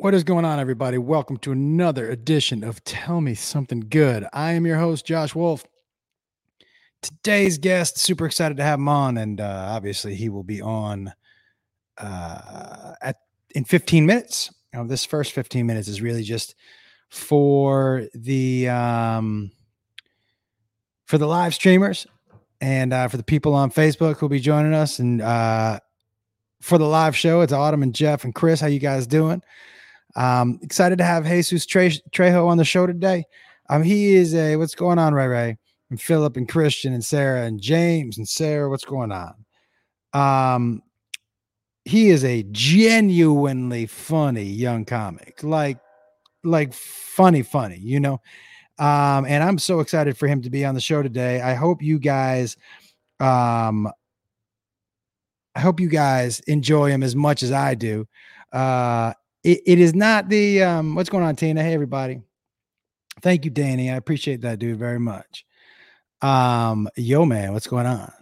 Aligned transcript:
What 0.00 0.14
is 0.14 0.22
going 0.22 0.44
on, 0.44 0.60
everybody? 0.60 0.96
Welcome 0.96 1.38
to 1.38 1.50
another 1.50 2.08
edition 2.08 2.62
of 2.62 2.84
Tell 2.84 3.20
Me 3.20 3.34
Something 3.34 3.80
Good. 3.80 4.24
I 4.32 4.52
am 4.52 4.64
your 4.64 4.78
host, 4.78 5.04
Josh 5.04 5.34
Wolf. 5.34 5.66
Today's 7.02 7.58
guest, 7.58 7.98
super 7.98 8.24
excited 8.24 8.58
to 8.58 8.62
have 8.62 8.78
him 8.78 8.88
on, 8.88 9.18
and 9.18 9.40
uh, 9.40 9.66
obviously 9.70 10.14
he 10.14 10.28
will 10.28 10.44
be 10.44 10.62
on 10.62 11.12
uh, 11.98 12.92
at 13.02 13.16
in 13.56 13.64
15 13.64 14.06
minutes. 14.06 14.54
Now, 14.72 14.84
this 14.84 15.04
first 15.04 15.32
15 15.32 15.66
minutes 15.66 15.88
is 15.88 16.00
really 16.00 16.22
just 16.22 16.54
for 17.08 18.06
the 18.14 18.68
um, 18.68 19.50
for 21.06 21.18
the 21.18 21.26
live 21.26 21.56
streamers 21.56 22.06
and 22.60 22.92
uh, 22.92 23.08
for 23.08 23.16
the 23.16 23.24
people 23.24 23.52
on 23.52 23.72
Facebook 23.72 24.18
who'll 24.18 24.28
be 24.28 24.38
joining 24.38 24.74
us, 24.74 25.00
and 25.00 25.20
uh, 25.20 25.80
for 26.60 26.78
the 26.78 26.86
live 26.86 27.16
show, 27.16 27.40
it's 27.40 27.52
Autumn 27.52 27.82
and 27.82 27.96
Jeff 27.96 28.22
and 28.22 28.32
Chris. 28.32 28.60
How 28.60 28.68
you 28.68 28.78
guys 28.78 29.04
doing? 29.08 29.42
Um, 30.18 30.58
excited 30.62 30.98
to 30.98 31.04
have 31.04 31.24
Jesus 31.24 31.64
Tre- 31.64 32.02
Trejo 32.10 32.48
on 32.48 32.58
the 32.58 32.64
show 32.64 32.86
today. 32.86 33.24
Um, 33.70 33.84
he 33.84 34.16
is 34.16 34.34
a 34.34 34.56
what's 34.56 34.74
going 34.74 34.98
on, 34.98 35.14
Ray 35.14 35.28
Ray, 35.28 35.58
and 35.90 36.00
Philip 36.00 36.36
and 36.36 36.48
Christian 36.48 36.92
and 36.92 37.04
Sarah 37.04 37.44
and 37.44 37.60
James 37.60 38.18
and 38.18 38.28
Sarah. 38.28 38.68
What's 38.68 38.84
going 38.84 39.12
on? 39.12 39.34
Um, 40.12 40.82
he 41.84 42.10
is 42.10 42.24
a 42.24 42.42
genuinely 42.50 43.86
funny 43.86 44.42
young 44.42 44.84
comic, 44.84 45.42
like 45.44 45.78
like 46.42 46.74
funny, 46.74 47.42
funny, 47.42 47.78
you 47.78 48.00
know. 48.00 48.20
Um, 48.78 49.24
and 49.24 49.42
I'm 49.44 49.58
so 49.58 49.80
excited 49.80 50.16
for 50.18 50.26
him 50.26 50.42
to 50.42 50.50
be 50.50 50.64
on 50.64 50.74
the 50.74 50.80
show 50.80 51.02
today. 51.02 51.40
I 51.40 51.54
hope 51.54 51.80
you 51.80 52.00
guys 52.00 52.56
um 53.20 53.88
I 55.54 55.60
hope 55.60 55.78
you 55.78 55.88
guys 55.88 56.40
enjoy 56.40 56.90
him 56.90 57.04
as 57.04 57.14
much 57.14 57.44
as 57.44 57.52
I 57.52 57.76
do. 57.76 58.06
Uh 58.52 59.12
it, 59.44 59.60
it 59.66 59.78
is 59.78 59.94
not 59.94 60.28
the 60.28 60.62
um 60.62 60.94
what's 60.94 61.08
going 61.08 61.24
on, 61.24 61.36
Tina? 61.36 61.62
Hey 61.62 61.74
everybody. 61.74 62.20
Thank 63.22 63.44
you, 63.44 63.50
Danny. 63.50 63.90
I 63.90 63.96
appreciate 63.96 64.42
that, 64.42 64.58
dude, 64.58 64.78
very 64.78 65.00
much. 65.00 65.44
Um, 66.22 66.88
yo, 66.96 67.24
man, 67.24 67.52
what's 67.52 67.66
going 67.66 67.86
on? 67.86 68.12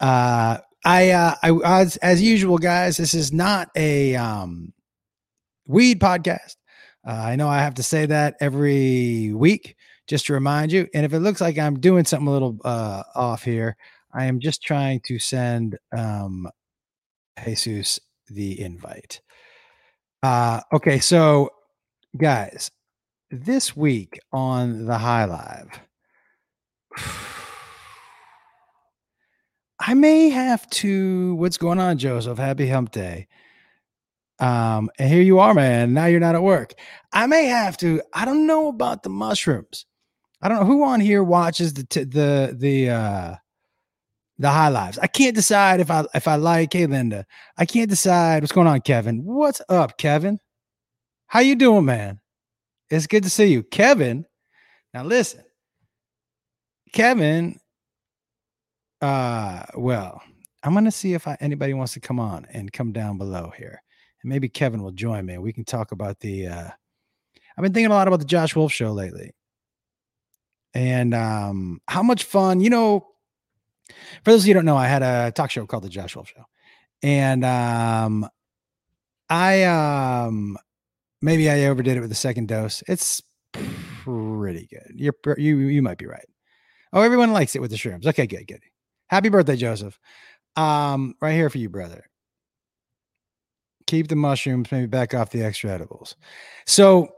Uh 0.00 0.58
I 0.84 1.10
uh 1.10 1.34
I 1.42 1.80
as 1.80 1.96
as 1.98 2.22
usual, 2.22 2.58
guys, 2.58 2.96
this 2.96 3.14
is 3.14 3.32
not 3.32 3.68
a 3.76 4.14
um 4.16 4.72
weed 5.66 6.00
podcast. 6.00 6.56
Uh, 7.06 7.12
I 7.12 7.36
know 7.36 7.48
I 7.48 7.58
have 7.58 7.74
to 7.74 7.82
say 7.82 8.06
that 8.06 8.36
every 8.40 9.32
week 9.32 9.76
just 10.06 10.26
to 10.26 10.32
remind 10.32 10.72
you. 10.72 10.88
And 10.94 11.04
if 11.04 11.12
it 11.12 11.20
looks 11.20 11.40
like 11.40 11.58
I'm 11.58 11.80
doing 11.80 12.04
something 12.04 12.28
a 12.28 12.32
little 12.32 12.58
uh 12.64 13.02
off 13.14 13.42
here, 13.42 13.76
I 14.12 14.26
am 14.26 14.40
just 14.40 14.62
trying 14.62 15.00
to 15.06 15.18
send 15.18 15.78
um 15.96 16.48
Jesus 17.44 18.00
the 18.28 18.60
invite. 18.60 19.20
Uh, 20.22 20.60
okay, 20.72 20.98
so 20.98 21.50
guys, 22.16 22.70
this 23.30 23.76
week 23.76 24.18
on 24.32 24.86
the 24.86 24.98
High 24.98 25.26
Live, 25.26 25.80
I 29.80 29.94
may 29.94 30.28
have 30.30 30.68
to. 30.70 31.34
What's 31.36 31.56
going 31.56 31.78
on, 31.78 31.98
Joseph? 31.98 32.38
Happy 32.38 32.68
Hump 32.68 32.90
Day. 32.90 33.28
Um, 34.40 34.90
and 34.98 35.08
here 35.08 35.22
you 35.22 35.38
are, 35.38 35.54
man. 35.54 35.94
Now 35.94 36.06
you're 36.06 36.20
not 36.20 36.34
at 36.34 36.42
work. 36.42 36.74
I 37.12 37.26
may 37.26 37.46
have 37.46 37.76
to. 37.78 38.02
I 38.12 38.24
don't 38.24 38.46
know 38.46 38.68
about 38.68 39.02
the 39.04 39.10
mushrooms. 39.10 39.86
I 40.42 40.48
don't 40.48 40.60
know 40.60 40.66
who 40.66 40.84
on 40.84 41.00
here 41.00 41.22
watches 41.22 41.74
the 41.74 41.84
t- 41.84 42.04
the 42.04 42.54
the 42.56 42.90
uh 42.90 43.34
the 44.38 44.50
high 44.50 44.68
lives. 44.68 44.98
I 44.98 45.06
can't 45.06 45.34
decide 45.34 45.80
if 45.80 45.90
I 45.90 46.04
if 46.14 46.28
I 46.28 46.36
like. 46.36 46.72
Hey, 46.72 46.86
Linda, 46.86 47.26
I 47.56 47.64
can't 47.66 47.90
decide 47.90 48.42
what's 48.42 48.52
going 48.52 48.66
on, 48.66 48.80
Kevin. 48.80 49.24
What's 49.24 49.60
up, 49.68 49.98
Kevin? 49.98 50.38
How 51.26 51.40
you 51.40 51.56
doing, 51.56 51.84
man? 51.84 52.20
It's 52.90 53.06
good 53.06 53.24
to 53.24 53.30
see 53.30 53.46
you, 53.46 53.62
Kevin. 53.62 54.24
Now 54.94 55.04
listen, 55.04 55.42
Kevin. 56.92 57.58
Uh, 59.00 59.64
well, 59.74 60.22
I'm 60.62 60.74
gonna 60.74 60.90
see 60.90 61.14
if 61.14 61.26
I, 61.28 61.36
anybody 61.40 61.74
wants 61.74 61.92
to 61.94 62.00
come 62.00 62.18
on 62.20 62.46
and 62.52 62.72
come 62.72 62.92
down 62.92 63.18
below 63.18 63.52
here, 63.56 63.82
and 64.22 64.30
maybe 64.30 64.48
Kevin 64.48 64.82
will 64.82 64.92
join 64.92 65.26
me. 65.26 65.38
We 65.38 65.52
can 65.52 65.64
talk 65.64 65.92
about 65.92 66.20
the. 66.20 66.46
uh 66.46 66.70
I've 67.56 67.62
been 67.62 67.72
thinking 67.72 67.90
a 67.90 67.94
lot 67.94 68.06
about 68.06 68.20
the 68.20 68.24
Josh 68.24 68.54
Wolf 68.54 68.72
show 68.72 68.92
lately, 68.92 69.32
and 70.74 71.12
um 71.12 71.80
how 71.88 72.04
much 72.04 72.22
fun, 72.22 72.60
you 72.60 72.70
know 72.70 73.08
for 74.24 74.30
those 74.32 74.42
of 74.42 74.48
you 74.48 74.54
who 74.54 74.58
don't 74.58 74.66
know, 74.66 74.76
I 74.76 74.86
had 74.86 75.02
a 75.02 75.32
talk 75.32 75.50
show 75.50 75.66
called 75.66 75.84
the 75.84 75.88
Josh 75.88 76.14
Wolf 76.14 76.28
Show, 76.28 76.44
and 77.02 77.44
um, 77.44 78.28
I 79.28 79.64
um, 79.64 80.56
maybe 81.22 81.50
I 81.50 81.66
overdid 81.66 81.96
it 81.96 82.00
with 82.00 82.10
the 82.10 82.16
second 82.16 82.48
dose. 82.48 82.82
It's 82.86 83.22
pretty 83.52 84.66
good. 84.70 84.92
You're 84.94 85.14
you 85.38 85.56
you 85.58 85.82
might 85.82 85.98
be 85.98 86.06
right. 86.06 86.26
Oh, 86.92 87.02
everyone 87.02 87.32
likes 87.32 87.54
it 87.54 87.60
with 87.60 87.70
the 87.70 87.76
shrooms. 87.76 88.06
Okay, 88.06 88.26
good, 88.26 88.46
good. 88.46 88.62
Happy 89.08 89.28
birthday, 89.28 89.56
Joseph. 89.56 89.98
Um, 90.56 91.14
right 91.20 91.34
here 91.34 91.50
for 91.50 91.58
you, 91.58 91.68
brother. 91.68 92.04
Keep 93.86 94.08
the 94.08 94.16
mushrooms, 94.16 94.70
maybe 94.70 94.86
back 94.86 95.14
off 95.14 95.30
the 95.30 95.42
extra 95.42 95.70
edibles. 95.70 96.16
So, 96.66 97.08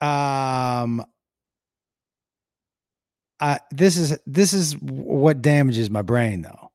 um, 0.00 1.04
uh, 3.40 3.58
this 3.70 3.96
is 3.96 4.18
this 4.26 4.52
is 4.52 4.76
what 4.80 5.42
damages 5.42 5.90
my 5.90 6.02
brain 6.02 6.42
though. 6.42 6.70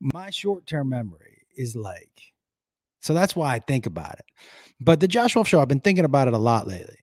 My 0.00 0.30
short-term 0.30 0.88
memory 0.88 1.46
is 1.56 1.74
like 1.74 2.08
so 3.00 3.14
that's 3.14 3.36
why 3.36 3.54
I 3.54 3.58
think 3.60 3.86
about 3.86 4.18
it. 4.18 4.24
But 4.80 5.00
the 5.00 5.08
Josh 5.08 5.34
Wolf 5.34 5.48
show, 5.48 5.60
I've 5.60 5.68
been 5.68 5.80
thinking 5.80 6.04
about 6.04 6.28
it 6.28 6.34
a 6.34 6.38
lot 6.38 6.66
lately. 6.66 6.98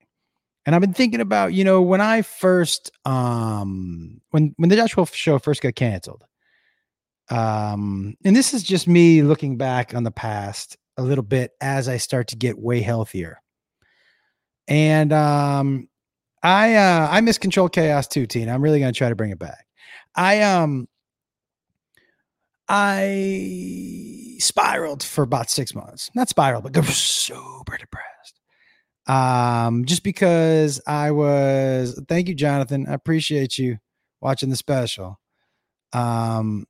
And 0.66 0.74
I've 0.74 0.82
been 0.82 0.94
thinking 0.94 1.22
about, 1.22 1.54
you 1.54 1.64
know, 1.64 1.82
when 1.82 2.02
I 2.02 2.22
first 2.22 2.92
um 3.06 4.22
when 4.32 4.54
when 4.58 4.70
the 4.70 4.76
Josh 4.76 4.96
Wolf 4.96 5.14
show 5.14 5.40
first 5.40 5.62
got 5.62 5.76
canceled. 5.76 6.24
Um 7.30 8.16
and 8.24 8.36
this 8.36 8.54
is 8.54 8.64
just 8.64 8.88
me 8.88 9.22
looking 9.22 9.58
back 9.58 9.94
on 9.94 10.04
the 10.04 10.12
past 10.12 10.78
a 10.98 11.04
little 11.04 11.24
bit 11.24 11.52
as 11.62 11.88
I 11.88 11.98
start 11.98 12.28
to 12.30 12.36
get 12.36 12.58
way 12.58 12.82
healthier. 12.82 13.42
And 14.68 15.14
um 15.14 15.88
I 16.46 16.76
uh 16.76 17.08
I 17.10 17.22
miss 17.22 17.40
control 17.40 17.68
chaos 17.70 18.08
too, 18.08 18.28
Tina. 18.28 18.54
I'm 18.54 18.62
really 18.62 18.80
gonna 18.80 18.94
try 18.94 19.10
to 19.10 19.16
bring 19.16 19.32
it 19.32 19.40
back. 19.40 19.66
I 20.16 20.44
um 20.44 20.88
I 22.70 24.36
spiraled 24.38 25.02
for 25.02 25.24
about 25.24 25.50
six 25.50 25.74
months. 25.74 26.12
Not 26.14 26.30
spiraled, 26.30 26.64
but 26.64 26.72
got 26.74 26.86
super 26.86 27.78
depressed. 27.78 28.40
Um, 29.08 29.86
just 29.86 30.04
because 30.04 30.80
I 30.86 31.10
was 31.12 32.00
thank 32.08 32.28
you, 32.28 32.36
Jonathan. 32.36 32.86
I 32.88 32.94
appreciate 32.94 33.58
you 33.58 33.80
watching 34.22 34.50
the 34.52 34.56
special. 34.56 35.20
Um, 35.94 36.68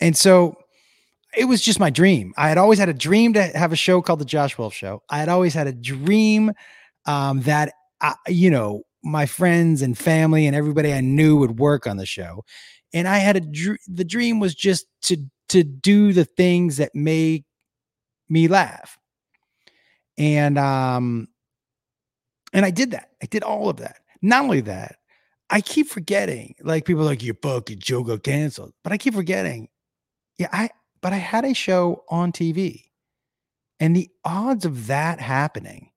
and 0.00 0.16
so 0.16 0.56
it 1.36 1.44
was 1.44 1.60
just 1.60 1.78
my 1.78 1.90
dream. 1.90 2.32
I 2.38 2.48
had 2.48 2.56
always 2.56 2.78
had 2.78 2.88
a 2.88 2.94
dream 2.94 3.34
to 3.34 3.42
have 3.42 3.72
a 3.74 3.76
show 3.76 4.00
called 4.00 4.20
the 4.20 4.24
Josh 4.24 4.56
Wolf 4.56 4.72
Show. 4.72 5.02
I 5.10 5.18
had 5.18 5.28
always 5.28 5.52
had 5.52 5.66
a 5.66 5.72
dream 5.72 6.52
um, 7.04 7.42
that 7.42 7.72
I, 8.00 8.14
you 8.28 8.50
know, 8.50 8.84
my 9.02 9.26
friends 9.26 9.82
and 9.82 9.96
family 9.96 10.46
and 10.46 10.54
everybody 10.54 10.92
I 10.92 11.00
knew 11.00 11.36
would 11.36 11.58
work 11.58 11.86
on 11.86 11.96
the 11.96 12.06
show. 12.06 12.44
And 12.92 13.08
I 13.08 13.18
had 13.18 13.36
a 13.36 13.40
dr- 13.40 13.78
the 13.86 14.04
dream 14.04 14.40
was 14.40 14.54
just 14.54 14.86
to 15.02 15.16
to 15.50 15.64
do 15.64 16.12
the 16.12 16.24
things 16.24 16.76
that 16.76 16.94
make 16.94 17.44
me 18.28 18.48
laugh. 18.48 18.98
And 20.18 20.58
um 20.58 21.28
and 22.52 22.64
I 22.64 22.70
did 22.70 22.90
that. 22.92 23.10
I 23.22 23.26
did 23.26 23.42
all 23.42 23.68
of 23.68 23.76
that. 23.78 23.98
Not 24.22 24.42
only 24.42 24.60
that, 24.62 24.96
I 25.50 25.60
keep 25.60 25.88
forgetting. 25.88 26.54
Like 26.62 26.84
people 26.84 27.04
like 27.04 27.22
your 27.22 27.36
fucking 27.42 27.80
show 27.80 28.02
got 28.02 28.22
canceled, 28.22 28.72
but 28.82 28.92
I 28.92 28.98
keep 28.98 29.14
forgetting. 29.14 29.68
Yeah, 30.38 30.48
I 30.52 30.70
but 31.00 31.12
I 31.12 31.16
had 31.16 31.44
a 31.44 31.54
show 31.54 32.04
on 32.08 32.32
TV, 32.32 32.84
and 33.78 33.96
the 33.96 34.10
odds 34.24 34.64
of 34.64 34.88
that 34.88 35.20
happening 35.20 35.89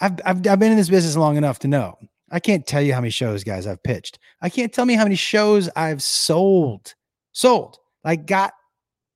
I've, 0.00 0.18
I've, 0.24 0.46
I've 0.46 0.58
been 0.58 0.72
in 0.72 0.76
this 0.76 0.90
business 0.90 1.16
long 1.16 1.36
enough 1.36 1.58
to 1.60 1.68
know. 1.68 1.98
I 2.30 2.40
can't 2.40 2.66
tell 2.66 2.82
you 2.82 2.92
how 2.92 3.00
many 3.00 3.10
shows, 3.10 3.44
guys, 3.44 3.66
I've 3.66 3.82
pitched. 3.82 4.18
I 4.42 4.48
can't 4.48 4.72
tell 4.72 4.84
me 4.84 4.94
how 4.94 5.04
many 5.04 5.14
shows 5.14 5.68
I've 5.76 6.02
sold, 6.02 6.94
sold, 7.32 7.78
like 8.04 8.26
got 8.26 8.52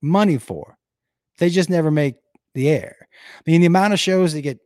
money 0.00 0.38
for. 0.38 0.76
They 1.38 1.50
just 1.50 1.70
never 1.70 1.90
make 1.90 2.16
the 2.54 2.68
air. 2.68 3.08
I 3.10 3.50
mean, 3.50 3.60
the 3.60 3.66
amount 3.66 3.92
of 3.92 4.00
shows 4.00 4.32
that 4.32 4.42
get, 4.42 4.58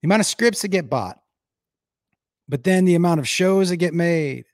the 0.00 0.06
amount 0.06 0.20
of 0.20 0.26
scripts 0.26 0.62
that 0.62 0.68
get 0.68 0.88
bought, 0.88 1.18
but 2.48 2.64
then 2.64 2.84
the 2.84 2.94
amount 2.94 3.20
of 3.20 3.28
shows 3.28 3.68
that 3.68 3.76
get 3.76 3.94
made, 3.94 4.44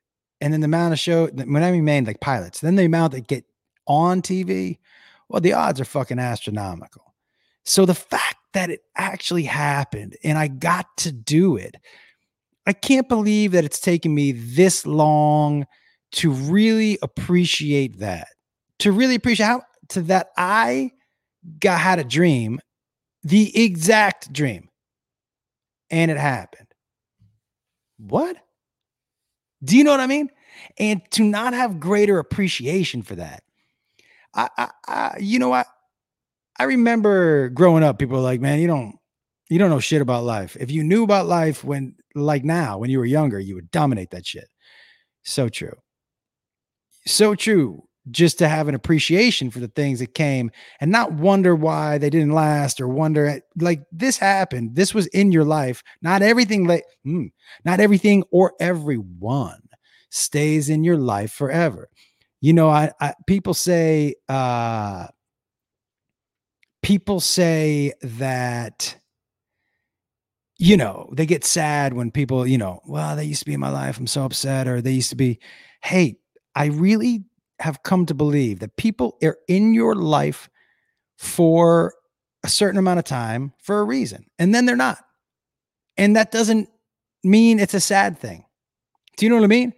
and 0.41 0.53
then 0.53 0.61
the 0.61 0.67
amount 0.67 0.93
of 0.93 0.99
show 0.99 1.29
when 1.29 1.63
I 1.63 1.71
mean 1.73 1.85
made 1.85 2.07
like 2.07 2.21
pilots, 2.21 2.61
then 2.61 2.77
the 2.77 2.85
amount 2.85 3.13
that 3.13 3.27
get 3.27 3.45
on 3.87 4.21
TV, 4.21 4.79
well, 5.29 5.41
the 5.41 5.53
odds 5.53 5.81
are 5.81 5.85
fucking 5.85 6.19
astronomical. 6.19 7.15
So 7.65 7.87
the 7.87 7.95
fact 7.95 8.36
that 8.53 8.71
it 8.71 8.81
actually 8.97 9.45
happened 9.45 10.17
and 10.25 10.39
I 10.39 10.49
got 10.49 10.87
to 10.99 11.13
do 11.13 11.57
it. 11.57 11.77
I 12.67 12.73
can't 12.73 13.09
believe 13.09 13.53
that 13.53 13.65
it's 13.65 13.81
taken 13.81 14.15
me 14.15 14.33
this 14.33 14.87
long 14.87 15.67
to 16.13 16.31
really 16.31 16.99
appreciate 17.03 17.99
that. 17.99 18.29
To 18.81 18.93
really 18.93 19.15
appreciate 19.15 19.47
how 19.47 19.63
to 19.91 20.03
that 20.03 20.29
I 20.37 20.91
got 21.61 21.81
had 21.81 21.99
a 21.99 22.05
dream, 22.05 22.61
the 23.23 23.65
exact 23.65 24.33
dream 24.33 24.69
and 25.91 26.11
it 26.11 26.17
happened. 26.17 26.69
What? 27.99 28.37
Do 29.65 29.77
you 29.77 29.85
know 29.85 29.91
what 29.91 30.01
I 30.01 30.07
mean? 30.07 30.31
And 30.79 31.03
to 31.13 31.23
not 31.23 31.55
have 31.55 31.81
greater 31.81 32.19
appreciation 32.19 33.03
for 33.03 33.17
that. 33.17 33.43
I, 34.35 34.49
I, 34.57 34.71
I 34.87 35.17
you 35.21 35.39
know 35.39 35.49
what? 35.49 35.67
I 36.59 36.65
remember 36.65 37.49
growing 37.51 37.83
up, 37.83 37.99
people 37.99 38.17
were 38.17 38.23
like, 38.23 38.41
man, 38.41 38.61
you 38.61 38.67
don't, 38.67 38.97
you 39.49 39.59
don't 39.59 39.71
know 39.71 39.81
shit 39.81 40.03
about 40.03 40.25
life. 40.25 40.57
If 40.59 40.71
you 40.71 40.83
knew 40.83 41.05
about 41.05 41.27
life 41.27 41.63
when, 41.63 41.95
like 42.15 42.45
now, 42.45 42.79
when 42.79 42.91
you 42.91 42.99
were 42.99 43.05
younger, 43.05 43.39
you 43.39 43.55
would 43.55 43.71
dominate 43.71 44.11
that 44.11 44.27
shit. 44.27 44.49
So 45.25 45.49
true. 45.49 45.77
So 47.07 47.35
true. 47.35 47.83
Just 48.13 48.39
to 48.39 48.49
have 48.49 48.69
an 48.69 48.77
appreciation 48.77 49.51
for 49.51 49.59
the 49.59 49.67
things 49.67 49.99
that 49.99 50.15
came 50.15 50.53
and 50.81 50.93
not 50.93 51.13
wonder 51.13 51.57
why 51.57 51.99
they 51.99 52.09
didn't 52.09 52.35
last 52.35 52.81
or 52.81 52.87
wonder 52.87 53.41
like 53.57 53.83
this 53.91 54.17
happened. 54.17 54.77
This 54.77 54.95
was 54.95 55.09
in 55.09 55.33
your 55.33 55.45
life. 55.45 55.83
Not 56.03 56.23
everything 56.23 56.69
like 56.69 56.85
mm, 57.05 57.33
not 57.65 57.81
everything 57.81 58.23
or 58.31 58.53
everyone 58.61 59.61
stays 60.11 60.69
in 60.69 60.85
your 60.85 60.99
life 60.99 61.33
forever. 61.33 61.89
You 62.41 62.53
know, 62.53 62.71
I, 62.71 62.93
I 63.01 63.15
people 63.27 63.55
say 63.55 64.15
uh 64.29 65.09
people 66.87 67.19
say 67.19 67.93
that 68.01 68.97
you 70.59 70.77
know, 70.77 71.11
they 71.13 71.27
get 71.27 71.45
sad 71.45 71.93
when 71.93 72.11
people, 72.13 72.47
you 72.47 72.57
know, 72.57 72.81
well, 72.87 73.17
they 73.17 73.25
used 73.25 73.41
to 73.41 73.45
be 73.45 73.53
in 73.55 73.61
my 73.61 73.69
life. 73.69 73.99
I'm 73.99 74.07
so 74.07 74.25
upset. 74.25 74.67
Or 74.69 74.81
they 74.81 74.93
used 74.93 75.11
to 75.11 75.17
be, 75.17 75.41
hey, 75.83 76.17
I 76.55 76.67
really 76.67 77.25
have 77.59 77.83
come 77.83 78.07
to 78.07 78.15
believe 78.15 78.61
that 78.61 78.77
people 78.77 79.19
are 79.23 79.37
in 79.49 79.75
your 79.75 79.97
life 79.97 80.49
for 81.19 81.93
a 82.43 82.49
certain 82.49 82.79
amount 82.79 83.01
of 83.01 83.05
time 83.05 83.53
for 83.61 83.81
a 83.81 83.85
reason, 83.85 84.25
and 84.39 84.55
then 84.55 84.65
they're 84.65 84.77
not. 84.77 84.99
And 85.99 86.15
that 86.15 86.31
doesn't 86.31 86.69
mean 87.25 87.59
it's 87.59 87.75
a 87.75 87.81
sad 87.81 88.17
thing. 88.19 88.45
Do 89.17 89.27
you 89.27 89.31
know 89.31 89.37
what 89.37 89.45
I 89.45 89.49
mean? 89.49 89.73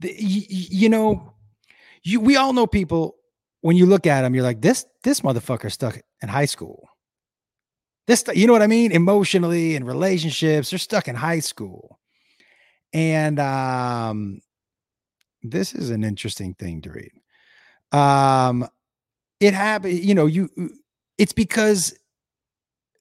The, 0.00 0.14
you, 0.16 0.42
you 0.48 0.88
know, 0.90 1.32
you 2.02 2.20
we 2.20 2.36
all 2.36 2.52
know 2.52 2.66
people 2.66 3.16
when 3.60 3.76
you 3.76 3.86
look 3.86 4.06
at 4.06 4.22
them, 4.22 4.34
you're 4.34 4.44
like, 4.44 4.60
this 4.60 4.86
this 5.02 5.20
motherfucker 5.20 5.70
stuck 5.70 6.00
in 6.22 6.28
high 6.28 6.46
school. 6.46 6.88
This 8.06 8.24
you 8.34 8.46
know 8.46 8.52
what 8.52 8.62
i 8.62 8.66
mean? 8.66 8.92
Emotionally 8.92 9.76
and 9.76 9.86
relationships 9.86 10.70
they're 10.70 10.78
stuck 10.78 11.08
in 11.08 11.14
high 11.14 11.40
school. 11.40 11.98
And 12.92 13.38
um 13.38 14.40
this 15.42 15.74
is 15.74 15.90
an 15.90 16.04
interesting 16.04 16.54
thing 16.54 16.82
to 16.82 16.90
read. 16.90 17.12
Um 17.92 18.66
it 19.38 19.54
happened 19.54 19.98
you 19.98 20.14
know 20.14 20.26
you 20.26 20.50
it's 21.18 21.32
because 21.32 21.96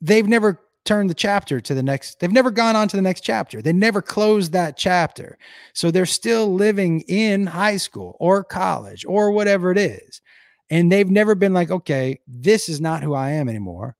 they've 0.02 0.28
never 0.28 0.60
turned 0.86 1.10
the 1.10 1.16
chapter 1.16 1.60
to 1.60 1.74
the 1.74 1.84
next 1.84 2.20
they've 2.20 2.32
never 2.32 2.52
gone 2.52 2.76
on 2.76 2.88
to 2.90 2.96
the 2.96 3.02
next 3.02 3.22
chapter. 3.22 3.62
They 3.62 3.74
never 3.74 4.02
closed 4.02 4.52
that 4.52 4.78
chapter. 4.78 5.38
So 5.74 5.90
they're 5.90 6.06
still 6.06 6.54
living 6.54 7.02
in 7.08 7.48
high 7.48 7.78
school 7.78 8.16
or 8.20 8.44
college 8.44 9.06
or 9.08 9.32
whatever 9.32 9.72
it 9.72 9.78
is 9.78 10.22
and 10.70 10.92
they've 10.92 11.10
never 11.10 11.36
been 11.36 11.54
like 11.54 11.72
okay 11.72 12.20
this 12.28 12.70
is 12.70 12.80
not 12.80 13.04
who 13.04 13.14
i 13.14 13.30
am 13.32 13.50
anymore 13.50 13.96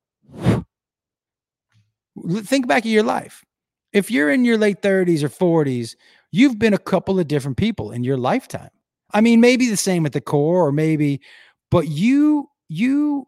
think 2.28 2.68
back 2.68 2.86
of 2.86 2.92
your 2.92 3.04
life. 3.04 3.44
If 3.94 4.12
you're 4.12 4.30
in 4.30 4.46
your 4.46 4.58
late 4.58 4.82
30s 4.82 5.24
or 5.24 5.30
40s, 5.30 5.96
you've 6.32 6.60
been 6.60 6.74
a 6.74 6.80
couple 6.80 7.20
of 7.20 7.28
different 7.28 7.58
people 7.58 7.92
in 7.92 8.04
your 8.04 8.18
lifetime. 8.18 8.70
I 9.12 9.22
mean, 9.22 9.42
maybe 9.42 9.68
the 9.68 9.78
same 9.78 10.06
at 10.06 10.14
the 10.14 10.22
core, 10.22 10.68
or 10.68 10.72
maybe, 10.72 11.22
but 11.72 11.88
you 11.88 12.50
you 12.68 13.28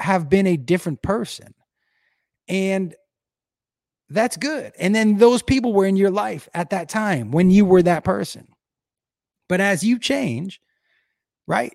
have 0.00 0.28
been 0.28 0.46
a 0.46 0.56
different 0.56 1.02
person. 1.02 1.54
And 2.48 2.94
that's 4.08 4.36
good. 4.36 4.72
And 4.78 4.94
then 4.94 5.18
those 5.18 5.42
people 5.42 5.72
were 5.72 5.86
in 5.86 5.96
your 5.96 6.10
life 6.10 6.48
at 6.52 6.70
that 6.70 6.88
time 6.88 7.30
when 7.30 7.50
you 7.50 7.64
were 7.64 7.82
that 7.82 8.04
person. 8.04 8.48
But 9.48 9.60
as 9.60 9.84
you 9.84 9.98
change, 10.00 10.60
right? 11.46 11.74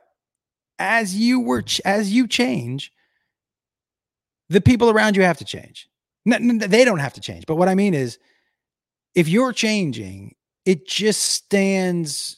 As 0.81 1.15
you 1.15 1.39
were 1.39 1.63
as 1.85 2.11
you 2.11 2.27
change, 2.27 2.91
the 4.49 4.61
people 4.61 4.89
around 4.89 5.15
you 5.15 5.23
have 5.23 5.37
to 5.37 5.45
change 5.45 5.87
they 6.25 6.85
don't 6.85 6.99
have 6.99 7.13
to 7.13 7.21
change. 7.21 7.45
But 7.47 7.55
what 7.55 7.69
I 7.69 7.75
mean 7.75 7.93
is, 7.93 8.19
if 9.15 9.27
you're 9.27 9.53
changing, 9.53 10.35
it 10.65 10.87
just 10.87 11.21
stands. 11.21 12.37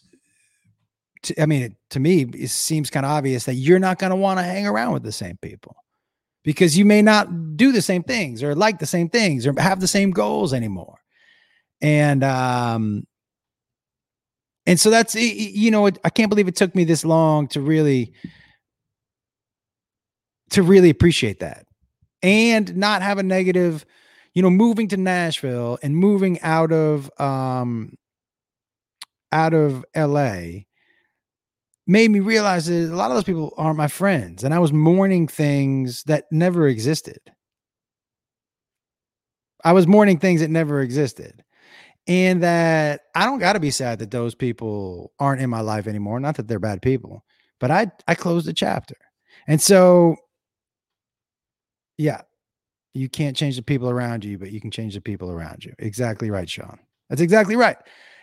To, 1.23 1.41
I 1.41 1.45
mean, 1.45 1.75
to 1.91 1.99
me, 1.99 2.23
it 2.33 2.49
seems 2.49 2.89
kind 2.89 3.05
of 3.05 3.11
obvious 3.11 3.45
that 3.45 3.55
you're 3.55 3.79
not 3.79 3.99
going 3.99 4.09
to 4.09 4.15
want 4.15 4.39
to 4.39 4.43
hang 4.43 4.67
around 4.67 4.93
with 4.93 5.03
the 5.03 5.11
same 5.11 5.37
people 5.41 5.75
because 6.43 6.77
you 6.77 6.85
may 6.85 7.01
not 7.01 7.55
do 7.55 7.71
the 7.71 7.81
same 7.81 8.03
things 8.03 8.43
or 8.43 8.55
like 8.55 8.79
the 8.79 8.85
same 8.85 9.09
things 9.09 9.47
or 9.47 9.53
have 9.57 9.79
the 9.79 9.87
same 9.87 10.11
goals 10.11 10.53
anymore. 10.53 10.99
And, 11.81 12.23
um, 12.23 13.05
and 14.65 14.79
so 14.79 14.89
that's, 14.89 15.15
you 15.15 15.71
know, 15.71 15.87
I 15.87 16.09
can't 16.09 16.29
believe 16.29 16.47
it 16.47 16.55
took 16.55 16.73
me 16.73 16.83
this 16.83 17.03
long 17.03 17.47
to 17.49 17.61
really, 17.61 18.13
to 20.51 20.63
really 20.63 20.89
appreciate 20.89 21.39
that 21.41 21.65
and 22.21 22.75
not 22.77 23.01
have 23.01 23.17
a 23.17 23.23
negative, 23.23 23.85
you 24.33 24.41
know, 24.41 24.49
moving 24.49 24.87
to 24.89 24.97
Nashville 24.97 25.77
and 25.83 25.95
moving 25.95 26.39
out 26.41 26.71
of 26.71 27.11
um 27.19 27.95
out 29.31 29.53
of 29.53 29.83
LA 29.95 30.61
made 31.85 32.09
me 32.11 32.19
realize 32.21 32.67
that 32.67 32.91
a 32.91 32.95
lot 32.95 33.11
of 33.11 33.17
those 33.17 33.23
people 33.25 33.53
aren't 33.57 33.77
my 33.77 33.87
friends 33.87 34.43
and 34.43 34.53
I 34.53 34.59
was 34.59 34.71
mourning 34.71 35.27
things 35.27 36.03
that 36.03 36.25
never 36.31 36.67
existed. 36.67 37.19
I 39.65 39.73
was 39.73 39.87
mourning 39.87 40.19
things 40.19 40.41
that 40.41 40.49
never 40.49 40.81
existed. 40.81 41.42
And 42.07 42.43
that 42.43 43.01
I 43.15 43.25
don't 43.25 43.39
got 43.39 43.53
to 43.53 43.59
be 43.59 43.71
sad 43.71 43.99
that 43.99 44.11
those 44.11 44.35
people 44.35 45.13
aren't 45.19 45.41
in 45.41 45.49
my 45.49 45.61
life 45.61 45.87
anymore. 45.87 46.19
Not 46.19 46.35
that 46.35 46.47
they're 46.47 46.59
bad 46.59 46.81
people, 46.81 47.23
but 47.59 47.71
I 47.71 47.91
I 48.07 48.15
closed 48.15 48.47
the 48.47 48.53
chapter. 48.53 48.97
And 49.47 49.61
so 49.61 50.15
yeah. 51.97 52.21
You 52.95 53.09
can't 53.09 53.35
change 53.35 53.55
the 53.55 53.63
people 53.63 53.89
around 53.89 54.23
you, 54.23 54.37
but 54.37 54.51
you 54.51 54.61
can 54.61 54.69
change 54.69 54.93
the 54.93 55.01
people 55.01 55.31
around 55.31 55.65
you. 55.65 55.73
Exactly 55.79 56.29
right, 56.29 56.47
Sean. 56.47 56.77
That's 57.09 57.21
exactly 57.23 57.55
right. 57.55 57.77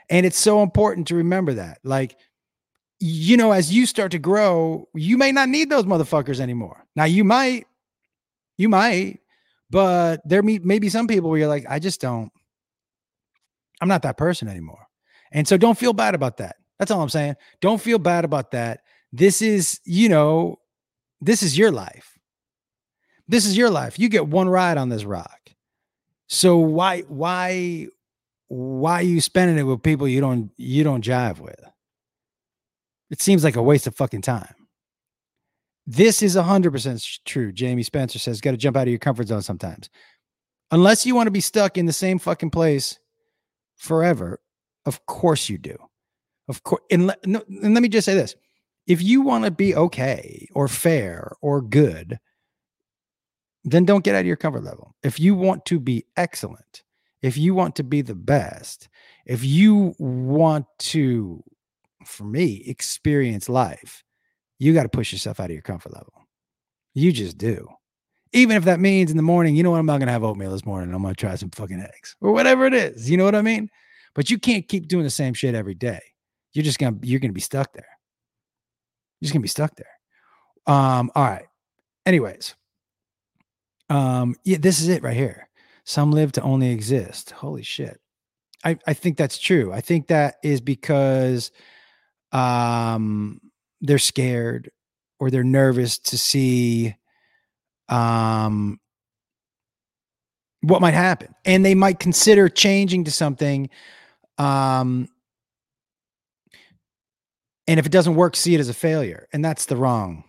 And 0.09 0.25
it's 0.25 0.39
so 0.39 0.63
important 0.63 1.09
to 1.09 1.17
remember 1.17 1.55
that. 1.55 1.79
Like, 1.83 2.17
you 3.01 3.37
know, 3.37 3.51
as 3.51 3.73
you 3.73 3.85
start 3.85 4.13
to 4.13 4.21
grow, 4.21 4.89
you 4.95 5.19
may 5.19 5.33
not 5.33 5.49
need 5.49 5.71
those 5.71 5.87
motherfuckers 5.87 6.39
anymore. 6.39 6.87
Now, 6.95 7.03
you 7.03 7.25
might, 7.25 7.67
you 8.59 8.69
might, 8.69 9.19
but 9.71 10.21
there 10.25 10.41
may, 10.41 10.61
may 10.61 10.79
be 10.79 10.89
some 10.89 11.09
people 11.09 11.31
where 11.31 11.41
you're 11.41 11.49
like, 11.49 11.67
I 11.69 11.81
just 11.81 12.01
don't, 12.01 12.31
I'm 13.81 13.89
not 13.89 14.03
that 14.03 14.17
person 14.17 14.49
anymore. 14.49 14.87
And 15.33 15.47
so 15.47 15.57
don't 15.57 15.79
feel 15.79 15.93
bad 15.93 16.15
about 16.15 16.39
that. 16.39 16.57
That's 16.79 16.91
all 16.91 17.03
I'm 17.03 17.09
saying. 17.09 17.37
Don't 17.61 17.81
feel 17.81 17.99
bad 17.99 18.25
about 18.25 18.53
that. 18.53 18.81
This 19.13 19.43
is, 19.43 19.81
you 19.85 20.09
know, 20.09 20.59
this 21.21 21.43
is 21.43 21.57
your 21.57 21.71
life. 21.71 22.19
This 23.29 23.47
is 23.47 23.57
your 23.57 23.71
life. 23.71 23.99
You 23.99 24.09
get 24.09 24.27
one 24.27 24.49
ride 24.49 24.79
on 24.79 24.89
this 24.89 25.05
rock. 25.05 25.39
So 26.29 26.57
why 26.57 27.03
why 27.03 27.89
why 28.49 28.95
are 28.95 29.03
you 29.03 29.21
spending 29.21 29.59
it 29.59 29.63
with 29.63 29.83
people 29.83 30.09
you 30.09 30.21
don't 30.21 30.51
you 30.57 30.83
don't 30.83 31.05
jive 31.05 31.39
with? 31.39 31.61
It 33.11 33.21
seems 33.21 33.45
like 33.45 33.57
a 33.57 33.63
waste 33.63 33.87
of 33.87 33.97
fucking 33.97 34.23
time. 34.23 34.55
This 35.87 36.23
is 36.23 36.37
100% 36.37 37.19
true. 37.25 37.51
Jamie 37.51 37.83
Spencer 37.83 38.21
says, 38.21 38.41
got 38.41 38.53
to 38.53 38.57
jump 38.57 38.77
out 38.77 38.83
of 38.83 38.91
your 38.91 38.99
comfort 39.01 39.27
zone 39.27 39.43
sometimes. 39.43 39.91
Unless 40.71 41.05
you 41.05 41.17
want 41.17 41.27
to 41.27 41.33
be 41.33 41.41
stuck 41.41 41.77
in 41.77 41.87
the 41.87 41.93
same 41.93 42.21
fucking 42.21 42.51
place 42.51 43.01
forever, 43.81 44.41
of 44.85 45.07
course 45.07 45.49
you 45.49 45.57
do. 45.57 45.77
Of 46.49 46.63
course. 46.63 46.83
And, 46.91 47.07
le- 47.07 47.17
no, 47.25 47.43
and 47.49 47.75
let 47.75 47.83
me 47.83 47.89
just 47.89 48.05
say 48.05 48.15
this 48.15 48.37
if 48.87 49.03
you 49.03 49.23
want 49.23 49.45
to 49.45 49.51
be 49.51 49.75
okay 49.75 50.47
or 50.53 50.69
fair 50.69 51.33
or 51.41 51.63
good, 51.63 52.19
then 53.65 53.85
don't 53.85 54.05
get 54.05 54.15
out 54.15 54.21
of 54.21 54.27
your 54.27 54.37
comfort 54.37 54.65
level. 54.65 54.95
If 55.03 55.19
you 55.19 55.35
want 55.35 55.65
to 55.67 55.81
be 55.81 56.05
excellent, 56.17 56.83
if 57.23 57.37
you 57.37 57.55
want 57.55 57.77
to 57.77 57.85
be 57.85 58.03
the 58.03 58.15
best, 58.15 58.89
if 59.27 59.45
you 59.45 59.95
want 59.99 60.67
to, 60.79 61.43
for 62.05 62.25
me, 62.25 62.63
experience 62.67 63.49
life, 63.49 64.05
you 64.59 64.75
got 64.75 64.83
to 64.83 64.89
push 64.89 65.13
yourself 65.13 65.41
out 65.41 65.51
of 65.51 65.53
your 65.53 65.63
comfort 65.63 65.95
level. 65.95 66.27
You 66.93 67.13
just 67.13 67.39
do. 67.39 67.69
Even 68.33 68.57
if 68.57 68.65
that 68.65 68.79
means 68.81 69.11
in 69.11 69.17
the 69.17 69.23
morning, 69.23 69.57
you 69.57 69.63
know 69.63 69.73
what, 69.73 69.79
I'm 69.79 69.87
not 69.87 69.99
going 69.99 70.07
to 70.07 70.13
have 70.13 70.23
oatmeal 70.23 70.53
this 70.53 70.65
morning. 70.65 70.95
I'm 70.95 71.03
going 71.03 71.15
to 71.15 71.21
try 71.21 71.35
some 71.35 71.51
fucking 71.51 71.81
eggs 71.81 72.17
or 72.21 72.33
whatever 72.33 72.65
it 72.65 72.75
is. 72.75 73.11
You 73.11 73.17
know 73.17 73.25
what 73.25 73.35
I 73.35 73.43
mean? 73.43 73.69
But 74.15 74.31
you 74.31 74.39
can't 74.39 74.69
keep 74.69 74.87
doing 74.89 75.05
the 75.05 75.11
same 75.11 75.35
shit 75.35 75.55
every 75.55 75.75
day. 75.75 76.01
You're 76.53 76.65
just 76.65 76.79
going 76.79 77.01
to, 77.01 77.07
you're 77.07 77.21
going 77.21 77.31
to 77.31 77.35
be 77.35 77.41
stuck 77.41 77.73
there. 77.73 77.89
You're 79.21 79.27
just 79.27 79.33
going 79.33 79.43
to 79.43 79.45
be 79.45 79.49
stuck 79.49 79.75
there. 79.77 79.87
Um, 80.67 81.11
all 81.15 81.25
right. 81.25 81.47
Anyways, 82.07 82.55
um, 83.89 84.37
yeah, 84.45 84.59
this 84.61 84.81
is 84.81 84.89
it 84.89 85.03
right 85.03 85.17
here. 85.17 85.49
Some 85.85 86.13
live 86.13 86.33
to 86.33 86.43
only 86.43 86.71
exist. 86.71 87.33
Holy 87.33 87.63
shit. 87.63 88.01
I, 88.65 88.79
I 88.87 88.93
think 88.93 89.17
that's 89.17 89.39
true. 89.39 89.73
I 89.73 89.81
think 89.81 90.09
that 90.09 90.37
is 90.43 90.61
because 90.61 91.51
um 92.33 93.41
they're 93.81 93.99
scared 93.99 94.71
or 95.19 95.31
they're 95.31 95.43
nervous 95.43 95.99
to 95.99 96.17
see 96.17 96.95
um 97.91 98.81
what 100.63 100.81
might 100.81 100.95
happen. 100.95 101.35
And 101.45 101.65
they 101.65 101.75
might 101.75 101.99
consider 101.99 102.49
changing 102.49 103.05
to 103.05 103.11
something. 103.11 103.71
Um, 104.39 105.09
and 107.67 107.79
if 107.79 107.87
it 107.87 107.93
doesn't 107.93 108.15
work, 108.15 108.37
see 108.37 108.55
it 108.55 108.61
as 108.61 108.69
a 108.69 108.75
failure. 108.75 109.27
And 109.33 109.45
that's 109.45 109.67
the 109.67 109.77
wrong, 109.77 110.25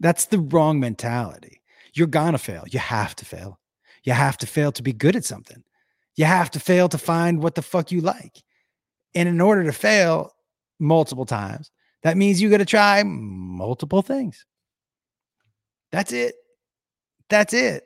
that's 0.00 0.26
the 0.26 0.38
wrong 0.38 0.80
mentality. 0.80 1.62
You're 1.94 2.06
gonna 2.06 2.38
fail. 2.38 2.64
You 2.70 2.78
have 2.78 3.16
to 3.16 3.24
fail. 3.24 3.58
You 4.04 4.12
have 4.12 4.36
to 4.38 4.46
fail 4.46 4.70
to 4.72 4.82
be 4.82 4.92
good 4.92 5.16
at 5.16 5.24
something. 5.24 5.62
You 6.14 6.26
have 6.26 6.50
to 6.52 6.60
fail 6.60 6.88
to 6.90 6.98
find 6.98 7.42
what 7.42 7.54
the 7.54 7.62
fuck 7.62 7.90
you 7.90 8.00
like. 8.00 8.42
And 9.14 9.28
in 9.28 9.40
order 9.40 9.64
to 9.64 9.72
fail 9.72 10.32
multiple 10.78 11.26
times, 11.26 11.70
that 12.02 12.16
means 12.16 12.40
you 12.40 12.50
got 12.50 12.58
to 12.58 12.66
try 12.66 13.02
multiple 13.02 14.02
things. 14.02 14.44
That's 15.90 16.12
it. 16.12 16.34
That's 17.28 17.54
it. 17.54 17.84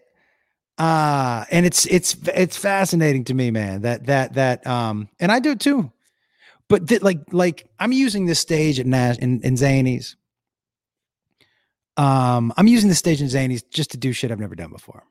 Uh 0.78 1.44
and 1.50 1.66
it's 1.66 1.86
it's 1.86 2.16
it's 2.34 2.56
fascinating 2.56 3.24
to 3.24 3.34
me, 3.34 3.50
man. 3.50 3.82
That 3.82 4.06
that 4.06 4.34
that 4.34 4.66
um 4.66 5.08
and 5.18 5.30
I 5.30 5.40
do 5.40 5.54
too. 5.54 5.92
But 6.68 6.88
th- 6.88 7.02
like 7.02 7.20
like 7.32 7.68
I'm 7.78 7.92
using 7.92 8.26
this 8.26 8.38
stage 8.38 8.78
at 8.80 8.86
Nash 8.86 9.18
in, 9.18 9.40
in 9.42 9.54
Zanies. 9.54 10.14
Um, 11.96 12.52
I'm 12.56 12.68
using 12.68 12.88
the 12.88 12.94
stage 12.94 13.20
in 13.20 13.26
Zanies 13.26 13.62
just 13.68 13.90
to 13.90 13.98
do 13.98 14.12
shit 14.12 14.30
I've 14.30 14.38
never 14.40 14.54
done 14.54 14.70
before. 14.70 15.02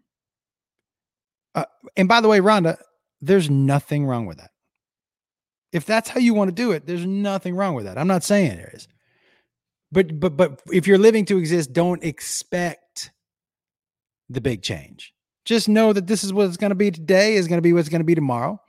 Uh, 1.53 1.65
and 1.97 2.07
by 2.07 2.21
the 2.21 2.27
way, 2.27 2.39
Rhonda, 2.39 2.77
there's 3.21 3.49
nothing 3.49 4.05
wrong 4.05 4.25
with 4.25 4.37
that. 4.37 4.51
If 5.71 5.85
that's 5.85 6.09
how 6.09 6.19
you 6.19 6.33
want 6.33 6.49
to 6.49 6.55
do 6.55 6.71
it, 6.71 6.87
there's 6.87 7.05
nothing 7.05 7.55
wrong 7.55 7.75
with 7.75 7.85
that. 7.85 7.97
I'm 7.97 8.07
not 8.07 8.23
saying 8.23 8.57
there 8.57 8.71
is. 8.73 8.87
But 9.91 10.19
but 10.19 10.37
but 10.37 10.61
if 10.71 10.87
you're 10.87 10.97
living 10.97 11.25
to 11.25 11.37
exist, 11.37 11.73
don't 11.73 12.03
expect 12.03 12.78
the 14.29 14.41
big 14.41 14.61
change. 14.61 15.13
Just 15.45 15.67
know 15.67 15.93
that 15.93 16.07
this 16.07 16.23
is 16.23 16.31
what 16.31 16.47
it's 16.47 16.57
going 16.57 16.69
to 16.69 16.75
be 16.75 16.91
today 16.91 17.35
is 17.35 17.47
going 17.47 17.57
to 17.57 17.61
be 17.61 17.73
what's 17.73 17.89
going 17.89 18.01
to 18.01 18.05
be 18.05 18.15
tomorrow. 18.15 18.61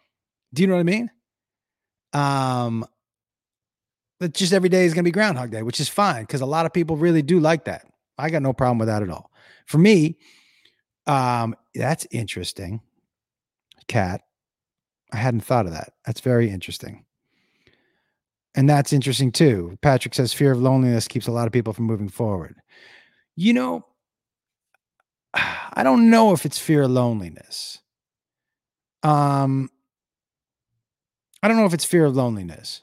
Do 0.54 0.62
you 0.62 0.68
know 0.68 0.74
what 0.74 0.80
I 0.80 0.84
mean? 0.84 1.10
Um 2.12 2.84
that 4.18 4.34
just 4.34 4.52
every 4.52 4.68
day 4.68 4.84
is 4.84 4.92
going 4.92 5.04
to 5.04 5.08
be 5.08 5.12
groundhog 5.12 5.50
day, 5.50 5.62
which 5.62 5.80
is 5.80 5.88
fine 5.88 6.26
cuz 6.26 6.40
a 6.40 6.46
lot 6.46 6.66
of 6.66 6.72
people 6.72 6.96
really 6.96 7.22
do 7.22 7.38
like 7.38 7.64
that. 7.64 7.86
I 8.18 8.30
got 8.30 8.42
no 8.42 8.52
problem 8.52 8.78
with 8.78 8.88
that 8.88 9.02
at 9.02 9.10
all. 9.10 9.30
For 9.66 9.78
me, 9.78 10.18
um 11.06 11.54
that's 11.74 12.06
interesting. 12.10 12.80
Cat. 13.86 14.22
I 15.12 15.16
hadn't 15.16 15.42
thought 15.42 15.66
of 15.66 15.72
that. 15.72 15.92
That's 16.06 16.20
very 16.20 16.50
interesting. 16.50 17.04
And 18.54 18.68
that's 18.68 18.92
interesting 18.92 19.30
too. 19.30 19.78
Patrick 19.82 20.14
says 20.14 20.32
fear 20.32 20.52
of 20.52 20.60
loneliness 20.60 21.08
keeps 21.08 21.28
a 21.28 21.32
lot 21.32 21.46
of 21.46 21.52
people 21.52 21.72
from 21.72 21.84
moving 21.84 22.08
forward. 22.08 22.56
You 23.36 23.52
know, 23.52 23.86
I 25.72 25.82
don't 25.82 26.10
know 26.10 26.32
if 26.32 26.44
it's 26.44 26.58
fear 26.58 26.82
of 26.82 26.90
loneliness. 26.90 27.78
Um, 29.02 29.70
I 31.42 31.48
don't 31.48 31.56
know 31.56 31.66
if 31.66 31.74
it's 31.74 31.84
fear 31.84 32.04
of 32.04 32.16
loneliness. 32.16 32.82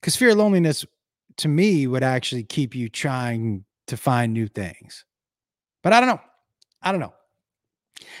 Because 0.00 0.16
fear 0.16 0.30
of 0.30 0.36
loneliness 0.36 0.84
to 1.38 1.48
me 1.48 1.86
would 1.86 2.02
actually 2.02 2.44
keep 2.44 2.74
you 2.74 2.88
trying 2.88 3.64
to 3.86 3.96
find 3.96 4.32
new 4.32 4.46
things. 4.46 5.04
But 5.82 5.92
I 5.92 6.00
don't 6.00 6.08
know. 6.08 6.20
I 6.82 6.92
don't 6.92 7.00
know. 7.00 7.14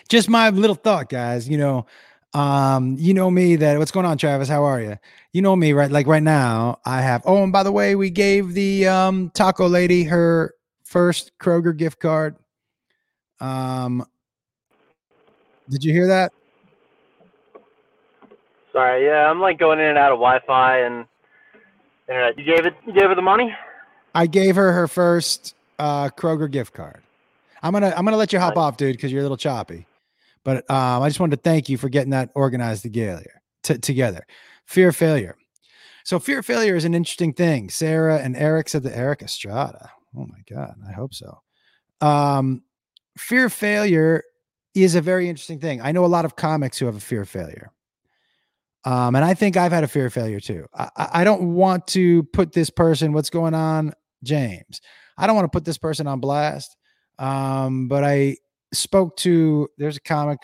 Just 0.08 0.28
my 0.28 0.50
little 0.50 0.76
thought, 0.76 1.08
guys. 1.08 1.48
You 1.48 1.58
know, 1.58 1.86
um, 2.32 2.96
you 2.98 3.14
know 3.14 3.30
me 3.30 3.56
that 3.56 3.78
what's 3.78 3.90
going 3.90 4.06
on, 4.06 4.18
Travis? 4.18 4.48
How 4.48 4.64
are 4.64 4.80
you? 4.80 4.96
You 5.32 5.42
know 5.42 5.56
me, 5.56 5.72
right? 5.72 5.90
Like 5.90 6.06
right 6.06 6.22
now, 6.22 6.78
I 6.84 7.02
have. 7.02 7.22
Oh, 7.24 7.42
and 7.42 7.52
by 7.52 7.62
the 7.62 7.72
way, 7.72 7.94
we 7.94 8.10
gave 8.10 8.54
the 8.54 8.86
um 8.86 9.30
taco 9.34 9.68
lady 9.68 10.04
her 10.04 10.54
first 10.84 11.32
Kroger 11.38 11.76
gift 11.76 12.00
card. 12.00 12.36
Um, 13.40 14.06
did 15.68 15.84
you 15.84 15.92
hear 15.92 16.06
that? 16.06 16.32
Sorry, 18.72 19.06
yeah, 19.06 19.30
I'm 19.30 19.40
like 19.40 19.58
going 19.58 19.78
in 19.78 19.86
and 19.86 19.98
out 19.98 20.12
of 20.12 20.18
Wi-Fi 20.18 20.80
and 20.80 21.06
internet. 22.08 22.38
You 22.38 22.44
gave 22.44 22.66
it. 22.66 22.74
You 22.86 22.92
gave 22.92 23.08
her 23.08 23.14
the 23.14 23.22
money. 23.22 23.54
I 24.14 24.26
gave 24.26 24.56
her 24.56 24.72
her 24.72 24.86
first 24.86 25.54
uh 25.78 26.08
Kroger 26.10 26.50
gift 26.50 26.74
card. 26.74 27.02
I'm 27.62 27.72
gonna 27.72 27.92
I'm 27.96 28.04
gonna 28.04 28.16
let 28.16 28.32
you 28.32 28.38
hop 28.38 28.56
off, 28.56 28.76
dude, 28.76 28.96
because 28.96 29.10
you're 29.10 29.20
a 29.20 29.24
little 29.24 29.36
choppy. 29.36 29.86
But 30.44 30.70
um, 30.70 31.02
I 31.02 31.08
just 31.08 31.18
wanted 31.18 31.36
to 31.36 31.42
thank 31.42 31.68
you 31.68 31.76
for 31.76 31.88
getting 31.88 32.10
that 32.10 32.30
organized 32.34 32.82
together. 32.82 33.42
T- 33.62 33.78
together, 33.78 34.26
fear 34.66 34.90
of 34.90 34.96
failure. 34.96 35.36
So 36.04 36.20
fear 36.20 36.38
of 36.38 36.46
failure 36.46 36.76
is 36.76 36.84
an 36.84 36.94
interesting 36.94 37.32
thing. 37.32 37.68
Sarah 37.68 38.18
and 38.18 38.36
Eric 38.36 38.68
said 38.68 38.84
the 38.84 38.96
Erik 38.96 39.22
Estrada. 39.22 39.90
Oh 40.16 40.26
my 40.26 40.38
god, 40.48 40.76
I 40.88 40.92
hope 40.92 41.14
so. 41.14 41.40
Um, 42.00 42.62
fear 43.16 43.46
of 43.46 43.52
failure 43.52 44.22
is 44.74 44.94
a 44.94 45.00
very 45.00 45.28
interesting 45.28 45.58
thing. 45.58 45.80
I 45.80 45.92
know 45.92 46.04
a 46.04 46.06
lot 46.06 46.24
of 46.24 46.36
comics 46.36 46.78
who 46.78 46.86
have 46.86 46.96
a 46.96 47.00
fear 47.00 47.22
of 47.22 47.28
failure. 47.28 47.72
Um, 48.84 49.16
and 49.16 49.24
I 49.24 49.34
think 49.34 49.56
I've 49.56 49.72
had 49.72 49.84
a 49.84 49.88
fear 49.88 50.06
of 50.06 50.12
failure 50.12 50.38
too. 50.38 50.66
I, 50.72 50.90
I 50.96 51.24
don't 51.24 51.54
want 51.54 51.86
to 51.88 52.22
put 52.24 52.52
this 52.52 52.70
person, 52.70 53.12
what's 53.12 53.30
going 53.30 53.54
on, 53.54 53.92
James? 54.22 54.80
I 55.18 55.26
don't 55.26 55.34
want 55.34 55.46
to 55.46 55.56
put 55.56 55.64
this 55.64 55.78
person 55.78 56.06
on 56.06 56.20
blast. 56.20 56.76
Um, 57.18 57.88
but 57.88 58.04
I 58.04 58.36
spoke 58.72 59.16
to 59.18 59.68
there's 59.78 59.96
a 59.96 60.00
comic 60.00 60.38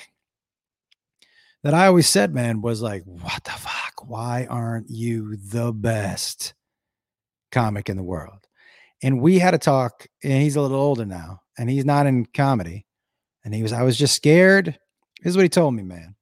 that 1.62 1.75
I 1.75 1.87
always 1.87 2.09
said, 2.09 2.35
man, 2.35 2.62
was 2.62 2.83
like, 2.83 3.02
what 3.05 3.45
the 3.45 3.50
fuck? 3.50 4.09
Why 4.09 4.47
aren't 4.49 4.91
you 4.91 5.37
the 5.37 5.73
best 5.73 6.55
comic 7.52 7.88
in 7.88 7.97
the 7.97 8.02
world? 8.02 8.41
And 9.02 9.21
we 9.21 9.38
had 9.38 9.54
a 9.54 9.59
talk, 9.59 10.06
and 10.23 10.42
he's 10.42 10.56
a 10.56 10.61
little 10.61 10.80
older 10.80 11.04
now, 11.04 11.40
and 11.59 11.68
he's 11.68 11.85
not 11.85 12.06
in 12.06 12.26
comedy. 12.26 12.87
And 13.44 13.54
he 13.54 13.62
was, 13.62 13.73
I 13.73 13.82
was 13.82 13.97
just 13.97 14.14
scared. 14.14 14.78
Is 15.25 15.37
what 15.37 15.42
he 15.42 15.49
told 15.49 15.75
me, 15.75 15.82
man. 15.82 16.14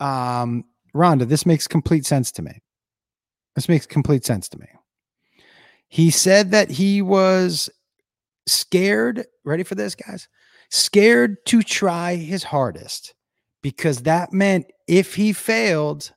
Um, 0.00 0.64
Rhonda, 0.94 1.26
this 1.26 1.46
makes 1.46 1.66
complete 1.66 2.06
sense 2.06 2.30
to 2.32 2.42
me. 2.42 2.62
This 3.54 3.68
makes 3.68 3.86
complete 3.86 4.24
sense 4.24 4.48
to 4.50 4.58
me. 4.58 4.66
He 5.88 6.10
said 6.10 6.50
that 6.50 6.70
he 6.70 7.02
was 7.02 7.70
scared. 8.46 9.24
Ready 9.44 9.62
for 9.62 9.74
this, 9.74 9.94
guys? 9.94 10.28
scared 10.70 11.44
to 11.46 11.62
try 11.62 12.16
his 12.16 12.44
hardest 12.44 13.14
because 13.62 14.02
that 14.02 14.32
meant 14.32 14.66
if 14.86 15.14
he 15.14 15.32
failed, 15.32 16.12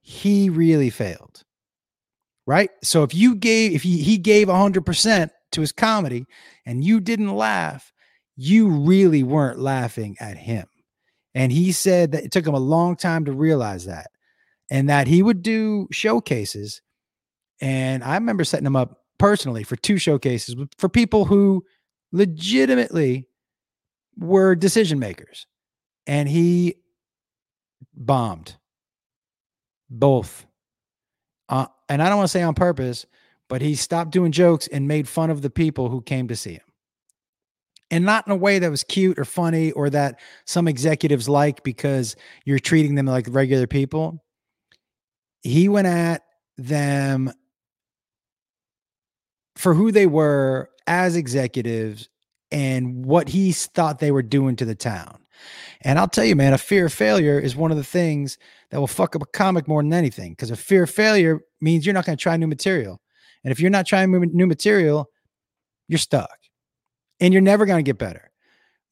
he 0.00 0.48
really 0.48 0.90
failed. 0.90 1.42
Right? 2.46 2.70
So 2.82 3.02
if 3.02 3.14
you 3.14 3.34
gave 3.34 3.72
if 3.72 3.82
he, 3.82 4.02
he 4.02 4.18
gave 4.18 4.48
100% 4.48 5.30
to 5.52 5.60
his 5.60 5.72
comedy 5.72 6.26
and 6.64 6.84
you 6.84 7.00
didn't 7.00 7.34
laugh, 7.34 7.92
you 8.36 8.68
really 8.68 9.22
weren't 9.22 9.58
laughing 9.58 10.16
at 10.20 10.36
him. 10.36 10.66
And 11.34 11.50
he 11.50 11.72
said 11.72 12.12
that 12.12 12.24
it 12.24 12.32
took 12.32 12.46
him 12.46 12.54
a 12.54 12.58
long 12.58 12.96
time 12.96 13.24
to 13.24 13.32
realize 13.32 13.86
that 13.86 14.10
and 14.70 14.88
that 14.88 15.06
he 15.06 15.22
would 15.22 15.42
do 15.42 15.88
showcases 15.90 16.80
and 17.60 18.04
I 18.04 18.14
remember 18.14 18.44
setting 18.44 18.66
him 18.66 18.76
up 18.76 19.02
personally 19.18 19.62
for 19.62 19.76
two 19.76 19.98
showcases 19.98 20.56
for 20.78 20.88
people 20.88 21.24
who 21.24 21.64
legitimately 22.12 23.28
were 24.18 24.54
decision 24.54 24.98
makers 24.98 25.46
and 26.06 26.28
he 26.28 26.76
bombed 27.94 28.56
both 29.88 30.46
uh, 31.48 31.66
and 31.88 32.02
i 32.02 32.08
don't 32.08 32.18
want 32.18 32.28
to 32.28 32.32
say 32.32 32.42
on 32.42 32.54
purpose 32.54 33.06
but 33.48 33.62
he 33.62 33.74
stopped 33.74 34.10
doing 34.10 34.32
jokes 34.32 34.66
and 34.68 34.88
made 34.88 35.08
fun 35.08 35.30
of 35.30 35.42
the 35.42 35.50
people 35.50 35.88
who 35.88 36.00
came 36.02 36.28
to 36.28 36.36
see 36.36 36.54
him 36.54 36.60
and 37.90 38.04
not 38.04 38.26
in 38.26 38.32
a 38.32 38.36
way 38.36 38.58
that 38.58 38.70
was 38.70 38.82
cute 38.82 39.18
or 39.18 39.24
funny 39.24 39.70
or 39.72 39.88
that 39.88 40.18
some 40.44 40.66
executives 40.66 41.28
like 41.28 41.62
because 41.62 42.16
you're 42.44 42.58
treating 42.58 42.94
them 42.94 43.06
like 43.06 43.26
regular 43.30 43.66
people 43.66 44.22
he 45.42 45.68
went 45.68 45.86
at 45.86 46.22
them 46.58 47.32
for 49.56 49.74
who 49.74 49.90
they 49.90 50.06
were 50.06 50.70
as 50.86 51.16
executives 51.16 52.08
and 52.52 53.04
what 53.04 53.28
he 53.28 53.52
thought 53.52 53.98
they 53.98 54.12
were 54.12 54.22
doing 54.22 54.56
to 54.56 54.64
the 54.64 54.74
town. 54.74 55.18
And 55.82 55.98
I'll 55.98 56.08
tell 56.08 56.24
you, 56.24 56.36
man, 56.36 56.52
a 56.52 56.58
fear 56.58 56.86
of 56.86 56.92
failure 56.92 57.38
is 57.38 57.56
one 57.56 57.70
of 57.70 57.76
the 57.76 57.84
things 57.84 58.38
that 58.70 58.80
will 58.80 58.86
fuck 58.86 59.14
up 59.14 59.22
a 59.22 59.26
comic 59.26 59.68
more 59.68 59.82
than 59.82 59.92
anything. 59.92 60.32
Because 60.32 60.50
a 60.50 60.56
fear 60.56 60.84
of 60.84 60.90
failure 60.90 61.40
means 61.60 61.86
you're 61.86 61.94
not 61.94 62.06
going 62.06 62.16
to 62.16 62.22
try 62.22 62.36
new 62.36 62.46
material. 62.46 63.00
And 63.44 63.52
if 63.52 63.60
you're 63.60 63.70
not 63.70 63.86
trying 63.86 64.10
new 64.10 64.46
material, 64.46 65.10
you're 65.88 65.98
stuck 65.98 66.36
and 67.20 67.32
you're 67.32 67.42
never 67.42 67.66
going 67.66 67.78
to 67.78 67.88
get 67.88 67.98
better. 67.98 68.30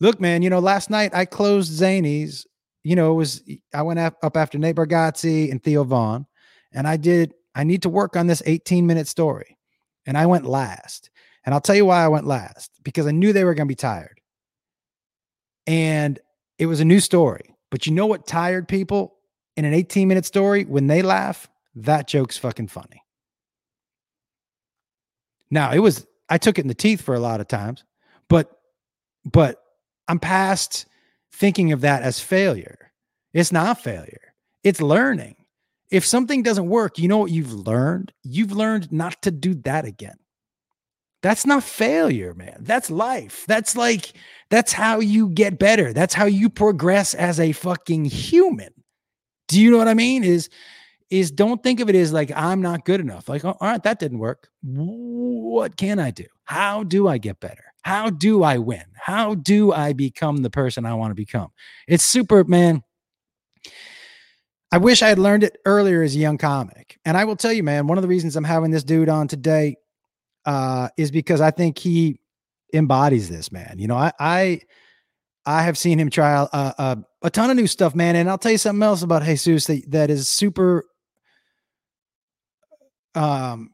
Look, 0.01 0.21
man, 0.21 0.43
you 0.43 0.51
know, 0.51 0.59
last 0.59 0.91
night 0.91 1.15
I 1.15 1.25
closed 1.25 1.73
Zanies. 1.73 2.47
You 2.83 2.97
know, 2.97 3.13
it 3.13 3.17
was, 3.17 3.43
I 3.73 3.83
went 3.83 3.99
up 3.99 4.37
after 4.37 4.59
Nate 4.59 4.77
Bargatze 4.77 5.51
and 5.51 5.63
Theo 5.63 5.85
Von, 5.85 6.27
and 6.73 6.87
I 6.87 6.97
did, 6.97 7.35
I 7.55 7.65
need 7.65 7.83
to 7.83 7.89
work 7.89 8.15
on 8.15 8.27
this 8.27 8.43
18 8.45 8.87
minute 8.87 9.09
story. 9.09 9.57
And 10.07 10.19
I 10.19 10.27
went 10.27 10.45
last. 10.45 11.11
And 11.45 11.55
I'll 11.55 11.61
tell 11.61 11.77
you 11.77 11.87
why 11.87 12.03
I 12.03 12.09
went 12.09 12.27
last 12.27 12.71
because 12.83 13.07
I 13.07 13.11
knew 13.11 13.33
they 13.33 13.45
were 13.45 13.55
going 13.55 13.67
to 13.67 13.73
be 13.73 13.77
tired. 13.77 14.21
And 15.67 16.19
it 16.59 16.67
was 16.67 16.81
a 16.81 16.85
new 16.85 17.01
story. 17.01 17.55
But 17.71 17.87
you 17.87 17.93
know 17.93 18.07
what 18.07 18.27
tired 18.27 18.69
people 18.69 19.17
in 19.57 19.65
an 19.65 19.75
18 19.75 20.09
minute 20.09 20.27
story, 20.27 20.65
when 20.65 20.87
they 20.87 21.03
laugh, 21.03 21.49
that 21.75 22.07
joke's 22.07 22.39
fucking 22.39 22.69
funny. 22.69 23.03
Now, 25.51 25.73
it 25.73 25.79
was, 25.79 26.07
I 26.29 26.39
took 26.39 26.59
it 26.59 26.63
in 26.63 26.69
the 26.69 26.75
teeth 26.75 27.01
for 27.01 27.15
a 27.15 27.21
lot 27.21 27.41
of 27.41 27.49
times, 27.49 27.85
but, 28.29 28.51
but 29.25 29.63
I'm 30.09 30.19
past 30.19 30.87
thinking 31.33 31.73
of 31.73 31.83
that 31.83 32.03
as 32.03 32.21
failure. 32.21 32.93
It's 33.33 33.53
not 33.53 33.81
failure, 33.81 34.35
it's 34.63 34.81
learning. 34.81 35.37
If 35.91 36.05
something 36.05 36.43
doesn't 36.43 36.67
work, 36.67 36.99
you 36.99 37.09
know 37.09 37.19
what 37.19 37.31
you've 37.31 37.53
learned? 37.53 38.13
You've 38.23 38.53
learned 38.53 38.91
not 38.91 39.23
to 39.23 39.31
do 39.31 39.55
that 39.55 39.85
again. 39.85 40.17
That's 41.25 41.47
not 41.47 41.65
failure, 41.65 42.35
man. 42.35 42.59
That's 42.61 42.91
life. 42.91 43.47
That's 43.49 43.75
like, 43.75 44.13
that's 44.51 44.75
how 44.75 45.01
you 45.01 45.31
get 45.31 45.59
better. 45.59 45.95
That's 45.95 46.13
how 46.13 46.27
you 46.27 46.51
progress 46.51 47.15
as 47.15 47.41
a 47.41 47.53
fucking 47.53 48.05
human. 48.05 48.69
Do 49.49 49.59
you 49.59 49.71
know 49.71 49.79
what 49.79 49.89
I 49.89 49.95
mean? 49.95 50.23
Is, 50.23 50.51
is 51.09 51.31
don't 51.31 51.63
think 51.63 51.81
of 51.81 51.89
it 51.89 51.95
as 51.95 52.13
like, 52.13 52.31
I'm 52.37 52.61
not 52.61 52.85
good 52.85 53.01
enough. 53.01 53.27
Like, 53.27 53.43
oh, 53.43 53.57
all 53.59 53.69
right, 53.69 53.83
that 53.85 53.99
didn't 53.99 54.19
work. 54.19 54.51
What 54.61 55.79
can 55.79 55.99
I 55.99 56.11
do? 56.11 56.27
How 56.45 56.83
do 56.83 57.09
I 57.09 57.17
get 57.17 57.41
better? 57.41 57.65
How 57.85 58.11
do 58.11 58.43
I 58.43 58.59
win? 58.59 58.85
How 58.95 59.35
do 59.35 59.73
I 59.73 59.95
become 59.95 60.43
the 60.43 60.51
person 60.51 60.85
I 60.85 60.93
want 60.93 61.13
to 61.13 61.15
become? 61.15 61.53
It's 61.89 62.05
super, 62.05 62.45
man. 62.45 62.83
I 64.71 64.77
wish 64.77 65.01
I 65.01 65.09
had 65.09 65.19
learned 65.19 65.45
it 65.45 65.57
earlier 65.65 66.03
as 66.03 66.15
a 66.15 66.19
young 66.19 66.37
comic. 66.37 66.99
And 67.07 67.17
I 67.17 67.25
will 67.25 67.37
tell 67.37 67.53
you, 67.53 67.63
man, 67.63 67.87
one 67.87 67.97
of 67.97 68.03
the 68.03 68.09
reasons 68.09 68.37
I'm 68.37 68.45
having 68.45 68.73
this 68.73 68.85
dude 68.85 69.09
on 69.09 69.27
today 69.27 69.77
uh, 70.47 70.89
is 70.97 71.11
because 71.11 71.41
I 71.41 71.51
think 71.51 71.79
he 71.79 72.21
embodies 72.73 73.29
this, 73.29 73.53
man. 73.53 73.77
You 73.79 73.89
know, 73.89 73.97
I 73.97 74.13
I, 74.19 74.61
I 75.47 75.63
have 75.63 75.79
seen 75.79 75.99
him 75.99 76.11
try 76.11 76.35
uh, 76.35 76.97
a 77.23 77.31
ton 77.31 77.51
of 77.51 77.57
new 77.57 77.67
stuff, 77.67 77.95
man. 77.95 78.17
And 78.17 78.29
I'll 78.29 78.39
tell 78.39 78.53
you 78.53 78.59
something 78.59 78.83
else 78.83 79.03
about 79.03 79.23
Jesus 79.23 79.67
that, 79.67 79.91
that 79.91 80.11
is 80.11 80.29
super 80.31 80.85
um 83.15 83.71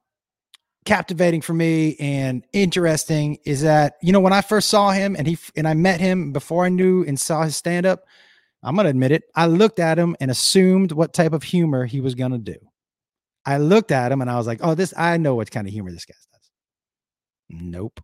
captivating 0.84 1.40
for 1.40 1.54
me 1.54 1.96
and 1.98 2.44
interesting 2.52 3.38
is 3.44 3.62
that 3.62 3.94
you 4.02 4.12
know 4.12 4.20
when 4.20 4.32
I 4.32 4.40
first 4.40 4.68
saw 4.68 4.90
him 4.90 5.14
and 5.16 5.26
he 5.26 5.38
and 5.56 5.68
I 5.68 5.74
met 5.74 6.00
him 6.00 6.32
before 6.32 6.64
I 6.64 6.68
knew 6.68 7.04
and 7.04 7.18
saw 7.18 7.42
his 7.42 7.56
stand 7.56 7.86
up, 7.86 8.04
I'm 8.62 8.76
gonna 8.76 8.88
admit 8.88 9.12
it. 9.12 9.24
I 9.34 9.46
looked 9.46 9.78
at 9.78 9.98
him 9.98 10.16
and 10.20 10.30
assumed 10.30 10.92
what 10.92 11.12
type 11.12 11.32
of 11.32 11.42
humor 11.42 11.86
he 11.86 12.00
was 12.00 12.14
gonna 12.14 12.38
do. 12.38 12.56
I 13.44 13.58
looked 13.58 13.90
at 13.90 14.12
him 14.12 14.20
and 14.20 14.30
I 14.30 14.36
was 14.36 14.46
like, 14.46 14.60
oh, 14.62 14.74
this 14.74 14.94
I 14.96 15.16
know 15.16 15.34
what 15.34 15.50
kind 15.50 15.66
of 15.66 15.72
humor 15.72 15.90
this 15.90 16.04
guy 16.04 16.14
does. 16.14 16.29
Nope. 17.50 18.00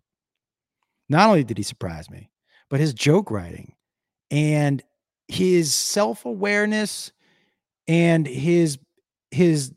Not 1.09 1.29
only 1.29 1.45
did 1.45 1.57
he 1.57 1.63
surprise 1.63 2.11
me, 2.11 2.31
but 2.69 2.81
his 2.81 2.93
joke 2.93 3.31
writing 3.31 3.75
and 4.31 4.83
his 5.29 5.75
self-awareness 5.75 7.13
and 7.89 8.27
his 8.27 8.79
his 9.31 9.73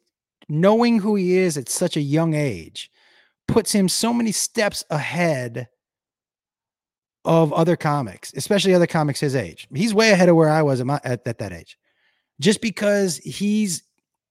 knowing 0.47 0.99
who 0.99 1.15
he 1.15 1.37
is 1.37 1.57
at 1.57 1.69
such 1.69 1.95
a 1.95 2.01
young 2.01 2.33
age 2.33 2.89
puts 3.47 3.71
him 3.71 3.87
so 3.87 4.11
many 4.11 4.31
steps 4.31 4.83
ahead 4.89 5.67
of 7.25 7.53
other 7.53 7.75
comics, 7.75 8.33
especially 8.35 8.73
other 8.73 8.87
comics 8.87 9.19
his 9.19 9.35
age. 9.35 9.67
He's 9.73 9.93
way 9.93 10.11
ahead 10.11 10.29
of 10.29 10.35
where 10.35 10.49
I 10.49 10.63
was 10.63 10.79
at, 10.79 10.87
my, 10.87 10.99
at, 11.03 11.27
at 11.27 11.37
that 11.37 11.53
age, 11.53 11.77
just 12.39 12.61
because 12.61 13.17
he's 13.17 13.83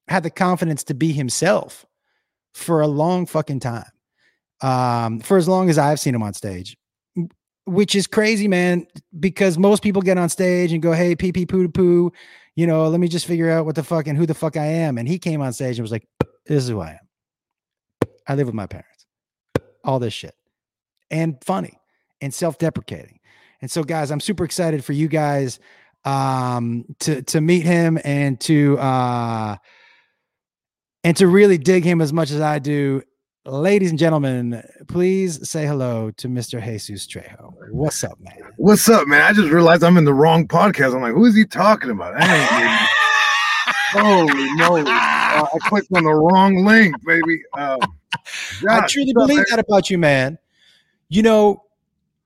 had 0.09 0.23
the 0.23 0.30
confidence 0.30 0.83
to 0.85 0.95
be 0.95 1.12
himself 1.12 1.87
for 2.54 2.80
a 2.80 2.88
long 2.88 3.26
fucking 3.26 3.61
time. 3.61 3.90
Um, 4.60 5.20
for 5.20 5.36
as 5.36 5.48
long 5.48 5.70
as 5.70 5.78
I've 5.78 6.00
seen 6.00 6.14
him 6.14 6.22
on 6.22 6.34
stage, 6.34 6.76
which 7.64 7.94
is 7.94 8.06
crazy, 8.06 8.48
man, 8.48 8.86
because 9.20 9.58
most 9.58 9.82
people 9.82 10.02
get 10.02 10.18
on 10.18 10.28
stage 10.28 10.72
and 10.72 10.82
go, 10.82 10.92
Hey, 10.92 11.14
pee 11.14 11.32
pee 11.32 11.46
poo 11.46 11.68
poo, 11.68 12.12
you 12.56 12.66
know, 12.66 12.88
let 12.88 12.98
me 12.98 13.08
just 13.08 13.26
figure 13.26 13.50
out 13.50 13.66
what 13.66 13.74
the 13.74 13.84
fuck 13.84 14.06
and 14.06 14.16
who 14.16 14.26
the 14.26 14.34
fuck 14.34 14.56
I 14.56 14.66
am. 14.66 14.98
And 14.98 15.06
he 15.06 15.18
came 15.18 15.40
on 15.40 15.52
stage 15.52 15.78
and 15.78 15.84
was 15.84 15.92
like, 15.92 16.06
This 16.46 16.64
is 16.64 16.68
who 16.68 16.80
I 16.80 16.90
am. 16.90 18.08
I 18.26 18.34
live 18.34 18.46
with 18.46 18.54
my 18.54 18.66
parents, 18.66 19.06
all 19.84 19.98
this 19.98 20.12
shit, 20.12 20.34
and 21.10 21.42
funny 21.44 21.78
and 22.20 22.32
self 22.32 22.58
deprecating. 22.58 23.20
And 23.60 23.70
so, 23.70 23.82
guys, 23.82 24.10
I'm 24.10 24.20
super 24.20 24.44
excited 24.44 24.84
for 24.84 24.92
you 24.92 25.08
guys 25.08 25.58
um, 26.04 26.84
to 27.00 27.22
to 27.22 27.40
meet 27.40 27.64
him 27.64 27.98
and 28.04 28.38
to 28.40 28.78
uh, 28.78 29.56
and 31.04 31.16
to 31.16 31.26
really 31.26 31.59
dig 31.59 31.85
him 31.85 32.00
as 32.00 32.12
much 32.12 32.30
as 32.30 32.40
I 32.40 32.59
do. 32.59 33.02
Ladies 33.48 33.88
and 33.88 33.98
gentlemen, 33.98 34.62
please 34.88 35.48
say 35.48 35.64
hello 35.64 36.11
to 36.18 36.28
Mr. 36.28 36.62
Jesus 36.62 37.06
Trejo. 37.06 37.54
What's 37.70 38.04
up, 38.04 38.20
man? 38.20 38.34
What's 38.58 38.90
up, 38.90 39.08
man? 39.08 39.22
I 39.22 39.32
just 39.32 39.48
realized 39.48 39.82
I'm 39.82 39.96
in 39.96 40.04
the 40.04 40.12
wrong 40.12 40.46
podcast. 40.46 40.94
I'm 40.94 41.00
like, 41.00 41.14
who 41.14 41.24
is 41.24 41.34
he 41.34 41.46
talking 41.46 41.88
about? 41.88 42.14
Holy 43.90 44.54
moly. 44.56 44.82
Uh, 44.82 44.87
I 44.90 45.58
clicked 45.62 45.88
on 45.96 46.04
the 46.04 46.12
wrong 46.12 46.66
link, 46.66 46.94
baby. 47.06 47.40
Um, 47.56 47.80
I 48.68 48.87
truly 48.87 49.14
believe 49.14 49.46
that 49.48 49.58
about 49.58 49.88
you, 49.88 49.96
man. 49.96 50.37
You 51.08 51.22
know, 51.22 51.64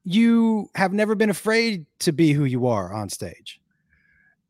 you 0.02 0.70
have 0.74 0.92
never 0.92 1.14
been 1.14 1.30
afraid 1.30 1.86
to 2.00 2.10
be 2.10 2.32
who 2.32 2.46
you 2.46 2.66
are 2.66 2.92
on 2.92 3.08
stage. 3.08 3.60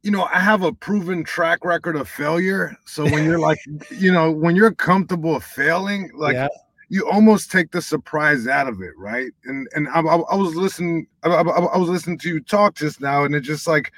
You 0.03 0.11
know, 0.11 0.29
I 0.33 0.41
have 0.41 0.63
a 0.63 0.73
proven 0.73 1.23
track 1.23 1.65
record 1.65 1.97
of 1.97 2.09
failure. 2.09 2.77
So 2.87 3.05
when 3.05 3.25
you're 3.25 3.39
like, 3.39 3.59
you 3.91 4.13
know, 4.13 4.31
when 4.31 4.57
you're 4.57 4.75
comfortable 4.75 5.39
failing, 5.39 6.11
like 6.15 6.35
yeah. 6.35 6.49
you 6.89 7.09
almost 7.09 7.53
take 7.53 7.71
the 7.71 7.81
surprise 7.81 8.47
out 8.47 8.69
of 8.69 8.81
it, 8.83 8.93
right? 8.97 9.31
And 9.45 9.69
and 9.75 9.89
I, 9.89 10.01
I, 10.01 10.17
I 10.17 10.35
was 10.35 10.57
listening, 10.57 11.07
I, 11.23 11.29
I 11.29 11.77
was 11.77 11.89
listening 11.89 12.19
to 12.19 12.29
you 12.29 12.41
talk 12.41 12.75
just 12.75 13.01
now, 13.01 13.25
and 13.25 13.35
it 13.35 13.41
just 13.41 13.67
like, 13.67 13.93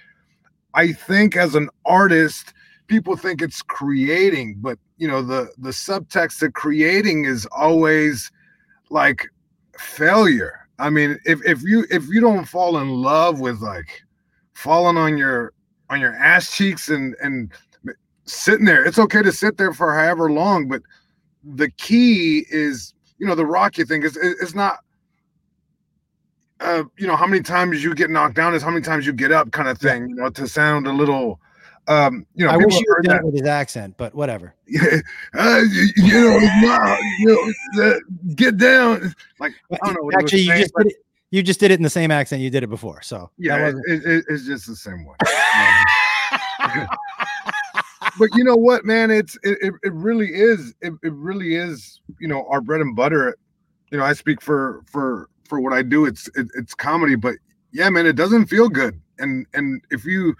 I 0.74 0.92
think 0.92 1.36
as 1.36 1.54
an 1.54 1.70
artist, 1.86 2.52
people 2.86 3.16
think 3.16 3.40
it's 3.40 3.62
creating, 3.62 4.56
but 4.58 4.78
you 4.98 5.08
know, 5.08 5.22
the 5.22 5.50
the 5.58 5.70
subtext 5.70 6.42
of 6.42 6.52
creating 6.52 7.24
is 7.24 7.46
always 7.46 8.30
like 8.90 9.26
failure 9.78 10.64
I 10.78 10.90
mean, 10.90 11.18
if 11.24 11.44
if 11.44 11.62
you 11.62 11.86
if 11.90 12.08
you 12.08 12.20
don't 12.20 12.44
fall 12.44 12.78
in 12.78 12.88
love 12.88 13.40
with 13.40 13.60
like 13.60 14.02
falling 14.54 14.96
on 14.96 15.16
your 15.16 15.52
on 15.90 16.00
your 16.00 16.14
ass 16.14 16.56
cheeks 16.56 16.88
and 16.88 17.14
and 17.22 17.52
sitting 18.24 18.64
there, 18.64 18.84
it's 18.84 18.98
okay 18.98 19.22
to 19.22 19.32
sit 19.32 19.56
there 19.56 19.72
for 19.72 19.94
however 19.94 20.30
long, 20.30 20.68
but 20.68 20.82
the 21.44 21.70
key 21.70 22.46
is 22.50 22.94
you 23.18 23.26
know 23.26 23.34
the 23.34 23.46
rocky 23.46 23.84
thing 23.84 24.02
is 24.02 24.16
it's 24.16 24.54
not 24.54 24.78
uh 26.60 26.82
you 26.96 27.06
know 27.06 27.16
how 27.16 27.26
many 27.26 27.42
times 27.42 27.84
you 27.84 27.94
get 27.94 28.10
knocked 28.10 28.34
down 28.34 28.54
is 28.54 28.62
how 28.62 28.70
many 28.70 28.82
times 28.82 29.06
you 29.06 29.12
get 29.12 29.30
up 29.30 29.50
kind 29.52 29.68
of 29.68 29.78
thing 29.78 30.08
you 30.08 30.14
know 30.14 30.30
to 30.30 30.48
sound 30.48 30.86
a 30.86 30.92
little 30.92 31.38
um, 31.86 32.26
you 32.34 32.46
know, 32.46 32.50
I 32.50 32.56
wish 32.56 32.74
you 32.74 32.84
heard 32.88 33.04
that 33.06 33.22
with 33.22 33.34
his 33.34 33.46
accent, 33.46 33.96
but 33.98 34.14
whatever. 34.14 34.54
Yeah, 34.66 35.00
uh, 35.34 35.60
you, 35.70 35.88
you, 35.96 36.40
know, 36.62 36.98
you 37.18 37.52
know, 37.76 37.84
uh, 37.84 37.98
get 38.34 38.56
down. 38.56 39.14
Like 39.38 39.52
I 39.70 39.76
don't 39.84 40.02
know. 40.02 40.10
Actually, 40.18 40.40
you 40.40 40.46
saying, 40.46 40.60
just 40.62 40.74
did 40.76 40.86
it. 40.86 40.96
You 41.30 41.42
just 41.42 41.60
did 41.60 41.70
it 41.72 41.74
in 41.74 41.82
the 41.82 41.90
same 41.90 42.10
accent 42.10 42.40
you 42.40 42.48
did 42.48 42.62
it 42.62 42.70
before. 42.70 43.02
So 43.02 43.30
yeah, 43.36 43.68
it, 43.86 44.06
it, 44.06 44.24
it's 44.28 44.46
just 44.46 44.66
the 44.66 44.76
same 44.76 45.04
way. 45.04 45.14
But 48.18 48.28
you 48.34 48.44
know 48.44 48.56
what, 48.56 48.84
man? 48.84 49.10
It's 49.10 49.36
it, 49.42 49.74
it, 49.82 49.92
really 49.92 50.28
is. 50.28 50.74
It, 50.80 50.92
it 51.02 51.12
really 51.12 51.56
is. 51.56 52.00
You 52.20 52.28
know, 52.28 52.46
our 52.48 52.60
bread 52.60 52.80
and 52.80 52.94
butter. 52.94 53.36
You 53.90 53.98
know, 53.98 54.04
I 54.04 54.12
speak 54.12 54.40
for 54.40 54.82
for 54.86 55.28
for 55.48 55.60
what 55.60 55.72
I 55.72 55.82
do. 55.82 56.04
It's 56.04 56.28
it, 56.34 56.48
it's 56.54 56.74
comedy, 56.74 57.14
but 57.14 57.34
yeah, 57.72 57.88
man, 57.90 58.06
it 58.06 58.16
doesn't 58.16 58.46
feel 58.46 58.68
good. 58.68 59.00
And 59.18 59.46
and 59.54 59.82
if 59.90 60.04
you 60.04 60.34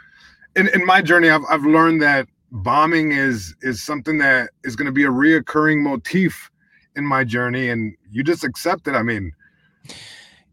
in, 0.57 0.69
in 0.69 0.85
my 0.87 1.03
journey, 1.03 1.31
I've, 1.31 1.43
I've 1.49 1.65
learned 1.65 2.01
that 2.03 2.29
bombing 2.51 3.13
is 3.13 3.55
is 3.63 3.83
something 3.83 4.19
that 4.19 4.51
is 4.63 4.77
going 4.77 4.87
to 4.87 4.93
be 4.93 5.05
a 5.05 5.11
reoccurring 5.11 5.83
motif 5.83 6.51
in 6.97 7.05
my 7.05 7.25
journey, 7.25 7.69
and 7.71 7.95
you 8.11 8.23
just 8.23 8.45
accept 8.45 8.87
it. 8.89 8.95
I 8.95 9.03
mean, 9.03 9.33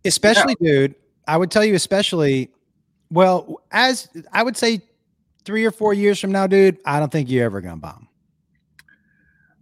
especially, 0.06 0.56
yeah. 0.60 0.72
dude, 0.72 0.96
I 1.28 1.38
would 1.38 1.52
tell 1.52 1.64
you, 1.64 1.76
especially, 1.76 2.52
well, 3.10 3.62
as 3.72 4.10
I 4.34 4.44
would 4.44 4.58
say, 4.58 4.82
three 5.46 5.66
or 5.66 5.72
four 5.72 5.94
years 5.94 6.20
from 6.20 6.32
now, 6.32 6.48
dude, 6.48 6.78
I 6.86 7.00
don't 7.00 7.12
think 7.12 7.30
you're 7.30 7.46
ever 7.46 7.62
to 7.62 7.76
bomb. 7.76 8.08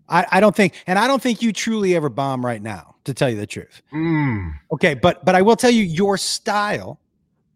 I, 0.08 0.26
I 0.32 0.40
don't 0.40 0.56
think, 0.56 0.74
and 0.88 0.98
I 0.98 1.08
don't 1.08 1.22
think 1.22 1.42
you 1.42 1.54
truly 1.54 1.96
ever 1.96 2.10
bomb 2.10 2.44
right 2.46 2.62
now, 2.62 2.96
to 3.04 3.14
tell 3.14 3.30
you 3.30 3.38
the 3.38 3.46
truth. 3.46 3.82
Mm. 3.94 4.54
Okay, 4.72 4.96
but 4.96 5.24
but 5.24 5.36
I 5.36 5.42
will 5.42 5.56
tell 5.56 5.70
you 5.70 5.84
your 5.84 6.18
style 6.18 7.00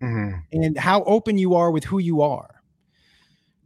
mm-hmm. 0.04 0.38
and 0.52 0.78
how 0.78 1.04
open 1.04 1.38
you 1.38 1.56
are 1.56 1.72
with 1.72 1.84
who 1.84 2.00
you 2.00 2.22
are 2.22 2.54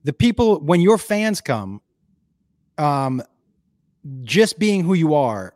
the 0.03 0.13
people 0.13 0.59
when 0.61 0.79
your 0.79 0.97
fans 0.97 1.41
come 1.41 1.81
um 2.77 3.21
just 4.23 4.59
being 4.59 4.83
who 4.83 4.93
you 4.93 5.13
are 5.13 5.53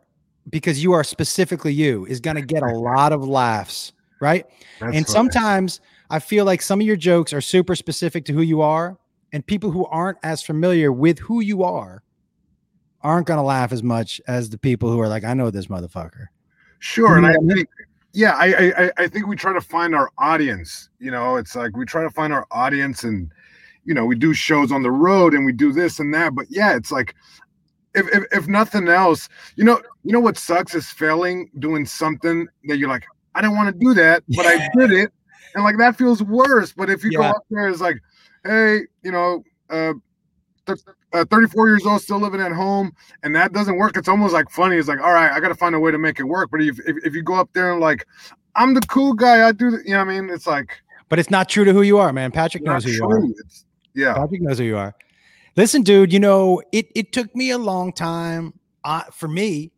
because 0.50 0.82
you 0.82 0.92
are 0.92 1.04
specifically 1.04 1.72
you 1.72 2.04
is 2.06 2.20
going 2.20 2.36
to 2.36 2.42
get 2.42 2.62
a 2.62 2.78
lot 2.78 3.12
of 3.12 3.26
laughs 3.26 3.92
right 4.20 4.46
That's 4.80 4.96
and 4.96 5.06
sometimes 5.06 5.80
i 6.12 6.20
feel 6.20 6.44
like 6.44 6.62
some 6.62 6.80
of 6.80 6.86
your 6.86 6.96
jokes 6.96 7.32
are 7.32 7.40
super 7.40 7.74
specific 7.74 8.24
to 8.24 8.32
who 8.32 8.42
you 8.42 8.60
are 8.60 8.98
and 9.32 9.44
people 9.46 9.70
who 9.70 9.84
aren't 9.86 10.18
as 10.22 10.42
familiar 10.42 10.92
with 10.92 11.18
who 11.18 11.40
you 11.40 11.64
are 11.64 12.04
aren't 13.00 13.26
going 13.26 13.38
to 13.38 13.42
laugh 13.42 13.72
as 13.72 13.82
much 13.82 14.20
as 14.28 14.50
the 14.50 14.58
people 14.58 14.90
who 14.90 15.00
are 15.00 15.08
like 15.08 15.24
i 15.24 15.34
know 15.34 15.50
this 15.50 15.66
motherfucker. 15.66 16.26
Sure 16.78 17.16
and 17.16 17.26
i 17.26 17.34
think 17.48 17.68
yeah 18.12 18.34
I, 18.36 18.84
I 18.84 18.92
i 18.98 19.08
think 19.08 19.26
we 19.26 19.34
try 19.34 19.52
to 19.52 19.60
find 19.60 19.94
our 19.94 20.10
audience 20.18 20.88
you 21.00 21.10
know? 21.10 21.36
It's 21.36 21.56
like 21.56 21.76
we 21.76 21.84
try 21.84 22.02
to 22.02 22.10
find 22.10 22.32
our 22.32 22.46
audience 22.52 23.02
and 23.02 23.32
you 23.84 23.94
know 23.94 24.04
we 24.04 24.16
do 24.16 24.32
shows 24.32 24.70
on 24.70 24.82
the 24.82 24.90
road 24.90 25.34
and 25.34 25.44
we 25.44 25.52
do 25.52 25.72
this 25.72 25.98
and 25.98 26.12
that 26.14 26.34
but 26.34 26.46
yeah 26.48 26.76
it's 26.76 26.92
like 26.92 27.14
if, 27.94 28.06
if, 28.14 28.24
if 28.32 28.48
nothing 28.48 28.88
else 28.88 29.28
you 29.56 29.64
know 29.64 29.80
you 30.04 30.12
know 30.12 30.20
what 30.20 30.38
sucks 30.38 30.74
is 30.74 30.88
failing 30.88 31.50
doing 31.58 31.84
something 31.84 32.46
that 32.64 32.78
you're 32.78 32.88
like 32.88 33.04
i 33.34 33.40
didn't 33.40 33.56
want 33.56 33.72
to 33.72 33.84
do 33.84 33.94
that 33.94 34.22
but 34.28 34.46
i 34.46 34.68
did 34.76 34.92
it 34.92 35.12
and 35.54 35.64
like 35.64 35.78
that 35.78 35.96
feels 35.96 36.22
worse. 36.22 36.72
But 36.72 36.90
if 36.90 37.04
you 37.04 37.10
yeah. 37.12 37.18
go 37.18 37.24
up 37.24 37.44
there, 37.50 37.68
it's 37.68 37.80
like, 37.80 37.98
hey, 38.44 38.80
you 39.02 39.12
know, 39.12 39.42
uh, 39.70 39.94
th- 40.66 40.78
uh, 41.12 41.24
34 41.30 41.68
years 41.68 41.86
old, 41.86 42.00
still 42.02 42.18
living 42.18 42.40
at 42.40 42.52
home, 42.52 42.92
and 43.22 43.34
that 43.34 43.52
doesn't 43.52 43.76
work. 43.76 43.96
It's 43.96 44.08
almost 44.08 44.32
like 44.32 44.50
funny. 44.50 44.76
It's 44.76 44.88
like, 44.88 45.00
all 45.00 45.12
right, 45.12 45.32
I 45.32 45.40
got 45.40 45.48
to 45.48 45.54
find 45.54 45.74
a 45.74 45.80
way 45.80 45.90
to 45.90 45.98
make 45.98 46.18
it 46.18 46.24
work. 46.24 46.50
But 46.50 46.62
if, 46.62 46.78
if, 46.86 46.96
if 47.04 47.14
you 47.14 47.22
go 47.22 47.34
up 47.34 47.50
there 47.52 47.72
and 47.72 47.80
like, 47.80 48.06
I'm 48.56 48.74
the 48.74 48.80
cool 48.82 49.14
guy, 49.14 49.46
I 49.46 49.52
do, 49.52 49.70
the, 49.70 49.78
you 49.84 49.92
know, 49.92 50.04
what 50.04 50.08
I 50.08 50.20
mean, 50.20 50.30
it's 50.30 50.46
like, 50.46 50.80
but 51.08 51.18
it's 51.18 51.30
not 51.30 51.48
true 51.48 51.64
to 51.64 51.72
who 51.72 51.82
you 51.82 51.98
are, 51.98 52.12
man. 52.12 52.30
Patrick 52.30 52.62
knows 52.62 52.84
who 52.84 52.90
you 52.90 53.04
are. 53.04 53.24
It's, 53.44 53.64
yeah, 53.94 54.14
Patrick 54.14 54.42
knows 54.42 54.58
who 54.58 54.64
you 54.64 54.76
are. 54.76 54.94
Listen, 55.56 55.82
dude, 55.82 56.12
you 56.12 56.20
know, 56.20 56.62
it 56.72 56.86
it 56.94 57.12
took 57.12 57.34
me 57.36 57.50
a 57.50 57.58
long 57.58 57.92
time 57.92 58.54
uh, 58.84 59.02
for 59.12 59.28
me 59.28 59.72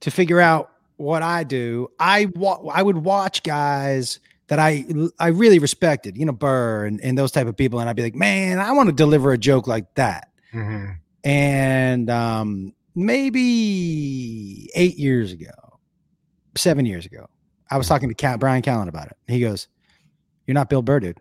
to 0.00 0.10
figure 0.10 0.40
out 0.40 0.70
what 0.96 1.22
I 1.22 1.44
do. 1.44 1.88
I 2.00 2.26
wa- 2.34 2.68
I 2.72 2.82
would 2.82 2.98
watch 2.98 3.42
guys 3.44 4.18
that 4.52 4.58
I 4.58 4.84
I 5.18 5.28
really 5.28 5.58
respected, 5.58 6.18
you 6.18 6.26
know, 6.26 6.32
Burr 6.32 6.84
and, 6.84 7.00
and 7.00 7.16
those 7.16 7.32
type 7.32 7.46
of 7.46 7.56
people, 7.56 7.80
and 7.80 7.88
I'd 7.88 7.96
be 7.96 8.02
like, 8.02 8.14
man, 8.14 8.58
I 8.58 8.72
want 8.72 8.90
to 8.90 8.92
deliver 8.94 9.32
a 9.32 9.38
joke 9.38 9.66
like 9.66 9.94
that. 9.94 10.28
Mm-hmm. 10.52 10.90
And 11.24 12.10
um, 12.10 12.74
maybe 12.94 14.68
eight 14.74 14.98
years 14.98 15.32
ago, 15.32 15.78
seven 16.54 16.84
years 16.84 17.06
ago, 17.06 17.30
I 17.70 17.78
was 17.78 17.88
talking 17.88 18.10
to 18.10 18.14
Cat 18.14 18.40
Bryan 18.40 18.60
Callen 18.60 18.88
about 18.88 19.06
it. 19.06 19.16
He 19.26 19.40
goes, 19.40 19.68
"You're 20.46 20.52
not 20.52 20.68
Bill 20.68 20.82
Burr, 20.82 21.00
dude. 21.00 21.18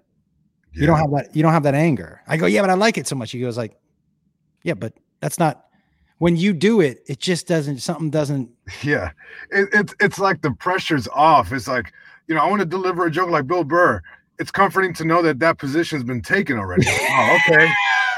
Yeah. 0.74 0.82
You 0.82 0.88
don't 0.88 0.98
have 0.98 1.12
that. 1.12 1.34
You 1.34 1.42
don't 1.42 1.54
have 1.54 1.64
that 1.64 1.76
anger." 1.76 2.22
I 2.28 2.36
go, 2.36 2.48
"Yeah, 2.48 2.60
but 2.60 2.70
I 2.70 2.74
like 2.74 2.98
it 2.98 3.08
so 3.08 3.16
much." 3.16 3.32
He 3.32 3.40
goes, 3.40 3.56
"Like, 3.56 3.78
yeah, 4.62 4.74
but 4.74 4.92
that's 5.22 5.40
not." 5.40 5.68
When 6.18 6.36
you 6.36 6.52
do 6.52 6.82
it, 6.82 7.02
it 7.08 7.20
just 7.20 7.48
doesn't. 7.48 7.78
Something 7.78 8.10
doesn't. 8.10 8.50
Yeah, 8.84 9.12
it, 9.52 9.70
it's 9.72 9.96
it's 10.02 10.20
like 10.20 10.42
the 10.42 10.52
pressure's 10.52 11.08
off. 11.14 11.54
It's 11.54 11.70
like 11.70 11.94
you 12.28 12.36
know, 12.36 12.42
I 12.42 12.50
want 12.50 12.62
to 12.62 12.66
deliver 12.66 13.06
a 13.06 13.12
joke 13.12 13.30
like 13.30 13.48
Bill 13.48 13.64
Burr. 13.64 14.02
It's 14.40 14.52
comforting 14.52 14.94
to 14.96 15.06
know 15.06 15.22
that 15.22 15.40
that 15.40 15.58
position's 15.60 16.04
been 16.04 16.22
taken 16.22 16.58
already. 16.58 16.86
oh, 16.88 17.38
okay. 17.48 17.72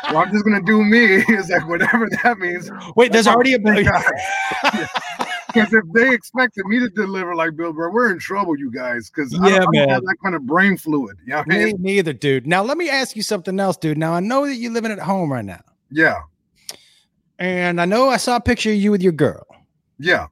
Well, 0.05 0.17
I'm 0.17 0.31
just 0.31 0.43
gonna 0.43 0.61
do 0.61 0.83
me. 0.83 1.23
It's 1.29 1.49
like 1.49 1.67
whatever 1.67 2.09
that 2.23 2.37
means. 2.37 2.69
Wait, 2.95 3.11
there's 3.11 3.27
already 3.27 3.53
a 3.53 3.59
Bill. 3.59 3.75
because 5.53 5.73
if 5.73 5.83
they 5.93 6.13
expected 6.13 6.65
me 6.65 6.79
to 6.79 6.89
deliver 6.89 7.35
like 7.35 7.55
Bill 7.55 7.73
Burr, 7.73 7.89
we're 7.89 8.11
in 8.11 8.19
trouble, 8.19 8.57
you 8.57 8.71
guys. 8.71 9.09
Because 9.09 9.33
yeah, 9.33 9.39
I 9.39 9.59
don't, 9.59 9.71
man, 9.71 9.89
I 9.89 9.93
don't 9.93 10.05
that 10.05 10.17
kind 10.23 10.35
of 10.35 10.45
brain 10.45 10.77
fluid. 10.77 11.17
You 11.25 11.33
know 11.33 11.43
me 11.47 11.73
neither, 11.73 12.13
dude. 12.13 12.47
Now 12.47 12.63
let 12.63 12.77
me 12.77 12.89
ask 12.89 13.15
you 13.15 13.23
something 13.23 13.59
else, 13.59 13.77
dude. 13.77 13.97
Now 13.97 14.13
I 14.13 14.19
know 14.19 14.45
that 14.45 14.55
you're 14.55 14.71
living 14.71 14.91
at 14.91 14.99
home 14.99 15.31
right 15.31 15.45
now. 15.45 15.61
Yeah. 15.89 16.21
And 17.39 17.79
I 17.81 17.85
know 17.85 18.09
I 18.09 18.17
saw 18.17 18.35
a 18.35 18.41
picture 18.41 18.71
of 18.71 18.75
you 18.75 18.91
with 18.91 19.01
your 19.01 19.13
girl. 19.13 19.45
Yeah. 19.99 20.27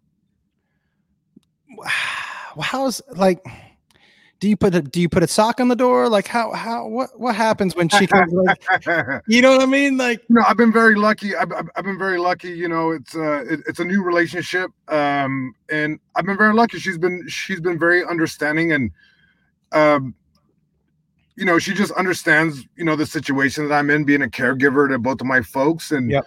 How's 2.59 3.01
like 3.15 3.43
do 4.39 4.49
you 4.49 4.57
put 4.57 4.73
a 4.73 4.81
do 4.81 4.99
you 4.99 5.07
put 5.07 5.21
a 5.21 5.27
sock 5.27 5.59
on 5.59 5.67
the 5.67 5.75
door? 5.75 6.09
Like 6.09 6.27
how 6.27 6.51
how 6.51 6.87
what 6.87 7.17
what 7.19 7.35
happens 7.35 7.75
when 7.75 7.87
she 7.89 8.07
comes? 8.07 8.33
Like, 8.33 8.59
you 9.27 9.41
know 9.41 9.51
what 9.51 9.61
I 9.61 9.67
mean? 9.67 9.97
Like 9.97 10.23
no, 10.29 10.41
I've 10.47 10.57
been 10.57 10.73
very 10.73 10.95
lucky. 10.95 11.35
I've, 11.35 11.51
I've 11.75 11.85
been 11.85 11.99
very 11.99 12.17
lucky. 12.17 12.49
You 12.49 12.67
know, 12.67 12.89
it's 12.89 13.15
uh 13.15 13.45
it, 13.47 13.59
it's 13.67 13.79
a 13.79 13.85
new 13.85 14.03
relationship, 14.03 14.71
um, 14.87 15.53
and 15.69 15.99
I've 16.15 16.25
been 16.25 16.37
very 16.37 16.55
lucky. 16.55 16.79
She's 16.79 16.97
been 16.97 17.23
she's 17.27 17.61
been 17.61 17.77
very 17.77 18.03
understanding 18.03 18.71
and 18.73 18.91
um 19.73 20.15
you 21.35 21.45
know 21.45 21.57
she 21.57 21.73
just 21.73 21.91
understands 21.93 22.65
you 22.75 22.83
know 22.83 22.95
the 22.95 23.05
situation 23.05 23.69
that 23.69 23.73
i'm 23.73 23.89
in 23.89 24.03
being 24.03 24.21
a 24.21 24.27
caregiver 24.27 24.89
to 24.89 24.99
both 24.99 25.21
of 25.21 25.27
my 25.27 25.41
folks 25.41 25.91
and 25.91 26.11
yep 26.11 26.25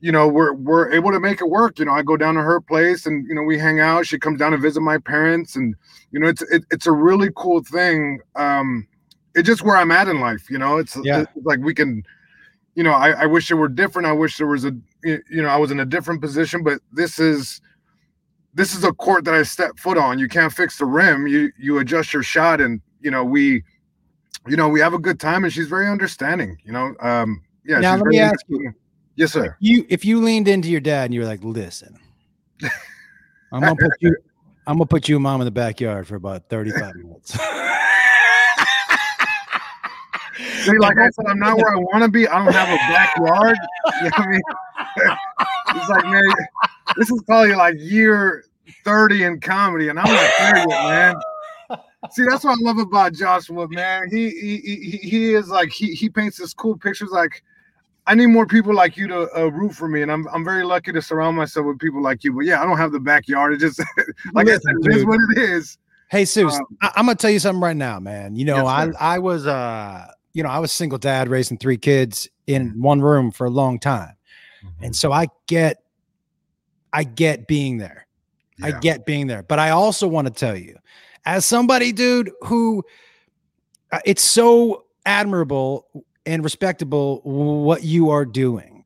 you 0.00 0.10
know 0.10 0.26
we're 0.26 0.52
we're 0.54 0.90
able 0.92 1.10
to 1.10 1.20
make 1.20 1.40
it 1.40 1.48
work 1.48 1.78
you 1.78 1.84
know 1.84 1.92
i 1.92 2.02
go 2.02 2.16
down 2.16 2.34
to 2.34 2.42
her 2.42 2.60
place 2.60 3.06
and 3.06 3.26
you 3.28 3.34
know 3.34 3.42
we 3.42 3.58
hang 3.58 3.80
out 3.80 4.06
she 4.06 4.18
comes 4.18 4.38
down 4.38 4.52
to 4.52 4.58
visit 4.58 4.80
my 4.80 4.98
parents 4.98 5.56
and 5.56 5.74
you 6.10 6.18
know 6.18 6.28
it's 6.28 6.42
it, 6.42 6.64
it's 6.70 6.86
a 6.86 6.92
really 6.92 7.30
cool 7.36 7.62
thing 7.62 8.18
um 8.36 8.86
it's 9.34 9.46
just 9.46 9.62
where 9.62 9.76
i'm 9.76 9.90
at 9.90 10.08
in 10.08 10.20
life 10.20 10.50
you 10.50 10.58
know 10.58 10.78
it's, 10.78 10.96
yeah. 11.04 11.20
it's 11.20 11.30
like 11.44 11.60
we 11.60 11.74
can 11.74 12.02
you 12.74 12.82
know 12.82 12.92
I, 12.92 13.10
I 13.10 13.26
wish 13.26 13.50
it 13.50 13.54
were 13.54 13.68
different 13.68 14.06
i 14.06 14.12
wish 14.12 14.38
there 14.38 14.46
was 14.46 14.64
a 14.64 14.72
you 15.04 15.42
know 15.42 15.48
i 15.48 15.56
was 15.56 15.70
in 15.70 15.80
a 15.80 15.86
different 15.86 16.20
position 16.20 16.62
but 16.62 16.80
this 16.92 17.18
is 17.18 17.60
this 18.54 18.74
is 18.74 18.84
a 18.84 18.92
court 18.92 19.24
that 19.26 19.34
i 19.34 19.42
step 19.42 19.78
foot 19.78 19.98
on 19.98 20.18
you 20.18 20.28
can't 20.28 20.52
fix 20.52 20.78
the 20.78 20.86
rim 20.86 21.26
you 21.26 21.52
you 21.58 21.78
adjust 21.78 22.12
your 22.12 22.22
shot 22.22 22.60
and 22.60 22.80
you 23.00 23.10
know 23.10 23.24
we 23.24 23.62
you 24.48 24.56
know 24.56 24.68
we 24.68 24.80
have 24.80 24.94
a 24.94 24.98
good 24.98 25.20
time 25.20 25.44
and 25.44 25.52
she's 25.52 25.68
very 25.68 25.88
understanding 25.88 26.56
you 26.64 26.72
know 26.72 26.94
um 27.00 27.42
yeah 27.64 27.80
now 27.80 27.96
let 27.96 28.06
me 28.06 28.18
ask 28.18 28.40
you 28.48 28.72
Yes, 29.20 29.32
sir. 29.34 29.54
You 29.60 29.84
if 29.90 30.02
you 30.02 30.22
leaned 30.22 30.48
into 30.48 30.70
your 30.70 30.80
dad 30.80 31.04
and 31.04 31.14
you 31.14 31.20
were 31.20 31.26
like, 31.26 31.44
listen, 31.44 31.94
I'm 33.52 33.60
gonna 33.60 33.76
put 33.76 33.92
you 34.00 34.16
I'm 34.66 34.78
gonna 34.78 34.86
put 34.86 35.10
you 35.10 35.16
and 35.16 35.22
mom 35.22 35.42
in 35.42 35.44
the 35.44 35.50
backyard 35.50 36.06
for 36.06 36.14
about 36.14 36.48
35 36.48 36.94
minutes. 36.94 37.32
See, 40.64 40.78
like 40.78 40.96
I 40.96 41.10
said, 41.10 41.26
I'm 41.28 41.38
not 41.38 41.58
where 41.58 41.70
I 41.70 41.76
want 41.76 42.02
to 42.02 42.08
be. 42.08 42.26
I 42.28 42.42
don't 42.42 42.54
have 42.54 42.70
a 42.70 42.76
backyard. 42.90 43.58
You 44.02 44.08
know 44.08 44.10
I 44.16 44.26
mean? 44.26 44.40
it's 45.68 45.88
like, 45.90 46.06
man, 46.06 46.24
this 46.96 47.10
is 47.10 47.22
probably 47.26 47.54
like 47.54 47.74
year 47.78 48.44
30 48.86 49.24
in 49.24 49.40
comedy, 49.40 49.88
and 49.88 49.98
I'm 49.98 50.06
not 50.06 50.30
there 50.38 50.56
yet, 50.56 50.68
man. 50.68 51.14
See, 52.12 52.24
that's 52.26 52.44
what 52.44 52.52
I 52.58 52.62
love 52.62 52.78
about 52.78 53.12
Joshua, 53.12 53.68
man. 53.68 54.08
He 54.10 54.30
he 54.30 54.56
he, 54.58 54.96
he 54.96 55.34
is 55.34 55.48
like 55.48 55.68
he 55.70 55.94
he 55.94 56.08
paints 56.08 56.38
this 56.38 56.54
cool 56.54 56.78
pictures 56.78 57.10
like 57.10 57.42
I 58.06 58.14
need 58.14 58.26
more 58.26 58.46
people 58.46 58.74
like 58.74 58.96
you 58.96 59.06
to 59.08 59.28
uh, 59.38 59.46
root 59.46 59.72
for 59.74 59.88
me, 59.88 60.02
and 60.02 60.10
I'm 60.10 60.26
I'm 60.28 60.44
very 60.44 60.64
lucky 60.64 60.92
to 60.92 61.02
surround 61.02 61.36
myself 61.36 61.66
with 61.66 61.78
people 61.78 62.02
like 62.02 62.24
you. 62.24 62.32
But 62.32 62.44
yeah, 62.44 62.62
I 62.62 62.66
don't 62.66 62.78
have 62.78 62.92
the 62.92 63.00
backyard. 63.00 63.52
It 63.52 63.58
just 63.58 63.78
like 64.32 64.46
Listen, 64.46 64.76
I 64.82 64.82
said, 64.82 64.92
it 64.92 64.96
is 64.96 65.06
what 65.06 65.18
it 65.36 65.42
is. 65.42 65.78
Hey, 66.10 66.24
Seuss, 66.24 66.54
um, 66.54 66.66
I- 66.82 66.92
am 66.96 67.06
gonna 67.06 67.14
tell 67.14 67.30
you 67.30 67.38
something 67.38 67.62
right 67.62 67.76
now, 67.76 68.00
man. 68.00 68.34
You 68.34 68.44
know, 68.46 68.64
yes, 68.64 68.94
I 68.98 69.14
I 69.14 69.18
was 69.18 69.46
uh, 69.46 70.06
you 70.32 70.42
know, 70.42 70.48
I 70.48 70.58
was 70.58 70.72
single 70.72 70.98
dad 70.98 71.28
raising 71.28 71.58
three 71.58 71.76
kids 71.76 72.28
in 72.46 72.80
one 72.80 73.00
room 73.00 73.30
for 73.30 73.46
a 73.46 73.50
long 73.50 73.78
time, 73.78 74.16
mm-hmm. 74.64 74.84
and 74.84 74.96
so 74.96 75.12
I 75.12 75.28
get, 75.46 75.82
I 76.92 77.04
get 77.04 77.46
being 77.46 77.78
there. 77.78 78.06
Yeah. 78.58 78.66
I 78.66 78.70
get 78.80 79.06
being 79.06 79.26
there, 79.26 79.42
but 79.42 79.58
I 79.58 79.70
also 79.70 80.06
want 80.06 80.26
to 80.26 80.32
tell 80.32 80.56
you, 80.56 80.76
as 81.24 81.46
somebody, 81.46 81.92
dude, 81.92 82.30
who 82.42 82.82
uh, 83.92 84.00
it's 84.04 84.22
so 84.22 84.84
admirable 85.06 85.86
and 86.26 86.44
respectable 86.44 87.20
what 87.22 87.82
you 87.82 88.10
are 88.10 88.24
doing 88.24 88.80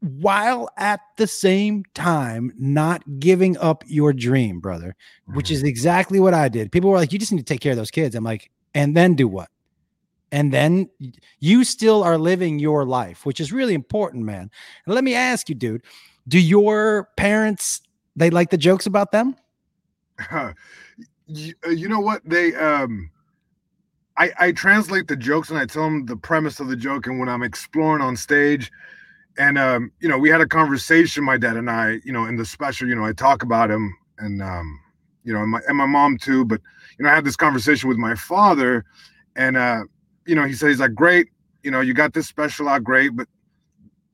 while 0.00 0.68
at 0.76 1.00
the 1.16 1.26
same 1.26 1.84
time 1.94 2.52
not 2.56 3.02
giving 3.18 3.56
up 3.58 3.82
your 3.86 4.12
dream, 4.12 4.60
brother, 4.60 4.94
which 5.26 5.50
is 5.50 5.60
mm-hmm. 5.60 5.68
exactly 5.68 6.20
what 6.20 6.34
I 6.34 6.48
did. 6.48 6.70
People 6.70 6.90
were 6.90 6.96
like, 6.96 7.12
you 7.12 7.18
just 7.18 7.32
need 7.32 7.38
to 7.38 7.44
take 7.44 7.60
care 7.60 7.72
of 7.72 7.78
those 7.78 7.90
kids. 7.90 8.14
I'm 8.14 8.24
like, 8.24 8.50
and 8.74 8.96
then 8.96 9.14
do 9.14 9.26
what? 9.26 9.48
And 10.30 10.52
then 10.52 10.88
you 11.40 11.64
still 11.64 12.04
are 12.04 12.18
living 12.18 12.58
your 12.58 12.84
life, 12.84 13.24
which 13.24 13.40
is 13.40 13.50
really 13.50 13.74
important, 13.74 14.24
man. 14.24 14.50
And 14.86 14.94
let 14.94 15.02
me 15.02 15.14
ask 15.14 15.48
you, 15.48 15.54
dude, 15.54 15.82
do 16.28 16.38
your 16.38 17.08
parents 17.16 17.80
they 18.14 18.30
like 18.30 18.50
the 18.50 18.58
jokes 18.58 18.86
about 18.86 19.10
them? 19.10 19.36
you, 21.26 21.54
uh, 21.66 21.70
you 21.70 21.88
know 21.88 22.00
what? 22.00 22.20
They 22.24 22.54
um 22.54 23.10
I, 24.18 24.32
I 24.38 24.52
translate 24.52 25.06
the 25.06 25.16
jokes 25.16 25.48
and 25.48 25.58
I 25.58 25.66
tell 25.66 25.84
them 25.84 26.06
the 26.06 26.16
premise 26.16 26.58
of 26.60 26.68
the 26.68 26.76
joke 26.76 27.06
and 27.06 27.20
when 27.20 27.28
I'm 27.28 27.42
exploring 27.42 28.02
on 28.02 28.16
stage. 28.16 28.70
And 29.38 29.56
um, 29.56 29.92
you 30.00 30.08
know, 30.08 30.18
we 30.18 30.28
had 30.28 30.40
a 30.40 30.46
conversation, 30.46 31.22
my 31.24 31.38
dad 31.38 31.56
and 31.56 31.70
I, 31.70 32.00
you 32.04 32.12
know, 32.12 32.24
in 32.26 32.36
the 32.36 32.44
special, 32.44 32.88
you 32.88 32.96
know, 32.96 33.04
I 33.04 33.12
talk 33.12 33.44
about 33.44 33.70
him 33.70 33.96
and 34.18 34.42
um, 34.42 34.80
you 35.22 35.32
know, 35.32 35.42
and 35.42 35.50
my 35.50 35.60
and 35.68 35.78
my 35.78 35.86
mom 35.86 36.18
too. 36.18 36.44
But 36.44 36.60
you 36.98 37.04
know, 37.04 37.10
I 37.10 37.14
had 37.14 37.24
this 37.24 37.36
conversation 37.36 37.88
with 37.88 37.98
my 37.98 38.14
father, 38.16 38.84
and 39.36 39.56
uh, 39.56 39.82
you 40.26 40.34
know, 40.34 40.44
he 40.44 40.54
said 40.54 40.70
he's 40.70 40.80
like, 40.80 40.94
Great, 40.94 41.28
you 41.62 41.70
know, 41.70 41.80
you 41.80 41.94
got 41.94 42.14
this 42.14 42.26
special 42.26 42.68
out, 42.68 42.82
great, 42.82 43.14
but 43.14 43.28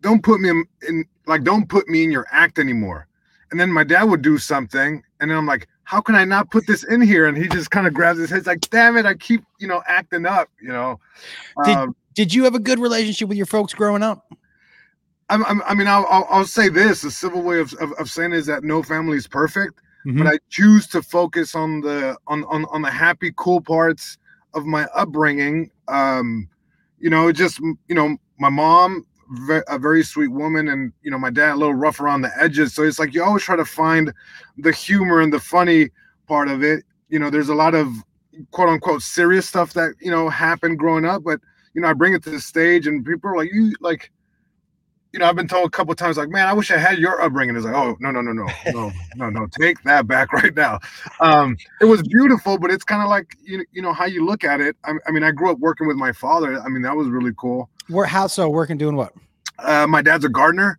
don't 0.01 0.23
put 0.23 0.41
me 0.41 0.51
in, 0.51 0.65
in 0.87 1.05
like 1.27 1.45
don't 1.45 1.69
put 1.69 1.89
me 1.89 2.05
in 2.05 2.13
your 2.13 2.27
act 2.31 2.59
anymore. 2.59 3.07
And 3.51 3.61
then 3.61 3.73
my 3.73 3.85
dad 3.85 4.05
would 4.05 4.23
do 4.23 4.37
something, 4.37 5.03
and 5.21 5.31
then 5.31 5.39
I'm 5.39 5.47
like, 5.47 5.69
how 5.85 6.01
can 6.01 6.15
I 6.15 6.25
not 6.25 6.51
put 6.51 6.67
this 6.67 6.83
in 6.85 7.01
here? 7.01 7.27
And 7.27 7.37
he 7.37 7.49
just 7.49 7.71
kind 7.71 7.87
of 7.87 7.95
grabs 7.95 8.19
his 8.19 8.31
head, 8.31 8.47
like, 8.47 8.61
damn 8.71 8.97
it, 8.97 9.07
I 9.07 9.15
keep, 9.15 9.45
you 9.59 9.69
know, 9.69 9.83
acting 9.87 10.27
up, 10.27 10.49
you 10.61 10.69
know. 10.69 10.99
Did, 11.65 11.77
um, 11.77 11.97
did 12.15 12.35
you 12.35 12.45
have 12.45 12.55
a 12.55 12.59
good 12.59 12.79
relationship 12.79 13.29
with 13.29 13.37
your 13.37 13.47
folks 13.47 13.75
growing 13.75 14.03
up? 14.03 14.27
i 15.31 15.61
i 15.67 15.75
mean, 15.75 15.89
I'll, 15.89 16.07
I'll, 16.09 16.27
I'll, 16.31 16.47
say 16.47 16.69
this: 16.69 17.03
the 17.03 17.11
civil 17.11 17.43
way 17.43 17.59
of, 17.59 17.73
of, 17.75 17.93
of, 17.93 18.11
saying 18.11 18.33
is 18.33 18.47
that 18.47 18.63
no 18.63 18.83
family 18.83 19.17
is 19.17 19.27
perfect, 19.27 19.81
mm-hmm. 20.07 20.19
but 20.19 20.27
I 20.27 20.39
choose 20.51 20.87
to 20.89 21.03
focus 21.03 21.55
on 21.55 21.81
the 21.81 22.17
on, 22.27 22.45
on 22.45 22.67
on 22.67 22.83
the 22.83 22.91
happy, 22.91 23.33
cool 23.37 23.61
parts 23.61 24.19
of 24.53 24.67
my 24.67 24.85
upbringing. 24.95 25.71
Um, 25.89 26.49
you 26.99 27.11
know, 27.11 27.33
just 27.33 27.59
you 27.61 27.95
know, 27.95 28.17
my 28.39 28.51
mom 28.51 29.07
a 29.69 29.79
very 29.79 30.03
sweet 30.03 30.29
woman 30.29 30.69
and 30.69 30.93
you 31.03 31.11
know 31.11 31.19
my 31.19 31.31
dad 31.31 31.53
a 31.53 31.57
little 31.57 31.75
rough 31.75 32.01
around 32.01 32.23
the 32.23 32.31
edges 32.41 32.75
so 32.75 32.83
it's 32.83 32.99
like 32.99 33.15
you 33.15 33.23
always 33.23 33.43
try 33.43 33.57
to 33.57 33.65
find 33.65 34.13
the 34.59 34.73
humor 34.73 35.21
and 35.21 35.33
the 35.33 35.41
funny 35.41 35.91
part 36.27 36.49
of 36.49 36.63
it 36.63 36.85
you 37.09 37.19
know 37.19 37.31
there's 37.31 37.49
a 37.49 37.55
lot 37.55 37.75
of 37.75 37.89
quote 38.51 38.69
unquote 38.69 39.03
serious 39.03 39.49
stuff 39.49 39.73
that 39.73 39.95
you 40.01 40.11
know 40.11 40.29
happened 40.29 40.79
growing 40.79 41.05
up 41.05 41.23
but 41.25 41.41
you 41.75 41.81
know 41.81 41.89
i 41.89 41.93
bring 41.93 42.15
it 42.15 42.23
to 42.23 42.31
the 42.31 42.41
stage 42.41 42.87
and 42.87 43.05
people 43.05 43.31
are 43.31 43.37
like 43.37 43.53
you 43.53 43.73
like 43.81 44.11
you 45.15 45.21
know, 45.21 45.27
I've 45.27 45.37
been 45.37 45.47
told 45.47 45.69
a 45.69 45.71
couple 45.71 45.95
times, 45.95 46.17
like, 46.17 46.29
man, 46.29 46.49
I 46.49 46.53
wish 46.53 46.73
I 46.73 46.77
had 46.77 46.99
your 46.99 47.23
upbringing. 47.23 47.55
It's 47.55 47.65
like, 47.65 47.73
oh, 47.73 47.97
no, 48.01 48.11
no, 48.11 48.21
no, 48.21 48.33
no, 48.33 48.49
no, 48.73 48.93
no, 49.15 49.31
no, 49.31 49.47
take 49.61 49.81
that 49.85 50.09
back 50.09 50.33
right 50.33 50.53
now. 50.57 50.81
Um, 51.21 51.57
it 51.81 51.85
was 51.85 52.03
beautiful, 52.03 52.59
but 52.59 52.73
it's 52.73 52.83
kind 52.83 53.01
of 53.01 53.09
like, 53.09 53.37
you, 53.45 53.65
you 53.71 53.81
know, 53.81 53.93
how 53.93 54.07
you 54.07 54.27
look 54.27 54.43
at 54.43 54.61
it. 54.61 54.77
I, 54.83 54.95
I, 55.07 55.13
mean, 55.13 55.23
I 55.23 55.31
grew 55.31 55.53
up 55.53 55.61
working 55.61 55.87
with 55.87 55.97
my 55.97 56.11
father. 56.11 56.61
I 56.61 56.69
mean, 56.69 56.83
that 56.83 56.97
was 56.97 57.07
really 57.07 57.31
cool. 57.37 57.71
Where, 57.89 58.07
how 58.07 58.27
so? 58.27 58.49
Working, 58.49 58.79
doing 58.79 58.97
what? 58.97 59.13
Uh, 59.59 59.87
my 59.87 60.03
dad's 60.03 60.25
a 60.25 60.29
gardener. 60.29 60.79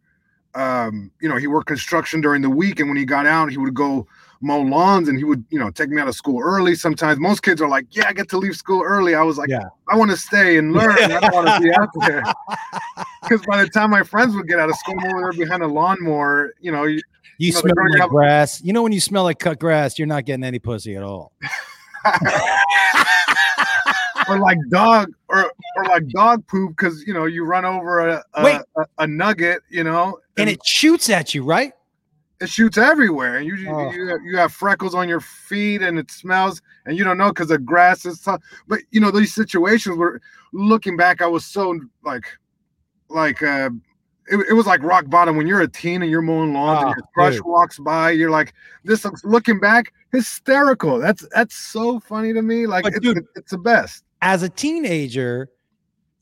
Um, 0.54 1.12
you 1.22 1.28
know, 1.28 1.36
he 1.36 1.48
worked 1.48 1.68
construction 1.68 2.22
during 2.22 2.42
the 2.42 2.50
week, 2.50 2.80
and 2.80 2.90
when 2.90 2.98
he 2.98 3.06
got 3.06 3.26
out, 3.26 3.52
he 3.52 3.58
would 3.58 3.74
go 3.74 4.08
mow 4.42 4.62
lawns 4.62 5.10
and 5.10 5.18
he 5.18 5.24
would, 5.24 5.44
you 5.50 5.60
know, 5.60 5.70
take 5.70 5.90
me 5.90 6.02
out 6.02 6.08
of 6.08 6.16
school 6.16 6.42
early. 6.42 6.76
Sometimes 6.76 7.20
most 7.20 7.42
kids 7.42 7.62
are 7.62 7.68
like, 7.68 7.86
Yeah, 7.92 8.08
I 8.08 8.14
get 8.14 8.30
to 8.30 8.38
leave 8.38 8.56
school 8.56 8.84
early. 8.84 9.16
I 9.16 9.24
was 9.24 9.38
like, 9.38 9.50
yeah. 9.50 9.64
I 9.90 9.98
want 9.98 10.12
to 10.12 10.18
stay 10.18 10.58
and 10.58 10.72
learn. 10.72 10.92
I 10.92 11.20
don't 11.20 11.34
want 11.34 11.48
to 11.48 11.60
be 11.60 11.74
out 11.74 11.90
there. 12.06 12.24
Because 13.22 13.46
by 13.46 13.64
the 13.64 13.70
time 13.70 13.90
my 13.90 14.04
friends 14.04 14.36
would 14.36 14.48
get 14.48 14.60
out 14.60 14.70
of 14.70 14.76
school, 14.76 14.96
we 14.96 15.14
were 15.14 15.34
behind 15.34 15.64
a 15.64 15.68
lawnmower, 15.68 16.54
you 16.60 16.72
know, 16.72 16.84
you, 16.84 17.02
you, 17.38 17.48
you 17.48 17.54
know, 17.54 17.60
smell 17.60 17.74
like 18.00 18.10
grass. 18.10 18.62
You 18.64 18.74
know, 18.74 18.84
when 18.84 18.92
you 18.92 19.02
smell 19.02 19.24
like 19.24 19.40
cut 19.40 19.60
grass, 19.60 19.98
you're 19.98 20.08
not 20.08 20.26
getting 20.26 20.44
any 20.44 20.60
pussy 20.60 20.96
at 20.96 21.04
all. 21.04 21.34
or 24.30 24.40
like 24.40 24.58
dog 24.70 25.12
or 25.30 25.52
or 25.78 25.84
like 25.86 26.08
dog 26.10 26.46
poop 26.48 26.76
because 26.78 27.04
you 27.06 27.14
know 27.14 27.26
you 27.26 27.46
run 27.46 27.66
over 27.66 28.08
a 28.08 28.24
a, 28.34 28.64
a, 28.78 28.86
a 29.00 29.08
nugget, 29.08 29.62
you 29.70 29.84
know, 29.84 30.20
and, 30.38 30.48
and, 30.48 30.50
it 30.50 30.66
shoots 30.66 31.10
at 31.10 31.34
you, 31.34 31.44
right? 31.44 31.74
it 32.42 32.50
shoots 32.50 32.78
everywhere 32.78 33.38
and 33.38 33.48
you 33.48 33.56
oh. 33.70 33.92
you, 33.92 34.20
you 34.26 34.38
have 34.38 34.52
freckles 34.52 34.94
on 34.94 35.08
your 35.08 35.22
feet 35.22 35.82
and 35.82 35.98
it 35.98 36.12
smells 36.12 36.62
and 36.86 36.98
you 36.98 37.04
don't 37.04 37.18
know 37.18 37.30
because 37.30 37.48
the 37.48 37.58
grass 37.58 38.06
is 38.06 38.20
tough. 38.20 38.42
but 38.68 38.80
you 38.92 39.00
know 39.00 39.12
these 39.12 39.34
situations 39.34 39.98
were 39.98 40.22
looking 40.54 40.98
back 40.98 41.22
i 41.22 41.28
was 41.28 41.46
so 41.46 41.80
like 42.04 42.26
like 43.10 43.42
uh 43.42 43.70
it, 44.28 44.38
it 44.50 44.54
was 44.54 44.66
like 44.66 44.82
rock 44.84 45.10
bottom 45.10 45.38
when 45.38 45.48
you're 45.48 45.62
a 45.62 45.68
teen 45.68 46.02
and 46.02 46.12
you're 46.12 46.22
mowing 46.22 46.54
lawns 46.54 46.84
oh, 46.84 46.88
and 46.88 46.96
your 46.96 47.08
crush 47.14 47.36
dude. 47.36 47.46
walks 47.46 47.80
by 47.80 48.12
you're 48.12 48.32
like 48.32 48.54
this 48.84 49.06
looks 49.06 49.24
looking 49.24 49.60
back 49.60 49.94
hysterical 50.12 51.00
that's 51.00 51.28
that's 51.34 51.56
so 51.56 52.00
funny 52.00 52.34
to 52.34 52.42
me 52.42 52.68
like 52.68 52.86
it's, 52.86 53.00
dude, 53.00 53.26
it's 53.36 53.52
the 53.52 53.58
best 53.58 54.04
as 54.22 54.44
a 54.44 54.50
teenager 54.50 55.50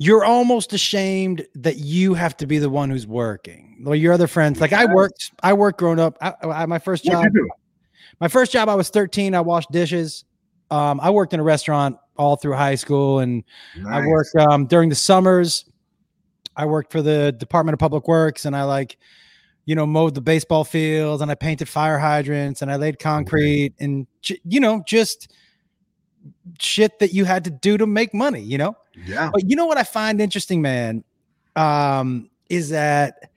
you're 0.04 0.26
almost 0.26 0.74
ashamed 0.74 1.46
that 1.56 1.78
you 1.78 2.14
have 2.14 2.36
to 2.36 2.48
be 2.48 2.58
the 2.58 2.70
one 2.70 2.90
who's 2.90 3.08
working. 3.08 3.78
Well, 3.84 3.96
your 3.96 4.12
other 4.12 4.28
friends, 4.28 4.60
like 4.60 4.74
I 4.74 4.86
worked, 4.86 5.32
I 5.42 5.54
worked 5.54 5.80
growing 5.80 6.00
up. 6.00 6.18
I, 6.22 6.34
I 6.44 6.66
my 6.66 6.80
first 6.80 7.06
job, 7.06 7.26
my 8.20 8.28
first 8.28 8.52
job, 8.52 8.68
I 8.68 8.76
was 8.76 8.90
13. 8.90 9.36
I 9.36 9.40
washed 9.42 9.72
dishes. 9.72 10.26
Um, 10.72 11.00
I 11.00 11.10
worked 11.10 11.34
in 11.34 11.40
a 11.40 11.44
restaurant 11.44 11.98
all 12.18 12.36
through 12.36 12.56
high 12.56 12.76
school, 12.76 13.20
and 13.20 13.44
nice. 13.78 14.04
I 14.04 14.08
worked 14.08 14.36
um, 14.36 14.66
during 14.66 14.90
the 14.90 14.96
summers. 14.96 15.66
I 16.56 16.66
worked 16.66 16.92
for 16.92 17.02
the 17.02 17.32
Department 17.32 17.74
of 17.74 17.80
Public 17.80 18.08
Works, 18.08 18.46
and 18.46 18.56
I 18.56 18.64
like, 18.64 18.98
you 19.66 19.76
know, 19.76 19.86
mowed 19.86 20.16
the 20.16 20.22
baseball 20.22 20.64
fields, 20.64 21.22
and 21.22 21.32
I 21.32 21.36
painted 21.36 21.70
fire 21.70 21.98
hydrants, 21.98 22.62
and 22.62 22.72
I 22.72 22.76
laid 22.76 23.00
concrete, 23.00 23.74
and 23.80 24.08
you 24.44 24.60
know, 24.60 24.84
just 24.86 25.32
shit 26.60 27.00
that 27.00 27.14
you 27.14 27.26
had 27.26 27.44
to 27.46 27.50
do 27.50 27.78
to 27.78 27.86
make 27.86 28.14
money. 28.14 28.42
You 28.42 28.58
know. 28.58 28.78
Yeah. 29.06 29.30
But 29.34 29.50
you 29.50 29.56
know 29.56 29.66
what 29.66 29.78
I 29.78 29.84
find 29.84 30.22
interesting, 30.22 30.62
man, 30.62 31.04
um, 31.56 32.30
is 32.50 32.70
that 32.70 33.32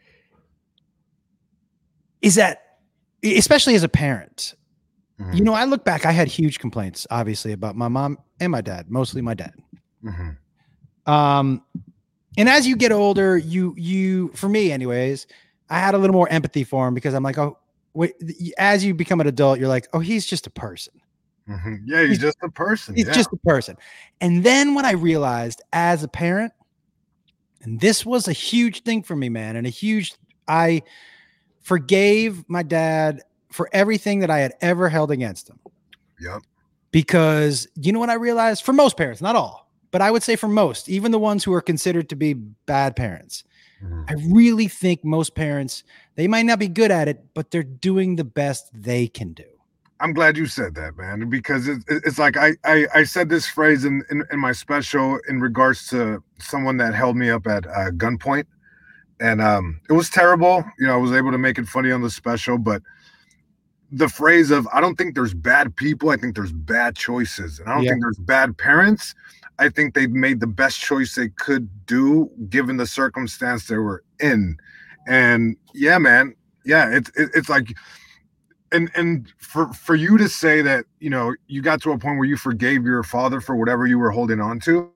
is 2.22 2.34
that 2.36 2.78
especially 3.22 3.74
as 3.74 3.82
a 3.82 3.88
parent, 3.88 4.54
mm-hmm. 5.20 5.32
you 5.32 5.44
know, 5.44 5.54
I 5.54 5.64
look 5.64 5.84
back, 5.84 6.06
I 6.06 6.12
had 6.12 6.28
huge 6.28 6.58
complaints, 6.58 7.06
obviously, 7.10 7.52
about 7.52 7.76
my 7.76 7.88
mom 7.88 8.18
and 8.40 8.52
my 8.52 8.60
dad, 8.60 8.90
mostly 8.90 9.22
my 9.22 9.34
dad. 9.34 9.54
Mm-hmm. 10.04 11.10
Um, 11.10 11.62
and 12.36 12.48
as 12.48 12.66
you 12.66 12.76
get 12.76 12.92
older, 12.92 13.36
you 13.36 13.74
you 13.76 14.30
for 14.34 14.48
me, 14.48 14.72
anyways, 14.72 15.26
I 15.70 15.78
had 15.78 15.94
a 15.94 15.98
little 15.98 16.14
more 16.14 16.28
empathy 16.28 16.64
for 16.64 16.86
him 16.86 16.94
because 16.94 17.14
I'm 17.14 17.22
like, 17.22 17.38
oh, 17.38 17.58
wait, 17.94 18.14
as 18.58 18.84
you 18.84 18.94
become 18.94 19.20
an 19.20 19.26
adult, 19.26 19.58
you're 19.58 19.68
like, 19.68 19.88
oh, 19.92 20.00
he's 20.00 20.26
just 20.26 20.46
a 20.46 20.50
person. 20.50 20.92
Mm-hmm. 21.48 21.74
Yeah, 21.84 22.00
he's, 22.00 22.08
he's, 22.10 22.18
just 22.18 22.38
a 22.42 22.50
person. 22.50 22.96
He's 22.96 23.06
yeah. 23.06 23.12
just 23.12 23.32
a 23.32 23.36
person. 23.36 23.76
And 24.20 24.42
then 24.42 24.74
when 24.74 24.84
I 24.84 24.92
realized 24.92 25.62
as 25.72 26.02
a 26.02 26.08
parent, 26.08 26.52
and 27.62 27.80
this 27.80 28.04
was 28.04 28.28
a 28.28 28.32
huge 28.32 28.82
thing 28.82 29.02
for 29.02 29.16
me, 29.16 29.28
man, 29.28 29.56
and 29.56 29.66
a 29.66 29.70
huge, 29.70 30.14
I 30.48 30.82
forgave 31.60 32.44
my 32.48 32.62
dad 32.62 33.22
for 33.50 33.68
everything 33.72 34.20
that 34.20 34.30
I 34.30 34.38
had 34.38 34.54
ever 34.60 34.88
held 34.88 35.10
against 35.10 35.48
him. 35.48 35.58
Yep. 36.20 36.42
Because 36.90 37.68
you 37.74 37.92
know 37.92 37.98
what 37.98 38.10
I 38.10 38.14
realized? 38.14 38.64
For 38.64 38.72
most 38.72 38.96
parents, 38.96 39.20
not 39.20 39.36
all, 39.36 39.70
but 39.90 40.00
I 40.02 40.10
would 40.10 40.22
say 40.22 40.36
for 40.36 40.48
most, 40.48 40.88
even 40.88 41.12
the 41.12 41.18
ones 41.18 41.44
who 41.44 41.52
are 41.52 41.60
considered 41.60 42.08
to 42.10 42.16
be 42.16 42.34
bad 42.34 42.96
parents, 42.96 43.44
mm-hmm. 43.82 44.02
I 44.08 44.14
really 44.32 44.68
think 44.68 45.04
most 45.04 45.34
parents, 45.34 45.84
they 46.14 46.28
might 46.28 46.46
not 46.46 46.58
be 46.58 46.68
good 46.68 46.90
at 46.90 47.08
it, 47.08 47.24
but 47.34 47.50
they're 47.50 47.62
doing 47.62 48.16
the 48.16 48.24
best 48.24 48.70
they 48.72 49.08
can 49.08 49.32
do. 49.32 49.55
I'm 50.00 50.12
glad 50.12 50.36
you 50.36 50.46
said 50.46 50.74
that, 50.74 50.96
man, 50.96 51.28
because 51.30 51.68
it, 51.68 51.82
it's 51.88 52.18
like 52.18 52.36
I, 52.36 52.52
I, 52.64 52.86
I 52.94 53.04
said 53.04 53.28
this 53.28 53.46
phrase 53.46 53.84
in, 53.84 54.02
in, 54.10 54.24
in 54.30 54.38
my 54.38 54.52
special 54.52 55.18
in 55.28 55.40
regards 55.40 55.88
to 55.88 56.22
someone 56.38 56.76
that 56.78 56.94
held 56.94 57.16
me 57.16 57.30
up 57.30 57.46
at 57.46 57.66
uh, 57.66 57.90
gunpoint, 57.92 58.44
and 59.20 59.40
um, 59.40 59.80
it 59.88 59.94
was 59.94 60.10
terrible. 60.10 60.64
You 60.78 60.86
know, 60.86 60.94
I 60.94 60.98
was 60.98 61.12
able 61.12 61.32
to 61.32 61.38
make 61.38 61.58
it 61.58 61.66
funny 61.66 61.90
on 61.90 62.02
the 62.02 62.10
special, 62.10 62.58
but 62.58 62.82
the 63.90 64.08
phrase 64.08 64.50
of 64.50 64.68
I 64.72 64.80
don't 64.80 64.96
think 64.96 65.14
there's 65.14 65.34
bad 65.34 65.74
people. 65.76 66.10
I 66.10 66.16
think 66.16 66.34
there's 66.34 66.52
bad 66.52 66.94
choices, 66.94 67.58
and 67.58 67.68
I 67.68 67.74
don't 67.74 67.84
yeah. 67.84 67.92
think 67.92 68.02
there's 68.02 68.18
bad 68.18 68.58
parents. 68.58 69.14
I 69.58 69.70
think 69.70 69.94
they've 69.94 70.10
made 70.10 70.40
the 70.40 70.46
best 70.46 70.78
choice 70.78 71.14
they 71.14 71.30
could 71.30 71.86
do 71.86 72.30
given 72.50 72.76
the 72.76 72.86
circumstance 72.86 73.66
they 73.66 73.78
were 73.78 74.04
in, 74.20 74.58
and 75.08 75.56
yeah, 75.72 75.96
man, 75.96 76.34
yeah, 76.66 76.90
it's 76.90 77.10
it, 77.16 77.30
it's 77.34 77.48
like 77.48 77.74
and 78.72 78.90
and 78.94 79.32
for 79.38 79.72
for 79.72 79.94
you 79.94 80.18
to 80.18 80.28
say 80.28 80.62
that 80.62 80.84
you 81.00 81.10
know 81.10 81.34
you 81.46 81.62
got 81.62 81.80
to 81.82 81.92
a 81.92 81.98
point 81.98 82.18
where 82.18 82.26
you 82.26 82.36
forgave 82.36 82.84
your 82.84 83.02
father 83.02 83.40
for 83.40 83.54
whatever 83.54 83.86
you 83.86 83.98
were 83.98 84.10
holding 84.10 84.40
on 84.40 84.58
to 84.60 84.90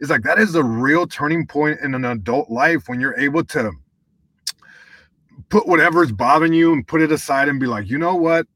is 0.00 0.10
like 0.10 0.22
that 0.22 0.38
is 0.38 0.54
a 0.54 0.62
real 0.62 1.06
turning 1.06 1.46
point 1.46 1.80
in 1.80 1.94
an 1.94 2.04
adult 2.04 2.50
life 2.50 2.88
when 2.88 3.00
you're 3.00 3.18
able 3.18 3.44
to 3.44 3.72
put 5.48 5.66
whatever's 5.66 6.12
bothering 6.12 6.52
you 6.52 6.72
and 6.72 6.86
put 6.86 7.00
it 7.00 7.10
aside 7.10 7.48
and 7.48 7.60
be 7.60 7.66
like 7.66 7.88
you 7.88 7.98
know 7.98 8.14
what? 8.14 8.46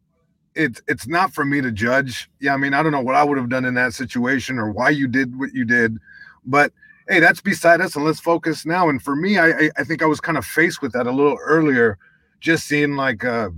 It's 0.54 0.82
it's 0.86 1.06
not 1.06 1.32
for 1.32 1.44
me 1.44 1.60
to 1.60 1.72
judge. 1.72 2.30
Yeah 2.40 2.54
i 2.54 2.56
mean 2.56 2.74
i 2.74 2.82
don't 2.82 2.92
know 2.92 3.00
what 3.00 3.14
i 3.14 3.24
would 3.24 3.38
have 3.38 3.48
done 3.48 3.64
in 3.64 3.74
that 3.74 3.94
situation 3.94 4.58
or 4.58 4.70
why 4.70 4.90
you 4.90 5.08
did 5.08 5.38
what 5.38 5.52
you 5.54 5.64
did 5.64 5.98
but 6.44 6.72
hey 7.08 7.20
that's 7.20 7.40
beside 7.40 7.80
us 7.80 7.96
and 7.96 8.04
let's 8.04 8.20
focus 8.20 8.64
now. 8.64 8.88
And 8.88 9.02
for 9.02 9.16
me 9.16 9.38
i 9.38 9.70
i 9.76 9.84
think 9.84 10.02
i 10.02 10.06
was 10.06 10.20
kind 10.20 10.38
of 10.38 10.44
faced 10.44 10.82
with 10.82 10.92
that 10.92 11.06
a 11.06 11.10
little 11.10 11.38
earlier 11.42 11.98
just 12.40 12.66
seeing 12.66 12.96
like 12.96 13.24
uh 13.24 13.48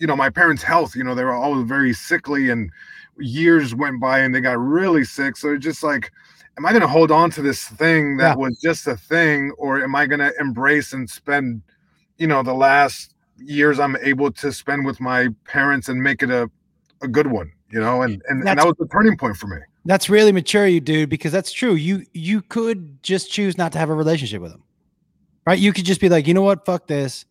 you 0.00 0.06
know 0.06 0.16
my 0.16 0.30
parents' 0.30 0.62
health. 0.62 0.96
You 0.96 1.04
know 1.04 1.14
they 1.14 1.24
were 1.24 1.32
always 1.32 1.66
very 1.68 1.92
sickly, 1.92 2.50
and 2.50 2.70
years 3.18 3.74
went 3.74 4.00
by 4.00 4.18
and 4.18 4.34
they 4.34 4.40
got 4.40 4.58
really 4.58 5.04
sick. 5.04 5.36
So 5.36 5.52
it's 5.54 5.62
just 5.62 5.82
like, 5.84 6.10
am 6.58 6.66
I 6.66 6.70
going 6.70 6.82
to 6.82 6.88
hold 6.88 7.10
on 7.10 7.30
to 7.32 7.42
this 7.42 7.68
thing 7.68 8.16
that 8.16 8.30
yeah. 8.30 8.34
was 8.34 8.58
just 8.60 8.86
a 8.86 8.96
thing, 8.96 9.52
or 9.58 9.84
am 9.84 9.94
I 9.94 10.06
going 10.06 10.20
to 10.20 10.32
embrace 10.40 10.92
and 10.92 11.08
spend, 11.08 11.62
you 12.16 12.26
know, 12.26 12.42
the 12.42 12.54
last 12.54 13.14
years 13.36 13.78
I'm 13.78 13.96
able 14.02 14.32
to 14.32 14.52
spend 14.52 14.86
with 14.86 15.00
my 15.00 15.28
parents 15.44 15.88
and 15.88 16.02
make 16.02 16.22
it 16.22 16.30
a 16.30 16.50
a 17.02 17.08
good 17.08 17.28
one? 17.28 17.52
You 17.70 17.80
know, 17.80 18.02
and 18.02 18.22
and, 18.28 18.48
and 18.48 18.58
that 18.58 18.66
was 18.66 18.76
the 18.78 18.88
turning 18.88 19.16
point 19.16 19.36
for 19.36 19.46
me. 19.46 19.58
That's 19.84 20.10
really 20.10 20.32
mature, 20.32 20.66
you 20.66 20.80
dude, 20.80 21.08
because 21.08 21.32
that's 21.32 21.52
true. 21.52 21.74
You 21.74 22.04
you 22.14 22.40
could 22.40 23.02
just 23.02 23.30
choose 23.30 23.58
not 23.58 23.72
to 23.72 23.78
have 23.78 23.90
a 23.90 23.94
relationship 23.94 24.40
with 24.40 24.52
them, 24.52 24.64
right? 25.46 25.58
You 25.58 25.72
could 25.74 25.84
just 25.84 26.00
be 26.00 26.08
like, 26.08 26.26
you 26.26 26.34
know 26.34 26.42
what, 26.42 26.64
fuck 26.64 26.86
this 26.86 27.26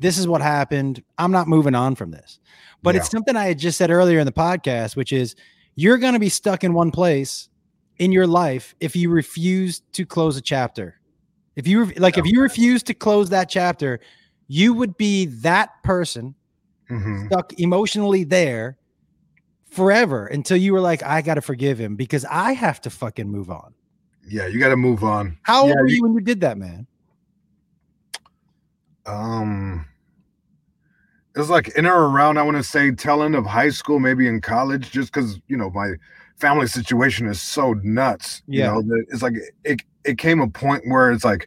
this 0.00 0.18
is 0.18 0.26
what 0.26 0.40
happened. 0.40 1.02
I'm 1.18 1.30
not 1.30 1.46
moving 1.46 1.74
on 1.74 1.94
from 1.94 2.10
this. 2.10 2.40
But 2.82 2.94
yeah. 2.94 3.02
it's 3.02 3.10
something 3.10 3.36
I 3.36 3.46
had 3.46 3.58
just 3.58 3.78
said 3.78 3.90
earlier 3.90 4.18
in 4.18 4.26
the 4.26 4.32
podcast, 4.32 4.96
which 4.96 5.12
is 5.12 5.36
you're 5.76 5.98
going 5.98 6.14
to 6.14 6.18
be 6.18 6.30
stuck 6.30 6.64
in 6.64 6.72
one 6.72 6.90
place 6.90 7.48
in 7.98 8.10
your 8.10 8.26
life 8.26 8.74
if 8.80 8.96
you 8.96 9.10
refuse 9.10 9.80
to 9.92 10.04
close 10.04 10.36
a 10.36 10.40
chapter. 10.40 10.98
If 11.54 11.68
you 11.68 11.86
like, 11.96 12.16
if 12.16 12.26
you 12.26 12.40
refuse 12.40 12.82
to 12.84 12.94
close 12.94 13.28
that 13.30 13.50
chapter, 13.50 14.00
you 14.48 14.72
would 14.72 14.96
be 14.96 15.26
that 15.26 15.82
person 15.82 16.34
mm-hmm. 16.90 17.26
stuck 17.26 17.52
emotionally 17.60 18.24
there 18.24 18.78
forever 19.66 20.26
until 20.26 20.56
you 20.56 20.72
were 20.72 20.80
like, 20.80 21.02
I 21.02 21.20
got 21.20 21.34
to 21.34 21.42
forgive 21.42 21.78
him 21.78 21.96
because 21.96 22.24
I 22.24 22.52
have 22.52 22.80
to 22.82 22.90
fucking 22.90 23.28
move 23.28 23.50
on. 23.50 23.74
Yeah, 24.26 24.46
you 24.46 24.58
got 24.58 24.68
to 24.68 24.76
move 24.76 25.04
on. 25.04 25.38
How 25.42 25.64
old 25.64 25.76
were 25.76 25.86
you 25.86 26.02
when 26.02 26.14
you 26.14 26.20
did 26.20 26.40
that, 26.40 26.56
man? 26.56 26.86
Um, 29.06 29.86
it 31.34 31.38
was 31.38 31.50
like 31.50 31.68
in 31.76 31.86
or 31.86 32.08
around 32.08 32.38
i 32.38 32.42
want 32.42 32.56
to 32.56 32.62
say 32.62 32.90
tail 32.90 33.22
end 33.22 33.34
of 33.34 33.46
high 33.46 33.70
school 33.70 33.98
maybe 33.98 34.26
in 34.26 34.40
college 34.40 34.90
just 34.90 35.12
because 35.12 35.40
you 35.48 35.56
know 35.56 35.70
my 35.70 35.92
family 36.36 36.66
situation 36.66 37.26
is 37.26 37.40
so 37.40 37.74
nuts 37.82 38.42
yeah. 38.46 38.74
you 38.74 38.82
know 38.82 39.02
it's 39.10 39.22
like 39.22 39.34
it, 39.64 39.82
it 40.04 40.18
came 40.18 40.40
a 40.40 40.48
point 40.48 40.82
where 40.86 41.10
it's 41.12 41.24
like 41.24 41.46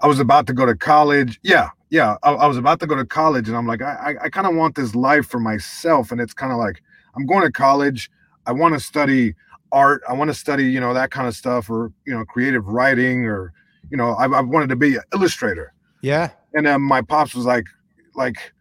i 0.00 0.06
was 0.06 0.20
about 0.20 0.46
to 0.46 0.52
go 0.52 0.64
to 0.64 0.76
college 0.76 1.38
yeah 1.42 1.68
yeah 1.90 2.16
i, 2.22 2.32
I 2.32 2.46
was 2.46 2.56
about 2.56 2.80
to 2.80 2.86
go 2.86 2.94
to 2.94 3.04
college 3.04 3.48
and 3.48 3.56
i'm 3.56 3.66
like 3.66 3.82
i 3.82 4.14
i, 4.20 4.24
I 4.24 4.28
kind 4.30 4.46
of 4.46 4.54
want 4.54 4.76
this 4.76 4.94
life 4.94 5.26
for 5.26 5.40
myself 5.40 6.12
and 6.12 6.20
it's 6.20 6.34
kind 6.34 6.52
of 6.52 6.58
like 6.58 6.82
i'm 7.16 7.26
going 7.26 7.42
to 7.42 7.52
college 7.52 8.10
i 8.46 8.52
want 8.52 8.74
to 8.74 8.80
study 8.80 9.34
art 9.72 10.02
i 10.08 10.12
want 10.12 10.28
to 10.28 10.34
study 10.34 10.64
you 10.64 10.80
know 10.80 10.94
that 10.94 11.10
kind 11.10 11.26
of 11.26 11.34
stuff 11.34 11.68
or 11.68 11.92
you 12.06 12.14
know 12.14 12.24
creative 12.24 12.66
writing 12.66 13.26
or 13.26 13.52
you 13.90 13.96
know, 13.96 14.10
I, 14.10 14.26
I 14.26 14.40
wanted 14.40 14.68
to 14.68 14.76
be 14.76 14.96
an 14.96 15.02
illustrator. 15.12 15.72
Yeah. 16.02 16.30
And 16.54 16.66
then 16.66 16.82
my 16.82 17.02
pops 17.02 17.34
was 17.34 17.46
like, 17.46 17.66
like, 18.14 18.52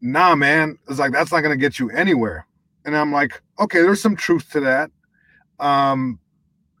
nah, 0.00 0.34
man. 0.34 0.78
It's 0.88 0.98
like 0.98 1.12
that's 1.12 1.32
not 1.32 1.40
gonna 1.40 1.56
get 1.56 1.78
you 1.78 1.90
anywhere. 1.90 2.46
And 2.84 2.96
I'm 2.96 3.12
like, 3.12 3.40
okay, 3.60 3.82
there's 3.82 4.00
some 4.00 4.16
truth 4.16 4.50
to 4.52 4.60
that. 4.60 4.90
Um, 5.60 6.18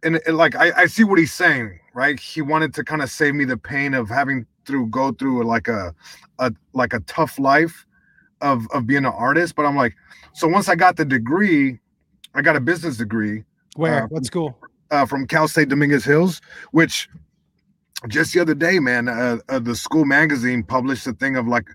and, 0.02 0.20
and 0.26 0.36
like 0.36 0.54
I, 0.56 0.72
I 0.82 0.86
see 0.86 1.04
what 1.04 1.18
he's 1.18 1.32
saying, 1.32 1.78
right? 1.94 2.18
He 2.18 2.40
wanted 2.42 2.74
to 2.74 2.84
kind 2.84 3.02
of 3.02 3.10
save 3.10 3.34
me 3.34 3.44
the 3.44 3.56
pain 3.56 3.94
of 3.94 4.08
having 4.08 4.46
through 4.64 4.86
go 4.88 5.12
through 5.12 5.44
like 5.44 5.68
a, 5.68 5.94
a 6.38 6.52
like 6.72 6.92
a 6.92 7.00
tough 7.00 7.38
life 7.38 7.86
of 8.40 8.66
of 8.72 8.86
being 8.86 9.04
an 9.04 9.12
artist. 9.12 9.54
But 9.54 9.66
I'm 9.66 9.76
like, 9.76 9.94
so 10.32 10.46
once 10.48 10.68
I 10.68 10.76
got 10.76 10.96
the 10.96 11.04
degree, 11.04 11.78
I 12.34 12.42
got 12.42 12.56
a 12.56 12.60
business 12.60 12.96
degree. 12.96 13.44
Where? 13.76 14.04
Uh, 14.04 14.06
what 14.08 14.24
school? 14.24 14.56
Uh, 14.90 15.04
from 15.04 15.26
Cal 15.26 15.46
State 15.48 15.68
Dominguez 15.68 16.04
Hills, 16.04 16.40
which 16.70 17.10
just 18.06 18.32
the 18.32 18.40
other 18.40 18.54
day, 18.54 18.78
man, 18.78 19.08
uh, 19.08 19.38
uh, 19.48 19.58
the 19.58 19.74
school 19.74 20.04
magazine 20.04 20.62
published 20.62 21.06
a 21.06 21.12
thing 21.12 21.36
of 21.36 21.48
like 21.48 21.68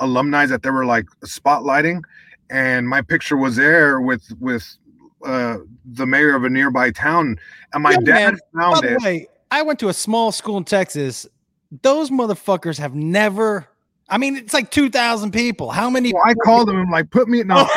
alumni 0.00 0.46
that 0.46 0.62
they 0.62 0.70
were 0.70 0.84
like 0.84 1.06
spotlighting, 1.24 2.02
and 2.50 2.88
my 2.88 3.02
picture 3.02 3.36
was 3.36 3.56
there 3.56 4.00
with 4.00 4.24
with 4.40 4.76
uh, 5.24 5.58
the 5.84 6.06
mayor 6.06 6.34
of 6.34 6.44
a 6.44 6.50
nearby 6.50 6.90
town, 6.90 7.38
and 7.72 7.82
my 7.82 7.92
yeah, 7.92 7.98
dad 8.00 8.32
man. 8.32 8.38
found 8.56 8.82
By 8.82 8.88
it. 8.88 9.00
Way, 9.02 9.28
I 9.50 9.62
went 9.62 9.78
to 9.80 9.88
a 9.88 9.94
small 9.94 10.32
school 10.32 10.56
in 10.56 10.64
Texas. 10.64 11.26
Those 11.82 12.10
motherfuckers 12.10 12.78
have 12.78 12.94
never. 12.94 13.68
I 14.08 14.18
mean, 14.18 14.36
it's 14.36 14.54
like 14.54 14.70
two 14.70 14.90
thousand 14.90 15.32
people. 15.32 15.70
How 15.70 15.88
many? 15.88 16.12
Well, 16.12 16.24
I 16.26 16.34
called 16.34 16.68
them 16.68 16.78
and 16.78 16.90
like, 16.90 17.10
put 17.10 17.28
me. 17.28 17.40
in 17.40 17.46
No, 17.48 17.60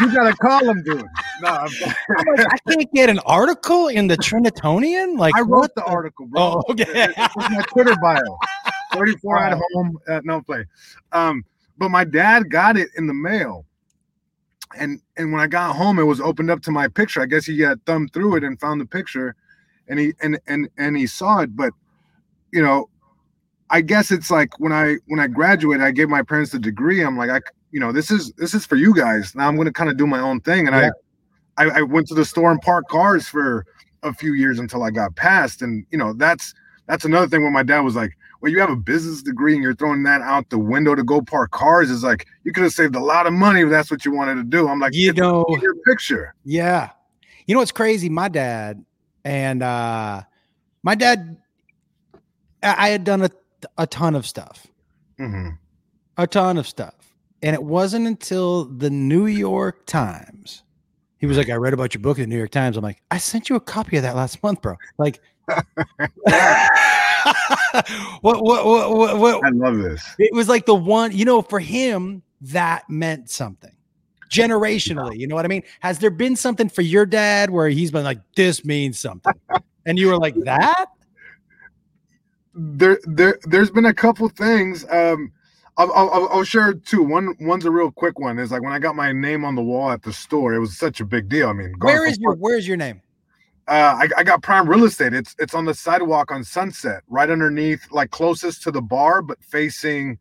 you 0.00 0.12
gotta 0.12 0.36
call 0.36 0.64
them, 0.64 0.82
dude. 0.84 1.04
No, 1.40 1.50
like, 2.26 2.46
i 2.46 2.56
can't 2.68 2.92
get 2.92 3.10
an 3.10 3.18
article 3.20 3.88
in 3.88 4.06
the 4.06 4.16
Trinitonian. 4.16 5.18
Like 5.18 5.34
I 5.36 5.40
wrote 5.40 5.74
the, 5.74 5.82
the, 5.82 5.84
article, 5.84 6.26
bro. 6.26 6.62
Oh, 6.68 6.72
okay. 6.72 7.12
My 7.36 7.64
Twitter 7.68 7.96
bio. 8.00 8.38
34 8.92 9.34
wow. 9.34 9.50
at 9.50 9.60
home 9.74 9.98
at 10.08 10.24
no 10.24 10.40
play. 10.40 10.64
Um, 11.12 11.44
but 11.78 11.90
my 11.90 12.04
dad 12.04 12.50
got 12.50 12.76
it 12.76 12.88
in 12.96 13.06
the 13.06 13.14
mail. 13.14 13.66
And 14.78 15.00
and 15.16 15.32
when 15.32 15.40
I 15.40 15.46
got 15.46 15.76
home, 15.76 15.98
it 15.98 16.04
was 16.04 16.20
opened 16.20 16.50
up 16.50 16.62
to 16.62 16.70
my 16.70 16.88
picture. 16.88 17.20
I 17.20 17.26
guess 17.26 17.44
he 17.44 17.58
got 17.58 17.78
thumbed 17.84 18.12
through 18.12 18.36
it 18.36 18.44
and 18.44 18.58
found 18.58 18.80
the 18.80 18.86
picture 18.86 19.36
and 19.88 19.98
he 19.98 20.14
and 20.22 20.40
and 20.46 20.68
and 20.78 20.96
he 20.96 21.06
saw 21.06 21.40
it. 21.40 21.54
But 21.54 21.72
you 22.52 22.62
know, 22.62 22.88
I 23.70 23.80
guess 23.80 24.10
it's 24.10 24.30
like 24.30 24.58
when 24.58 24.72
I 24.72 24.96
when 25.06 25.20
I 25.20 25.26
graduated, 25.26 25.84
I 25.84 25.90
gave 25.90 26.08
my 26.08 26.22
parents 26.22 26.52
the 26.52 26.58
degree. 26.58 27.02
I'm 27.02 27.16
like, 27.16 27.30
I 27.30 27.40
you 27.70 27.80
know, 27.80 27.92
this 27.92 28.10
is 28.10 28.32
this 28.32 28.54
is 28.54 28.66
for 28.66 28.76
you 28.76 28.94
guys. 28.94 29.34
Now 29.34 29.48
I'm 29.48 29.56
gonna 29.56 29.72
kind 29.72 29.90
of 29.90 29.96
do 29.96 30.06
my 30.06 30.20
own 30.20 30.40
thing. 30.40 30.66
And 30.66 30.76
yeah. 30.76 30.90
I, 31.56 31.64
I 31.64 31.78
I 31.78 31.82
went 31.82 32.08
to 32.08 32.14
the 32.14 32.24
store 32.24 32.50
and 32.50 32.60
parked 32.60 32.88
cars 32.88 33.28
for 33.28 33.66
a 34.02 34.12
few 34.12 34.34
years 34.34 34.58
until 34.58 34.82
I 34.82 34.90
got 34.90 35.14
passed. 35.16 35.62
And 35.62 35.84
you 35.90 35.98
know, 35.98 36.12
that's 36.12 36.54
that's 36.86 37.04
another 37.04 37.28
thing 37.28 37.42
when 37.42 37.52
my 37.52 37.62
dad 37.62 37.80
was 37.80 37.96
like, 37.96 38.16
well, 38.42 38.50
you 38.50 38.58
have 38.58 38.70
a 38.70 38.76
business 38.76 39.22
degree 39.22 39.54
and 39.54 39.62
you're 39.62 39.74
throwing 39.74 40.02
that 40.02 40.20
out 40.20 40.50
the 40.50 40.58
window 40.58 40.96
to 40.96 41.04
go 41.04 41.22
park 41.22 41.52
cars 41.52 41.90
is 41.90 42.02
like 42.02 42.26
you 42.42 42.52
could 42.52 42.64
have 42.64 42.72
saved 42.72 42.96
a 42.96 43.00
lot 43.00 43.24
of 43.24 43.32
money 43.32 43.60
if 43.60 43.70
that's 43.70 43.88
what 43.88 44.04
you 44.04 44.12
wanted 44.12 44.34
to 44.34 44.42
do. 44.42 44.68
I'm 44.68 44.80
like, 44.80 44.94
you 44.94 45.12
know, 45.12 45.46
your 45.60 45.76
picture. 45.86 46.34
Yeah. 46.44 46.90
You 47.46 47.54
know 47.54 47.60
what's 47.60 47.70
crazy? 47.70 48.08
My 48.08 48.28
dad 48.28 48.84
and 49.24 49.62
uh 49.62 50.22
my 50.82 50.96
dad 50.96 51.36
I 52.64 52.88
had 52.88 53.04
done 53.04 53.22
a, 53.22 53.30
a 53.78 53.86
ton 53.86 54.16
of 54.16 54.26
stuff. 54.26 54.66
Mm-hmm. 55.20 55.50
A 56.16 56.26
ton 56.26 56.58
of 56.58 56.66
stuff. 56.66 57.14
And 57.42 57.54
it 57.54 57.62
wasn't 57.62 58.08
until 58.08 58.64
the 58.64 58.90
New 58.90 59.26
York 59.26 59.86
Times. 59.86 60.64
He 61.18 61.26
was 61.26 61.36
like, 61.36 61.48
I 61.48 61.54
read 61.54 61.74
about 61.74 61.94
your 61.94 62.02
book 62.02 62.18
in 62.18 62.22
the 62.22 62.26
New 62.28 62.38
York 62.38 62.50
Times. 62.50 62.76
I'm 62.76 62.82
like, 62.82 63.02
I 63.12 63.18
sent 63.18 63.48
you 63.48 63.54
a 63.54 63.60
copy 63.60 63.96
of 63.98 64.02
that 64.02 64.16
last 64.16 64.42
month, 64.42 64.62
bro. 64.62 64.74
Like 64.98 65.20
what, 68.20 68.42
what, 68.42 68.64
what, 68.64 68.96
what, 68.96 69.18
what? 69.18 69.44
I 69.44 69.50
love 69.50 69.78
this. 69.78 70.02
It 70.18 70.32
was 70.34 70.48
like 70.48 70.66
the 70.66 70.74
one, 70.74 71.12
you 71.12 71.24
know, 71.24 71.42
for 71.42 71.60
him, 71.60 72.22
that 72.40 72.88
meant 72.88 73.30
something 73.30 73.74
generationally. 74.32 75.18
You 75.18 75.26
know 75.26 75.34
what 75.34 75.44
I 75.44 75.48
mean? 75.48 75.62
Has 75.80 75.98
there 75.98 76.10
been 76.10 76.34
something 76.36 76.68
for 76.68 76.82
your 76.82 77.06
dad 77.06 77.50
where 77.50 77.68
he's 77.68 77.90
been 77.90 78.04
like, 78.04 78.18
this 78.34 78.64
means 78.64 78.98
something? 78.98 79.34
and 79.86 79.98
you 79.98 80.08
were 80.08 80.18
like, 80.18 80.34
that? 80.44 80.86
There, 82.54 82.98
there, 83.04 83.38
there's 83.44 83.70
been 83.70 83.86
a 83.86 83.94
couple 83.94 84.28
things. 84.28 84.84
Um, 84.90 85.32
I'll, 85.76 85.92
I'll, 85.92 86.28
I'll, 86.28 86.44
share 86.44 86.74
two. 86.74 87.02
One, 87.02 87.34
one's 87.40 87.64
a 87.64 87.70
real 87.70 87.90
quick 87.90 88.18
one. 88.18 88.38
Is 88.38 88.52
like 88.52 88.62
when 88.62 88.72
I 88.72 88.78
got 88.78 88.94
my 88.94 89.12
name 89.12 89.44
on 89.44 89.54
the 89.54 89.62
wall 89.62 89.90
at 89.90 90.02
the 90.02 90.12
store. 90.12 90.52
It 90.52 90.58
was 90.58 90.76
such 90.76 91.00
a 91.00 91.04
big 91.04 91.28
deal. 91.28 91.48
I 91.48 91.54
mean, 91.54 91.74
where 91.78 92.06
is 92.06 92.18
your, 92.18 92.34
where's 92.34 92.68
your 92.68 92.76
name? 92.76 93.00
Uh, 93.68 93.96
I, 94.00 94.08
I, 94.18 94.24
got 94.24 94.42
prime 94.42 94.68
real 94.68 94.84
estate. 94.84 95.14
It's 95.14 95.36
it's 95.38 95.54
on 95.54 95.64
the 95.64 95.74
sidewalk 95.74 96.32
on 96.32 96.42
Sunset, 96.42 97.02
right 97.08 97.30
underneath, 97.30 97.86
like 97.92 98.10
closest 98.10 98.62
to 98.64 98.72
the 98.72 98.82
bar, 98.82 99.22
but 99.22 99.42
facing 99.42 100.18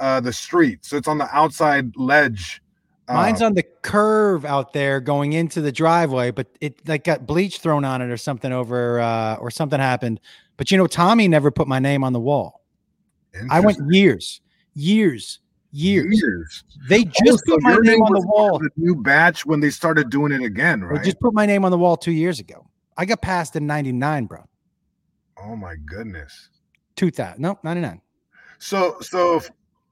uh, 0.00 0.20
the 0.20 0.32
street. 0.32 0.84
So 0.84 0.96
it's 0.96 1.06
on 1.06 1.18
the 1.18 1.28
outside 1.34 1.96
ledge. 1.96 2.60
Uh, 3.06 3.14
Mine's 3.14 3.42
on 3.42 3.54
the 3.54 3.62
curve 3.82 4.44
out 4.44 4.72
there 4.72 5.00
going 5.00 5.34
into 5.34 5.60
the 5.60 5.70
driveway, 5.70 6.30
but 6.30 6.48
it 6.60 6.86
like 6.88 7.04
got 7.04 7.26
bleach 7.26 7.58
thrown 7.58 7.84
on 7.84 8.02
it 8.02 8.10
or 8.10 8.16
something 8.16 8.52
over 8.52 9.00
uh, 9.00 9.36
or 9.36 9.50
something 9.50 9.78
happened. 9.78 10.20
But 10.56 10.70
you 10.70 10.78
know, 10.78 10.86
Tommy 10.86 11.28
never 11.28 11.50
put 11.50 11.68
my 11.68 11.78
name 11.78 12.02
on 12.02 12.12
the 12.12 12.20
wall. 12.20 12.60
I 13.50 13.60
went 13.60 13.78
years, 13.90 14.40
years, 14.74 15.38
years. 15.70 16.20
years. 16.20 16.64
They 16.88 17.04
just 17.04 17.44
oh, 17.48 17.52
put 17.52 17.62
my 17.62 17.76
name 17.76 18.02
on 18.02 18.12
the 18.12 18.26
wall. 18.26 18.58
The 18.58 18.70
new 18.76 18.96
batch 18.96 19.46
when 19.46 19.60
they 19.60 19.70
started 19.70 20.10
doing 20.10 20.32
it 20.32 20.42
again, 20.42 20.82
right? 20.82 20.98
They 20.98 21.04
just 21.04 21.20
put 21.20 21.32
my 21.34 21.46
name 21.46 21.64
on 21.64 21.70
the 21.70 21.78
wall 21.78 21.96
two 21.96 22.12
years 22.12 22.40
ago. 22.40 22.66
I 22.96 23.04
got 23.04 23.22
passed 23.22 23.56
in 23.56 23.66
99, 23.66 24.26
bro. 24.26 24.44
Oh 25.38 25.56
my 25.56 25.74
goodness. 25.86 26.50
2000. 26.96 27.40
No, 27.40 27.58
99. 27.62 28.00
So, 28.58 28.96
so, 29.00 29.40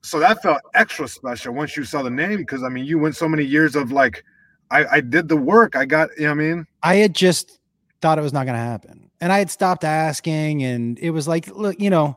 so 0.02 0.18
that 0.20 0.42
felt 0.42 0.60
extra 0.74 1.08
special 1.08 1.54
once 1.54 1.76
you 1.76 1.84
saw 1.84 2.02
the 2.02 2.10
name 2.10 2.36
because 2.38 2.62
I 2.62 2.68
mean, 2.68 2.84
you 2.84 2.98
went 2.98 3.16
so 3.16 3.28
many 3.28 3.44
years 3.44 3.76
of 3.76 3.92
like, 3.92 4.24
I, 4.70 4.84
I 4.86 5.00
did 5.00 5.28
the 5.28 5.36
work. 5.36 5.76
I 5.76 5.86
got, 5.86 6.10
you 6.16 6.24
know 6.24 6.34
what 6.34 6.42
I 6.42 6.46
mean? 6.46 6.66
I 6.82 6.96
had 6.96 7.14
just 7.14 7.58
thought 8.00 8.18
it 8.18 8.22
was 8.22 8.32
not 8.32 8.44
going 8.44 8.54
to 8.54 8.62
happen. 8.62 9.10
And 9.20 9.32
I 9.32 9.38
had 9.38 9.50
stopped 9.50 9.84
asking, 9.84 10.62
and 10.62 10.98
it 10.98 11.10
was 11.10 11.26
like, 11.26 11.48
look, 11.48 11.80
you 11.80 11.90
know, 11.90 12.16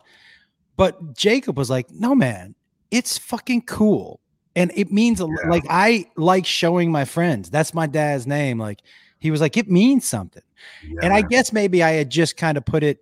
but 0.78 1.16
Jacob 1.16 1.58
was 1.58 1.70
like, 1.70 1.90
no, 1.90 2.14
man, 2.14 2.56
it's 2.92 3.18
fucking 3.18 3.64
cool. 3.64 4.20
And 4.56 4.72
it 4.76 4.92
means 4.92 5.20
yeah. 5.20 5.50
like 5.50 5.64
I 5.70 6.06
like 6.18 6.46
showing 6.46 6.92
my 6.92 7.06
friends. 7.06 7.50
That's 7.50 7.74
my 7.74 7.88
dad's 7.88 8.28
name. 8.28 8.60
Like 8.60 8.82
he 9.22 9.30
was 9.30 9.40
like, 9.40 9.56
it 9.56 9.70
means 9.70 10.06
something. 10.06 10.42
Yeah. 10.84 11.00
And 11.04 11.14
I 11.14 11.22
guess 11.22 11.54
maybe 11.54 11.84
I 11.84 11.92
had 11.92 12.10
just 12.10 12.36
kind 12.36 12.58
of 12.58 12.66
put 12.66 12.84
it, 12.84 12.98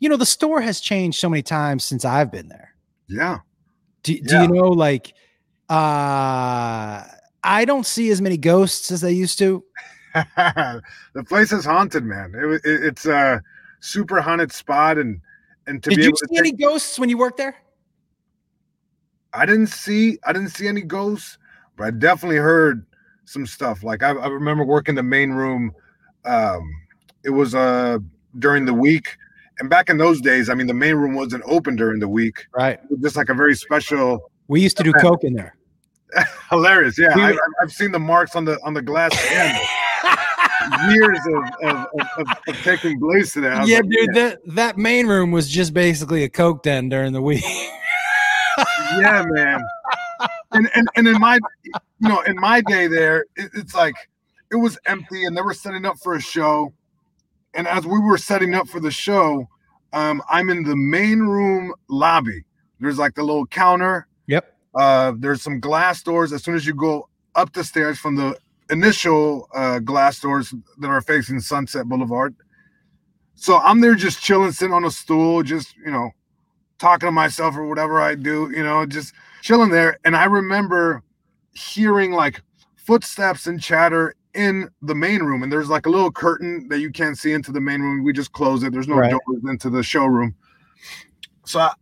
you 0.00 0.08
know, 0.08 0.16
the 0.16 0.26
store 0.26 0.62
has 0.62 0.80
changed 0.80 1.20
so 1.20 1.28
many 1.28 1.42
times 1.42 1.84
since 1.84 2.04
I've 2.04 2.32
been 2.32 2.48
there. 2.48 2.74
Yeah. 3.08 3.40
Do, 4.02 4.18
do 4.18 4.34
yeah. 4.34 4.42
you 4.42 4.48
know, 4.48 4.68
like, 4.68 5.12
uh, 5.68 7.04
I 7.44 7.64
don't 7.66 7.84
see 7.84 8.10
as 8.10 8.22
many 8.22 8.38
ghosts 8.38 8.90
as 8.90 9.04
I 9.04 9.08
used 9.08 9.38
to. 9.38 9.62
the 10.14 11.24
place 11.28 11.52
is 11.52 11.66
haunted, 11.66 12.04
man. 12.04 12.32
It, 12.34 12.64
it, 12.64 12.84
it's 12.84 13.04
a 13.04 13.42
super 13.80 14.22
haunted 14.22 14.50
spot, 14.50 14.96
and 14.98 15.20
and 15.66 15.82
to 15.82 15.90
did 15.90 15.96
be 15.96 16.02
you 16.04 16.12
see 16.16 16.26
take, 16.36 16.38
any 16.38 16.52
ghosts 16.52 16.98
when 16.98 17.08
you 17.08 17.18
worked 17.18 17.38
there? 17.38 17.56
I 19.32 19.46
didn't 19.46 19.68
see 19.68 20.18
I 20.24 20.32
didn't 20.32 20.50
see 20.50 20.68
any 20.68 20.82
ghosts, 20.82 21.38
but 21.76 21.84
I 21.84 21.90
definitely 21.90 22.36
heard 22.36 22.84
some 23.32 23.46
stuff. 23.46 23.82
Like 23.82 24.02
I, 24.02 24.10
I 24.10 24.28
remember 24.28 24.64
working 24.64 24.94
the 24.94 25.02
main 25.02 25.30
room 25.30 25.72
um, 26.24 26.70
it 27.24 27.30
was 27.30 27.54
uh 27.54 27.98
during 28.38 28.64
the 28.64 28.74
week. 28.74 29.16
And 29.58 29.68
back 29.68 29.90
in 29.90 29.98
those 29.98 30.20
days 30.20 30.48
i 30.48 30.54
mean 30.54 30.66
the 30.66 30.74
main 30.74 30.96
room 30.96 31.14
wasn't 31.14 31.44
open 31.46 31.76
during 31.76 32.00
the 32.00 32.08
week. 32.08 32.46
Right. 32.54 32.80
Just 33.00 33.16
like 33.16 33.28
a 33.28 33.34
very 33.34 33.54
special 33.54 34.30
we 34.48 34.60
used 34.60 34.76
to 34.78 34.82
do 34.82 34.90
event. 34.90 35.02
coke 35.02 35.24
in 35.24 35.34
there. 35.34 35.56
Hilarious. 36.50 36.98
Yeah 36.98 37.14
we, 37.14 37.22
I, 37.22 37.36
have 37.60 37.72
seen 37.72 37.92
the 37.92 37.98
marks 37.98 38.34
on 38.36 38.44
the 38.44 38.58
on 38.64 38.74
the 38.74 38.82
glass 38.82 39.12
years 40.90 41.18
of, 41.26 41.70
of, 41.70 41.86
of, 42.18 42.26
of, 42.48 42.56
taking 42.62 42.98
place 42.98 43.32
to 43.32 43.40
that 43.40 43.66
yeah 43.66 43.78
like, 43.78 43.88
dude 43.88 44.08
yeah. 44.14 44.22
that 44.22 44.38
that 44.46 44.78
main 44.78 45.06
room 45.06 45.32
was 45.32 45.48
just 45.48 45.74
basically 45.74 46.22
a 46.24 46.28
coke 46.28 46.62
den 46.62 46.88
during 46.88 47.12
the 47.12 47.22
week. 47.22 47.44
Yeah 48.98 49.24
man 49.28 49.62
and, 50.52 50.68
and 50.74 50.88
and 50.96 51.08
in 51.08 51.20
my 51.20 51.38
you 51.64 52.08
know 52.08 52.20
in 52.22 52.36
my 52.36 52.60
day 52.60 52.86
there 52.86 53.26
it, 53.36 53.50
it's 53.54 53.74
like 53.74 53.94
it 54.52 54.56
was 54.56 54.78
empty 54.86 55.24
and 55.24 55.36
they 55.36 55.40
were 55.40 55.54
setting 55.54 55.86
up 55.86 55.98
for 55.98 56.14
a 56.14 56.20
show. 56.20 56.72
And 57.54 57.66
as 57.66 57.86
we 57.86 57.98
were 57.98 58.18
setting 58.18 58.54
up 58.54 58.68
for 58.68 58.80
the 58.80 58.90
show, 58.90 59.48
um, 59.92 60.22
I'm 60.28 60.50
in 60.50 60.62
the 60.62 60.76
main 60.76 61.20
room 61.20 61.74
lobby. 61.88 62.44
There's 62.78 62.98
like 62.98 63.14
the 63.14 63.22
little 63.22 63.46
counter. 63.46 64.06
Yep. 64.26 64.54
Uh, 64.74 65.12
there's 65.18 65.42
some 65.42 65.58
glass 65.58 66.02
doors. 66.02 66.32
As 66.32 66.44
soon 66.44 66.54
as 66.54 66.66
you 66.66 66.74
go 66.74 67.08
up 67.34 67.52
the 67.52 67.64
stairs 67.64 67.98
from 67.98 68.16
the 68.16 68.38
initial 68.70 69.48
uh, 69.54 69.78
glass 69.78 70.20
doors 70.20 70.54
that 70.78 70.88
are 70.88 71.00
facing 71.00 71.40
Sunset 71.40 71.86
Boulevard. 71.86 72.34
So 73.34 73.58
I'm 73.58 73.80
there 73.80 73.94
just 73.94 74.22
chilling, 74.22 74.52
sitting 74.52 74.74
on 74.74 74.84
a 74.84 74.90
stool, 74.90 75.42
just, 75.42 75.74
you 75.76 75.90
know, 75.90 76.10
talking 76.78 77.06
to 77.06 77.12
myself 77.12 77.56
or 77.56 77.66
whatever 77.66 78.00
I 78.00 78.14
do, 78.14 78.52
you 78.54 78.62
know, 78.62 78.84
just 78.86 79.14
chilling 79.42 79.70
there. 79.70 79.98
And 80.04 80.16
I 80.16 80.24
remember 80.24 81.02
hearing 81.52 82.12
like 82.12 82.40
footsteps 82.76 83.46
and 83.46 83.60
chatter 83.60 84.14
in 84.34 84.70
the 84.80 84.94
main 84.94 85.22
room, 85.22 85.42
and 85.42 85.52
there's 85.52 85.68
like 85.68 85.84
a 85.84 85.90
little 85.90 86.10
curtain 86.10 86.66
that 86.68 86.80
you 86.80 86.90
can't 86.90 87.18
see 87.18 87.32
into 87.32 87.52
the 87.52 87.60
main 87.60 87.82
room. 87.82 88.02
We 88.02 88.14
just 88.14 88.32
close 88.32 88.62
it. 88.62 88.72
There's 88.72 88.88
no 88.88 88.96
Right. 88.96 89.10
doors 89.10 89.42
into 89.46 89.68
the 89.68 89.82
showroom. 89.82 90.34
So 91.44 91.60
I, 91.60 91.72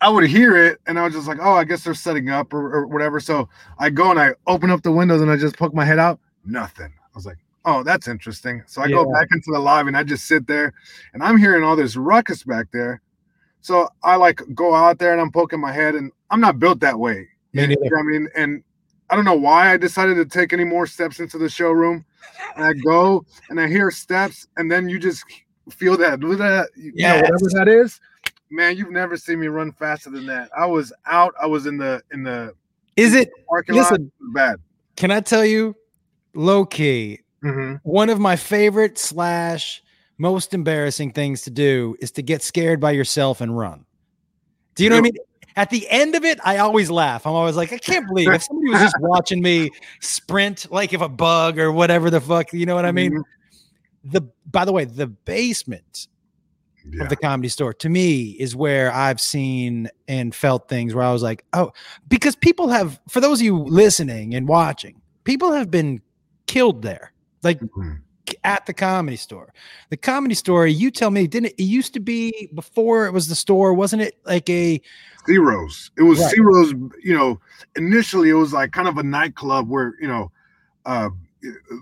I 0.00 0.08
would 0.08 0.24
hear 0.28 0.56
it, 0.56 0.80
and 0.86 0.98
I 0.98 1.04
was 1.04 1.14
just 1.14 1.28
like, 1.28 1.38
"Oh, 1.40 1.52
I 1.52 1.62
guess 1.62 1.84
they're 1.84 1.94
setting 1.94 2.28
up 2.28 2.52
or, 2.52 2.72
or 2.74 2.86
whatever." 2.88 3.20
So 3.20 3.48
I 3.78 3.90
go 3.90 4.10
and 4.10 4.18
I 4.18 4.34
open 4.48 4.70
up 4.70 4.82
the 4.82 4.90
windows 4.90 5.20
and 5.20 5.30
I 5.30 5.36
just 5.36 5.56
poke 5.56 5.74
my 5.74 5.84
head 5.84 6.00
out. 6.00 6.18
Nothing. 6.44 6.92
I 6.92 7.10
was 7.14 7.24
like, 7.24 7.38
"Oh, 7.64 7.84
that's 7.84 8.08
interesting." 8.08 8.64
So 8.66 8.82
I 8.82 8.88
go 8.88 9.04
back 9.12 9.28
into 9.30 9.52
the 9.52 9.60
lobby 9.60 9.88
and 9.88 9.96
I 9.96 10.02
just 10.02 10.26
sit 10.26 10.48
there, 10.48 10.72
and 11.14 11.22
I'm 11.22 11.36
hearing 11.36 11.62
all 11.62 11.76
this 11.76 11.94
ruckus 11.94 12.42
back 12.42 12.66
there. 12.72 13.00
So 13.62 13.88
I 14.02 14.16
like 14.16 14.42
go 14.54 14.74
out 14.74 14.98
there 14.98 15.12
and 15.12 15.20
I'm 15.20 15.30
poking 15.32 15.60
my 15.60 15.72
head, 15.72 15.94
and 15.94 16.12
I'm 16.30 16.40
not 16.40 16.58
built 16.58 16.80
that 16.80 16.98
way. 16.98 17.28
Me 17.52 17.62
And- 17.64 17.72
I 17.98 18.02
mean, 18.02 18.28
and 18.36 18.62
I 19.10 19.16
don't 19.16 19.24
know 19.24 19.34
why 19.34 19.72
I 19.72 19.76
decided 19.76 20.14
to 20.16 20.24
take 20.24 20.52
any 20.52 20.64
more 20.64 20.86
steps 20.86 21.20
into 21.20 21.38
the 21.38 21.48
showroom. 21.48 22.04
And 22.56 22.64
I 22.64 22.72
go 22.72 23.24
and 23.50 23.60
I 23.60 23.66
hear 23.68 23.90
steps, 23.90 24.46
and 24.56 24.70
then 24.70 24.88
you 24.88 24.98
just 24.98 25.24
feel 25.70 25.96
that, 25.98 26.20
that 26.20 26.68
you 26.76 26.92
know, 26.96 27.16
whatever 27.16 27.48
that 27.52 27.68
is. 27.68 28.00
Man, 28.50 28.76
you've 28.76 28.90
never 28.90 29.16
seen 29.16 29.40
me 29.40 29.46
run 29.48 29.72
faster 29.72 30.10
than 30.10 30.26
that. 30.26 30.50
I 30.56 30.66
was 30.66 30.92
out. 31.06 31.34
I 31.40 31.46
was 31.46 31.66
in 31.66 31.78
the 31.78 32.02
in 32.12 32.22
the 32.22 32.54
Is 32.96 33.14
it? 33.14 33.30
parking 33.48 33.76
lot. 33.76 33.90
Listen. 33.92 34.12
It 34.20 34.34
bad. 34.34 34.56
Can 34.96 35.10
I 35.10 35.20
tell 35.20 35.44
you, 35.44 35.74
low 36.34 36.64
key, 36.66 37.20
Mhm. 37.44 37.80
one 37.82 38.10
of 38.10 38.18
my 38.20 38.36
favorite 38.36 38.98
slash 38.98 39.81
most 40.18 40.54
embarrassing 40.54 41.12
things 41.12 41.42
to 41.42 41.50
do 41.50 41.96
is 42.00 42.10
to 42.12 42.22
get 42.22 42.42
scared 42.42 42.80
by 42.80 42.90
yourself 42.92 43.40
and 43.40 43.56
run. 43.56 43.84
Do 44.74 44.84
you 44.84 44.90
know 44.90 44.96
what 44.96 45.00
I 45.00 45.10
mean? 45.10 45.16
At 45.56 45.68
the 45.70 45.86
end 45.90 46.14
of 46.14 46.24
it, 46.24 46.40
I 46.44 46.58
always 46.58 46.90
laugh. 46.90 47.26
I'm 47.26 47.34
always 47.34 47.56
like, 47.56 47.72
I 47.72 47.78
can't 47.78 48.06
believe 48.06 48.28
if 48.32 48.42
somebody 48.42 48.70
was 48.70 48.80
just 48.80 48.96
watching 49.00 49.42
me 49.42 49.70
sprint, 50.00 50.70
like 50.72 50.94
if 50.94 51.02
a 51.02 51.08
bug 51.10 51.58
or 51.58 51.70
whatever 51.72 52.08
the 52.08 52.20
fuck, 52.22 52.52
you 52.54 52.64
know 52.64 52.74
what 52.74 52.86
I 52.86 52.92
mean? 52.92 53.12
Mhm. 53.12 53.22
The 54.04 54.22
by 54.50 54.64
the 54.64 54.72
way, 54.72 54.84
the 54.86 55.06
basement 55.06 56.08
Yeah. 56.90 57.02
of 57.04 57.10
the 57.10 57.16
comedy 57.16 57.48
store 57.48 57.74
to 57.74 57.88
me 57.88 58.30
is 58.40 58.56
where 58.56 58.90
I've 58.92 59.20
seen 59.20 59.88
and 60.08 60.34
felt 60.34 60.68
things 60.68 60.94
where 60.94 61.04
I 61.04 61.12
was 61.12 61.22
like, 61.22 61.44
oh, 61.52 61.72
because 62.08 62.34
people 62.34 62.68
have, 62.68 62.98
for 63.08 63.20
those 63.20 63.40
of 63.40 63.44
you 63.44 63.56
listening 63.58 64.34
and 64.34 64.48
watching, 64.48 65.00
people 65.24 65.52
have 65.52 65.70
been 65.70 66.00
killed 66.46 66.80
there, 66.82 67.12
like 67.42 67.60
Mhm. 67.60 68.00
At 68.44 68.66
the 68.66 68.72
comedy 68.72 69.16
store. 69.16 69.52
The 69.90 69.96
comedy 69.96 70.34
store, 70.34 70.66
you 70.66 70.90
tell 70.90 71.10
me, 71.10 71.26
didn't 71.26 71.46
it, 71.46 71.54
it 71.58 71.64
used 71.64 71.92
to 71.94 72.00
be 72.00 72.48
before 72.54 73.06
it 73.06 73.12
was 73.12 73.28
the 73.28 73.34
store? 73.34 73.74
Wasn't 73.74 74.00
it 74.00 74.16
like 74.24 74.48
a, 74.48 74.80
Ciro's. 75.26 75.90
It 75.96 76.02
was 76.02 76.20
Right. 76.20 76.34
Ciro's. 76.34 76.72
You 77.02 77.16
know, 77.16 77.40
initially 77.76 78.30
it 78.30 78.34
was 78.34 78.52
like 78.52 78.72
kind 78.72 78.88
of 78.88 78.98
a 78.98 79.02
nightclub 79.02 79.68
where 79.68 79.94
you 80.00 80.08
know, 80.08 80.30
uh, 80.86 81.10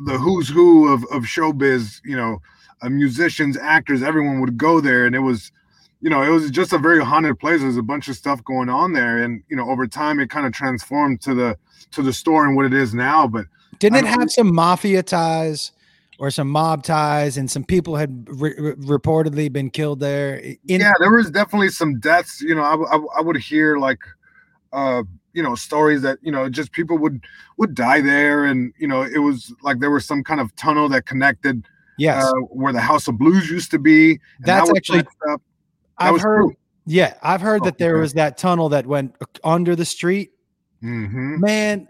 the 0.07 0.18
who's 0.18 0.49
who 0.49 0.93
of 0.93 1.05
of 1.05 1.24
showbiz. 1.24 2.01
You 2.05 2.16
know, 2.16 2.43
uh, 2.82 2.88
musicians, 2.88 3.57
actors, 3.57 4.03
everyone 4.03 4.41
would 4.41 4.57
go 4.57 4.80
there, 4.80 5.07
and 5.07 5.14
it 5.14 5.20
was, 5.20 5.53
you 6.01 6.11
know, 6.11 6.22
it 6.22 6.30
was 6.30 6.51
just 6.51 6.72
a 6.72 6.78
very 6.78 7.03
haunted 7.05 7.38
place. 7.38 7.61
There's 7.61 7.76
a 7.76 7.82
bunch 7.82 8.09
of 8.09 8.16
stuff 8.16 8.45
going 8.45 8.68
on 8.68 8.93
there, 8.93 9.22
and 9.22 9.43
you 9.49 9.57
know, 9.57 9.68
over 9.70 9.86
time 9.86 10.20
it 10.20 10.30
kind 10.30 10.47
of 10.47 10.53
transformed 10.53 11.20
to 11.22 11.34
the 11.34 11.59
to 11.93 12.03
the 12.03 12.12
store 12.12 12.47
and 12.47 12.57
what 12.57 12.66
it 12.66 12.74
is 12.74 12.95
now. 12.95 13.26
But 13.26 13.47
didn't 13.78 14.05
it 14.05 14.07
have 14.07 14.30
some 14.30 14.55
mafia 14.55 15.03
ties? 15.03 15.72
Or 16.20 16.30
some 16.30 16.50
mob 16.50 16.82
ties, 16.82 17.38
and 17.38 17.50
some 17.50 17.64
people 17.64 17.96
had 17.96 18.26
re- 18.28 18.54
re- 18.58 18.74
reportedly 18.74 19.50
been 19.50 19.70
killed 19.70 20.00
there. 20.00 20.36
In, 20.36 20.58
yeah, 20.82 20.92
there 21.00 21.10
was 21.10 21.30
definitely 21.30 21.70
some 21.70 21.98
deaths. 21.98 22.42
You 22.42 22.54
know, 22.54 22.62
I 22.62 23.22
would 23.22 23.38
hear 23.38 23.78
like, 23.78 24.00
uh, 24.74 25.02
you 25.32 25.42
know, 25.42 25.54
stories 25.54 26.02
that 26.02 26.18
you 26.20 26.30
know 26.30 26.50
just 26.50 26.72
people 26.72 26.98
would 26.98 27.24
would 27.56 27.74
die 27.74 28.02
there, 28.02 28.44
and 28.44 28.74
you 28.78 28.86
know, 28.86 29.00
it 29.00 29.20
was 29.20 29.50
like 29.62 29.80
there 29.80 29.90
was 29.90 30.04
some 30.04 30.22
kind 30.22 30.40
of 30.40 30.54
tunnel 30.56 30.90
that 30.90 31.06
connected 31.06 31.64
yes, 31.96 32.22
uh, 32.22 32.32
where 32.50 32.74
the 32.74 32.82
House 32.82 33.08
of 33.08 33.16
Blues 33.16 33.48
used 33.48 33.70
to 33.70 33.78
be. 33.78 34.10
and 34.10 34.20
that 34.40 34.46
That's 34.58 34.68
was 34.68 34.76
actually-. 34.76 35.02
That 35.24 35.38
I've 35.96 36.20
heard. 36.20 36.42
true. 36.42 36.54
Yeah, 36.84 37.14
I've 37.22 37.40
heard 37.40 37.62
Oh, 37.62 37.64
that 37.64 37.78
there 37.78 37.94
okay. 37.94 38.00
was 38.02 38.12
that 38.12 38.36
tunnel 38.36 38.68
that 38.68 38.86
went 38.86 39.16
under 39.42 39.74
the 39.74 39.86
street. 39.86 40.32
Mhm. 40.82 41.38
Man, 41.38 41.88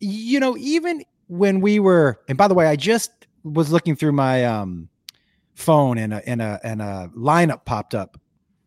you 0.00 0.40
know, 0.40 0.56
even 0.56 1.04
when 1.28 1.60
we 1.60 1.78
were, 1.78 2.20
and 2.28 2.36
by 2.36 2.48
the 2.48 2.54
way, 2.54 2.66
I 2.66 2.74
just 2.74 3.12
was 3.52 3.72
looking 3.72 3.96
through 3.96 4.12
my 4.12 4.44
um 4.44 4.88
phone 5.54 5.98
and 5.98 6.12
a 6.12 6.28
and 6.28 6.42
a 6.42 6.60
and 6.62 6.82
a 6.82 7.10
lineup 7.16 7.64
popped 7.64 7.94
up 7.94 8.18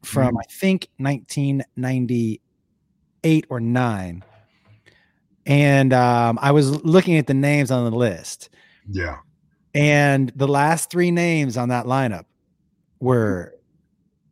from 0.03 0.37
I 0.37 0.43
think 0.49 0.87
1998 0.97 3.45
or 3.49 3.59
9. 3.59 4.23
And 5.45 5.93
um, 5.93 6.39
I 6.41 6.51
was 6.51 6.83
looking 6.83 7.15
at 7.17 7.27
the 7.27 7.33
names 7.33 7.71
on 7.71 7.89
the 7.89 7.97
list. 7.97 8.49
Yeah. 8.87 9.19
And 9.73 10.31
the 10.35 10.47
last 10.47 10.91
three 10.91 11.11
names 11.11 11.57
on 11.57 11.69
that 11.69 11.85
lineup 11.85 12.25
were 12.99 13.55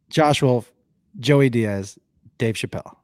Josh 0.10 0.42
Wolf, 0.42 0.72
Joey 1.20 1.50
Diaz, 1.50 1.98
Dave 2.38 2.56
Chappelle. 2.56 2.96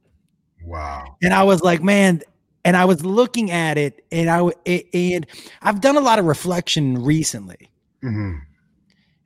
Wow. 0.63 1.15
And 1.21 1.33
I 1.33 1.43
was 1.43 1.61
like, 1.61 1.83
man, 1.83 2.21
and 2.65 2.77
I 2.77 2.85
was 2.85 3.03
looking 3.05 3.51
at 3.51 3.77
it 3.77 4.05
and 4.11 4.29
I 4.29 4.49
a- 4.65 5.13
and 5.13 5.25
I've 5.61 5.81
done 5.81 5.97
a 5.97 6.01
lot 6.01 6.19
of 6.19 6.25
reflection 6.25 7.03
recently. 7.03 7.69
Mhm. 8.03 8.41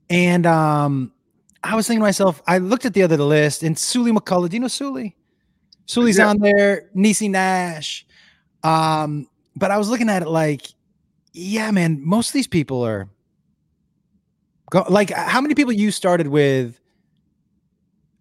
And 0.10 0.46
um 0.46 1.12
I 1.64 1.76
was 1.76 1.88
thinking 1.88 2.00
to 2.02 2.06
myself, 2.06 2.42
I 2.48 2.60
looked 2.60 2.86
at 2.86 2.94
the 2.94 3.04
other 3.04 3.18
list 3.18 3.64
and 3.64 3.78
Sully 3.78 4.12
McCullough. 4.12 4.50
Do 4.50 4.56
you 4.56 4.60
know 4.62 4.68
Sully? 4.68 5.16
Sully's 5.86 6.18
Yeah. 6.18 6.30
on 6.30 6.38
there, 6.40 6.90
Niecy 6.96 7.30
Nash. 7.30 8.06
Um, 8.64 9.28
but 9.56 9.72
I 9.72 9.78
was 9.78 9.90
looking 9.90 10.10
at 10.10 10.22
it 10.22 10.28
like, 10.28 10.68
yeah, 11.34 11.72
man, 11.72 12.00
most 12.04 12.30
of 12.30 12.34
these 12.34 12.48
people 12.48 12.84
are 12.86 13.10
go 14.72 14.86
like 14.90 15.10
how 15.12 15.42
many 15.42 15.56
people 15.56 15.74
you 15.74 15.92
started 15.92 16.28
with 16.28 16.80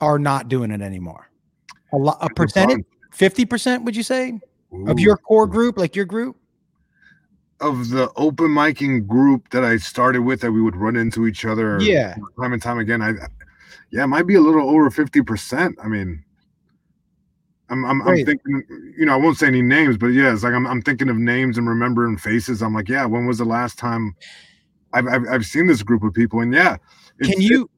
are 0.00 0.18
not 0.18 0.48
doing 0.48 0.70
it 0.70 0.80
anymore? 0.80 1.28
A 1.92 1.96
lot 1.96 2.18
a 2.20 2.28
percentage, 2.34 2.84
50% 3.12 3.84
would 3.84 3.96
you 3.96 4.02
say 4.02 4.38
of 4.86 4.98
your 5.00 5.16
core 5.16 5.46
group, 5.46 5.78
like 5.78 5.96
your 5.96 6.04
group? 6.06 6.36
of 7.60 7.88
the 7.88 8.10
open 8.16 8.48
micing 8.50 9.06
group 9.06 9.48
that 9.48 9.64
I 9.64 9.78
started 9.78 10.20
with 10.20 10.42
that 10.42 10.52
we 10.52 10.60
would 10.60 10.76
run 10.76 10.94
into 10.94 11.26
each 11.26 11.46
other 11.46 11.80
Yeah. 11.80 12.14
time 12.38 12.52
and 12.52 12.60
time 12.60 12.78
again. 12.78 13.00
I 13.00 13.12
yeah, 13.90 14.04
it 14.04 14.08
might 14.08 14.26
be 14.26 14.34
a 14.34 14.40
little 14.40 14.68
over 14.68 14.90
50%. 14.90 15.74
I 15.82 15.88
mean 15.88 16.22
I'm 17.68 17.84
I'm, 17.84 18.02
I'm 18.06 18.24
thinking, 18.24 18.62
you 18.96 19.06
know, 19.06 19.14
I 19.14 19.16
won't 19.16 19.38
say 19.38 19.46
any 19.46 19.62
names, 19.62 19.96
but 19.96 20.08
yeah, 20.08 20.32
it's 20.32 20.42
like 20.44 20.52
I'm 20.52 20.66
I'm 20.66 20.82
thinking 20.82 21.08
of 21.08 21.16
names 21.16 21.56
and 21.58 21.66
remembering 21.68 22.18
faces. 22.18 22.62
I'm 22.62 22.74
like, 22.74 22.88
yeah, 22.88 23.06
when 23.06 23.26
was 23.26 23.38
the 23.38 23.44
last 23.44 23.78
time 23.78 24.14
I've 24.92 25.06
I've, 25.06 25.26
I've 25.28 25.46
seen 25.46 25.66
this 25.66 25.82
group 25.82 26.02
of 26.04 26.12
people? 26.12 26.40
And 26.40 26.52
yeah, 26.52 26.76
Can 27.22 27.40
you 27.40 27.70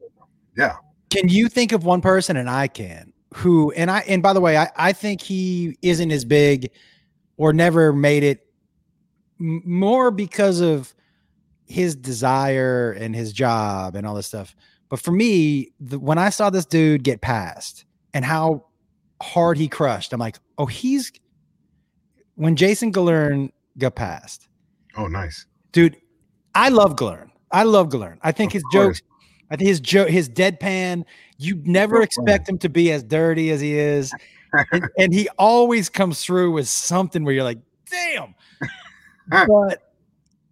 yeah. 0.56 0.74
Can 1.10 1.28
you 1.28 1.48
think 1.48 1.72
of 1.72 1.84
one 1.84 2.00
person 2.00 2.36
and 2.36 2.50
I 2.50 2.66
can 2.68 3.07
who 3.34 3.70
and 3.72 3.90
I 3.90 4.00
and 4.00 4.22
by 4.22 4.32
the 4.32 4.40
way, 4.40 4.56
I, 4.56 4.70
I 4.76 4.92
think 4.92 5.20
he 5.20 5.76
isn't 5.82 6.10
as 6.10 6.24
big 6.24 6.70
or 7.36 7.52
never 7.52 7.92
made 7.92 8.24
it 8.24 8.46
more 9.38 10.10
because 10.10 10.60
of 10.60 10.94
his 11.66 11.94
desire 11.94 12.92
and 12.92 13.14
his 13.14 13.32
job 13.32 13.94
and 13.94 14.06
all 14.06 14.14
this 14.14 14.26
stuff. 14.26 14.56
But 14.88 15.00
for 15.00 15.12
me, 15.12 15.72
the, 15.78 15.98
when 15.98 16.16
I 16.18 16.30
saw 16.30 16.48
this 16.50 16.64
dude 16.64 17.04
get 17.04 17.20
passed 17.20 17.84
and 18.14 18.24
how 18.24 18.66
hard 19.22 19.58
he 19.58 19.68
crushed, 19.68 20.12
I'm 20.12 20.18
like, 20.20 20.38
oh, 20.56 20.66
he's 20.66 21.12
when 22.36 22.56
Jason 22.56 22.92
Galern 22.92 23.50
got 23.76 23.94
passed, 23.96 24.48
Oh, 24.96 25.06
nice. 25.06 25.46
dude. 25.72 25.96
I 26.54 26.70
love 26.70 26.96
Galern. 26.96 27.28
I 27.52 27.62
love 27.64 27.88
Galern. 27.90 28.18
I 28.22 28.32
think 28.32 28.50
Of 28.50 28.54
his 28.54 28.62
course. 28.64 29.00
jokes, 29.00 29.02
I 29.50 29.56
think 29.56 29.68
his 29.68 29.80
joke, 29.80 30.08
his 30.08 30.28
deadpan. 30.28 31.04
You 31.38 31.60
never 31.64 32.02
expect 32.02 32.48
him 32.48 32.58
to 32.58 32.68
be 32.68 32.92
as 32.92 33.02
dirty 33.02 33.50
as 33.50 33.60
he 33.60 33.78
is, 33.78 34.12
and, 34.72 34.84
and 34.98 35.14
he 35.14 35.28
always 35.38 35.88
comes 35.88 36.22
through 36.24 36.52
with 36.52 36.68
something 36.68 37.24
where 37.24 37.34
you're 37.34 37.44
like, 37.44 37.58
"Damn!" 37.90 38.34
but 39.30 39.92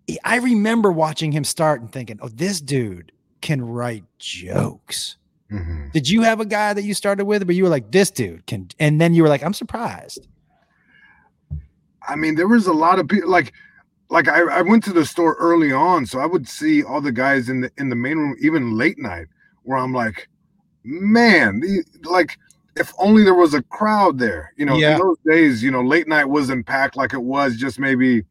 he- 0.07 0.18
I 0.24 0.36
remember 0.36 0.92
watching 0.92 1.32
him 1.32 1.44
start 1.44 1.80
and 1.80 1.90
thinking, 1.90 2.18
"Oh, 2.22 2.28
this 2.28 2.61
dude 2.61 3.12
can 3.40 3.62
write 3.62 4.05
jokes." 4.18 5.16
Mhm. 5.53 5.92
Did 5.92 6.09
you 6.09 6.22
have 6.22 6.40
a 6.40 6.47
guy 6.47 6.72
that 6.72 6.82
you 6.82 6.92
started 6.94 7.24
with, 7.24 7.47
but 7.47 7.55
you 7.55 7.64
were 7.64 7.70
like, 7.70 7.90
"This 7.92 8.11
dude 8.11 8.47
can," 8.47 8.68
and 8.80 9.01
then 9.01 9.12
you 9.14 9.22
were 9.22 9.28
like, 9.28 9.42
"I'm 9.44 9.55
surprised." 9.55 10.26
I 12.09 12.14
mean, 12.16 12.36
there 12.36 12.49
was 12.49 12.66
a 12.66 12.72
lot 12.72 12.99
of 12.99 13.09
people 13.09 13.28
like 13.30 13.53
like 14.09 14.28
I, 14.28 14.42
I 14.42 14.62
went 14.62 14.84
to 14.84 14.92
the 14.92 15.04
store 15.04 15.34
early 15.38 15.72
on, 15.72 16.07
so 16.07 16.18
I 16.20 16.26
would 16.26 16.48
see 16.48 16.82
all 16.82 17.00
the 17.00 17.12
guys 17.12 17.48
in 17.48 17.61
the 17.62 17.70
in 17.78 17.88
the 17.88 17.96
main 17.96 18.18
room, 18.18 18.36
even 18.40 18.76
late 18.76 18.98
night, 18.98 19.26
where 19.62 19.78
I'm 19.78 19.92
like, 19.92 20.28
man, 20.84 21.61
the, 21.61 21.84
like 22.04 22.38
if 22.76 22.92
only 22.98 23.24
there 23.24 23.34
was 23.34 23.54
a 23.54 23.62
crowd 23.62 24.18
there. 24.18 24.52
You 24.57 24.66
know, 24.66 24.76
Yeah. 24.76 24.92
in 24.94 24.98
those 25.00 25.16
days, 25.26 25.62
you 25.62 25.70
know, 25.70 25.82
late 25.82 26.07
night 26.09 26.26
wasn't 26.26 26.66
packed 26.66 26.96
like 26.96 27.14
it 27.14 27.22
was 27.22 27.57
just 27.57 27.78
maybe 27.78 28.22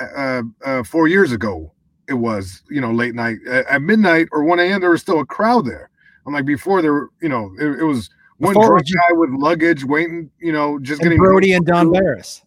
uh, 0.00 0.42
uh, 0.64 0.82
four 0.84 1.08
years 1.08 1.32
ago. 1.32 1.72
It 2.08 2.14
was, 2.14 2.62
you 2.70 2.80
know, 2.80 2.92
late 2.92 3.14
night 3.16 3.38
at, 3.48 3.66
at 3.66 3.82
midnight 3.82 4.28
or 4.30 4.44
1 4.44 4.60
a.m. 4.60 4.80
There 4.80 4.90
was 4.90 5.00
still 5.00 5.18
a 5.20 5.26
crowd 5.26 5.66
there. 5.66 5.90
I'm 6.24 6.32
like, 6.32 6.46
before 6.46 6.80
there, 6.80 6.92
were, 6.92 7.10
you 7.20 7.28
know, 7.28 7.50
it, 7.58 7.80
it 7.80 7.84
was 7.84 8.08
one 8.38 8.52
Before 8.54 8.68
drunk 8.68 8.88
you- 8.88 8.94
guy 8.94 9.12
with 9.14 9.30
luggage 9.30 9.84
waiting, 9.84 10.30
you 10.38 10.52
know, 10.52 10.78
just 10.78 11.00
And 11.00 11.06
getting 11.06 11.18
Brody 11.18 11.52
and 11.54 11.66
Don 11.66 11.90
Barris. 11.92 12.42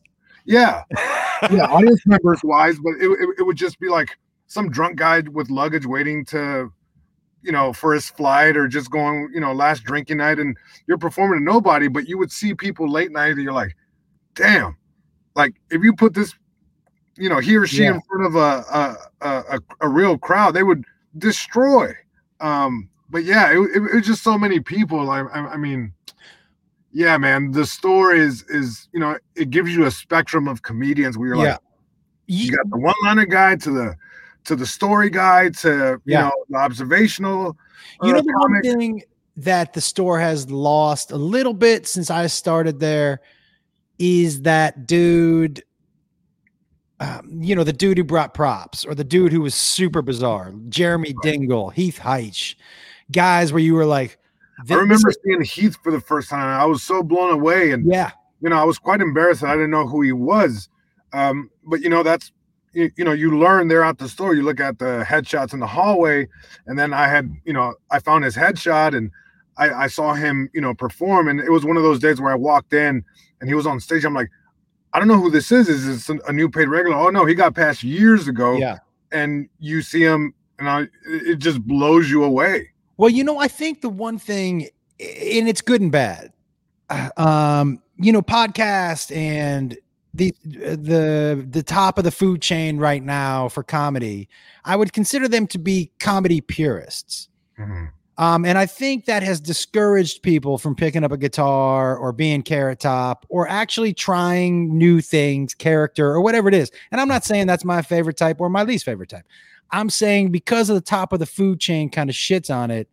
yeah. 0.45 0.83
yeah, 1.51 1.65
audience 1.65 2.05
members 2.05 2.39
wise, 2.43 2.77
but 2.79 2.93
it, 2.99 3.09
it, 3.09 3.29
it 3.39 3.43
would 3.43 3.57
just 3.57 3.79
be 3.79 3.89
like 3.89 4.17
some 4.47 4.69
drunk 4.69 4.97
guy 4.97 5.21
with 5.31 5.49
luggage 5.49 5.85
waiting 5.85 6.25
to 6.25 6.71
you 7.41 7.51
know, 7.51 7.71
for 7.71 7.93
his 7.93 8.09
flight 8.09 8.57
or 8.57 8.67
just 8.67 8.91
going, 8.91 9.29
you 9.33 9.39
know, 9.39 9.53
last 9.53 9.83
drinking 9.83 10.17
night 10.17 10.39
and 10.39 10.57
you're 10.87 10.97
performing 10.97 11.39
to 11.39 11.43
nobody, 11.43 11.87
but 11.87 12.07
you 12.07 12.17
would 12.17 12.31
see 12.31 12.53
people 12.53 12.89
late 12.89 13.11
night 13.11 13.31
and 13.31 13.43
you're 13.43 13.53
like, 13.53 13.75
damn, 14.35 14.77
like 15.35 15.53
if 15.71 15.81
you 15.83 15.93
put 15.93 16.13
this, 16.13 16.33
you 17.17 17.29
know, 17.29 17.39
he 17.39 17.55
or 17.55 17.65
she 17.65 17.83
yeah. 17.83 17.95
in 17.95 18.01
front 18.01 18.25
of 18.25 18.35
a, 18.35 18.97
a, 19.21 19.35
a, 19.55 19.59
a, 19.81 19.89
real 19.89 20.17
crowd, 20.17 20.53
they 20.53 20.63
would 20.63 20.83
destroy. 21.17 21.93
Um, 22.39 22.89
but 23.09 23.23
yeah, 23.23 23.51
it, 23.51 23.59
it, 23.59 23.83
it 23.83 23.95
was 23.95 24.05
just 24.05 24.23
so 24.23 24.37
many 24.37 24.59
people. 24.59 25.09
I, 25.09 25.21
I, 25.21 25.39
I 25.53 25.57
mean, 25.57 25.93
yeah, 26.91 27.17
man, 27.17 27.51
the 27.51 27.65
story 27.65 28.19
is, 28.19 28.43
is, 28.49 28.87
you 28.93 28.99
know, 28.99 29.17
it 29.35 29.49
gives 29.49 29.75
you 29.75 29.85
a 29.85 29.91
spectrum 29.91 30.47
of 30.47 30.61
comedians 30.61 31.17
where 31.17 31.29
you're 31.29 31.37
yeah. 31.37 31.51
like, 31.51 31.59
you 32.27 32.55
got 32.55 32.69
the 32.69 32.77
one 32.77 32.95
liner 33.03 33.25
guy 33.25 33.55
to 33.55 33.71
the, 33.71 33.95
to 34.45 34.55
the 34.55 34.65
story 34.65 35.09
guy 35.09 35.49
to 35.49 35.99
you 36.05 36.13
yeah. 36.13 36.21
know 36.21 36.31
the 36.49 36.57
observational. 36.57 37.57
You 38.03 38.13
know 38.13 38.21
the 38.21 38.33
comic. 38.33 38.63
one 38.63 38.77
thing 38.77 39.03
that 39.37 39.73
the 39.73 39.81
store 39.81 40.19
has 40.19 40.49
lost 40.49 41.11
a 41.11 41.17
little 41.17 41.53
bit 41.53 41.87
since 41.87 42.09
I 42.09 42.27
started 42.27 42.79
there 42.79 43.21
is 43.97 44.41
that 44.43 44.87
dude. 44.87 45.63
Um, 47.01 47.41
you 47.41 47.55
know 47.55 47.63
the 47.63 47.71
dude 47.71 47.97
who 47.97 48.03
brought 48.03 48.33
props, 48.33 48.85
or 48.85 48.93
the 48.93 49.05
dude 49.05 49.31
who 49.31 49.41
was 49.41 49.55
super 49.55 50.01
bizarre, 50.01 50.53
Jeremy 50.67 51.15
Dingle, 51.21 51.69
Heath 51.69 51.99
Hyche, 51.99 52.55
guys 53.11 53.53
where 53.53 53.61
you 53.61 53.73
were 53.73 53.85
like, 53.85 54.17
I 54.69 54.73
remember 54.73 55.11
seeing 55.23 55.41
Heath 55.41 55.77
for 55.83 55.91
the 55.91 56.01
first 56.01 56.29
time. 56.29 56.41
I 56.41 56.65
was 56.65 56.83
so 56.83 57.03
blown 57.03 57.31
away, 57.31 57.71
and 57.71 57.91
yeah, 57.91 58.11
you 58.41 58.49
know, 58.49 58.57
I 58.57 58.63
was 58.63 58.79
quite 58.79 59.01
embarrassed 59.01 59.41
that 59.41 59.49
I 59.49 59.53
didn't 59.53 59.71
know 59.71 59.87
who 59.87 60.01
he 60.01 60.11
was. 60.11 60.69
Um, 61.13 61.49
but 61.63 61.81
you 61.81 61.89
know, 61.89 62.03
that's 62.03 62.31
you, 62.73 62.91
you 62.97 63.03
know 63.03 63.11
you 63.11 63.37
learn 63.37 63.67
there 63.67 63.83
at 63.83 63.97
the 63.97 64.07
store. 64.07 64.33
You 64.33 64.43
look 64.43 64.59
at 64.59 64.79
the 64.79 65.05
headshots 65.07 65.53
in 65.53 65.59
the 65.59 65.67
hallway 65.67 66.27
and 66.67 66.77
then 66.77 66.93
i 66.93 67.07
had 67.07 67.31
you 67.45 67.53
know 67.53 67.73
i 67.91 67.99
found 67.99 68.23
his 68.23 68.35
headshot 68.35 68.95
and 68.95 69.11
I, 69.57 69.71
I 69.71 69.87
saw 69.87 70.13
him 70.13 70.49
you 70.53 70.61
know 70.61 70.73
perform 70.73 71.27
and 71.27 71.39
it 71.39 71.51
was 71.51 71.65
one 71.65 71.77
of 71.77 71.83
those 71.83 71.99
days 71.99 72.21
where 72.21 72.31
i 72.31 72.35
walked 72.35 72.73
in 72.73 73.03
and 73.39 73.49
he 73.49 73.55
was 73.55 73.65
on 73.65 73.79
stage. 73.79 74.05
I'm 74.05 74.13
like 74.13 74.29
i 74.93 74.99
don't 74.99 75.07
know 75.07 75.19
who 75.19 75.31
this 75.31 75.51
is. 75.51 75.69
Is 75.69 75.85
this 75.85 76.19
a 76.27 76.33
new 76.33 76.49
paid 76.49 76.67
regular? 76.67 76.97
Oh 76.97 77.09
no 77.09 77.25
he 77.25 77.35
got 77.35 77.55
passed 77.55 77.83
years 77.83 78.27
ago. 78.27 78.57
Yeah. 78.57 78.77
And 79.11 79.49
you 79.59 79.81
see 79.81 80.01
him 80.01 80.33
and 80.59 80.69
I, 80.69 80.87
it 81.05 81.39
just 81.39 81.61
blows 81.61 82.09
you 82.09 82.23
away 82.23 82.69
well 82.99 83.09
you 83.09 83.23
know 83.23 83.39
i 83.39 83.47
think 83.47 83.81
the 83.81 83.89
one 83.89 84.19
thing 84.19 84.67
and 84.99 85.49
it's 85.49 85.61
good 85.61 85.81
and 85.81 85.91
bad 85.91 86.31
um 87.17 87.81
you 87.97 88.11
know 88.11 88.21
podcast 88.21 89.15
and 89.15 89.75
the 90.13 90.33
the 90.43 91.45
the 91.49 91.63
top 91.63 91.97
of 91.97 92.03
the 92.03 92.11
food 92.11 92.41
chain 92.41 92.77
right 92.77 93.03
now 93.03 93.47
for 93.47 93.63
comedy, 93.63 94.27
I 94.65 94.75
would 94.75 94.93
consider 94.93 95.27
them 95.27 95.47
to 95.47 95.59
be 95.59 95.91
comedy 95.99 96.41
purists. 96.41 97.29
Mm-hmm. 97.57 97.85
Um, 98.17 98.43
and 98.43 98.57
I 98.57 98.65
think 98.65 99.05
that 99.05 99.23
has 99.23 99.39
discouraged 99.39 100.23
people 100.23 100.57
from 100.57 100.75
picking 100.75 101.05
up 101.05 101.13
a 101.13 101.17
guitar 101.17 101.95
or 101.95 102.11
being 102.11 102.43
carrot 102.43 102.81
top 102.81 103.25
or 103.29 103.47
actually 103.47 103.93
trying 103.93 104.77
new 104.77 104.99
things, 104.99 105.53
character 105.53 106.07
or 106.11 106.19
whatever 106.19 106.49
it 106.49 106.53
is. 106.53 106.69
And 106.91 106.99
I'm 106.99 107.07
not 107.07 107.23
saying 107.23 107.47
that's 107.47 107.63
my 107.63 107.81
favorite 107.81 108.17
type 108.17 108.41
or 108.41 108.49
my 108.49 108.63
least 108.63 108.83
favorite 108.83 109.07
type. 109.07 109.23
I'm 109.71 109.89
saying 109.89 110.31
because 110.31 110.69
of 110.69 110.75
the 110.75 110.81
top 110.81 111.13
of 111.13 111.19
the 111.19 111.25
food 111.25 111.59
chain 111.59 111.89
kind 111.89 112.09
of 112.09 112.15
shits 112.15 112.53
on 112.53 112.71
it, 112.71 112.89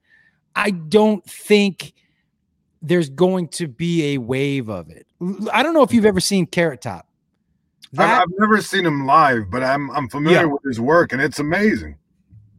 I 0.54 0.70
don't 0.70 1.24
think 1.24 1.92
there's 2.82 3.08
going 3.08 3.48
to 3.48 3.68
be 3.68 4.14
a 4.14 4.18
wave 4.18 4.68
of 4.68 4.90
it. 4.90 5.06
I 5.52 5.62
don't 5.62 5.74
know 5.74 5.82
if 5.82 5.92
you've 5.92 6.04
ever 6.04 6.20
seen 6.20 6.46
Carrot 6.46 6.82
Top. 6.82 7.08
That, 7.92 8.22
I've, 8.22 8.28
never 8.38 8.60
seen 8.60 8.84
him 8.84 9.06
live, 9.06 9.50
but 9.50 9.62
I'm 9.62 9.90
I'm 9.92 10.08
familiar 10.08 10.40
yeah. 10.40 10.44
with 10.44 10.62
his 10.64 10.80
work, 10.80 11.12
and 11.12 11.22
it's 11.22 11.38
amazing. 11.38 11.96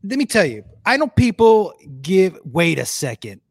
Let 0.04 0.18
me 0.18 0.26
tell 0.26 0.46
you, 0.46 0.64
I 0.86 0.98
know 0.98 1.08
people 1.08 1.74
give. 2.02 2.40
Wait 2.46 2.80
a 2.80 2.86
second, 2.86 3.42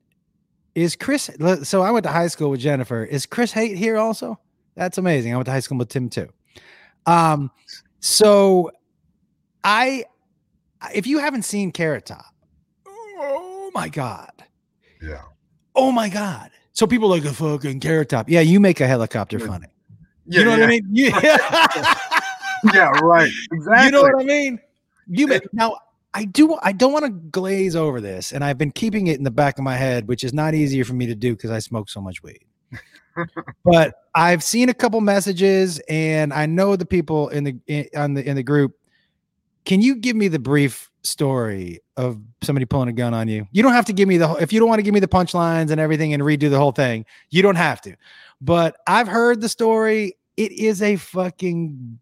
is 0.74 0.96
Chris? 0.96 1.30
So 1.62 1.82
I 1.82 1.90
went 1.90 2.04
to 2.04 2.10
high 2.10 2.28
school 2.28 2.50
with 2.50 2.60
Jennifer. 2.60 3.04
Is 3.04 3.26
Chris 3.26 3.52
Haight 3.52 3.76
here 3.76 3.98
also? 3.98 4.40
That's 4.74 4.98
amazing. 4.98 5.32
I 5.32 5.36
went 5.36 5.46
to 5.46 5.52
high 5.52 5.60
school 5.60 5.78
with 5.78 5.88
Tim 5.88 6.08
too. 6.08 6.28
Um, 7.06 7.50
so 8.00 8.70
I, 9.64 10.04
if 10.94 11.06
you 11.06 11.18
haven't 11.18 11.42
seen 11.42 11.72
Carrot 11.72 12.06
Top, 12.06 12.34
oh 12.86 13.70
my 13.74 13.88
god, 13.88 14.32
yeah, 15.02 15.22
oh 15.74 15.92
my 15.92 16.08
god. 16.08 16.50
So 16.72 16.86
people 16.86 17.08
like 17.08 17.24
a 17.24 17.32
fucking 17.32 17.80
Carrot 17.80 18.10
Top. 18.10 18.28
Yeah, 18.28 18.40
you 18.40 18.60
make 18.60 18.80
a 18.80 18.86
helicopter 18.86 19.38
yeah. 19.38 19.46
funny. 19.46 19.66
Yeah, 20.26 20.40
you 20.40 20.44
know 20.44 20.56
yeah. 20.56 20.60
what 20.60 20.64
I 20.64 20.68
mean? 20.68 20.90
Yeah. 22.64 22.74
yeah, 22.74 23.00
right. 23.00 23.30
Exactly. 23.52 23.84
You 23.84 23.90
know 23.92 24.02
what 24.02 24.20
I 24.20 24.24
mean? 24.24 24.58
You 25.08 25.26
may, 25.26 25.40
now 25.52 25.76
I 26.14 26.24
do 26.24 26.58
I 26.62 26.72
don't 26.72 26.92
want 26.92 27.04
to 27.04 27.10
glaze 27.10 27.76
over 27.76 28.00
this, 28.00 28.32
and 28.32 28.42
I've 28.42 28.56
been 28.56 28.70
keeping 28.70 29.06
it 29.06 29.18
in 29.18 29.24
the 29.24 29.30
back 29.30 29.58
of 29.58 29.64
my 29.64 29.76
head, 29.76 30.08
which 30.08 30.24
is 30.24 30.32
not 30.32 30.54
easier 30.54 30.82
for 30.84 30.94
me 30.94 31.06
to 31.06 31.14
do 31.14 31.36
because 31.36 31.50
I 31.50 31.58
smoke 31.58 31.90
so 31.90 32.00
much 32.00 32.22
weed. 32.22 32.40
but 33.64 33.94
I've 34.14 34.42
seen 34.42 34.68
a 34.68 34.74
couple 34.74 35.00
messages, 35.02 35.78
and 35.88 36.32
I 36.32 36.46
know 36.46 36.74
the 36.74 36.86
people 36.86 37.28
in 37.28 37.44
the 37.44 37.56
in, 37.66 37.88
on 37.94 38.14
the 38.14 38.26
in 38.26 38.36
the 38.36 38.42
group. 38.42 38.72
Can 39.66 39.82
you 39.82 39.96
give 39.96 40.16
me 40.16 40.28
the 40.28 40.38
brief 40.38 40.90
story 41.02 41.80
of 41.96 42.18
somebody 42.42 42.64
pulling 42.64 42.88
a 42.88 42.92
gun 42.92 43.12
on 43.12 43.26
you? 43.26 43.46
You 43.50 43.62
don't 43.64 43.72
have 43.72 43.84
to 43.86 43.92
give 43.92 44.08
me 44.08 44.16
the 44.16 44.32
if 44.34 44.52
you 44.52 44.60
don't 44.60 44.68
want 44.68 44.78
to 44.78 44.84
give 44.84 44.94
me 44.94 45.00
the 45.00 45.08
punchlines 45.08 45.70
and 45.70 45.80
everything 45.80 46.14
and 46.14 46.22
redo 46.22 46.48
the 46.48 46.58
whole 46.58 46.72
thing. 46.72 47.04
You 47.30 47.42
don't 47.42 47.56
have 47.56 47.80
to. 47.82 47.96
But 48.40 48.76
I've 48.86 49.08
heard 49.08 49.40
the 49.40 49.48
story. 49.48 50.16
It 50.36 50.52
is 50.52 50.82
a 50.82 50.96
fucking. 50.96 51.98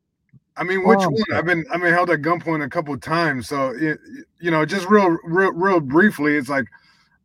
I 0.56 0.62
mean, 0.62 0.86
which 0.86 0.98
one? 0.98 1.14
I've 1.32 1.46
been 1.46 1.64
I've 1.72 1.80
been 1.80 1.92
held 1.92 2.10
at 2.10 2.20
gunpoint 2.20 2.62
a 2.62 2.68
couple 2.68 2.96
times. 2.98 3.48
So 3.48 3.70
it, 3.70 3.98
you 4.40 4.50
know, 4.50 4.64
just 4.66 4.86
real, 4.88 5.16
real, 5.24 5.52
real 5.52 5.80
briefly, 5.80 6.36
it's 6.36 6.48
like, 6.48 6.66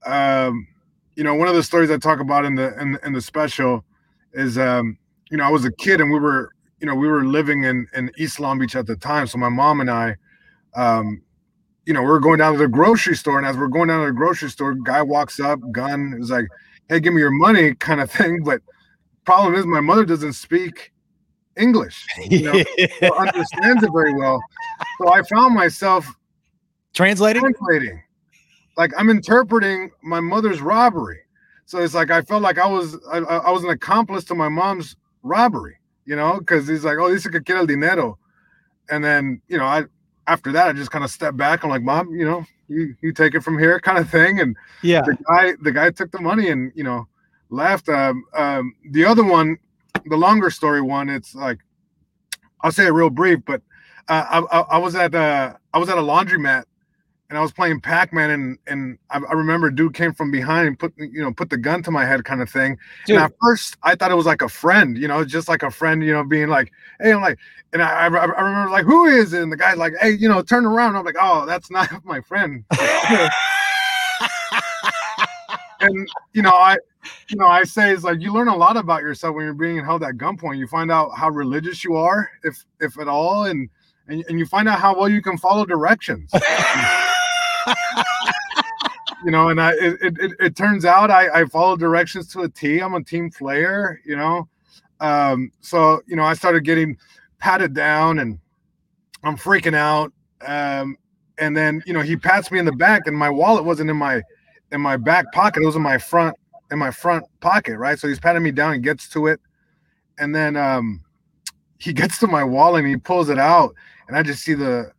um, 0.05 0.67
you 1.15 1.23
know, 1.23 1.35
one 1.35 1.47
of 1.47 1.53
the 1.53 1.63
stories 1.63 1.91
I 1.91 1.97
talk 1.97 2.21
about 2.21 2.45
in 2.45 2.55
the 2.55 2.79
in, 2.79 2.97
in 3.03 3.11
the 3.11 3.21
special 3.21 3.83
is, 4.33 4.57
um, 4.57 4.97
you 5.29 5.37
know, 5.37 5.43
I 5.43 5.49
was 5.49 5.65
a 5.65 5.71
kid 5.71 5.99
and 5.99 6.11
we 6.11 6.17
were, 6.17 6.51
you 6.79 6.87
know, 6.87 6.95
we 6.95 7.09
were 7.09 7.25
living 7.25 7.63
in 7.63 7.87
in 7.93 8.09
East 8.17 8.39
Long 8.39 8.57
Beach 8.57 8.75
at 8.75 8.87
the 8.87 8.95
time. 8.95 9.27
So 9.27 9.37
my 9.37 9.49
mom 9.49 9.81
and 9.81 9.91
I, 9.91 10.15
um, 10.79 11.21
you 11.85 11.93
know, 11.93 12.01
we 12.01 12.09
are 12.09 12.19
going 12.19 12.37
down 12.37 12.53
to 12.53 12.59
the 12.59 12.67
grocery 12.67 13.15
store, 13.15 13.37
and 13.37 13.45
as 13.45 13.57
we're 13.57 13.67
going 13.67 13.89
down 13.89 14.01
to 14.01 14.07
the 14.07 14.13
grocery 14.13 14.49
store, 14.49 14.73
guy 14.75 15.01
walks 15.01 15.39
up, 15.39 15.59
gun, 15.71 16.17
is 16.19 16.29
like, 16.29 16.47
"Hey, 16.87 16.99
give 16.99 17.13
me 17.13 17.19
your 17.19 17.31
money," 17.31 17.75
kind 17.79 17.99
of 17.99 18.09
thing. 18.09 18.43
But 18.43 18.61
problem 19.25 19.55
is 19.55 19.65
my 19.65 19.81
mother 19.81 20.05
doesn't 20.05 20.33
speak 20.33 20.93
English, 21.57 22.05
you 22.29 22.43
know, 22.43 22.63
or 23.01 23.27
understands 23.27 23.83
it 23.83 23.89
very 23.91 24.13
well. 24.13 24.41
So 24.99 25.13
I 25.13 25.21
found 25.23 25.53
myself 25.53 26.07
translating, 26.93 27.41
translating, 27.41 28.01
like 28.77 28.93
I'm 28.97 29.09
interpreting 29.09 29.91
my 30.01 30.21
mother's 30.21 30.61
robbery. 30.61 31.19
So 31.65 31.79
it's 31.79 31.93
like 31.93 32.09
I 32.09 32.21
felt 32.21 32.41
like 32.41 32.57
I 32.57 32.67
was 32.67 32.97
I, 33.11 33.17
I 33.17 33.51
was 33.51 33.63
an 33.65 33.69
accomplice 33.69 34.23
to 34.25 34.35
my 34.35 34.47
mom's 34.47 34.95
robbery, 35.23 35.77
you 36.05 36.15
know, 36.15 36.39
because 36.39 36.67
he's 36.67 36.85
like, 36.85 36.97
oh, 36.99 37.09
dice 37.09 37.27
que 37.27 37.41
quiere 37.41 37.59
el 37.59 37.65
dinero, 37.65 38.17
and 38.89 39.03
then 39.03 39.41
you 39.49 39.57
know 39.57 39.65
I 39.65 39.83
after 40.29 40.51
that 40.51 40.67
I 40.67 40.73
just 40.73 40.91
kind 40.91 41.03
of 41.03 41.11
stepped 41.11 41.37
back. 41.37 41.63
I'm 41.63 41.69
like, 41.69 41.81
mom, 41.81 42.11
you 42.11 42.25
know, 42.25 42.45
you 42.67 42.95
you 43.01 43.11
take 43.11 43.33
it 43.33 43.41
from 43.41 43.57
here, 43.57 43.79
kind 43.79 43.97
of 43.97 44.09
thing, 44.09 44.39
and 44.39 44.55
yeah, 44.83 45.01
the 45.01 45.17
guy 45.27 45.53
the 45.61 45.71
guy 45.71 45.89
took 45.89 46.11
the 46.11 46.21
money 46.21 46.49
and 46.49 46.71
you 46.75 46.83
know 46.83 47.07
left. 47.49 47.89
Um, 47.89 48.23
um, 48.35 48.75
the 48.91 49.05
other 49.05 49.23
one, 49.23 49.57
the 50.05 50.15
longer 50.15 50.49
story 50.51 50.81
one, 50.81 51.09
it's 51.09 51.33
like 51.33 51.59
I'll 52.61 52.71
say 52.71 52.85
it 52.85 52.91
real 52.91 53.09
brief, 53.09 53.39
but 53.45 53.61
uh, 54.07 54.25
I, 54.29 54.57
I, 54.57 54.59
I, 54.61 54.77
was 54.77 54.95
at 54.95 55.15
uh, 55.15 55.55
I 55.73 55.77
was 55.79 55.89
at 55.89 55.97
a 55.97 56.01
laundromat 56.01 56.65
and 57.29 57.37
I 57.37 57.41
was 57.41 57.51
playing 57.51 57.81
Pac-Man 57.81 58.31
and 58.31 58.57
and 58.67 58.97
I, 59.11 59.19
I, 59.19 59.33
remember 59.33 59.69
dude 59.69 59.93
came 59.93 60.13
from 60.13 60.31
behind 60.31 60.67
and 60.67 60.79
put 60.79 60.93
you 60.97 61.21
know 61.21 61.31
put 61.31 61.49
the 61.49 61.57
gun 61.57 61.83
to 61.83 61.91
my 61.91 62.05
head 62.05 62.25
kind 62.25 62.41
of 62.41 62.49
thing. 62.49 62.77
Dude. 63.05 63.17
And 63.17 63.25
at 63.25 63.33
first 63.41 63.77
I 63.83 63.95
thought 63.95 64.11
it 64.11 64.15
was 64.15 64.25
like 64.25 64.41
a 64.41 64.49
friend, 64.49 64.97
you 64.97 65.07
know, 65.07 65.23
just 65.23 65.47
like 65.47 65.61
a 65.63 65.69
friend, 65.69 66.03
you 66.03 66.11
know, 66.11 66.23
being 66.23 66.49
like, 66.49 66.71
hey, 66.99 67.13
I'm 67.13 67.21
like, 67.21 67.37
and 67.71 67.83
I, 67.83 68.07
I, 68.07 68.07
I 68.07 68.41
remember 68.41 68.71
like, 68.71 68.85
who 68.85 69.05
is 69.05 69.33
it? 69.33 69.43
And 69.43 69.51
the 69.51 69.57
guy's 69.57 69.77
like, 69.77 69.93
hey, 70.01 70.11
you 70.11 70.27
know, 70.27 70.41
turn 70.41 70.65
around. 70.65 70.95
I'm 70.95 71.05
like, 71.05 71.17
oh, 71.19 71.45
that's 71.45 71.69
not 71.69 71.89
my 72.03 72.19
friend. 72.21 72.63
and 75.81 76.09
you 76.33 76.41
know, 76.41 76.49
I 76.53 76.77
you 77.29 77.37
know, 77.37 77.47
I 77.47 77.63
say 77.63 77.91
is 77.91 78.03
like 78.03 78.19
you 78.19 78.33
learn 78.33 78.47
a 78.47 78.57
lot 78.57 78.75
about 78.75 79.01
yourself 79.01 79.35
when 79.35 79.45
you're 79.45 79.53
being 79.53 79.83
held 79.83 80.03
at 80.03 80.15
gunpoint. 80.15 80.57
You 80.57 80.67
find 80.67 80.91
out 80.91 81.11
how 81.15 81.29
religious 81.29 81.83
you 81.83 81.95
are, 81.95 82.29
if 82.43 82.65
if 82.79 82.99
at 82.99 83.07
all, 83.07 83.45
and 83.45 83.69
and, 84.07 84.25
and 84.27 84.39
you 84.39 84.45
find 84.45 84.67
out 84.67 84.79
how 84.79 84.97
well 84.97 85.07
you 85.09 85.21
can 85.21 85.37
follow 85.37 85.65
directions. 85.65 86.31
you 89.23 89.31
know, 89.31 89.49
and 89.49 89.59
I 89.59 89.71
it, 89.73 89.97
it, 90.01 90.31
it 90.39 90.55
turns 90.55 90.85
out 90.85 91.11
I, 91.11 91.41
I 91.41 91.45
follow 91.45 91.75
directions 91.75 92.27
to 92.33 92.41
a 92.41 92.49
T. 92.49 92.79
I'm 92.79 92.93
a 92.93 93.03
team 93.03 93.29
player, 93.29 93.99
you 94.05 94.15
know. 94.15 94.47
Um, 94.99 95.51
so 95.61 96.01
you 96.07 96.15
know, 96.15 96.23
I 96.23 96.33
started 96.33 96.63
getting 96.63 96.97
patted 97.39 97.73
down 97.73 98.19
and 98.19 98.39
I'm 99.23 99.37
freaking 99.37 99.75
out. 99.75 100.13
Um, 100.45 100.97
and 101.37 101.55
then 101.55 101.81
you 101.85 101.93
know, 101.93 102.01
he 102.01 102.15
pats 102.15 102.51
me 102.51 102.59
in 102.59 102.65
the 102.65 102.71
back, 102.71 103.07
and 103.07 103.15
my 103.15 103.29
wallet 103.29 103.63
wasn't 103.63 103.89
in 103.89 103.97
my 103.97 104.21
in 104.71 104.81
my 104.81 104.97
back 104.97 105.31
pocket. 105.31 105.63
It 105.63 105.65
was 105.65 105.75
in 105.75 105.81
my 105.81 105.97
front 105.97 106.35
in 106.71 106.77
my 106.77 106.91
front 106.91 107.25
pocket, 107.39 107.77
right? 107.77 107.97
So 107.97 108.07
he's 108.07 108.19
patting 108.19 108.43
me 108.43 108.51
down 108.51 108.73
and 108.73 108.83
gets 108.83 109.09
to 109.09 109.27
it, 109.27 109.39
and 110.17 110.35
then 110.35 110.55
um, 110.55 111.01
he 111.77 111.93
gets 111.93 112.19
to 112.19 112.27
my 112.27 112.43
wallet 112.43 112.83
and 112.83 112.89
he 112.89 112.97
pulls 112.97 113.29
it 113.29 113.39
out, 113.39 113.73
and 114.07 114.17
I 114.17 114.23
just 114.23 114.43
see 114.43 114.53
the 114.53 114.91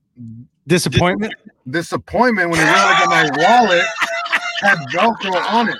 disappointment. 0.70 1.34
Disappointment 1.68 2.50
when 2.50 2.60
he 2.60 2.64
realized 2.64 3.10
that 3.10 3.32
my 3.36 3.42
wallet 3.42 3.86
had 4.60 4.78
Velcro 4.92 5.34
on 5.50 5.68
it. 5.68 5.78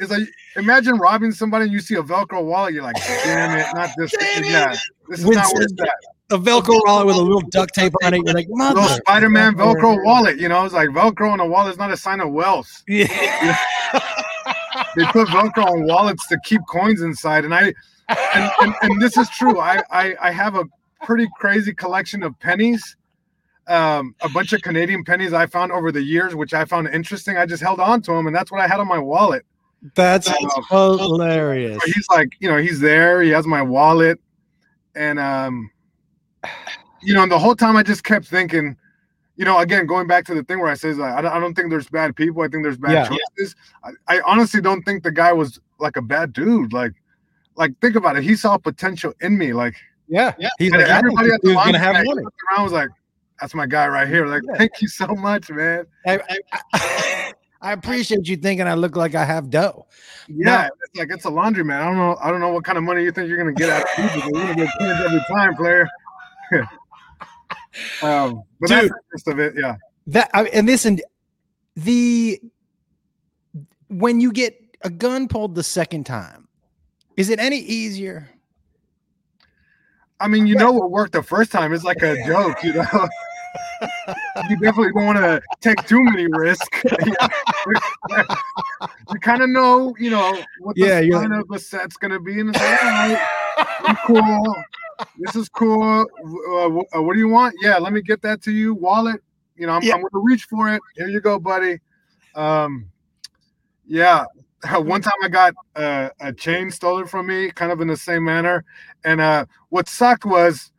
It's 0.00 0.10
like 0.10 0.22
imagine 0.56 0.96
robbing 0.96 1.32
somebody 1.32 1.64
and 1.64 1.72
you 1.72 1.80
see 1.80 1.96
a 1.96 2.02
Velcro 2.02 2.44
wallet, 2.44 2.72
you're 2.72 2.82
like, 2.82 2.96
damn 2.96 3.58
it, 3.58 3.66
not 3.74 3.90
this. 3.96 4.12
Yeah, 4.42 4.74
this 5.08 5.20
is 5.20 5.26
not 5.26 5.52
worth 5.54 5.76
that. 5.76 5.96
A 6.30 6.38
Velcro 6.38 6.80
wallet 6.86 7.06
with 7.06 7.16
a 7.16 7.20
little 7.20 7.42
duct 7.50 7.74
tape 7.74 7.92
on 8.02 8.14
it. 8.14 8.22
You're 8.24 8.34
like, 8.34 8.46
Mother. 8.48 8.80
little 8.80 8.96
Spider-Man 8.96 9.54
Velcro 9.54 10.02
wallet. 10.04 10.38
You 10.38 10.48
know, 10.48 10.64
it's 10.64 10.72
like 10.72 10.88
Velcro 10.88 11.30
on 11.30 11.40
a 11.40 11.46
wallet 11.46 11.72
is 11.72 11.78
not 11.78 11.92
a 11.92 11.96
sign 11.96 12.20
of 12.20 12.32
wealth. 12.32 12.82
Yeah. 12.88 13.06
they 14.96 15.04
put 15.06 15.28
Velcro 15.28 15.66
on 15.66 15.84
wallets 15.84 16.26
to 16.28 16.38
keep 16.44 16.62
coins 16.70 17.02
inside, 17.02 17.44
and 17.44 17.54
I, 17.54 17.74
and, 18.08 18.50
and, 18.60 18.74
and 18.82 19.02
this 19.02 19.16
is 19.18 19.28
true. 19.30 19.60
I, 19.60 19.82
I 19.90 20.16
I 20.20 20.30
have 20.30 20.54
a 20.54 20.64
pretty 21.02 21.28
crazy 21.36 21.74
collection 21.74 22.22
of 22.22 22.38
pennies. 22.40 22.96
Um, 23.68 24.14
a 24.22 24.28
bunch 24.28 24.52
of 24.52 24.62
Canadian 24.62 25.04
pennies 25.04 25.32
I 25.32 25.46
found 25.46 25.70
over 25.70 25.92
the 25.92 26.02
years, 26.02 26.34
which 26.34 26.52
I 26.52 26.64
found 26.64 26.88
interesting. 26.88 27.36
I 27.36 27.46
just 27.46 27.62
held 27.62 27.78
on 27.78 28.02
to 28.02 28.12
them, 28.12 28.26
and 28.26 28.34
that's 28.34 28.50
what 28.50 28.60
I 28.60 28.66
had 28.66 28.80
on 28.80 28.88
my 28.88 28.98
wallet. 28.98 29.44
That's 29.94 30.28
uh, 30.28 30.34
hilarious. 30.70 31.82
He's 31.84 32.06
like, 32.10 32.32
you 32.40 32.48
know, 32.48 32.56
he's 32.56 32.80
there. 32.80 33.22
He 33.22 33.30
has 33.30 33.46
my 33.46 33.62
wallet, 33.62 34.20
and 34.94 35.18
um, 35.18 35.70
you 37.02 37.14
know, 37.14 37.22
and 37.22 37.32
the 37.32 37.38
whole 37.38 37.56
time 37.56 37.76
I 37.76 37.82
just 37.82 38.04
kept 38.04 38.26
thinking, 38.26 38.76
you 39.36 39.44
know, 39.44 39.58
again, 39.58 39.86
going 39.86 40.06
back 40.06 40.24
to 40.26 40.34
the 40.34 40.44
thing 40.44 40.60
where 40.60 40.70
I 40.70 40.74
says 40.74 40.98
like, 40.98 41.12
I 41.14 41.20
don't, 41.22 41.32
I 41.32 41.40
don't 41.40 41.54
think 41.54 41.70
there's 41.70 41.88
bad 41.88 42.14
people. 42.14 42.42
I 42.42 42.48
think 42.48 42.62
there's 42.62 42.78
bad 42.78 42.92
yeah. 42.92 43.08
choices. 43.08 43.56
I, 43.82 44.16
I 44.16 44.20
honestly 44.22 44.60
don't 44.60 44.82
think 44.82 45.02
the 45.02 45.12
guy 45.12 45.32
was 45.32 45.58
like 45.80 45.96
a 45.96 46.02
bad 46.02 46.32
dude. 46.32 46.72
Like, 46.72 46.92
like 47.56 47.78
think 47.80 47.96
about 47.96 48.16
it. 48.16 48.22
He 48.22 48.36
saw 48.36 48.56
potential 48.56 49.12
in 49.20 49.36
me. 49.36 49.52
Like, 49.52 49.74
yeah, 50.12 50.34
yeah. 50.38 50.50
He's 50.58 50.70
like, 50.70 50.86
everybody 50.86 51.30
at 51.30 51.40
the 51.40 51.54
gonna 51.54 51.78
have 51.78 52.04
money. 52.04 52.22
Around 52.50 52.64
was 52.64 52.72
like, 52.72 52.90
that's 53.40 53.54
my 53.54 53.66
guy 53.66 53.88
right 53.88 54.06
here. 54.06 54.26
Like, 54.26 54.42
yeah. 54.46 54.56
thank 54.58 54.82
you 54.82 54.88
so 54.88 55.06
much, 55.06 55.48
man. 55.48 55.86
I, 56.06 56.20
I, 56.74 57.32
I, 57.62 57.72
appreciate 57.72 58.28
you 58.28 58.36
thinking 58.36 58.68
I 58.68 58.74
look 58.74 58.94
like 58.94 59.14
I 59.14 59.24
have 59.24 59.48
dough. 59.48 59.86
Yeah, 60.28 60.68
it's 60.84 60.98
like 60.98 61.10
it's 61.10 61.24
a 61.24 61.30
laundromat. 61.30 61.80
I 61.80 61.84
don't 61.86 61.96
know. 61.96 62.18
I 62.22 62.30
don't 62.30 62.40
know 62.40 62.50
what 62.50 62.62
kind 62.62 62.76
of 62.76 62.84
money 62.84 63.02
you 63.02 63.10
think 63.10 63.26
you're 63.26 63.38
gonna 63.38 63.54
get 63.54 63.70
out 63.70 63.82
of 63.82 63.88
people. 63.96 64.38
You're 64.38 64.48
gonna 64.48 64.54
get 64.54 64.68
points 64.78 65.00
every 65.00 65.24
time, 65.30 65.56
player. 65.56 65.88
um, 68.02 68.42
but 68.60 68.68
Dude, 68.68 68.92
that's 69.12 69.22
the 69.24 69.30
of 69.32 69.38
it. 69.38 69.54
Yeah. 69.56 69.76
That 70.08 70.30
and 70.52 70.66
listen, 70.66 71.00
the 71.74 72.38
when 73.88 74.20
you 74.20 74.30
get 74.30 74.60
a 74.82 74.90
gun 74.90 75.26
pulled 75.26 75.54
the 75.54 75.62
second 75.62 76.04
time, 76.04 76.48
is 77.16 77.30
it 77.30 77.38
any 77.38 77.58
easier? 77.58 78.28
I 80.22 80.28
mean, 80.28 80.46
you 80.46 80.54
know 80.54 80.70
what 80.70 80.92
worked 80.92 81.12
the 81.12 81.22
first 81.22 81.50
time 81.50 81.72
is 81.72 81.82
like 81.82 82.00
a 82.02 82.14
joke, 82.24 82.62
you 82.62 82.74
know. 82.74 83.08
you 84.48 84.56
definitely 84.58 84.92
don't 84.92 85.04
want 85.04 85.18
to 85.18 85.42
take 85.60 85.84
too 85.88 86.00
many 86.00 86.28
risks. 86.28 86.84
you 89.10 89.18
kind 89.20 89.42
of 89.42 89.48
know, 89.48 89.92
you 89.98 90.10
know, 90.10 90.40
what 90.60 90.76
the 90.76 90.82
yeah, 90.82 91.18
sign 91.18 91.32
of 91.32 91.48
the 91.48 91.58
set's 91.58 91.96
gonna 91.96 92.20
be, 92.20 92.38
and 92.38 92.50
it's 92.50 92.58
like, 92.60 92.84
all 92.84 92.90
right, 92.90 93.26
I'm 93.80 93.96
cool. 94.06 94.54
This 95.18 95.34
is 95.34 95.48
cool. 95.48 95.82
Uh, 95.82 96.66
uh, 96.96 97.02
what 97.02 97.14
do 97.14 97.18
you 97.18 97.28
want? 97.28 97.56
Yeah, 97.60 97.78
let 97.78 97.92
me 97.92 98.00
get 98.00 98.22
that 98.22 98.42
to 98.42 98.52
you. 98.52 98.74
Wallet. 98.74 99.20
You 99.56 99.66
know, 99.66 99.72
I'm, 99.72 99.82
yeah. 99.82 99.94
I'm 99.94 100.02
gonna 100.02 100.22
reach 100.22 100.44
for 100.44 100.72
it. 100.72 100.80
Here 100.94 101.08
you 101.08 101.20
go, 101.20 101.40
buddy. 101.40 101.80
Um, 102.36 102.86
yeah, 103.86 104.24
one 104.74 105.02
time 105.02 105.12
I 105.22 105.28
got 105.28 105.54
uh, 105.74 106.10
a 106.20 106.32
chain 106.32 106.70
stolen 106.70 107.06
from 107.06 107.26
me, 107.26 107.50
kind 107.50 107.72
of 107.72 107.80
in 107.80 107.88
the 107.88 107.96
same 107.96 108.24
manner. 108.24 108.64
And 109.04 109.20
uh, 109.20 109.46
what 109.70 109.88
sucked 109.88 110.24
was, 110.24 110.70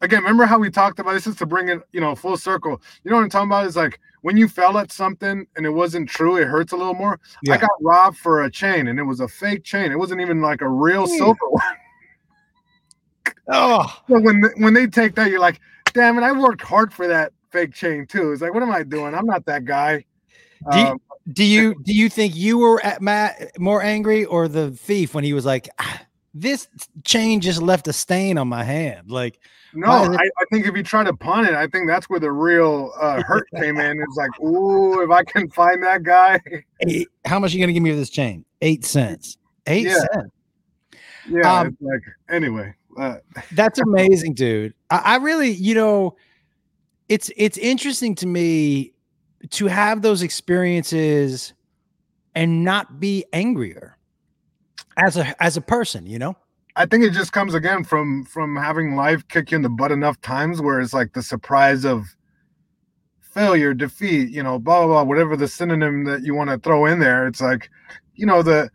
again, 0.00 0.22
remember 0.22 0.44
how 0.44 0.58
we 0.58 0.70
talked 0.70 0.98
about 0.98 1.12
this 1.12 1.26
is 1.26 1.36
to 1.36 1.46
bring 1.46 1.68
it, 1.68 1.80
you 1.92 2.00
know, 2.00 2.14
full 2.14 2.36
circle. 2.36 2.80
You 3.04 3.10
know 3.10 3.18
what 3.18 3.24
I'm 3.24 3.30
talking 3.30 3.48
about? 3.48 3.66
Is 3.66 3.76
like 3.76 4.00
when 4.22 4.36
you 4.36 4.48
fell 4.48 4.78
at 4.78 4.90
something 4.90 5.46
and 5.56 5.66
it 5.66 5.70
wasn't 5.70 6.08
true, 6.08 6.36
it 6.36 6.46
hurts 6.46 6.72
a 6.72 6.76
little 6.76 6.94
more. 6.94 7.20
Yeah. 7.42 7.54
I 7.54 7.56
got 7.58 7.70
robbed 7.80 8.18
for 8.18 8.44
a 8.44 8.50
chain, 8.50 8.88
and 8.88 8.98
it 8.98 9.04
was 9.04 9.20
a 9.20 9.28
fake 9.28 9.64
chain. 9.64 9.92
It 9.92 9.98
wasn't 9.98 10.20
even 10.20 10.40
like 10.40 10.62
a 10.62 10.68
real 10.68 11.06
silver 11.06 11.48
one. 11.50 11.62
oh, 13.52 14.02
so 14.08 14.20
when 14.20 14.42
when 14.56 14.74
they 14.74 14.86
take 14.86 15.14
that, 15.16 15.30
you're 15.30 15.40
like, 15.40 15.60
damn 15.92 16.18
it, 16.18 16.22
I 16.22 16.32
worked 16.32 16.62
hard 16.62 16.92
for 16.92 17.06
that 17.06 17.32
fake 17.50 17.74
chain 17.74 18.06
too. 18.06 18.32
It's 18.32 18.40
like, 18.40 18.54
what 18.54 18.62
am 18.62 18.70
I 18.70 18.82
doing? 18.82 19.14
I'm 19.14 19.26
not 19.26 19.44
that 19.46 19.64
guy. 19.64 20.04
Do 20.70 20.78
you, 20.78 20.86
um, 20.86 21.00
do 21.32 21.44
you 21.44 21.74
do 21.82 21.92
you 21.92 22.08
think 22.08 22.36
you 22.36 22.58
were 22.58 22.84
at 22.84 23.02
Matt 23.02 23.58
more 23.58 23.82
angry 23.82 24.24
or 24.24 24.48
the 24.48 24.70
thief 24.70 25.14
when 25.14 25.24
he 25.24 25.32
was 25.32 25.44
like, 25.44 25.68
ah, 25.78 26.02
this 26.34 26.68
chain 27.04 27.40
just 27.40 27.60
left 27.60 27.88
a 27.88 27.92
stain 27.92 28.38
on 28.38 28.48
my 28.48 28.62
hand? 28.62 29.10
Like, 29.10 29.40
no, 29.74 29.88
I, 29.88 30.14
I, 30.14 30.44
think 30.52 30.66
if 30.66 30.76
you 30.76 30.82
try 30.82 31.02
to 31.02 31.12
pawn 31.12 31.44
it, 31.44 31.54
I 31.54 31.66
think 31.66 31.88
that's 31.88 32.08
where 32.08 32.20
the 32.20 32.30
real 32.30 32.92
uh, 33.00 33.22
hurt 33.22 33.48
came 33.56 33.78
in. 33.78 34.00
It's 34.00 34.16
like, 34.16 34.40
ooh, 34.40 35.02
if 35.02 35.10
I 35.10 35.24
can 35.24 35.50
find 35.50 35.82
that 35.82 36.04
guy. 36.04 36.40
Eight, 36.80 37.08
how 37.24 37.40
much 37.40 37.52
are 37.52 37.56
you 37.56 37.62
gonna 37.62 37.72
give 37.72 37.82
me 37.82 37.90
for 37.90 37.96
this 37.96 38.10
chain? 38.10 38.44
Eight 38.62 38.84
cents. 38.84 39.36
Eight 39.66 39.86
yeah. 39.86 39.98
cents. 40.12 40.30
Yeah, 41.28 41.60
um, 41.60 41.76
like 41.80 42.02
anyway. 42.30 42.72
Uh, 42.96 43.16
that's 43.52 43.78
amazing, 43.80 44.34
dude. 44.34 44.74
I, 44.90 44.98
I 44.98 45.16
really, 45.16 45.50
you 45.50 45.74
know, 45.74 46.16
it's 47.08 47.30
it's 47.36 47.58
interesting 47.58 48.14
to 48.16 48.26
me 48.26 48.92
to 49.50 49.66
have 49.66 50.02
those 50.02 50.22
experiences 50.22 51.52
and 52.34 52.64
not 52.64 53.00
be 53.00 53.24
angrier 53.32 53.96
as 54.96 55.16
a 55.16 55.42
as 55.42 55.56
a 55.56 55.60
person, 55.60 56.06
you 56.06 56.18
know? 56.18 56.36
I 56.76 56.84
think 56.84 57.04
it 57.04 57.12
just 57.12 57.32
comes 57.32 57.54
again 57.54 57.84
from 57.84 58.24
from 58.24 58.56
having 58.56 58.96
life 58.96 59.26
kick 59.28 59.50
you 59.50 59.56
in 59.56 59.62
the 59.62 59.68
butt 59.68 59.92
enough 59.92 60.20
times 60.20 60.60
where 60.60 60.80
it's 60.80 60.92
like 60.92 61.14
the 61.14 61.22
surprise 61.22 61.84
of 61.84 62.04
failure, 63.20 63.74
defeat, 63.74 64.30
you 64.30 64.42
know, 64.42 64.58
blah 64.58 64.80
blah 64.80 64.86
blah, 64.86 65.02
whatever 65.04 65.36
the 65.36 65.48
synonym 65.48 66.04
that 66.04 66.22
you 66.22 66.34
want 66.34 66.50
to 66.50 66.58
throw 66.58 66.86
in 66.86 66.98
there. 66.98 67.26
It's 67.26 67.40
like, 67.40 67.70
you 68.14 68.26
know, 68.26 68.42
the 68.42 68.70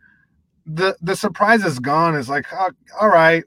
the 0.65 0.95
the 1.01 1.15
surprise 1.15 1.63
is 1.63 1.79
gone. 1.79 2.15
It's 2.15 2.29
like, 2.29 2.45
oh, 2.53 2.69
all 2.99 3.09
right, 3.09 3.43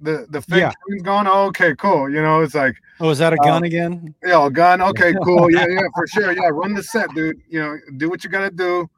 the 0.00 0.26
the 0.30 0.42
fake 0.42 0.60
yeah. 0.60 0.98
gone. 1.02 1.26
Oh, 1.26 1.46
okay, 1.46 1.74
cool. 1.76 2.10
You 2.10 2.22
know, 2.22 2.42
it's 2.42 2.54
like 2.54 2.76
Oh, 3.00 3.10
is 3.10 3.18
that 3.18 3.32
a 3.32 3.36
gun 3.36 3.62
uh, 3.62 3.66
again? 3.66 4.14
Yeah, 4.24 4.46
a 4.46 4.50
gun. 4.50 4.80
Okay, 4.94 5.14
cool. 5.24 5.50
Yeah, 5.50 5.66
yeah, 5.68 5.80
for 5.94 6.06
sure. 6.06 6.32
Yeah, 6.32 6.48
run 6.50 6.74
the 6.74 6.82
set, 6.82 7.08
dude. 7.14 7.40
You 7.48 7.60
know, 7.60 7.78
do 7.96 8.08
what 8.08 8.22
you 8.22 8.30
gotta 8.30 8.50
do. 8.50 8.88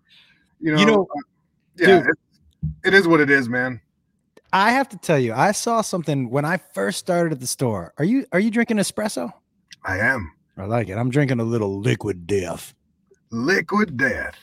You 0.60 0.72
know, 0.72 0.80
you 0.80 0.86
know 0.86 1.02
uh, 1.02 1.20
yeah, 1.76 1.86
dude, 1.86 2.06
it, 2.06 2.16
it 2.84 2.94
is 2.94 3.08
what 3.08 3.20
it 3.20 3.30
is, 3.30 3.48
man. 3.48 3.80
I 4.52 4.70
have 4.72 4.88
to 4.90 4.98
tell 4.98 5.18
you, 5.18 5.34
I 5.34 5.52
saw 5.52 5.80
something 5.80 6.30
when 6.30 6.44
I 6.44 6.56
first 6.56 6.98
started 6.98 7.32
at 7.32 7.40
the 7.40 7.46
store. 7.46 7.92
Are 7.98 8.04
you 8.04 8.26
are 8.32 8.40
you 8.40 8.50
drinking 8.50 8.78
espresso? 8.78 9.32
I 9.84 9.98
am. 9.98 10.32
I 10.56 10.64
like 10.64 10.88
it. 10.88 10.96
I'm 10.96 11.10
drinking 11.10 11.40
a 11.40 11.44
little 11.44 11.78
liquid 11.78 12.26
death. 12.26 12.74
Liquid 13.30 13.96
death. 13.96 14.34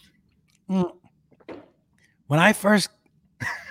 Mm. 0.70 0.92
When 2.28 2.40
I 2.40 2.54
first 2.54 2.90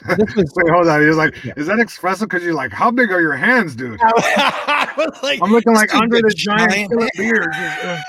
was, 0.06 0.52
Wait, 0.56 0.68
hold 0.68 0.88
on. 0.88 1.06
He's 1.06 1.16
like, 1.16 1.44
yeah. 1.44 1.52
is 1.56 1.66
that 1.66 1.78
expressive?" 1.78 2.28
Because 2.28 2.44
you're 2.44 2.54
like, 2.54 2.72
how 2.72 2.90
big 2.90 3.10
are 3.10 3.20
your 3.20 3.36
hands, 3.36 3.74
dude? 3.76 4.00
like, 5.22 5.40
I'm 5.42 5.50
looking 5.50 5.74
like 5.74 5.94
Andre 5.94 6.20
the 6.22 6.34
Giant, 6.36 6.90
giant 6.90 7.10
beard. 7.16 7.48
Uh. 7.54 8.00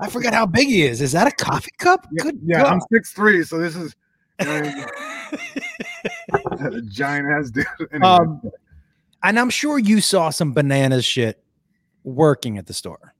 I 0.00 0.08
forgot 0.10 0.34
how 0.34 0.46
big 0.46 0.68
he 0.68 0.82
is. 0.82 1.00
Is 1.00 1.12
that 1.12 1.26
a 1.26 1.30
coffee 1.30 1.70
cup? 1.78 2.06
Yeah, 2.12 2.22
Good. 2.24 2.40
Yeah, 2.44 2.62
God. 2.62 2.72
I'm 2.72 2.80
six 2.92 3.12
three, 3.12 3.44
so 3.44 3.58
this 3.58 3.76
is 3.76 3.94
uh, 4.40 4.70
giant 6.88 7.28
ass 7.30 7.50
dude. 7.50 7.66
Anyway. 7.92 8.06
Um, 8.06 8.42
and 9.22 9.38
I'm 9.38 9.50
sure 9.50 9.78
you 9.78 10.00
saw 10.00 10.30
some 10.30 10.52
bananas 10.52 11.04
shit 11.04 11.42
working 12.02 12.58
at 12.58 12.66
the 12.66 12.74
store. 12.74 13.14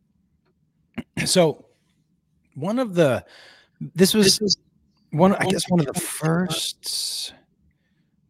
So 1.27 1.65
one 2.55 2.79
of 2.79 2.95
the 2.95 3.25
this 3.95 4.15
was, 4.15 4.27
this 4.27 4.41
was 4.41 4.57
one 5.11 5.35
I 5.37 5.47
guess 5.47 5.69
one 5.69 5.81
of 5.81 5.87
the 5.87 5.99
first 5.99 7.33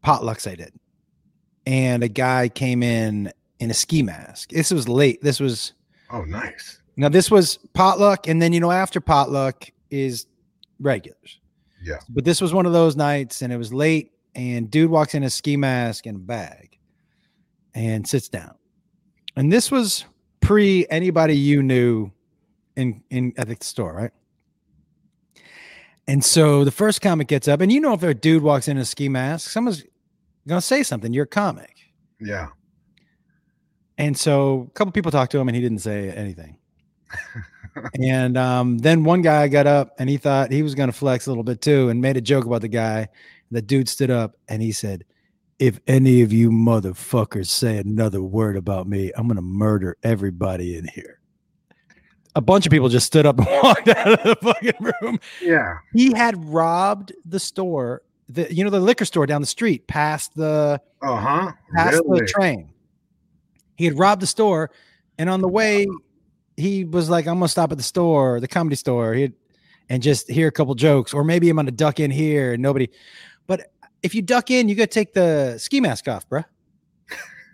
potlucks 0.04 0.50
I 0.50 0.54
did. 0.54 0.72
And 1.66 2.02
a 2.02 2.08
guy 2.08 2.48
came 2.48 2.82
in 2.82 3.32
in 3.58 3.70
a 3.70 3.74
ski 3.74 4.02
mask. 4.02 4.50
This 4.50 4.70
was 4.70 4.88
late. 4.88 5.22
This 5.22 5.40
was 5.40 5.72
oh 6.10 6.22
nice. 6.24 6.80
Now 6.96 7.08
this 7.08 7.30
was 7.30 7.58
potluck, 7.72 8.28
and 8.28 8.40
then 8.40 8.52
you 8.52 8.60
know 8.60 8.70
after 8.70 9.00
potluck 9.00 9.64
is 9.90 10.26
regulars. 10.78 11.40
Yeah. 11.82 11.98
But 12.08 12.24
this 12.24 12.40
was 12.40 12.54
one 12.54 12.66
of 12.66 12.72
those 12.72 12.96
nights, 12.96 13.42
and 13.42 13.52
it 13.52 13.56
was 13.56 13.72
late, 13.72 14.12
and 14.34 14.70
dude 14.70 14.90
walks 14.90 15.14
in 15.14 15.22
a 15.22 15.30
ski 15.30 15.56
mask 15.56 16.06
and 16.06 16.16
a 16.16 16.20
bag, 16.20 16.78
and 17.74 18.06
sits 18.06 18.28
down. 18.28 18.54
And 19.36 19.52
this 19.52 19.70
was 19.70 20.04
pre 20.40 20.86
anybody 20.90 21.36
you 21.36 21.62
knew 21.62 22.10
in 22.76 23.02
in 23.10 23.32
at 23.36 23.48
the 23.48 23.56
store, 23.60 23.94
right? 23.94 24.12
And 26.06 26.22
so 26.22 26.64
the 26.64 26.70
first 26.70 27.00
comic 27.00 27.28
gets 27.28 27.48
up, 27.48 27.62
and 27.62 27.72
you 27.72 27.80
know 27.80 27.94
if 27.94 28.02
a 28.02 28.12
dude 28.12 28.42
walks 28.42 28.68
in 28.68 28.76
a 28.76 28.84
ski 28.84 29.08
mask, 29.08 29.50
someone's 29.50 29.84
gonna 30.48 30.60
say 30.60 30.82
something. 30.82 31.12
You're 31.12 31.24
a 31.24 31.28
comic. 31.28 31.76
Yeah. 32.20 32.48
And 33.98 34.16
so 34.16 34.68
a 34.68 34.72
couple 34.72 34.92
people 34.92 35.12
talked 35.12 35.32
to 35.32 35.38
him 35.38 35.48
and 35.48 35.54
he 35.54 35.62
didn't 35.62 35.78
say 35.78 36.10
anything. 36.10 36.58
and 38.00 38.36
um, 38.36 38.78
then 38.78 39.04
one 39.04 39.22
guy 39.22 39.46
got 39.48 39.66
up 39.66 39.94
and 39.98 40.08
he 40.08 40.16
thought 40.16 40.50
he 40.50 40.62
was 40.62 40.74
gonna 40.74 40.92
flex 40.92 41.26
a 41.26 41.30
little 41.30 41.44
bit 41.44 41.60
too 41.60 41.88
and 41.88 42.00
made 42.00 42.16
a 42.16 42.20
joke 42.20 42.44
about 42.44 42.62
the 42.62 42.68
guy. 42.68 43.08
The 43.50 43.62
dude 43.62 43.88
stood 43.88 44.10
up 44.10 44.36
and 44.48 44.62
he 44.62 44.72
said, 44.72 45.04
if 45.58 45.78
any 45.86 46.22
of 46.22 46.32
you 46.32 46.50
motherfuckers 46.50 47.46
say 47.46 47.78
another 47.78 48.22
word 48.22 48.56
about 48.56 48.88
me, 48.88 49.12
I'm 49.16 49.28
gonna 49.28 49.42
murder 49.42 49.96
everybody 50.02 50.76
in 50.76 50.86
here. 50.88 51.20
A 52.36 52.40
bunch 52.40 52.66
of 52.66 52.72
people 52.72 52.88
just 52.88 53.06
stood 53.06 53.26
up 53.26 53.38
and 53.38 53.46
walked 53.62 53.88
out 53.88 54.12
of 54.12 54.22
the 54.24 54.36
fucking 54.42 54.92
room. 55.00 55.20
Yeah. 55.40 55.78
He 55.92 56.12
had 56.12 56.44
robbed 56.48 57.12
the 57.24 57.38
store, 57.38 58.02
the 58.28 58.52
you 58.54 58.64
know, 58.64 58.70
the 58.70 58.80
liquor 58.80 59.04
store 59.04 59.26
down 59.26 59.40
the 59.40 59.46
street 59.46 59.86
past 59.86 60.34
the 60.34 60.80
Uh-huh. 61.02 61.52
past 61.74 62.00
Really? 62.04 62.20
the 62.20 62.26
train. 62.26 62.70
He 63.76 63.84
had 63.84 63.98
robbed 63.98 64.22
the 64.22 64.26
store, 64.26 64.70
and 65.18 65.28
on 65.28 65.40
the 65.40 65.48
way, 65.48 65.86
he 66.56 66.84
was 66.84 67.10
like, 67.10 67.26
"I'm 67.26 67.34
gonna 67.34 67.48
stop 67.48 67.72
at 67.72 67.78
the 67.78 67.84
store, 67.84 68.40
the 68.40 68.48
comedy 68.48 68.76
store, 68.76 69.14
he 69.14 69.32
and 69.90 70.02
just 70.02 70.30
hear 70.30 70.48
a 70.48 70.52
couple 70.52 70.74
jokes, 70.74 71.12
or 71.12 71.24
maybe 71.24 71.48
I'm 71.50 71.56
gonna 71.56 71.70
duck 71.70 72.00
in 72.00 72.10
here 72.10 72.52
and 72.54 72.62
nobody." 72.62 72.88
But 73.46 73.72
if 74.02 74.14
you 74.14 74.22
duck 74.22 74.50
in, 74.50 74.68
you 74.68 74.74
gotta 74.74 74.86
take 74.86 75.12
the 75.12 75.56
ski 75.58 75.80
mask 75.80 76.08
off, 76.08 76.28
bruh. 76.28 76.44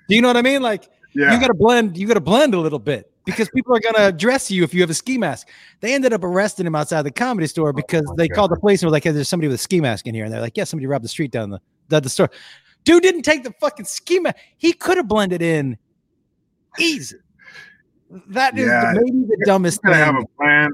Do 0.09 0.15
you 0.15 0.23
know 0.23 0.29
what 0.29 0.37
I 0.37 0.43
mean? 0.43 0.63
Like 0.63 0.89
Yeah. 1.15 1.33
you 1.35 1.41
gotta 1.41 1.55
blend, 1.55 1.97
you 1.97 2.07
gotta 2.07 2.21
blend 2.21 2.55
a 2.55 2.61
little 2.61 2.79
bit 2.79 3.10
because 3.25 3.49
people 3.51 3.75
are 3.75 3.81
gonna 3.81 4.07
address 4.09 4.51
you 4.51 4.65
if 4.65 4.73
you 4.75 4.81
have 4.81 4.91
a 4.91 4.95
ski 4.95 5.19
mask. 5.19 5.49
They 5.81 5.95
ended 5.95 6.13
up 6.13 6.25
arresting 6.25 6.67
him 6.67 6.75
outside 6.75 7.03
the 7.03 7.11
comedy 7.11 7.47
store 7.47 7.71
oh, 7.71 7.73
because 7.73 8.05
my 8.07 8.15
they 8.17 8.29
called 8.29 8.51
the 8.51 8.57
God. 8.57 8.61
police 8.61 8.83
and 8.83 8.89
were 8.89 8.93
like, 8.93 9.05
hey, 9.05 9.11
"There's 9.11 9.29
somebody 9.29 9.49
with 9.49 9.57
a 9.57 9.63
ski 9.63 9.81
mask 9.81 10.07
in 10.07 10.15
here," 10.15 10.25
and 10.25 10.33
they're 10.33 10.41
like, 10.41 10.57
"Yeah, 10.57 10.65
somebody 10.65 10.87
robbed 10.87 11.05
the 11.05 11.09
street 11.09 11.31
down 11.31 11.51
the 11.51 11.61
down 11.89 12.03
the 12.03 12.09
store." 12.11 12.31
Dude 12.85 13.03
didn't 13.03 13.23
take 13.23 13.45
the 13.45 13.53
fucking 13.61 13.85
ski 13.85 14.21
mask. 14.21 14.37
He 14.57 14.73
could 14.73 14.97
have 14.97 15.07
blended 15.09 15.43
in 15.43 15.77
easy. 16.79 17.17
That 18.29 18.59
is 18.59 18.67
Yeah. 18.67 18.93
maybe 18.95 19.27
the 19.29 19.43
dumbest 19.45 19.81
you 19.85 19.91
gotta 19.91 20.05
have 20.05 20.17
a 20.17 20.27
plan. 20.37 20.71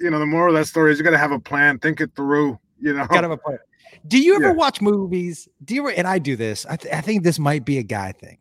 You 0.00 0.10
know, 0.10 0.18
the 0.18 0.26
moral 0.26 0.54
of 0.54 0.60
that 0.60 0.66
story 0.66 0.92
is 0.92 0.98
you 0.98 1.04
gotta 1.04 1.18
have 1.18 1.32
a 1.32 1.40
plan, 1.40 1.78
think 1.78 2.00
it 2.00 2.10
through, 2.16 2.58
you 2.80 2.92
know. 2.94 3.06
Gotta 3.06 3.22
have 3.22 3.30
a 3.32 3.36
plan. 3.36 3.58
Do 4.06 4.18
you 4.18 4.36
ever 4.36 4.46
Yeah. 4.48 4.52
watch 4.52 4.80
movies? 4.80 5.48
Do 5.64 5.74
you 5.74 5.82
ever? 5.82 5.90
And 5.96 6.06
I 6.06 6.18
do 6.18 6.36
this. 6.36 6.64
I, 6.66 6.76
th- 6.76 6.94
I 6.94 7.00
think 7.00 7.24
this 7.24 7.38
might 7.38 7.64
be 7.64 7.78
a 7.78 7.82
guy 7.82 8.12
thing. 8.12 8.38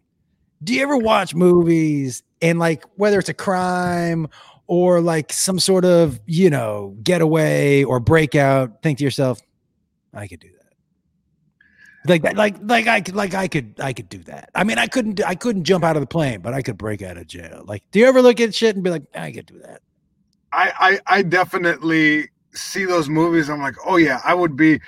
Do 0.64 0.74
you 0.74 0.82
ever 0.82 0.98
watch 0.98 1.36
movies 1.36 2.24
and 2.42 2.60
like 2.60 2.84
whether 2.96 3.20
it's 3.20 3.30
a 3.30 3.34
crime 3.34 4.28
or 4.68 5.02
like 5.02 5.32
some 5.32 5.60
sort 5.60 5.86
of 5.86 6.20
you 6.26 6.50
know 6.50 6.96
getaway 7.04 7.84
or 7.84 8.00
breakout? 8.00 8.82
Think 8.82 8.98
to 9.00 9.04
yourself, 9.04 9.40
I 10.14 10.28
could 10.28 10.40
do 10.40 10.50
that. 10.50 12.24
Like 12.24 12.36
like 12.36 12.56
like 12.62 12.88
I 12.88 13.02
could 13.02 13.16
like 13.16 13.34
I 13.34 13.48
could 13.48 13.76
I 13.80 13.94
could 13.94 14.10
do 14.10 14.20
that. 14.24 14.50
I 14.56 14.64
mean, 14.64 14.78
I 14.78 14.88
couldn't 14.88 15.24
I 15.26 15.36
couldn't 15.36 15.64
jump 15.64 15.84
out 15.84 15.96
of 15.96 16.02
the 16.02 16.08
plane, 16.08 16.42
but 16.42 16.54
I 16.54 16.62
could 16.62 16.78
break 16.78 17.02
out 17.02 17.18
of 17.18 17.28
jail. 17.28 17.64
Like, 17.66 17.84
do 17.92 18.00
you 18.00 18.06
ever 18.06 18.22
look 18.22 18.40
at 18.40 18.56
shit 18.56 18.76
and 18.76 18.84
be 18.84 18.90
like, 18.90 19.04
I 19.14 19.32
could 19.32 19.46
do 19.46 19.60
that? 19.60 19.82
I, 20.54 21.00
I 21.08 21.18
I 21.18 21.22
definitely 21.22 22.30
see 22.54 22.86
those 22.86 23.10
movies. 23.10 23.50
I'm 23.50 23.62
like, 23.62 23.76
oh 23.86 23.98
yeah, 23.98 24.22
I 24.24 24.34
would 24.34 24.56
be. 24.56 24.80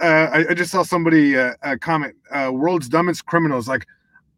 Uh, 0.00 0.06
I, 0.06 0.46
I 0.50 0.54
just 0.54 0.70
saw 0.70 0.82
somebody 0.82 1.36
uh, 1.36 1.52
uh, 1.62 1.76
comment, 1.80 2.14
uh, 2.32 2.50
"World's 2.52 2.88
dumbest 2.88 3.26
criminals." 3.26 3.68
Like, 3.68 3.86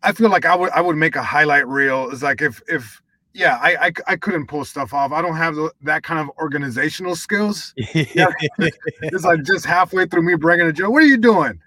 I 0.03 0.13
feel 0.13 0.31
like 0.31 0.47
I 0.47 0.55
would 0.55 0.71
I 0.71 0.81
would 0.81 0.97
make 0.97 1.17
a 1.17 1.23
highlight 1.23 1.67
reel. 1.69 2.11
It's 2.11 2.23
like 2.23 2.41
if 2.43 2.63
if 2.69 3.03
yeah, 3.33 3.59
I 3.63 3.87
I, 3.87 3.93
I 4.09 4.17
couldn't 4.17 4.47
pull 4.47 4.65
stuff 4.65 4.93
off. 4.95 5.13
I 5.13 5.23
don't 5.23 5.37
have 5.37 5.55
the, 5.55 5.71
that 5.83 6.03
kind 6.03 6.19
of 6.21 6.31
organizational 6.39 7.15
skills. 7.17 7.75
It's 7.95 9.25
like 9.25 9.43
just 9.45 9.65
halfway 9.67 10.07
through 10.07 10.23
me 10.23 10.35
breaking 10.37 10.67
a 10.67 10.73
joke. 10.73 10.91
What 10.91 11.03
are 11.03 11.07
you 11.07 11.17
doing? 11.19 11.59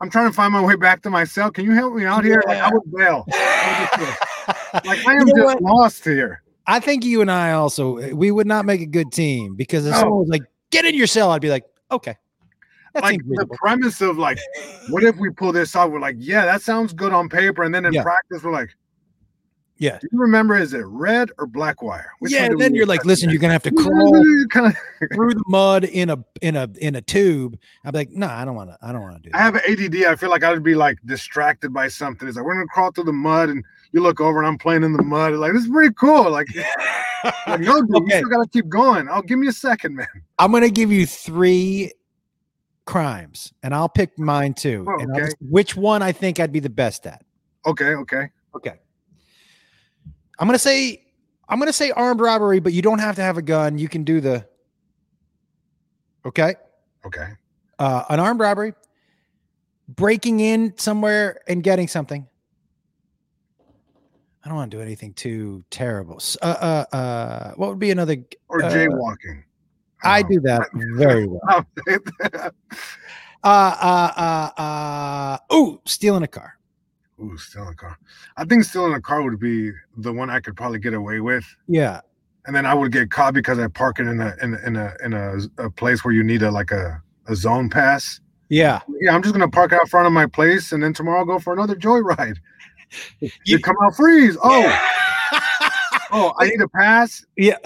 I'm 0.00 0.10
trying 0.10 0.28
to 0.28 0.32
find 0.34 0.52
my 0.52 0.60
way 0.62 0.76
back 0.76 1.02
to 1.02 1.10
my 1.10 1.24
cell. 1.24 1.50
Can 1.50 1.64
you 1.64 1.72
help 1.72 1.94
me 1.94 2.04
out 2.04 2.24
here? 2.24 2.42
Like 2.46 2.58
I 2.58 2.70
would 2.70 2.82
bail. 2.92 3.24
Like 3.28 5.06
I 5.06 5.14
am 5.20 5.26
You 5.28 5.34
know 5.34 5.42
just 5.44 5.44
what? 5.44 5.62
lost 5.62 6.04
here. 6.04 6.42
I 6.66 6.80
think 6.80 7.04
you 7.04 7.20
and 7.20 7.30
I 7.30 7.52
also 7.52 8.14
we 8.14 8.30
would 8.30 8.46
not 8.46 8.64
make 8.64 8.80
a 8.80 8.86
good 8.86 9.12
team 9.12 9.54
because 9.56 9.86
if 9.86 9.92
No. 9.92 9.96
Oh. 9.98 10.00
someone 10.00 10.18
was 10.20 10.28
like, 10.28 10.42
"Get 10.70 10.84
in 10.84 10.94
your 10.94 11.06
cell," 11.06 11.30
I'd 11.30 11.40
be 11.40 11.48
like, 11.50 11.64
"Okay." 11.92 12.16
That 12.96 13.02
like 13.02 13.20
the 13.26 13.46
premise 13.58 14.00
of 14.00 14.18
like, 14.18 14.38
what 14.88 15.02
if 15.04 15.16
we 15.16 15.30
pull 15.30 15.52
this 15.52 15.74
off? 15.76 15.90
We're 15.90 16.00
like, 16.00 16.16
yeah, 16.18 16.44
that 16.44 16.62
sounds 16.62 16.92
good 16.92 17.12
on 17.12 17.28
paper, 17.28 17.62
and 17.62 17.74
then 17.74 17.84
in 17.84 17.92
Yeah. 17.92 18.02
practice, 18.02 18.42
we're 18.42 18.52
like, 18.52 18.70
Yeah. 19.78 19.98
Do 20.00 20.08
you 20.10 20.18
remember? 20.18 20.56
Is 20.56 20.72
it 20.72 20.84
red 20.86 21.30
or 21.38 21.46
black 21.46 21.82
wire? 21.82 22.10
Which 22.20 22.32
yeah, 22.32 22.48
do 22.48 22.56
then 22.56 22.74
you're 22.74 22.86
like, 22.86 23.04
"Listen, 23.04 23.28
you're 23.28 23.38
gonna 23.38 23.52
have 23.52 23.62
to 23.64 23.70
crawl 23.76 24.12
through 25.12 25.34
the 25.34 25.44
mud 25.48 25.84
in 25.84 26.08
a 26.08 26.16
in 26.40 26.56
a 26.56 26.66
in 26.80 26.94
a 26.94 27.02
tube." 27.02 27.58
I'd 27.84 27.92
be 27.92 27.98
like, 27.98 28.10
"No, 28.10 28.26
I 28.26 28.46
don't 28.46 28.54
want 28.54 28.70
to. 28.70 28.78
I 28.80 28.90
don't 28.90 29.02
want 29.02 29.16
to 29.16 29.20
do 29.22 29.28
it. 29.28 29.34
I 29.38 29.50
that." 29.50 29.66
have 29.66 29.78
ADD. 29.78 30.06
I 30.06 30.16
feel 30.16 30.30
like 30.30 30.42
I 30.44 30.50
would 30.50 30.62
be 30.62 30.74
like 30.74 30.96
distracted 31.04 31.74
by 31.74 31.88
something. 31.88 32.26
It's 32.26 32.38
like 32.38 32.46
we're 32.46 32.54
gonna 32.54 32.66
crawl 32.68 32.90
through 32.90 33.04
the 33.04 33.12
mud, 33.12 33.50
and 33.50 33.62
you 33.92 34.00
look 34.00 34.18
over, 34.18 34.38
and 34.38 34.46
I'm 34.48 34.56
playing 34.56 34.82
in 34.82 34.94
the 34.94 35.02
mud. 35.02 35.34
Like 35.34 35.52
this 35.52 35.64
is 35.64 35.68
pretty 35.70 35.92
cool. 36.00 36.30
Like, 36.30 36.46
like 37.46 37.60
no, 37.60 37.82
dude, 37.82 38.08
you 38.08 38.16
still 38.16 38.28
gotta 38.30 38.48
keep 38.50 38.70
going. 38.70 39.08
Oh, 39.10 39.20
give 39.20 39.38
me 39.38 39.48
a 39.48 39.52
second, 39.52 39.94
man. 39.94 40.06
I'm 40.38 40.52
gonna 40.52 40.70
give 40.70 40.90
you 40.90 41.04
three 41.04 41.92
crimes, 42.86 43.52
and 43.62 43.74
I'll 43.74 43.88
pick 43.88 44.18
mine 44.18 44.54
too. 44.54 44.86
Oh, 44.88 45.04
okay. 45.12 45.28
which 45.40 45.76
one 45.76 46.02
I 46.02 46.12
think 46.12 46.40
I'd 46.40 46.52
be 46.52 46.60
the 46.60 46.70
best 46.70 47.06
at? 47.06 47.22
Okay, 47.66 47.94
okay. 47.94 48.30
Okay. 48.54 48.74
I'm 50.38 50.46
gonna 50.48 50.58
say 50.58 51.04
I'm 51.48 51.58
gonna 51.58 51.72
say 51.72 51.90
armed 51.90 52.20
robbery, 52.20 52.60
but 52.60 52.72
you 52.72 52.82
don't 52.82 52.98
have 53.00 53.16
to 53.16 53.22
have 53.22 53.36
a 53.36 53.42
gun. 53.42 53.78
You 53.78 53.88
can 53.88 54.04
do 54.04 54.20
the. 54.20 54.46
Okay. 56.24 56.54
Okay. 57.04 57.28
uh, 57.78 58.04
an 58.08 58.18
armed 58.18 58.40
robbery, 58.40 58.74
breaking 59.88 60.40
in 60.40 60.76
somewhere 60.76 61.40
and 61.46 61.62
getting 61.62 61.86
something. 61.86 62.26
I 64.44 64.48
don't 64.48 64.56
want 64.56 64.70
to 64.70 64.76
do 64.76 64.82
anything 64.82 65.12
too 65.12 65.64
terrible. 65.70 66.20
Uh, 66.42 66.46
uh, 66.46 66.96
uh, 66.96 67.52
what 67.54 67.68
would 67.68 67.78
be 67.78 67.90
another? 67.90 68.16
Or 68.48 68.62
Uh, 68.62 68.70
jaywalking. 68.70 69.42
I 70.04 70.20
Oh. 70.20 70.28
do 70.28 70.40
that 70.40 70.68
very 70.74 71.26
well. 71.26 71.66
Uh, 73.44 73.76
uh, 73.80 74.12
uh, 74.56 74.60
uh, 74.60 75.38
oh, 75.50 75.80
stealing 75.84 76.24
a 76.24 76.26
car. 76.26 76.54
Ooh, 77.20 77.36
stealing 77.38 77.68
a 77.68 77.74
car. 77.76 77.96
I 78.36 78.44
think 78.44 78.64
stealing 78.64 78.94
a 78.94 79.00
car 79.00 79.22
would 79.22 79.38
be 79.38 79.70
the 79.98 80.12
one 80.12 80.30
I 80.30 80.40
could 80.40 80.56
probably 80.56 80.80
get 80.80 80.94
away 80.94 81.20
with. 81.20 81.44
Yeah, 81.68 82.00
and 82.46 82.56
then 82.56 82.66
I 82.66 82.74
would 82.74 82.90
get 82.90 83.10
caught 83.10 83.34
because 83.34 83.60
I 83.60 83.68
park 83.68 84.00
it 84.00 84.08
in 84.08 84.20
a 84.20 84.34
in 84.42 84.54
a 84.54 84.66
in 84.66 84.76
a, 84.76 84.92
in 85.04 85.12
a, 85.12 85.36
a 85.66 85.70
place 85.70 86.04
where 86.04 86.12
you 86.12 86.24
need 86.24 86.42
a 86.42 86.50
like 86.50 86.72
a, 86.72 87.00
a 87.28 87.36
zone 87.36 87.70
pass. 87.70 88.20
yeah. 88.48 88.80
Yeah, 89.00 89.14
I'm 89.14 89.22
just 89.22 89.32
gonna 89.32 89.48
park 89.48 89.72
out 89.72 89.88
front 89.88 90.08
of 90.08 90.12
my 90.12 90.26
place, 90.26 90.72
and 90.72 90.82
then 90.82 90.92
tomorrow 90.92 91.20
I'll 91.20 91.24
go 91.24 91.38
for 91.38 91.52
another 91.52 91.76
joyride. 91.76 92.38
You- 93.20 93.30
You 93.44 93.58
come 93.60 93.76
out 93.84 93.94
freeze. 93.94 94.36
Oh, 94.42 94.88
oh, 96.10 96.32
I 96.40 96.48
need 96.48 96.60
a 96.60 96.68
pass. 96.68 97.24
yeah. 97.36 97.58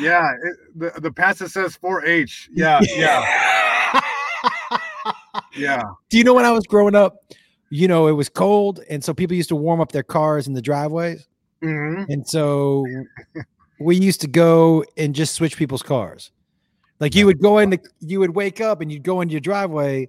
Yeah. 0.00 0.30
It, 0.44 0.56
the 0.94 1.00
the 1.00 1.12
pass 1.12 1.38
that 1.38 1.50
says 1.50 1.76
4H. 1.82 2.48
Yeah, 2.52 2.80
yeah, 2.96 4.00
yeah. 5.56 5.82
Do 6.10 6.18
you 6.18 6.24
know 6.24 6.34
when 6.34 6.44
I 6.44 6.50
was 6.52 6.66
growing 6.66 6.94
up? 6.94 7.16
You 7.70 7.86
know, 7.88 8.06
it 8.06 8.12
was 8.12 8.28
cold, 8.28 8.80
and 8.88 9.02
so 9.04 9.12
people 9.12 9.36
used 9.36 9.50
to 9.50 9.56
warm 9.56 9.80
up 9.80 9.92
their 9.92 10.02
cars 10.02 10.46
in 10.46 10.54
the 10.54 10.62
driveways. 10.62 11.26
hmm 11.62 12.04
And 12.08 12.26
so 12.26 12.86
we 13.78 13.96
used 13.96 14.20
to 14.22 14.26
go 14.26 14.84
and 14.96 15.14
just 15.14 15.34
switch 15.34 15.56
people's 15.56 15.82
cars. 15.82 16.30
Like 17.00 17.14
you 17.14 17.26
would 17.26 17.40
go 17.40 17.58
in 17.58 17.70
the 17.70 17.78
you 18.00 18.20
would 18.20 18.34
wake 18.34 18.60
up 18.60 18.80
and 18.80 18.90
you'd 18.90 19.02
go 19.02 19.20
into 19.20 19.32
your 19.32 19.40
driveway 19.40 20.08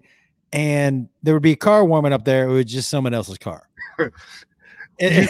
and 0.54 1.08
there 1.22 1.34
would 1.36 1.44
be 1.44 1.52
a 1.52 1.56
car 1.58 1.84
warming 1.86 2.14
up 2.14 2.24
there. 2.26 2.48
It 2.50 2.54
was 2.54 2.66
just 2.66 2.90
someone 2.90 3.14
else's 3.14 3.38
car. 3.38 3.68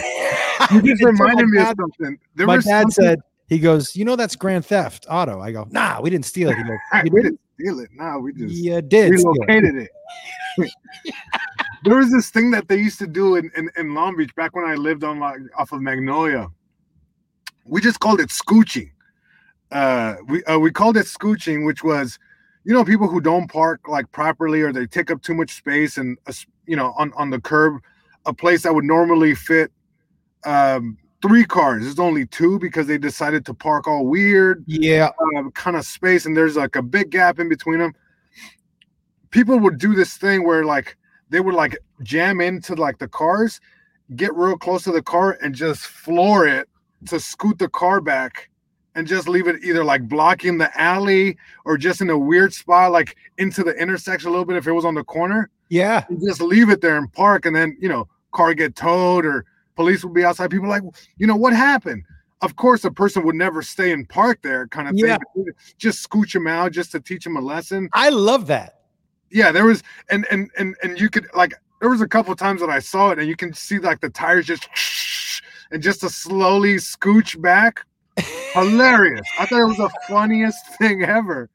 You 0.70 0.82
just 0.82 1.00
and 1.02 1.16
so 1.16 1.24
my 1.24 1.30
reminded 1.30 1.48
me 1.48 1.58
of 1.58 1.74
something. 1.80 2.18
There 2.34 2.46
my 2.46 2.56
dad 2.56 2.62
something- 2.64 2.90
said, 2.90 3.20
he 3.50 3.58
goes, 3.58 3.96
you 3.96 4.04
know, 4.04 4.14
that's 4.14 4.36
grand 4.36 4.64
theft 4.64 5.06
auto. 5.10 5.40
I 5.40 5.50
go, 5.50 5.66
nah, 5.70 6.00
we 6.00 6.08
didn't 6.08 6.24
steal 6.24 6.50
it. 6.50 6.56
He 6.56 6.62
goes, 6.62 6.78
you 7.04 7.10
we 7.12 7.22
didn't? 7.22 7.40
steal 7.58 7.80
it. 7.80 7.90
No, 7.92 8.20
we 8.20 8.32
just 8.32 8.54
You 8.54 8.80
did. 8.80 9.18
steal 9.18 9.32
it." 9.32 9.40
relocated 9.40 9.76
it. 9.76 9.90
there 11.84 11.96
was 11.96 12.12
this 12.12 12.30
thing 12.30 12.52
that 12.52 12.68
they 12.68 12.76
used 12.76 13.00
to 13.00 13.08
do 13.08 13.34
in, 13.34 13.50
in, 13.56 13.68
in 13.76 13.92
Long 13.92 14.16
Beach 14.16 14.32
back 14.36 14.54
when 14.54 14.64
I 14.64 14.76
lived 14.76 15.02
on 15.02 15.18
like 15.18 15.40
off 15.58 15.72
of 15.72 15.82
Magnolia. 15.82 16.46
We 17.66 17.80
just 17.80 17.98
called 17.98 18.20
it 18.20 18.28
scooching. 18.28 18.92
Uh, 19.72 20.14
we 20.28 20.44
uh, 20.44 20.58
we 20.58 20.70
called 20.70 20.96
it 20.96 21.06
scooching, 21.06 21.66
which 21.66 21.82
was, 21.82 22.20
you 22.62 22.72
know, 22.72 22.84
people 22.84 23.08
who 23.08 23.20
don't 23.20 23.50
park 23.50 23.80
like 23.88 24.10
properly 24.12 24.62
or 24.62 24.72
they 24.72 24.86
take 24.86 25.10
up 25.10 25.22
too 25.22 25.34
much 25.34 25.56
space 25.56 25.96
and 25.96 26.16
uh, 26.28 26.32
you 26.66 26.76
know 26.76 26.94
on 26.96 27.12
on 27.16 27.30
the 27.30 27.40
curb, 27.40 27.80
a 28.26 28.32
place 28.32 28.62
that 28.62 28.72
would 28.72 28.84
normally 28.84 29.34
fit 29.34 29.72
um, 30.44 30.96
three 31.22 31.44
cars. 31.44 31.82
There's 31.84 31.98
only 31.98 32.26
two 32.26 32.58
because 32.58 32.86
they 32.86 32.98
decided 32.98 33.44
to 33.46 33.54
park 33.54 33.86
all 33.86 34.06
weird 34.06 34.64
Yeah. 34.66 35.10
uh, 35.36 35.50
kind 35.50 35.76
of 35.76 35.84
space 35.84 36.24
and 36.26 36.36
there's 36.36 36.56
like 36.56 36.76
a 36.76 36.82
big 36.82 37.10
gap 37.10 37.38
in 37.38 37.48
between 37.48 37.78
them 37.78 37.92
people 39.30 39.58
would 39.58 39.78
do 39.78 39.94
this 39.94 40.16
thing 40.16 40.44
where 40.44 40.64
like 40.64 40.96
they 41.28 41.40
would 41.40 41.54
like 41.54 41.78
jam 42.02 42.40
into 42.40 42.74
like 42.74 42.98
the 42.98 43.08
cars 43.08 43.60
get 44.16 44.34
real 44.34 44.56
close 44.56 44.82
to 44.84 44.92
the 44.92 45.02
car 45.02 45.38
and 45.42 45.54
just 45.54 45.82
floor 45.86 46.46
it 46.46 46.68
to 47.06 47.20
scoot 47.20 47.58
the 47.58 47.68
car 47.68 48.00
back 48.00 48.50
and 48.96 49.06
just 49.06 49.28
leave 49.28 49.46
it 49.46 49.62
either 49.62 49.84
like 49.84 50.08
blocking 50.08 50.58
the 50.58 50.68
alley 50.80 51.36
or 51.64 51.76
just 51.78 52.00
in 52.00 52.10
a 52.10 52.18
weird 52.18 52.52
spot 52.52 52.90
like 52.90 53.16
into 53.38 53.62
the 53.62 53.72
intersection 53.76 54.28
a 54.28 54.30
little 54.32 54.44
bit 54.44 54.56
if 54.56 54.66
it 54.66 54.72
was 54.72 54.84
on 54.84 54.94
the 54.94 55.04
corner 55.04 55.48
Yeah. 55.68 56.04
just 56.26 56.40
leave 56.40 56.70
it 56.70 56.80
there 56.80 56.96
and 56.96 57.12
park 57.12 57.46
and 57.46 57.54
then 57.54 57.76
you 57.80 57.88
know 57.88 58.08
car 58.32 58.52
get 58.54 58.74
towed 58.74 59.24
or 59.24 59.44
police 59.80 60.04
would 60.04 60.14
be 60.14 60.24
outside 60.24 60.50
people 60.50 60.68
like 60.68 60.82
you 61.16 61.26
know 61.26 61.36
what 61.44 61.52
happened 61.52 62.02
of 62.42 62.56
course 62.56 62.84
a 62.84 62.90
person 62.90 63.24
would 63.24 63.38
never 63.46 63.60
stay 63.62 63.92
and 63.92 64.08
park 64.08 64.38
there 64.42 64.66
kind 64.68 64.88
of 64.88 64.94
thing 64.94 65.18
just 65.78 66.08
scooch 66.08 66.32
them 66.32 66.46
out 66.46 66.70
just 66.72 66.90
to 66.92 67.00
teach 67.00 67.24
them 67.24 67.36
a 67.36 67.40
lesson 67.40 67.88
I 67.92 68.08
love 68.10 68.46
that. 68.48 68.80
yeah, 69.30 69.52
there 69.52 69.64
was, 69.64 69.82
and 70.10 70.26
and 70.30 70.50
and 70.58 70.76
and 70.82 71.00
you 71.00 71.08
could 71.08 71.26
like 71.34 71.54
there 71.80 71.88
was 71.88 72.00
a 72.00 72.08
couple 72.08 72.34
times 72.36 72.60
that 72.60 72.70
I 72.70 72.80
saw 72.80 73.10
it, 73.10 73.18
and 73.18 73.28
you 73.28 73.36
can 73.36 73.52
see 73.52 73.78
like 73.78 74.00
the 74.00 74.10
tires 74.10 74.46
just 74.46 74.68
and 75.70 75.82
just 75.82 76.00
to 76.00 76.10
slowly 76.10 76.76
scooch 76.76 77.40
back. 77.40 77.86
Hilarious! 78.54 79.26
I 79.38 79.46
thought 79.46 79.62
it 79.62 79.66
was 79.66 79.76
the 79.76 79.90
funniest 80.08 80.76
thing 80.78 81.04
ever. 81.04 81.48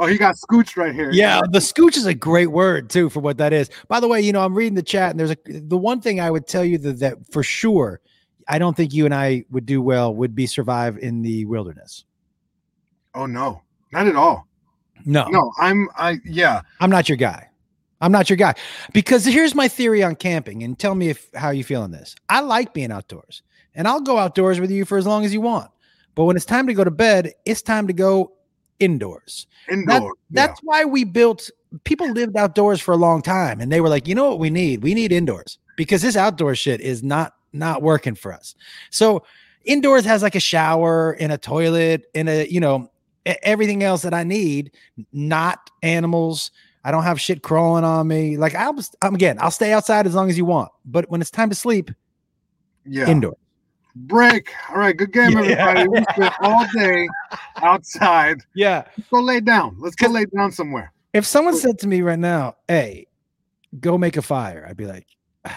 Oh, 0.00 0.06
he 0.06 0.16
got 0.16 0.36
scooched 0.36 0.78
right 0.78 0.94
here. 0.94 1.10
Yeah, 1.12 1.42
the 1.50 1.58
scooch 1.58 1.98
is 1.98 2.06
a 2.06 2.14
great 2.14 2.46
word 2.46 2.88
too 2.88 3.10
for 3.10 3.20
what 3.20 3.36
that 3.36 3.52
is. 3.52 3.68
By 3.86 4.00
the 4.00 4.08
way, 4.08 4.22
you 4.22 4.32
know, 4.32 4.42
I'm 4.42 4.54
reading 4.54 4.74
the 4.74 4.82
chat, 4.82 5.10
and 5.10 5.20
there's 5.20 5.32
a 5.32 5.36
the 5.46 5.76
one 5.76 6.00
thing 6.00 6.20
I 6.20 6.30
would 6.30 6.46
tell 6.46 6.64
you 6.64 6.78
that, 6.78 7.00
that 7.00 7.18
for 7.30 7.42
sure, 7.42 8.00
I 8.48 8.58
don't 8.58 8.74
think 8.74 8.94
you 8.94 9.04
and 9.04 9.14
I 9.14 9.44
would 9.50 9.66
do 9.66 9.82
well 9.82 10.14
would 10.14 10.34
be 10.34 10.46
survive 10.46 10.96
in 10.96 11.20
the 11.20 11.44
wilderness. 11.44 12.06
Oh 13.14 13.26
no, 13.26 13.60
not 13.92 14.06
at 14.06 14.16
all. 14.16 14.48
No, 15.04 15.28
no, 15.28 15.52
I'm 15.58 15.90
I 15.94 16.16
yeah. 16.24 16.62
I'm 16.80 16.90
not 16.90 17.10
your 17.10 17.18
guy. 17.18 17.48
I'm 18.00 18.10
not 18.10 18.30
your 18.30 18.38
guy 18.38 18.54
because 18.94 19.26
here's 19.26 19.54
my 19.54 19.68
theory 19.68 20.02
on 20.02 20.16
camping, 20.16 20.62
and 20.62 20.78
tell 20.78 20.94
me 20.94 21.10
if 21.10 21.28
how 21.34 21.50
you 21.50 21.62
feel 21.62 21.82
on 21.82 21.90
this. 21.90 22.16
I 22.30 22.40
like 22.40 22.72
being 22.72 22.90
outdoors, 22.90 23.42
and 23.74 23.86
I'll 23.86 24.00
go 24.00 24.16
outdoors 24.16 24.60
with 24.60 24.70
you 24.70 24.86
for 24.86 24.96
as 24.96 25.06
long 25.06 25.26
as 25.26 25.34
you 25.34 25.42
want. 25.42 25.70
But 26.14 26.24
when 26.24 26.36
it's 26.36 26.46
time 26.46 26.66
to 26.68 26.74
go 26.74 26.84
to 26.84 26.90
bed, 26.90 27.34
it's 27.44 27.60
time 27.60 27.86
to 27.86 27.92
go 27.92 28.32
indoors. 28.80 29.46
Indoors. 29.70 30.16
That, 30.30 30.48
that's 30.48 30.60
why 30.62 30.84
we 30.84 31.04
built. 31.04 31.50
People 31.84 32.10
lived 32.10 32.36
outdoors 32.36 32.80
for 32.80 32.92
a 32.92 32.96
long 32.96 33.22
time, 33.22 33.60
and 33.60 33.70
they 33.70 33.80
were 33.80 33.88
like, 33.88 34.08
you 34.08 34.14
know 34.14 34.28
what 34.28 34.40
we 34.40 34.50
need? 34.50 34.82
We 34.82 34.94
need 34.94 35.12
indoors 35.12 35.58
because 35.76 36.02
this 36.02 36.16
outdoor 36.16 36.54
shit 36.54 36.80
is 36.80 37.02
not 37.02 37.34
not 37.52 37.82
working 37.82 38.14
for 38.14 38.32
us. 38.32 38.54
So 38.90 39.22
indoors 39.64 40.04
has 40.04 40.22
like 40.22 40.34
a 40.34 40.40
shower 40.40 41.12
and 41.20 41.32
a 41.32 41.38
toilet 41.38 42.06
and 42.14 42.28
a 42.28 42.50
you 42.50 42.60
know 42.60 42.90
everything 43.24 43.82
else 43.82 44.02
that 44.02 44.14
I 44.14 44.24
need, 44.24 44.72
not 45.12 45.70
animals. 45.82 46.50
I 46.82 46.90
don't 46.90 47.02
have 47.02 47.20
shit 47.20 47.42
crawling 47.42 47.84
on 47.84 48.08
me. 48.08 48.36
Like 48.36 48.54
I'll, 48.54 48.78
I'm 49.02 49.14
again, 49.14 49.38
I'll 49.40 49.50
stay 49.50 49.72
outside 49.72 50.06
as 50.06 50.14
long 50.14 50.30
as 50.30 50.38
you 50.38 50.44
want, 50.44 50.72
but 50.84 51.08
when 51.10 51.20
it's 51.20 51.30
time 51.30 51.50
to 51.50 51.54
sleep, 51.54 51.90
yeah, 52.84 53.08
indoor. 53.08 53.36
Break. 53.94 54.52
All 54.70 54.78
right, 54.78 54.96
good 54.96 55.12
game, 55.12 55.36
everybody. 55.36 55.88
we 55.88 56.02
spent 56.12 56.34
all 56.40 56.66
day 56.74 57.08
outside. 57.56 58.38
Yeah, 58.54 58.84
Let's 58.96 59.10
go 59.10 59.20
lay 59.20 59.40
down. 59.40 59.76
Let's 59.78 59.96
go 59.96 60.08
lay 60.08 60.26
down 60.26 60.52
somewhere. 60.52 60.92
If 61.12 61.26
someone 61.26 61.56
said 61.56 61.78
to 61.80 61.88
me 61.88 62.02
right 62.02 62.18
now, 62.18 62.56
"Hey, 62.68 63.06
go 63.80 63.98
make 63.98 64.16
a 64.16 64.22
fire," 64.22 64.64
I'd 64.68 64.76
be 64.76 64.86
like, 64.86 65.06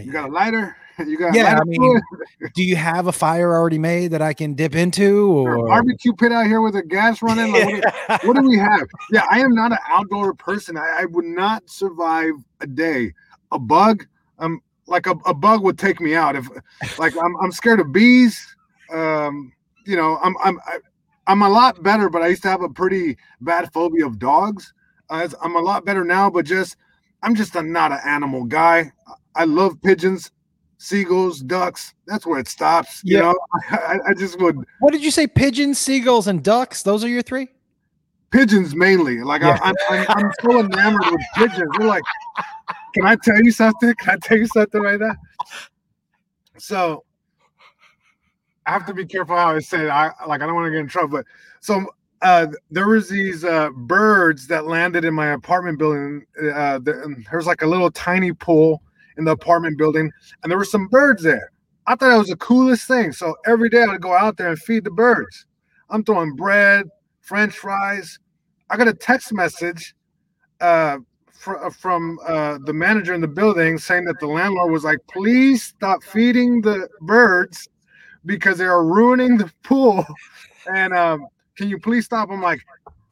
"You 0.00 0.10
got 0.10 0.28
a 0.28 0.32
lighter? 0.32 0.76
You 1.06 1.16
got 1.16 1.34
yeah, 1.34 1.58
I 1.58 1.64
mean, 1.64 2.00
do 2.54 2.62
you 2.62 2.76
have 2.76 3.06
a 3.06 3.12
fire 3.12 3.54
already 3.54 3.78
made 3.78 4.10
that 4.10 4.20
I 4.20 4.34
can 4.34 4.52
dip 4.52 4.74
into 4.74 5.30
or 5.30 5.66
barbecue 5.66 6.12
pit 6.12 6.30
out 6.30 6.44
here 6.44 6.60
with 6.60 6.76
a 6.76 6.82
gas 6.82 7.22
running? 7.22 7.52
Like, 7.52 7.82
what, 7.82 8.24
what, 8.26 8.36
do 8.36 8.46
we 8.46 8.58
have? 8.58 8.86
Yeah, 9.10 9.24
I 9.30 9.40
am 9.40 9.54
not 9.54 9.72
an 9.72 9.78
outdoor 9.88 10.34
person. 10.34 10.76
I, 10.76 10.98
I 10.98 11.04
would 11.06 11.24
not 11.24 11.68
survive 11.70 12.34
a 12.60 12.66
day. 12.66 13.14
A 13.52 13.58
bug, 13.58 14.06
um, 14.38 14.60
like 14.90 15.06
a, 15.06 15.12
a 15.24 15.32
bug 15.32 15.62
would 15.62 15.78
take 15.78 16.00
me 16.00 16.14
out. 16.14 16.36
If 16.36 16.48
like 16.98 17.14
I'm 17.16 17.36
I'm 17.36 17.52
scared 17.52 17.80
of 17.80 17.92
bees. 17.92 18.44
Um, 18.92 19.52
you 19.86 19.96
know, 19.96 20.18
I'm 20.22 20.36
I'm 20.42 20.58
I, 20.66 20.74
am 20.74 20.80
i 21.26 21.32
am 21.32 21.42
a 21.42 21.48
lot 21.48 21.82
better, 21.82 22.10
but 22.10 22.22
I 22.22 22.28
used 22.28 22.42
to 22.42 22.48
have 22.48 22.62
a 22.62 22.68
pretty 22.68 23.16
bad 23.40 23.72
phobia 23.72 24.06
of 24.06 24.18
dogs. 24.18 24.74
Uh, 25.08 25.28
I'm 25.42 25.56
a 25.56 25.60
lot 25.60 25.84
better 25.84 26.04
now, 26.04 26.28
but 26.28 26.44
just 26.44 26.76
I'm 27.22 27.34
just 27.34 27.56
a, 27.56 27.62
not 27.62 27.92
an 27.92 28.00
animal 28.04 28.44
guy. 28.44 28.92
I 29.34 29.44
love 29.44 29.80
pigeons 29.82 30.30
seagulls, 30.80 31.40
ducks. 31.40 31.94
That's 32.06 32.26
where 32.26 32.40
it 32.40 32.48
stops. 32.48 33.02
You 33.04 33.18
know, 33.20 33.38
I, 33.70 33.98
I, 34.08 34.14
just 34.14 34.40
would. 34.40 34.56
What 34.80 34.92
did 34.92 35.04
you 35.04 35.10
say? 35.10 35.26
Pigeons, 35.26 35.78
seagulls, 35.78 36.26
and 36.26 36.42
ducks. 36.42 36.82
Those 36.82 37.04
are 37.04 37.08
your 37.08 37.22
three. 37.22 37.48
Pigeons 38.30 38.74
mainly. 38.74 39.22
Like 39.22 39.42
yeah. 39.42 39.58
I, 39.62 39.72
I'm, 39.90 40.06
I'm, 40.08 40.32
so 40.40 40.60
enamored 40.60 41.02
with 41.10 41.20
pigeons. 41.34 41.70
They're 41.78 41.86
like, 41.86 42.02
can 42.94 43.06
I 43.06 43.16
tell 43.16 43.42
you 43.42 43.52
something? 43.52 43.94
Can 43.94 44.14
I 44.14 44.16
tell 44.22 44.38
you 44.38 44.46
something 44.46 44.80
right 44.80 45.00
now? 45.00 45.14
So 46.58 47.04
I 48.66 48.72
have 48.72 48.86
to 48.86 48.94
be 48.94 49.06
careful 49.06 49.36
how 49.36 49.54
I 49.54 49.58
say 49.60 49.86
it. 49.86 49.90
I 49.90 50.12
like 50.26 50.42
I 50.42 50.46
don't 50.46 50.54
want 50.54 50.66
to 50.66 50.70
get 50.70 50.80
in 50.80 50.88
trouble, 50.88 51.18
but 51.18 51.26
so 51.60 51.86
uh, 52.22 52.46
there 52.70 52.88
was 52.88 53.08
these 53.08 53.44
uh, 53.44 53.70
birds 53.70 54.46
that 54.48 54.66
landed 54.66 55.04
in 55.04 55.14
my 55.14 55.32
apartment 55.32 55.78
building. 55.78 56.26
Uh, 56.38 56.78
there, 56.78 57.04
there's 57.30 57.46
like 57.46 57.62
a 57.62 57.66
little 57.66 57.90
tiny 57.90 58.32
pool 58.32 58.82
in 59.16 59.24
the 59.24 59.32
apartment 59.32 59.78
building, 59.78 60.10
and 60.42 60.50
there 60.50 60.58
were 60.58 60.64
some 60.64 60.86
birds 60.88 61.22
there. 61.22 61.52
I 61.86 61.94
thought 61.94 62.14
it 62.14 62.18
was 62.18 62.28
the 62.28 62.36
coolest 62.36 62.86
thing. 62.86 63.12
So 63.12 63.34
every 63.46 63.68
day 63.70 63.82
I'd 63.82 64.02
go 64.02 64.12
out 64.12 64.36
there 64.36 64.48
and 64.48 64.58
feed 64.58 64.84
the 64.84 64.90
birds. 64.90 65.46
I'm 65.88 66.04
throwing 66.04 66.36
bread, 66.36 66.86
French 67.20 67.54
fries. 67.54 68.18
I 68.68 68.76
got 68.76 68.86
a 68.86 68.94
text 68.94 69.32
message 69.32 69.94
uh, 70.60 70.98
fr- 71.40 71.56
uh, 71.56 71.70
from 71.70 72.18
uh, 72.26 72.58
the 72.64 72.72
manager 72.72 73.14
in 73.14 73.20
the 73.20 73.28
building 73.28 73.78
saying 73.78 74.04
that 74.04 74.20
the 74.20 74.26
landlord 74.26 74.70
was 74.70 74.84
like, 74.84 74.98
"Please 75.08 75.62
stop 75.62 76.02
feeding 76.02 76.60
the 76.60 76.88
birds 77.00 77.68
because 78.26 78.58
they 78.58 78.66
are 78.66 78.84
ruining 78.84 79.36
the 79.36 79.50
pool." 79.62 80.04
And 80.70 80.92
um, 80.92 81.26
can 81.56 81.70
you 81.70 81.78
please 81.80 82.04
stop? 82.04 82.28
I'm 82.30 82.42
like, 82.42 82.60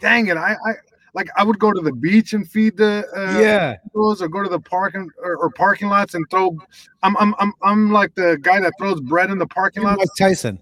"Dang 0.00 0.26
it! 0.26 0.36
I, 0.36 0.52
I 0.52 0.74
like 1.14 1.28
I 1.36 1.42
would 1.42 1.58
go 1.58 1.72
to 1.72 1.80
the 1.80 1.92
beach 1.92 2.34
and 2.34 2.48
feed 2.48 2.76
the 2.76 3.06
uh, 3.16 3.40
yeah 3.40 3.76
or 3.94 4.14
go 4.28 4.42
to 4.42 4.50
the 4.50 4.60
parking 4.60 5.10
or, 5.22 5.36
or, 5.36 5.50
parking 5.50 5.88
lots 5.88 6.14
and 6.14 6.24
throw. 6.30 6.56
I'm 7.02 7.16
I'm 7.16 7.34
I'm 7.38 7.52
I'm 7.62 7.90
like 7.90 8.14
the 8.14 8.38
guy 8.42 8.60
that 8.60 8.74
throws 8.78 9.00
bread 9.00 9.30
in 9.30 9.38
the 9.38 9.46
parking 9.46 9.82
lot. 9.82 9.96
Mike 9.96 10.08
Tyson. 10.18 10.60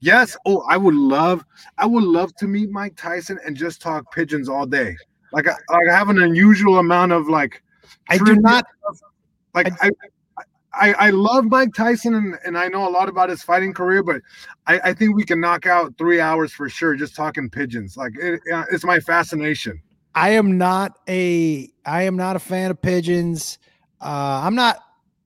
Yes. 0.00 0.36
Oh, 0.44 0.62
I 0.68 0.76
would 0.76 0.94
love 0.94 1.42
I 1.78 1.86
would 1.86 2.04
love 2.04 2.36
to 2.36 2.46
meet 2.46 2.70
Mike 2.70 2.94
Tyson 2.96 3.38
and 3.44 3.56
just 3.56 3.80
talk 3.80 4.12
pigeons 4.12 4.48
all 4.48 4.66
day. 4.66 4.94
Like 5.32 5.46
I, 5.46 5.52
like 5.70 5.88
I 5.90 5.96
have 5.96 6.08
an 6.08 6.20
unusual 6.20 6.78
amount 6.78 7.12
of 7.12 7.28
like. 7.28 7.62
I 8.10 8.18
do 8.18 8.36
not. 8.36 8.64
Like 9.54 9.70
I, 9.82 9.86
I 9.86 10.44
I, 10.78 10.92
I 10.92 11.10
love 11.10 11.46
Mike 11.46 11.74
Tyson 11.74 12.14
and, 12.14 12.38
and 12.44 12.56
I 12.56 12.68
know 12.68 12.88
a 12.88 12.90
lot 12.90 13.08
about 13.08 13.30
his 13.30 13.42
fighting 13.42 13.72
career, 13.72 14.02
but 14.02 14.20
I, 14.66 14.80
I 14.84 14.92
think 14.92 15.16
we 15.16 15.24
can 15.24 15.40
knock 15.40 15.66
out 15.66 15.96
three 15.98 16.20
hours 16.20 16.52
for 16.52 16.68
sure 16.68 16.94
just 16.94 17.16
talking 17.16 17.50
pigeons. 17.50 17.96
Like 17.96 18.12
it, 18.16 18.40
it's 18.70 18.84
my 18.84 19.00
fascination. 19.00 19.82
I 20.14 20.30
am 20.30 20.58
not 20.58 20.98
a 21.08 21.68
I 21.84 22.02
am 22.02 22.16
not 22.16 22.36
a 22.36 22.38
fan 22.38 22.70
of 22.70 22.80
pigeons. 22.80 23.58
Uh, 24.00 24.42
I'm 24.44 24.54
not 24.54 24.78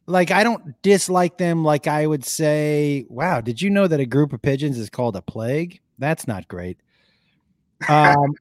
like 0.07 0.31
I 0.31 0.45
don't 0.45 0.81
dislike 0.83 1.39
them. 1.39 1.65
Like 1.65 1.87
I 1.87 2.07
would 2.07 2.25
say, 2.25 3.05
wow, 3.09 3.41
did 3.41 3.61
you 3.61 3.71
know 3.71 3.87
that 3.87 4.01
a 4.01 4.07
group 4.07 4.33
of 4.33 4.43
pigeons 4.43 4.79
is 4.79 4.91
called 4.91 5.17
a 5.17 5.23
plague? 5.23 5.81
That's 5.99 6.27
not 6.27 6.49
great. 6.49 6.79
Um, 7.89 8.37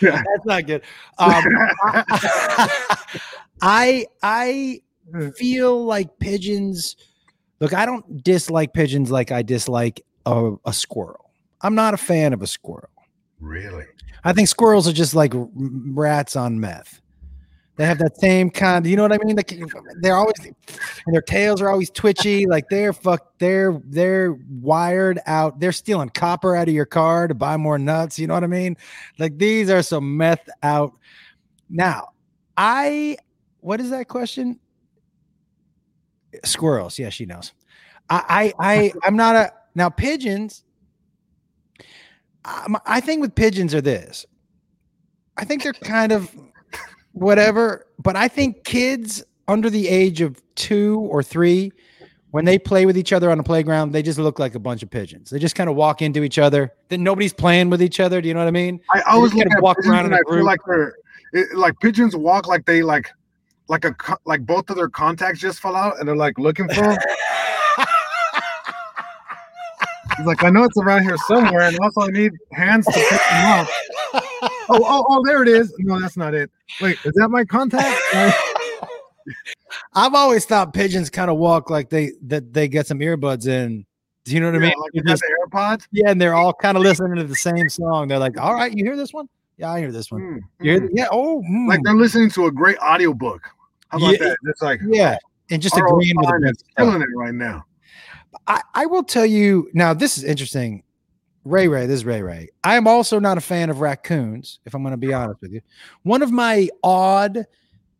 That's 0.00 0.44
not 0.44 0.66
good. 0.66 0.82
Um, 1.18 1.44
I 3.62 4.06
I 4.22 4.80
feel 5.36 5.84
like 5.84 6.18
pigeons. 6.18 6.96
Look, 7.60 7.74
I 7.74 7.84
don't 7.84 8.22
dislike 8.22 8.72
pigeons 8.72 9.10
like 9.10 9.30
I 9.32 9.42
dislike 9.42 10.02
a, 10.26 10.52
a 10.64 10.72
squirrel. 10.72 11.30
I'm 11.60 11.74
not 11.74 11.92
a 11.94 11.98
fan 11.98 12.32
of 12.32 12.40
a 12.42 12.46
squirrel. 12.46 12.88
Really? 13.40 13.84
I 14.24 14.32
think 14.32 14.48
squirrels 14.48 14.88
are 14.88 14.92
just 14.92 15.14
like 15.14 15.32
rats 15.34 16.36
on 16.36 16.60
meth. 16.60 17.00
They 17.80 17.86
have 17.86 17.98
that 18.00 18.20
same 18.20 18.50
kind. 18.50 18.86
You 18.86 18.94
know 18.94 19.04
what 19.04 19.12
I 19.14 19.18
mean? 19.24 19.38
They're 20.02 20.14
always 20.14 20.34
their 21.06 21.22
tails 21.22 21.62
are 21.62 21.70
always 21.70 21.88
twitchy. 21.88 22.44
Like 22.50 22.68
they're 22.68 22.92
fuck. 22.92 23.38
They're 23.38 23.80
they're 23.86 24.36
wired 24.50 25.18
out. 25.24 25.60
They're 25.60 25.72
stealing 25.72 26.10
copper 26.10 26.54
out 26.54 26.68
of 26.68 26.74
your 26.74 26.84
car 26.84 27.26
to 27.26 27.34
buy 27.34 27.56
more 27.56 27.78
nuts. 27.78 28.18
You 28.18 28.26
know 28.26 28.34
what 28.34 28.44
I 28.44 28.48
mean? 28.48 28.76
Like 29.18 29.38
these 29.38 29.70
are 29.70 29.80
some 29.80 30.18
meth 30.18 30.46
out. 30.62 30.92
Now, 31.70 32.08
I 32.54 33.16
what 33.60 33.80
is 33.80 33.88
that 33.88 34.08
question? 34.08 34.60
Squirrels. 36.44 36.98
Yeah, 36.98 37.08
she 37.08 37.24
knows. 37.24 37.54
I 38.10 38.52
I, 38.60 38.72
I 38.72 38.92
I'm 39.04 39.16
not 39.16 39.36
a 39.36 39.54
now 39.74 39.88
pigeons. 39.88 40.64
I, 42.44 42.74
I 42.84 43.00
think 43.00 43.22
with 43.22 43.34
pigeons 43.34 43.74
are 43.74 43.80
this. 43.80 44.26
I 45.38 45.46
think 45.46 45.62
they're 45.62 45.72
kind 45.72 46.12
of 46.12 46.30
whatever. 47.12 47.86
But 47.98 48.16
I 48.16 48.28
think 48.28 48.64
kids 48.64 49.22
under 49.48 49.70
the 49.70 49.88
age 49.88 50.20
of 50.20 50.40
two 50.54 51.00
or 51.10 51.22
three, 51.22 51.72
when 52.30 52.44
they 52.44 52.58
play 52.58 52.86
with 52.86 52.96
each 52.96 53.12
other 53.12 53.30
on 53.30 53.38
the 53.38 53.44
playground, 53.44 53.92
they 53.92 54.02
just 54.02 54.18
look 54.18 54.38
like 54.38 54.54
a 54.54 54.60
bunch 54.60 54.82
of 54.82 54.90
pigeons. 54.90 55.30
They 55.30 55.38
just 55.38 55.54
kind 55.56 55.68
of 55.68 55.76
walk 55.76 56.00
into 56.00 56.22
each 56.22 56.38
other. 56.38 56.72
Then 56.88 57.02
nobody's 57.02 57.32
playing 57.32 57.70
with 57.70 57.82
each 57.82 57.98
other. 57.98 58.20
Do 58.20 58.28
you 58.28 58.34
know 58.34 58.40
what 58.40 58.48
I 58.48 58.52
mean? 58.52 58.80
I 58.92 59.00
always 59.02 59.32
kind 59.32 59.46
of 59.46 59.60
walk 59.62 59.78
around 59.84 60.06
in 60.06 60.12
a 60.12 60.22
group. 60.22 60.44
like 60.44 60.60
they're 60.66 60.94
it, 61.32 61.54
like 61.56 61.78
pigeons 61.80 62.16
walk 62.16 62.46
like 62.46 62.66
they 62.66 62.82
like 62.82 63.10
like 63.68 63.84
a 63.84 63.94
like 64.24 64.44
both 64.44 64.68
of 64.70 64.76
their 64.76 64.88
contacts 64.88 65.40
just 65.40 65.60
fell 65.60 65.76
out 65.76 65.98
and 65.98 66.08
they're 66.08 66.16
like 66.16 66.38
looking 66.38 66.68
for 66.68 66.82
them. 66.82 66.98
He's 70.20 70.26
like, 70.26 70.44
I 70.44 70.50
know 70.50 70.64
it's 70.64 70.76
around 70.76 71.04
here 71.04 71.16
somewhere, 71.26 71.62
and 71.62 71.78
also 71.78 72.02
I 72.02 72.08
need 72.08 72.32
hands 72.52 72.84
to 72.84 72.92
pick 72.92 73.08
them 73.08 73.60
up. 73.60 73.68
oh, 74.12 74.50
oh, 74.68 75.04
oh, 75.08 75.22
there 75.26 75.42
it 75.42 75.48
is. 75.48 75.74
No, 75.78 75.98
that's 75.98 76.18
not 76.18 76.34
it. 76.34 76.50
Wait, 76.78 76.98
is 77.06 77.14
that 77.14 77.30
my 77.30 77.42
contact? 77.42 77.98
I've 79.94 80.12
always 80.12 80.44
thought 80.44 80.74
pigeons 80.74 81.08
kind 81.08 81.30
of 81.30 81.38
walk 81.38 81.70
like 81.70 81.88
they 81.88 82.12
that 82.26 82.52
they 82.52 82.68
get 82.68 82.86
some 82.86 82.98
earbuds 82.98 83.48
in. 83.48 83.86
Do 84.24 84.34
you 84.34 84.40
know 84.40 84.52
what 84.52 84.60
yeah, 84.60 84.66
I 84.66 84.70
mean? 84.70 84.78
Like 84.94 85.06
just, 85.06 85.24
AirPods. 85.46 85.86
Yeah, 85.90 86.10
and 86.10 86.20
they're 86.20 86.34
all 86.34 86.52
kind 86.52 86.76
of 86.76 86.82
listening 86.82 87.16
to 87.16 87.24
the 87.24 87.34
same 87.34 87.70
song. 87.70 88.08
They're 88.08 88.18
like, 88.18 88.38
"All 88.38 88.52
right, 88.52 88.76
you 88.76 88.84
hear 88.84 88.96
this 88.96 89.14
one? 89.14 89.26
Yeah, 89.56 89.72
I 89.72 89.80
hear 89.80 89.90
this 89.90 90.10
one. 90.10 90.42
Mm, 90.60 90.66
mm. 90.66 90.88
Yeah. 90.92 91.06
Oh, 91.10 91.42
mm. 91.50 91.66
like 91.66 91.80
they're 91.82 91.94
listening 91.94 92.28
to 92.32 92.44
a 92.44 92.52
great 92.52 92.76
audiobook. 92.78 93.40
How 93.88 93.96
about 93.96 94.12
yeah, 94.12 94.28
that? 94.28 94.36
It's 94.44 94.60
like 94.60 94.80
yeah, 94.86 95.16
and 95.50 95.62
just 95.62 95.78
agreeing 95.78 96.18
with 96.18 96.26
the 96.26 96.54
killing 96.76 97.00
it 97.00 97.08
right 97.16 97.34
now. 97.34 97.64
I, 98.46 98.60
I 98.74 98.86
will 98.86 99.02
tell 99.02 99.26
you 99.26 99.68
now. 99.72 99.94
This 99.94 100.18
is 100.18 100.24
interesting. 100.24 100.82
Ray 101.44 101.68
Ray, 101.68 101.86
this 101.86 102.00
is 102.00 102.04
Ray 102.04 102.22
Ray. 102.22 102.48
I 102.64 102.76
am 102.76 102.86
also 102.86 103.18
not 103.18 103.38
a 103.38 103.40
fan 103.40 103.70
of 103.70 103.80
raccoons, 103.80 104.60
if 104.66 104.74
I'm 104.74 104.82
going 104.82 104.92
to 104.92 104.98
be 104.98 105.12
honest 105.12 105.40
with 105.40 105.52
you. 105.52 105.62
One 106.02 106.22
of 106.22 106.30
my 106.30 106.68
odd 106.82 107.46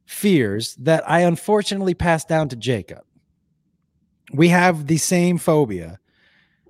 fears 0.05 0.75
that 0.75 1.09
I 1.09 1.21
unfortunately 1.21 1.95
passed 1.95 2.29
down 2.29 2.49
to 2.51 2.57
Jacob. 2.57 3.03
We 4.33 4.49
have 4.49 4.87
the 4.87 4.99
same 4.99 5.39
phobia. 5.39 5.99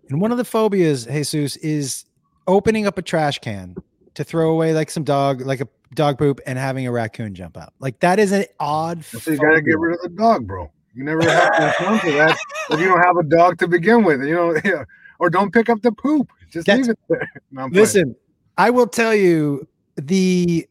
And 0.08 0.20
one 0.20 0.30
of 0.30 0.38
the 0.38 0.44
phobias, 0.44 1.06
Jesus, 1.06 1.56
is 1.56 2.04
opening 2.46 2.86
up 2.86 2.98
a 2.98 3.02
trash 3.02 3.38
can 3.38 3.74
to 4.14 4.24
throw 4.24 4.50
away 4.50 4.72
like 4.72 4.90
some 4.90 5.04
dog, 5.04 5.40
like 5.40 5.60
a 5.60 5.68
dog 5.94 6.18
poop, 6.18 6.40
and 6.46 6.58
having 6.58 6.86
a 6.86 6.92
raccoon 6.92 7.34
jump 7.34 7.56
out. 7.56 7.72
Like 7.80 8.00
that 8.00 8.18
is 8.18 8.32
an 8.32 8.44
odd. 8.58 9.04
So 9.04 9.30
you 9.30 9.38
got 9.38 9.54
to 9.54 9.62
get 9.62 9.78
rid 9.78 9.94
of 9.94 10.02
the 10.02 10.08
dog, 10.10 10.46
bro. 10.46 10.70
You 10.94 11.04
never 11.04 11.22
have 11.22 11.56
to 11.56 11.70
account 11.70 12.00
for 12.00 12.10
that 12.12 12.36
if 12.70 12.80
you 12.80 12.88
don't 12.88 13.02
have 13.02 13.16
a 13.16 13.22
dog 13.22 13.58
to 13.58 13.68
begin 13.68 14.02
with. 14.02 14.22
You 14.22 14.34
know, 14.34 14.60
yeah. 14.64 14.84
or 15.18 15.30
don't 15.30 15.52
pick 15.52 15.68
up 15.68 15.82
the 15.82 15.92
poop. 15.92 16.30
Just 16.50 16.66
That's, 16.66 16.80
leave 16.80 16.90
it 16.90 16.98
there. 17.08 17.30
No, 17.52 17.66
listen, 17.66 18.16
I 18.58 18.70
will 18.70 18.86
tell 18.86 19.14
you 19.14 19.66
the 19.96 20.66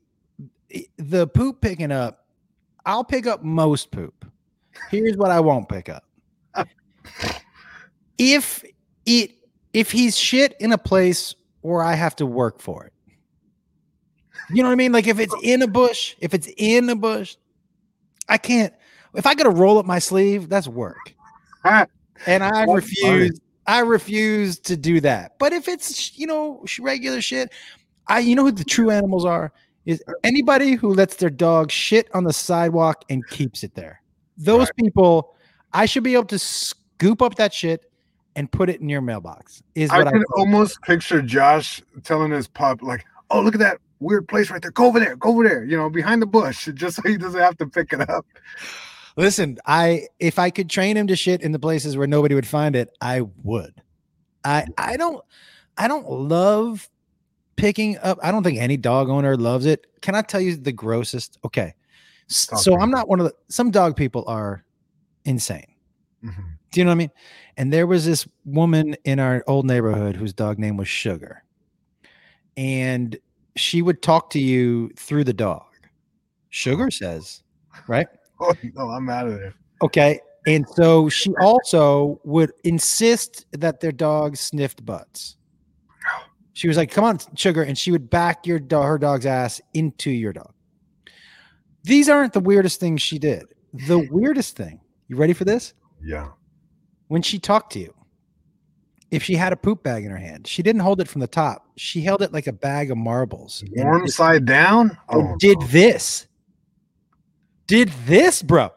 the 0.98 1.28
poop 1.28 1.62
picking 1.62 1.92
up. 1.92 2.26
I'll 2.86 3.04
pick 3.04 3.28
up 3.28 3.44
most 3.44 3.92
poop. 3.92 4.26
Here's 4.90 5.18
what 5.18 5.32
I 5.32 5.40
won't 5.40 5.70
pick 5.70 5.90
up. 5.90 6.04
if 8.18 8.64
it 9.06 9.32
if 9.74 9.92
he's 9.92 10.18
shit 10.18 10.56
in 10.60 10.72
a 10.72 10.78
place 10.78 11.36
where 11.62 11.84
I 11.84 11.94
have 11.94 12.16
to 12.18 12.26
work 12.26 12.62
for 12.62 12.86
it. 12.86 12.94
You 14.52 14.64
know 14.64 14.70
what 14.70 14.74
I 14.74 14.78
mean? 14.78 14.92
Like 14.92 15.08
if 15.08 15.20
it's 15.20 15.36
in 15.44 15.62
a 15.62 15.68
bush, 15.68 16.16
if 16.20 16.34
it's 16.34 16.50
in 16.58 16.90
a 16.90 16.96
bush, 16.96 17.36
I 18.28 18.38
can't. 18.38 18.74
If 19.14 19.26
I 19.26 19.36
got 19.36 19.44
to 19.44 19.50
roll 19.50 19.78
up 19.78 19.86
my 19.86 20.00
sleeve, 20.00 20.50
that's 20.50 20.68
work. 20.68 21.14
and 22.26 22.44
I 22.44 22.64
refuse. 22.64 23.40
I 23.68 23.80
refuse 23.80 24.60
to 24.62 24.76
do 24.76 25.00
that. 25.02 25.38
But 25.38 25.54
if 25.54 25.68
it's 25.68 26.18
you 26.18 26.28
know 26.28 26.66
regular 26.80 27.22
shit, 27.22 27.52
I 28.08 28.20
you 28.20 28.36
know 28.36 28.46
who 28.46 28.52
the 28.52 28.64
true 28.64 28.90
animals 28.90 29.26
are 29.26 29.52
is 29.86 30.04
anybody 30.24 30.74
who 30.74 30.94
lets 30.94 31.16
their 31.16 31.30
dog 31.30 31.72
shit 31.72 32.10
on 32.14 32.24
the 32.24 32.34
sidewalk 32.34 33.06
and 33.10 33.28
keeps 33.28 33.64
it 33.64 33.74
there. 33.76 34.02
Those 34.38 34.68
right. 34.68 34.76
people, 34.76 35.36
I 35.74 35.86
should 35.86 36.04
be 36.04 36.14
able 36.14 36.26
to 36.26 36.40
scoop 36.40 37.22
up 37.22 37.36
that 37.36 37.54
shit 37.54 37.92
and 38.36 38.52
put 38.52 38.70
it 38.70 38.82
in 38.82 38.90
your 38.90 39.02
mailbox. 39.02 39.62
Is 39.76 39.90
I 39.90 40.04
can 40.04 40.20
I 40.20 40.24
almost 40.38 40.82
picture 40.82 41.22
Josh 41.22 41.82
telling 42.04 42.32
his 42.32 42.48
pup 42.48 42.82
like, 42.82 43.06
"Oh, 43.30 43.42
look 43.42 43.56
at 43.56 43.60
that 43.60 43.80
weird 44.00 44.28
place 44.28 44.50
right 44.50 44.62
there. 44.62 44.72
Go 44.72 44.86
over 44.86 45.00
there. 45.00 45.16
Go 45.16 45.30
over 45.30 45.48
there. 45.48 45.64
You 45.64 45.78
know, 45.78 45.90
behind 45.90 46.22
the 46.22 46.28
bush, 46.28 46.70
just 46.74 46.98
so 46.98 47.02
he 47.06 47.18
doesn't 47.18 47.40
have 47.40 47.58
to 47.58 47.68
pick 47.68 47.94
it 47.94 48.10
up." 48.10 48.26
Listen, 49.18 49.58
I 49.66 50.08
if 50.20 50.40
I 50.40 50.50
could 50.50 50.70
train 50.70 50.96
him 50.98 51.08
to 51.08 51.16
shit 51.16 51.42
in 51.42 51.52
the 51.52 51.60
places 51.60 51.98
where 51.98 52.08
nobody 52.08 52.36
would 52.36 52.48
find 52.48 52.76
it, 52.76 52.90
I 53.02 53.22
would. 53.44 53.82
I 54.44 54.66
I 54.78 54.98
don't 54.98 55.24
I 55.78 55.88
don't 55.88 56.10
love 56.10 56.90
picking 57.56 57.98
up. 58.00 58.18
I 58.24 58.32
don't 58.32 58.44
think 58.44 58.60
any 58.60 58.78
dog 58.78 59.10
owner 59.10 59.36
loves 59.36 59.66
it. 59.66 59.88
Can 60.02 60.16
I 60.16 60.22
tell 60.22 60.42
you 60.42 60.56
the 60.56 60.72
grossest? 60.72 61.38
Okay. 61.46 61.74
So 62.28 62.80
I'm 62.80 62.92
not 62.92 63.10
one 63.10 63.20
of 63.20 63.26
the 63.26 63.34
some 63.48 63.72
dog 63.72 63.96
people 63.96 64.24
are 64.28 64.64
insane. 65.26 65.66
Mm-hmm. 66.24 66.42
Do 66.72 66.80
you 66.80 66.86
know 66.86 66.90
what 66.90 66.96
I 66.96 66.98
mean? 66.98 67.12
And 67.58 67.74
there 67.74 67.88
was 67.88 68.06
this 68.06 68.28
woman 68.46 68.96
in 69.04 69.20
our 69.20 69.44
old 69.48 69.66
neighborhood 69.66 70.16
whose 70.16 70.34
dog 70.34 70.60
name 70.60 70.78
was 70.78 70.88
Sugar. 70.88 71.44
And 72.56 73.18
she 73.56 73.82
would 73.82 74.02
talk 74.02 74.30
to 74.32 74.40
you 74.40 74.92
through 74.96 75.24
the 75.24 75.34
dog. 75.34 75.64
Sugar 76.50 76.92
says, 76.92 77.42
right? 77.88 78.08
Oh 78.42 78.54
no, 78.64 78.90
I'm 78.90 79.10
out 79.10 79.28
of 79.28 79.34
there. 79.34 79.54
Okay. 79.82 80.20
And 80.48 80.68
so 80.70 81.10
she 81.10 81.34
also 81.42 82.20
would 82.24 82.52
insist 82.64 83.46
that 83.52 83.82
their 83.82 83.92
dog 83.92 84.38
sniffed 84.38 84.86
butts. 84.86 85.36
She 86.54 86.68
was 86.68 86.78
like, 86.78 86.92
"Come 86.92 87.04
on, 87.04 87.20
sugar," 87.36 87.64
and 87.64 87.78
she 87.78 87.92
would 87.92 88.10
back 88.10 88.46
your 88.46 88.60
dog, 88.60 88.86
her 88.86 88.98
dog's 88.98 89.26
ass 89.26 89.62
into 89.74 90.12
your 90.12 90.34
dog. 90.34 90.54
These 91.84 92.10
aren't 92.10 92.34
the 92.34 92.40
weirdest 92.40 92.80
things 92.80 93.02
she 93.02 93.20
did. 93.20 93.46
The 93.74 94.00
weirdest 94.12 94.56
thing. 94.56 94.82
You 95.08 95.16
ready 95.16 95.34
for 95.34 95.46
this? 95.46 95.74
Yeah. 96.04 96.30
When 97.08 97.22
she 97.22 97.40
talked 97.40 97.74
to 97.74 97.80
you, 97.80 97.94
if 99.12 99.24
she 99.24 99.36
had 99.36 99.54
a 99.54 99.58
poop 99.58 99.84
bag 99.84 100.06
in 100.06 100.12
her 100.12 100.18
hand, 100.18 100.48
she 100.48 100.62
didn't 100.62 100.82
hold 100.82 101.02
it 101.02 101.08
from 101.08 101.22
the 101.22 101.28
top. 101.28 101.66
She 101.78 102.02
held 102.02 102.22
it 102.22 102.32
like 102.32 102.48
a 102.48 102.54
bag 102.54 102.92
of 102.92 102.98
marbles. 102.98 103.64
Warm 103.72 104.08
side 104.08 104.46
down. 104.46 104.98
Oh, 105.10 105.36
did 105.40 105.60
no. 105.60 105.68
this? 105.68 106.28
Did 107.70 107.90
this, 108.08 108.42
bro? 108.42 108.72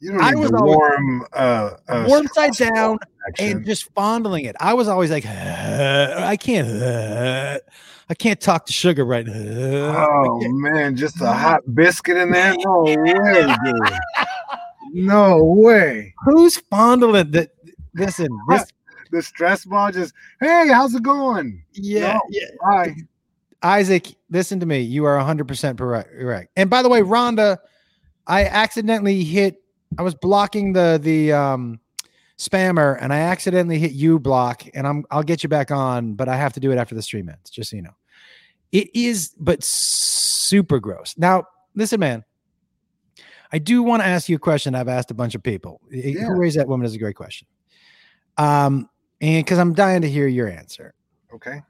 You 0.00 0.12
don't 0.12 0.20
I 0.20 0.34
was 0.34 0.50
warm, 0.52 1.26
uh, 1.32 1.70
uh, 1.88 2.04
warm 2.06 2.26
side 2.28 2.52
down 2.52 2.98
action. 3.26 3.56
and 3.56 3.66
just 3.66 3.90
fondling 3.94 4.44
it. 4.44 4.54
I 4.60 4.74
was 4.74 4.86
always 4.86 5.10
like, 5.10 5.24
I 5.24 6.36
can't, 6.38 6.68
I 6.68 8.14
can't 8.14 8.38
talk 8.38 8.66
to 8.66 8.72
sugar 8.72 9.06
right 9.06 9.26
now. 9.26 9.32
Oh 9.32 10.40
man, 10.50 10.94
just 10.94 11.20
a 11.22 11.32
hot 11.32 11.62
biscuit 11.74 12.18
in 12.18 12.30
there? 12.30 12.54
No 12.64 12.82
way, 12.84 13.56
dude. 13.64 13.98
No 14.92 15.42
way. 15.42 16.14
Who's 16.24 16.58
fondling 16.58 17.30
that? 17.30 17.50
Listen, 17.94 18.28
this 18.50 18.66
the 19.10 19.22
stress 19.22 19.64
ball 19.64 19.90
just, 19.90 20.12
hey, 20.38 20.68
how's 20.68 20.94
it 20.94 21.02
going? 21.02 21.64
Yeah, 21.72 22.12
no, 22.12 22.20
yeah. 22.28 22.46
Hi. 22.62 22.94
Isaac, 23.62 24.14
listen 24.30 24.60
to 24.60 24.66
me. 24.66 24.80
You 24.80 25.06
are 25.06 25.16
100% 25.16 25.78
correct. 25.78 26.50
And 26.56 26.68
by 26.68 26.82
the 26.82 26.90
way, 26.90 27.00
Rhonda, 27.00 27.56
I 28.28 28.44
accidentally 28.44 29.24
hit 29.24 29.62
I 29.98 30.02
was 30.02 30.14
blocking 30.14 30.72
the 30.72 31.00
the 31.02 31.32
um 31.32 31.80
spammer 32.36 32.96
and 33.00 33.12
I 33.12 33.20
accidentally 33.20 33.78
hit 33.78 33.92
you 33.92 34.18
block 34.18 34.64
and 34.74 34.86
I'm 34.86 35.04
I'll 35.10 35.22
get 35.22 35.42
you 35.42 35.48
back 35.48 35.70
on, 35.70 36.14
but 36.14 36.28
I 36.28 36.36
have 36.36 36.52
to 36.52 36.60
do 36.60 36.70
it 36.70 36.76
after 36.76 36.94
the 36.94 37.02
stream 37.02 37.28
ends, 37.28 37.50
just 37.50 37.70
so 37.70 37.76
you 37.76 37.82
know. 37.82 37.96
It 38.70 38.94
is 38.94 39.34
but 39.38 39.64
super 39.64 40.78
gross. 40.78 41.14
Now, 41.16 41.44
listen, 41.74 41.98
man. 41.98 42.24
I 43.50 43.58
do 43.58 43.82
want 43.82 44.02
to 44.02 44.06
ask 44.06 44.28
you 44.28 44.36
a 44.36 44.38
question 44.38 44.74
I've 44.74 44.88
asked 44.88 45.10
a 45.10 45.14
bunch 45.14 45.34
of 45.34 45.42
people. 45.42 45.80
Yeah. 45.90 46.26
Who 46.26 46.34
raised 46.34 46.58
that 46.58 46.68
woman 46.68 46.84
is 46.84 46.94
a 46.94 46.98
great 46.98 47.16
question. 47.16 47.48
Um, 48.36 48.90
and 49.22 49.42
because 49.42 49.58
I'm 49.58 49.72
dying 49.72 50.02
to 50.02 50.10
hear 50.10 50.28
your 50.28 50.48
answer. 50.48 50.92
Okay. 51.32 51.62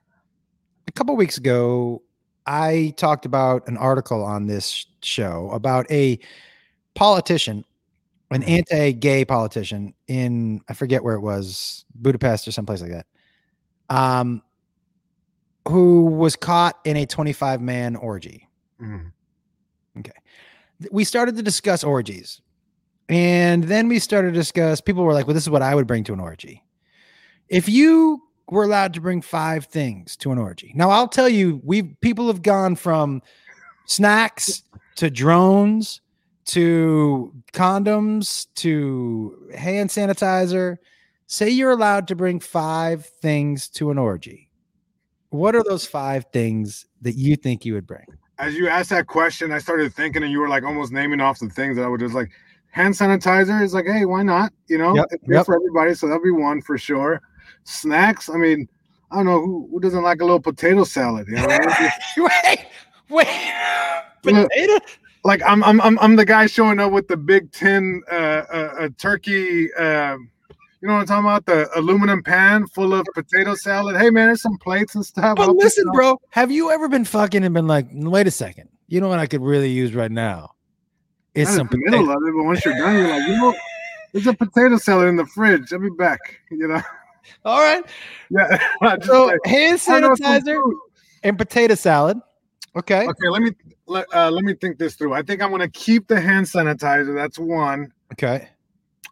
A 0.89 0.93
couple 0.93 1.15
weeks 1.15 1.39
ago, 1.39 2.03
I 2.47 2.95
talked 2.97 3.27
about 3.27 3.69
an 3.69 3.77
article 3.77 4.25
on 4.25 4.47
this 4.47 4.87
show 5.03 5.51
about 5.53 5.89
a 5.91 6.19
politician 6.99 7.65
an 8.31 8.43
mm-hmm. 8.43 8.51
anti-gay 8.51 9.25
politician 9.25 9.95
in 10.07 10.61
I 10.69 10.75
forget 10.75 11.03
where 11.03 11.15
it 11.15 11.21
was, 11.21 11.85
Budapest 11.95 12.47
or 12.47 12.53
someplace 12.53 12.81
like 12.81 12.91
that. 12.91 13.07
Um, 13.89 14.43
who 15.67 16.07
was 16.07 16.37
caught 16.37 16.79
in 16.85 16.97
a 16.97 17.07
25 17.07 17.61
man 17.61 17.97
orgy. 17.97 18.49
Mm. 18.81 19.13
Okay. 19.99 20.13
We 20.91 21.05
started 21.05 21.37
to 21.37 21.43
discuss 21.43 21.85
orgies. 21.85 22.41
And 23.09 23.65
then 23.65 23.89
we 23.89 23.99
started 23.99 24.33
to 24.33 24.35
discuss 24.35 24.81
people 24.81 25.05
were 25.05 25.15
like, 25.15 25.27
well, 25.27 25.35
this 25.35 25.45
is 25.45 25.51
what 25.51 25.63
I 25.63 25.75
would 25.75 25.87
bring 25.87 26.05
to 26.05 26.13
an 26.13 26.21
orgy. 26.21 26.65
If 27.49 27.69
you 27.69 28.23
were 28.51 28.65
allowed 28.65 28.95
to 28.95 29.01
bring 29.01 29.23
five 29.23 29.67
things 29.67 30.17
to 30.17 30.33
an 30.33 30.39
orgy. 30.39 30.73
Now 30.75 30.91
I'll 30.91 31.09
tell 31.09 31.29
you, 31.29 31.61
we 31.65 31.83
people 31.83 32.27
have 32.27 32.43
gone 32.43 32.77
from 32.77 33.23
snacks 33.87 34.63
to 34.97 35.11
drones 35.11 36.01
to 36.49 37.33
condoms 37.53 38.47
to 38.57 39.51
hand 39.55 39.91
sanitizer. 39.91 40.79
Say 41.27 41.51
you're 41.51 41.73
allowed 41.73 42.09
to 42.09 42.17
bring 42.17 42.41
five 42.41 43.05
things 43.05 43.69
to 43.71 43.91
an 43.91 43.99
orgy. 43.99 44.49
What 45.29 45.55
are 45.55 45.63
those 45.63 45.87
five 45.87 46.25
things 46.33 46.87
that 47.03 47.17
you 47.17 47.37
think 47.37 47.67
you 47.67 47.75
would 47.75 47.87
bring? 47.87 48.07
As 48.39 48.55
you 48.55 48.67
asked 48.69 48.91
that 48.91 49.09
question, 49.09 49.53
I 49.53 49.59
started 49.59 49.93
thinking, 49.93 50.23
and 50.23 50.33
you 50.33 50.41
were 50.41 50.49
like 50.49 50.65
almost 50.65 50.91
naming 50.91 51.21
off 51.21 51.39
the 51.39 51.51
things 51.51 51.77
that 51.77 51.85
I 51.85 51.89
would 51.89 52.01
just 52.01 52.15
like. 52.15 52.31
Hand 52.71 52.95
sanitizer 52.95 53.63
is 53.63 53.73
like, 53.75 53.87
hey, 53.87 54.05
why 54.05 54.23
not? 54.23 54.53
You 54.69 54.79
know, 54.79 54.95
yep, 54.95 55.07
it's 55.11 55.25
yep. 55.27 55.47
for 55.47 55.55
everybody, 55.55 55.95
so 55.95 56.07
that'll 56.07 56.23
be 56.23 56.31
one 56.31 56.61
for 56.61 56.77
sure. 56.77 57.21
Snacks, 57.65 58.29
I 58.29 58.37
mean, 58.37 58.69
I 59.11 59.17
don't 59.17 59.27
know 59.27 59.41
who, 59.41 59.69
who 59.73 59.81
doesn't 59.81 60.03
like 60.03 60.21
a 60.21 60.25
little 60.25 60.41
potato 60.41 60.85
salad. 60.85 61.27
You 61.29 61.37
know, 61.37 61.47
wait, 62.19 62.67
wait, 63.09 63.53
potato 64.23 64.79
like 65.29 65.43
I'm 65.47 65.63
I'm 65.63 65.79
I'm 65.83 65.99
I'm 65.99 66.17
the 66.17 66.25
guy 66.25 66.47
showing 66.47 66.81
up 66.81 66.91
with 66.91 67.07
the 67.07 67.17
big 67.17 67.53
tin 67.53 68.03
uh, 68.11 68.15
uh, 68.15 68.75
uh 68.81 68.89
turkey. 68.97 69.71
Uh, 69.75 70.17
you 70.81 70.89
know 70.89 70.95
what 70.95 71.01
I'm 71.01 71.07
talking 71.07 71.25
about? 71.27 71.45
The 71.45 71.69
aluminum 71.79 72.23
pan 72.23 72.67
full 72.69 72.95
of 72.95 73.07
potato 73.15 73.55
salad. 73.55 73.99
Hey 73.99 74.09
man, 74.09 74.29
there's 74.29 74.41
some 74.41 74.57
plates 74.57 74.95
and 74.95 75.05
stuff. 75.05 75.37
But 75.37 75.49
I'll 75.49 75.55
listen, 75.55 75.85
bro, 75.93 76.19
have 76.31 76.51
you 76.51 76.71
ever 76.71 76.89
been 76.89 77.05
fucking 77.05 77.45
and 77.45 77.53
been 77.53 77.67
like, 77.67 77.89
wait 77.93 78.27
a 78.27 78.31
second, 78.31 78.71
you 78.87 79.03
know 79.03 79.09
what 79.09 79.19
I 79.19 79.27
could 79.27 79.43
really 79.43 79.69
use 79.69 79.95
right 79.95 80.11
now? 80.11 80.53
It's 81.35 81.55
some 81.55 81.69
the 81.71 81.77
middle 81.77 82.11
of 82.11 82.17
it, 82.27 82.35
but 82.35 82.45
once 82.45 82.65
you're 82.65 82.79
done, 82.79 82.97
you're 82.97 83.09
like, 83.09 83.29
you 83.29 83.37
know, 83.37 83.55
there's 84.13 84.27
a 84.27 84.33
potato 84.33 84.79
salad 84.79 85.09
in 85.09 85.17
the 85.17 85.27
fridge. 85.27 85.71
I'll 85.75 85.79
be 85.79 85.91
back. 85.91 86.21
You 86.51 86.69
know. 86.69 86.83
All 87.45 87.61
right. 87.61 87.85
Yeah. 88.31 88.59
so 89.03 89.31
hand 89.47 89.79
sanitizer 89.79 90.61
and 91.23 91.37
potato 91.37 91.75
salad. 91.75 92.19
Okay. 92.77 93.07
Okay, 93.07 93.29
let 93.31 93.41
me 93.41 93.53
let, 93.89 94.07
uh, 94.15 94.31
let 94.31 94.45
me 94.45 94.55
think 94.55 94.79
this 94.79 94.95
through. 94.95 95.15
I 95.15 95.23
think 95.23 95.43
I'm 95.43 95.51
gonna 95.51 95.69
keep 95.69 96.07
the 96.07 96.21
hand 96.21 96.47
sanitizer. 96.47 97.15
That's 97.15 97.39
one. 97.39 97.93
Okay. 98.13 98.49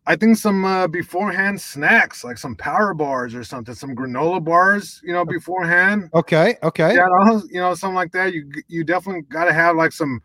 I 0.09 0.14
think 0.14 0.37
some 0.37 0.64
uh, 0.64 0.87
beforehand 0.87 1.61
snacks, 1.61 2.22
like 2.22 2.39
some 2.39 2.55
power 2.55 2.95
bars 2.95 3.35
or 3.35 3.43
something, 3.43 3.74
some 3.74 3.97
granola 3.97 4.43
bars, 4.43 5.01
you 5.03 5.12
know, 5.12 5.24
beforehand. 5.24 6.11
Okay. 6.14 6.57
Okay. 6.62 6.95
Yeah, 6.95 7.09
you 7.51 7.61
know, 7.61 7.74
something 7.74 7.97
like 7.97 8.12
that. 8.12 8.33
You 8.33 8.49
you 8.68 8.85
definitely 8.85 9.22
got 9.22 9.47
to 9.47 9.53
have 9.53 9.77
like 9.77 9.93
some 9.93 10.20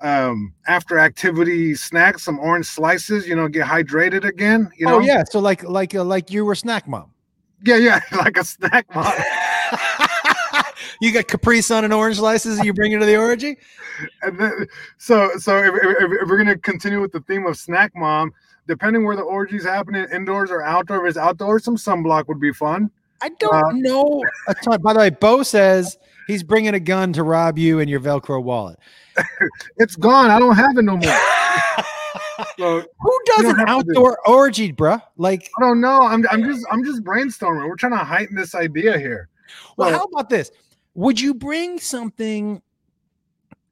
um 0.00 0.52
after 0.66 0.98
activity 0.98 1.74
snacks, 1.74 2.24
some 2.24 2.40
orange 2.40 2.66
slices. 2.66 3.28
You 3.28 3.36
know, 3.36 3.46
get 3.46 3.66
hydrated 3.66 4.24
again. 4.24 4.70
You 4.76 4.86
know. 4.86 4.96
oh 4.96 5.00
yeah. 5.00 5.22
So 5.30 5.38
like 5.38 5.62
like 5.62 5.94
uh, 5.94 6.02
like 6.02 6.30
you 6.30 6.44
were 6.44 6.56
snack 6.56 6.88
mom. 6.88 7.12
yeah, 7.64 7.76
yeah, 7.76 8.00
like 8.12 8.36
a 8.36 8.44
snack 8.44 8.92
mom. 8.92 9.12
you 11.00 11.12
got 11.12 11.26
Capri 11.28 11.60
Sun 11.60 11.84
and 11.84 11.92
orange 11.92 12.16
slices 12.16 12.56
that 12.58 12.64
you 12.66 12.72
bring 12.72 12.92
into 12.92 13.06
the 13.06 13.16
orgy. 13.16 13.56
and 14.22 14.38
then, 14.38 14.66
so 14.98 15.30
so 15.38 15.58
if, 15.58 15.74
if, 15.74 16.22
if 16.22 16.28
we're 16.28 16.38
gonna 16.38 16.56
continue 16.58 17.00
with 17.00 17.12
the 17.12 17.20
theme 17.20 17.46
of 17.46 17.56
snack 17.56 17.92
mom, 17.94 18.32
depending 18.66 19.04
where 19.04 19.16
the 19.16 19.22
orgy's 19.22 19.64
happening, 19.64 20.06
indoors 20.12 20.50
or 20.50 20.62
outdoor, 20.62 21.04
if 21.06 21.10
it's 21.10 21.18
outdoors, 21.18 21.64
some 21.64 21.76
sunblock 21.76 22.28
would 22.28 22.40
be 22.40 22.52
fun. 22.52 22.90
I 23.22 23.28
don't 23.38 23.54
Uh, 23.54 23.72
know 23.72 24.22
a 24.48 24.54
ton. 24.54 24.80
By 24.80 24.92
the 24.94 24.98
way, 25.00 25.10
Bo 25.10 25.42
says 25.42 25.98
he's 26.26 26.42
bringing 26.42 26.74
a 26.74 26.80
gun 26.80 27.12
to 27.12 27.22
rob 27.22 27.58
you 27.58 27.80
and 27.80 27.90
your 27.90 28.00
Velcro 28.00 28.42
wallet. 28.42 28.78
It's 29.76 29.96
gone. 29.96 30.30
I 30.30 30.38
don't 30.38 30.56
have 30.56 30.76
it 30.78 30.82
no 30.82 30.96
more. 30.96 31.16
So 32.58 32.82
Who 33.00 33.18
does 33.26 33.44
an 33.44 33.56
don't 33.56 33.68
have 33.68 33.78
to 33.80 33.84
do- 33.84 33.90
outdoor 33.98 34.18
orgy, 34.26 34.72
bruh? 34.72 35.02
Like, 35.18 35.50
I 35.58 35.62
don't 35.62 35.80
know. 35.80 36.02
I'm 36.02 36.24
I'm 36.30 36.42
just 36.42 36.66
I'm 36.70 36.82
just 36.84 37.02
brainstorming. 37.04 37.68
We're 37.68 37.76
trying 37.76 37.92
to 37.92 37.98
heighten 37.98 38.34
this 38.34 38.54
idea 38.54 38.98
here. 38.98 39.28
well, 39.76 39.90
So- 39.90 39.98
how 39.98 40.04
about 40.04 40.30
this? 40.30 40.50
Would 41.00 41.18
you 41.18 41.32
bring 41.32 41.78
something 41.78 42.60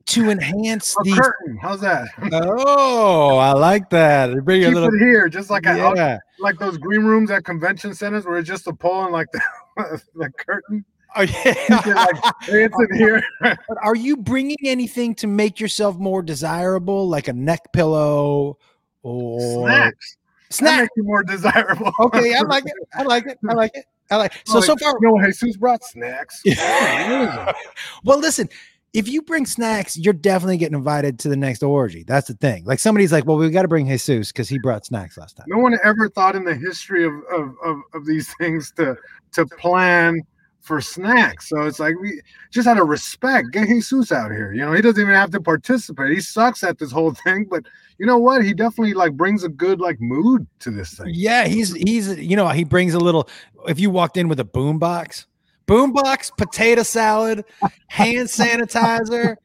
to 0.07 0.31
enhance 0.31 0.97
A 0.99 1.03
the? 1.05 1.13
curtain. 1.13 1.59
How's 1.61 1.81
that? 1.83 2.09
Oh, 2.33 3.37
I 3.37 3.53
like 3.53 3.91
that. 3.91 4.33
Bring 4.47 4.63
a 4.65 4.69
Keep 4.69 4.75
little. 4.75 4.95
it 4.95 4.99
here, 4.99 5.29
just 5.29 5.51
like 5.51 5.67
a, 5.67 5.77
Yeah. 5.77 6.19
like 6.41 6.59
those 6.59 6.79
green 6.79 7.05
rooms 7.05 7.31
at 7.31 7.45
convention 7.45 7.93
centers 7.93 8.25
where 8.25 8.39
it's 8.39 8.49
just 8.49 8.67
a 8.67 8.73
pole 8.73 9.05
and 9.05 9.13
like 9.13 9.27
the, 9.77 10.03
the 10.15 10.31
curtain. 10.39 10.85
Oh, 11.17 11.23
yeah. 11.23 11.55
like, 11.69 12.35
hey, 12.43 12.65
it's 12.65 12.77
in 12.91 12.97
here. 12.99 13.23
But 13.41 13.79
are 13.83 13.95
you 13.97 14.17
bringing 14.17 14.57
anything 14.65 15.15
to 15.17 15.27
make 15.27 15.61
yourself 15.61 15.97
more 15.99 16.23
desirable, 16.23 17.09
like 17.09 17.29
a 17.29 17.33
neck 17.35 17.73
pillow 17.75 18.57
or 19.03 19.41
Snacks. 19.67 20.17
That 20.49 20.55
Snack. 20.55 20.81
makes 20.81 20.91
you 20.97 21.05
more 21.05 21.23
desirable. 21.25 21.93
Okay, 22.01 22.35
I 22.35 22.41
like 22.41 22.65
it. 22.65 22.73
I 22.95 23.03
like 23.03 23.27
it. 23.27 23.39
I 23.49 23.53
like 23.53 23.73
it. 23.75 23.85
I 24.11 24.17
like. 24.17 24.33
So 24.47 24.59
Like, 24.59 24.65
so 24.65 24.77
far, 24.77 24.95
No, 25.01 25.21
Jesus 25.27 25.57
brought 25.57 25.85
snacks. 25.85 26.43
well, 28.05 28.19
listen. 28.19 28.49
If 28.95 29.07
you 29.07 29.21
bring 29.21 29.45
snacks, 29.45 29.99
you're 29.99 30.15
definitely 30.15 30.57
getting 30.57 30.77
invited 30.77 31.19
to 31.21 31.29
the 31.29 31.37
next 31.37 31.63
orgy. 31.63 32.05
That's 32.05 32.29
the 32.29 32.35
thing. 32.35 32.65
Like 32.65 32.79
somebody's 32.79 33.13
like, 33.13 33.27
"Well, 33.27 33.37
we 33.37 33.51
got 33.51 33.63
to 33.63 33.69
bring 33.69 33.87
Jesus 33.87 34.33
because 34.33 34.49
he 34.49 34.59
brought 34.59 34.87
snacks 34.87 35.19
last 35.19 35.37
time." 35.37 35.45
no 35.47 35.59
one 35.59 35.79
ever 35.85 36.09
thought 36.09 36.35
in 36.35 36.45
the 36.45 36.55
history 36.55 37.05
of, 37.05 37.13
of, 37.31 37.55
of, 37.63 37.81
of 37.93 38.07
these 38.07 38.35
things 38.39 38.73
to 38.77 38.97
to 39.33 39.45
plan 39.45 40.23
for 40.61 40.81
snacks. 40.81 41.49
So 41.49 41.63
it's 41.63 41.81
like 41.81 41.95
we 42.01 42.21
just 42.51 42.69
out 42.69 42.79
of 42.79 42.89
respect, 42.89 43.53
get 43.53 43.69
Jesus 43.69 44.13
out 44.13 44.31
here. 44.31 44.53
You 44.53 44.61
know, 44.61 44.73
he 44.73 44.83
doesn't 44.83 45.01
even 45.01 45.15
have 45.15 45.31
to 45.31 45.41
participate. 45.41 46.13
He 46.13 46.21
sucks 46.21 46.63
at 46.63 46.79
this 46.79 46.93
whole 46.93 47.13
thing, 47.13 47.47
but 47.51 47.65
you 47.99 48.07
know 48.07 48.19
what? 48.19 48.45
He 48.45 48.55
definitely 48.55 48.95
like 48.95 49.13
brings 49.13 49.45
a 49.45 49.49
good 49.49 49.81
like 49.81 50.01
mood 50.01 50.47
to 50.61 50.71
this 50.71 50.95
thing. 50.95 51.11
Yeah, 51.13 51.47
he's 51.47 51.75
he's 51.75 52.17
you 52.19 52.37
know 52.37 52.49
he 52.49 52.65
brings 52.65 52.95
a 52.95 52.99
little. 52.99 53.29
If 53.67 53.81
you 53.81 53.91
walked 53.91 54.17
in 54.17 54.29
with 54.29 54.41
a 54.41 54.45
boom 54.45 54.79
box, 54.79 55.27
boom 55.67 55.93
box, 55.93 56.31
potato 56.37 56.83
salad, 56.83 57.45
hand 57.89 58.29
sanitizer, 58.29 59.37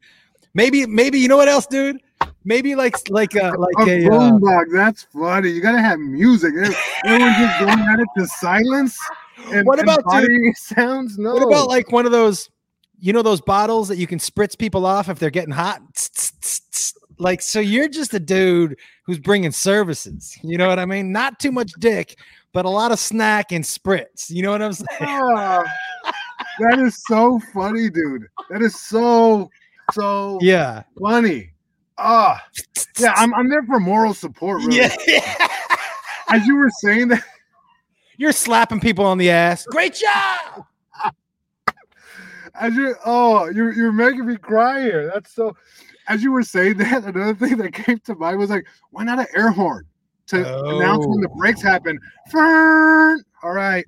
maybe 0.54 0.86
maybe 0.86 1.20
you 1.20 1.28
know 1.28 1.38
what 1.38 1.48
else, 1.48 1.68
dude? 1.68 2.02
Maybe 2.46 2.76
like 2.76 2.98
like 3.10 3.36
a 3.36 3.54
like 3.58 3.88
A 3.88 4.06
a. 4.06 4.08
Uh, 4.08 4.10
boombox, 4.10 4.66
that's 4.74 5.04
funny. 5.04 5.50
You 5.50 5.62
gotta 5.62 5.82
have 5.82 6.00
music. 6.00 6.54
Everyone 7.06 7.34
just 7.36 7.60
going 7.60 7.80
at 7.80 8.00
it 8.00 8.08
to 8.18 8.28
silence. 8.28 8.98
And, 9.52 9.66
What 9.66 9.80
about, 9.80 10.04
dude? 10.12 10.56
sounds? 10.58 11.18
No. 11.18 11.34
What 11.34 11.44
about 11.44 11.68
like 11.68 11.92
one 11.92 12.06
of 12.06 12.12
those, 12.12 12.50
you 13.00 13.14
know, 13.14 13.22
those 13.22 13.42
bottles 13.42 13.88
that 13.88 13.98
you 13.98 14.08
can 14.08 14.20
spritz 14.20 14.58
people 14.58 14.86
off 14.86 15.10
if 15.10 15.20
they're 15.20 15.30
getting 15.30 15.54
hot? 15.54 15.82
Like, 17.20 17.42
so 17.42 17.60
you're 17.60 17.88
just 17.90 18.14
a 18.14 18.20
dude 18.20 18.78
who's 19.06 19.20
bringing 19.20 19.52
services. 19.52 20.38
You 20.42 20.58
know 20.58 20.68
what 20.68 20.80
I 20.80 20.86
mean? 20.86 21.12
Not 21.12 21.40
too 21.40 21.52
much 21.52 21.72
dick, 21.80 22.18
but 22.54 22.66
a 22.66 22.70
lot 22.70 22.92
of 22.92 23.00
snack 23.00 23.52
and 23.52 23.64
spritz. 23.64 24.30
You 24.30 24.42
know 24.44 24.52
what 24.52 24.62
I'm 24.62 24.74
saying? 24.74 24.88
That 26.60 26.80
is 26.80 27.02
so 27.08 27.40
funny, 27.54 27.90
dude. 27.90 28.28
That 28.50 28.62
is 28.62 28.80
so 28.80 29.50
so 29.92 30.38
Yeah. 30.42 30.84
funny. 31.02 31.52
Ah, 31.98 32.44
yeah, 33.00 33.14
I'm 33.16 33.34
I'm 33.36 33.50
there 33.50 33.64
for 33.64 33.80
moral 33.80 34.14
support. 34.14 34.62
Really. 34.64 34.78
Yeah. 34.78 35.48
As 36.30 36.46
you 36.48 36.56
were 36.56 36.70
saying 36.82 37.10
that, 37.10 37.24
You're 38.18 38.32
slapping 38.32 38.80
people 38.80 39.06
on 39.06 39.18
the 39.18 39.30
ass. 39.30 39.66
Great 39.66 39.96
job. 39.96 40.66
as 42.56 42.76
you 42.76 42.96
oh, 43.06 43.50
you're 43.50 43.74
you're 43.74 43.92
making 43.92 44.26
me 44.26 44.38
cry 44.38 44.82
here. 44.82 45.12
That's 45.14 45.34
so. 45.34 45.56
As 46.08 46.22
you 46.22 46.34
were 46.34 46.44
saying 46.44 46.78
that, 46.78 47.06
another 47.06 47.34
thing 47.34 47.58
that 47.58 47.74
came 47.74 47.98
to 48.00 48.16
mind 48.16 48.38
was 48.38 48.50
like, 48.50 48.68
why 48.92 49.04
not 49.06 49.20
an 49.20 49.28
air 49.36 49.52
horn 49.52 49.86
to 50.28 50.38
announce 50.38 51.06
when 51.06 51.22
the 51.22 51.30
oh. 51.30 51.38
brakes 51.38 51.62
happen? 51.62 51.98
Fern. 52.30 53.22
All 53.42 53.54
right, 53.54 53.86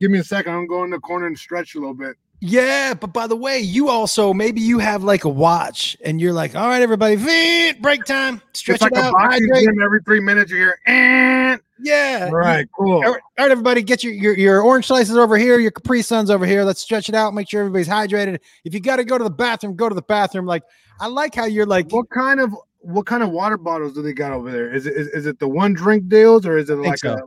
give 0.00 0.10
me 0.10 0.20
a 0.20 0.24
second. 0.24 0.54
I'm 0.54 0.66
going 0.66 0.90
to 0.90 0.96
the 0.96 1.00
corner 1.00 1.26
and 1.26 1.38
stretch 1.38 1.74
a 1.74 1.78
little 1.78 1.94
bit. 1.94 2.16
Yeah, 2.42 2.94
but 2.94 3.12
by 3.12 3.26
the 3.26 3.36
way, 3.36 3.60
you 3.60 3.90
also 3.90 4.32
maybe 4.32 4.62
you 4.62 4.78
have 4.78 5.04
like 5.04 5.24
a 5.24 5.28
watch 5.28 5.96
and 6.02 6.20
you're 6.20 6.32
like, 6.32 6.56
all 6.56 6.68
right, 6.68 6.80
everybody, 6.80 7.16
"Veet, 7.16 7.80
break 7.82 8.04
time, 8.04 8.40
stretch 8.54 8.76
It's 8.76 8.82
like 8.82 8.92
it 8.92 8.98
a 8.98 9.02
out, 9.02 9.12
boxing 9.12 9.46
hydrate." 9.52 9.64
gym. 9.64 9.82
Every 9.82 10.00
three 10.02 10.20
minutes, 10.20 10.50
you 10.50 10.56
hear, 10.56 10.78
and 10.86 11.60
Yeah. 11.82 12.26
all 12.26 12.36
right, 12.36 12.66
cool. 12.76 13.04
All 13.04 13.12
right, 13.12 13.20
everybody, 13.38 13.82
get 13.82 14.04
your, 14.04 14.12
your 14.12 14.36
your 14.36 14.62
orange 14.62 14.86
slices 14.86 15.16
over 15.16 15.36
here, 15.36 15.58
your 15.58 15.70
Capri 15.70 16.02
Suns 16.02 16.30
over 16.30 16.46
here. 16.46 16.64
Let's 16.64 16.80
stretch 16.80 17.08
it 17.08 17.14
out. 17.14 17.34
Make 17.34 17.48
sure 17.48 17.60
everybody's 17.60 17.88
hydrated. 17.88 18.38
If 18.64 18.74
you 18.74 18.80
got 18.80 18.96
to 18.96 19.04
go 19.04 19.18
to 19.18 19.24
the 19.24 19.30
bathroom, 19.30 19.76
go 19.76 19.88
to 19.88 19.94
the 19.94 20.02
bathroom. 20.02 20.46
Like 20.46 20.62
I 21.00 21.06
like 21.06 21.34
how 21.34 21.44
you're 21.44 21.66
like, 21.66 21.90
What 21.90 22.10
kind 22.10 22.40
of 22.40 22.54
what 22.78 23.06
kind 23.06 23.22
of 23.22 23.30
water 23.30 23.56
bottles 23.56 23.94
do 23.94 24.02
they 24.02 24.12
got 24.12 24.32
over 24.32 24.50
there? 24.50 24.72
Is 24.72 24.86
it 24.86 24.94
is, 24.94 25.08
is 25.08 25.26
it 25.26 25.38
the 25.38 25.48
one 25.48 25.72
drink 25.72 26.08
deals 26.08 26.46
or 26.46 26.58
is 26.58 26.70
it 26.70 26.76
like 26.76 26.98
so. 26.98 27.14
a 27.14 27.20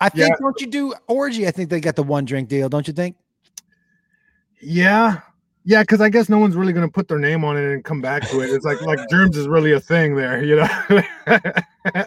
I 0.00 0.08
think 0.08 0.30
yeah. 0.30 0.36
don't 0.40 0.60
you 0.60 0.66
do 0.66 0.94
orgy? 1.06 1.46
I 1.46 1.50
think 1.50 1.70
they 1.70 1.80
got 1.80 1.96
the 1.96 2.02
one 2.02 2.24
drink 2.24 2.48
deal, 2.48 2.68
don't 2.68 2.86
you 2.86 2.94
think? 2.94 3.16
yeah 4.60 5.20
yeah? 5.64 5.82
Because 5.82 6.00
I 6.00 6.08
guess 6.10 6.28
no 6.28 6.38
one's 6.38 6.56
really 6.56 6.72
gonna 6.72 6.88
put 6.88 7.08
their 7.08 7.18
name 7.18 7.44
on 7.44 7.56
it 7.56 7.72
and 7.72 7.82
come 7.84 8.00
back 8.00 8.28
to 8.28 8.40
it. 8.40 8.50
It's 8.50 8.64
like 8.64 8.80
like 8.82 8.98
germs 9.08 9.36
is 9.36 9.48
really 9.48 9.72
a 9.72 9.80
thing 9.80 10.14
there, 10.14 10.44
you 10.44 10.56
know. 10.56 10.68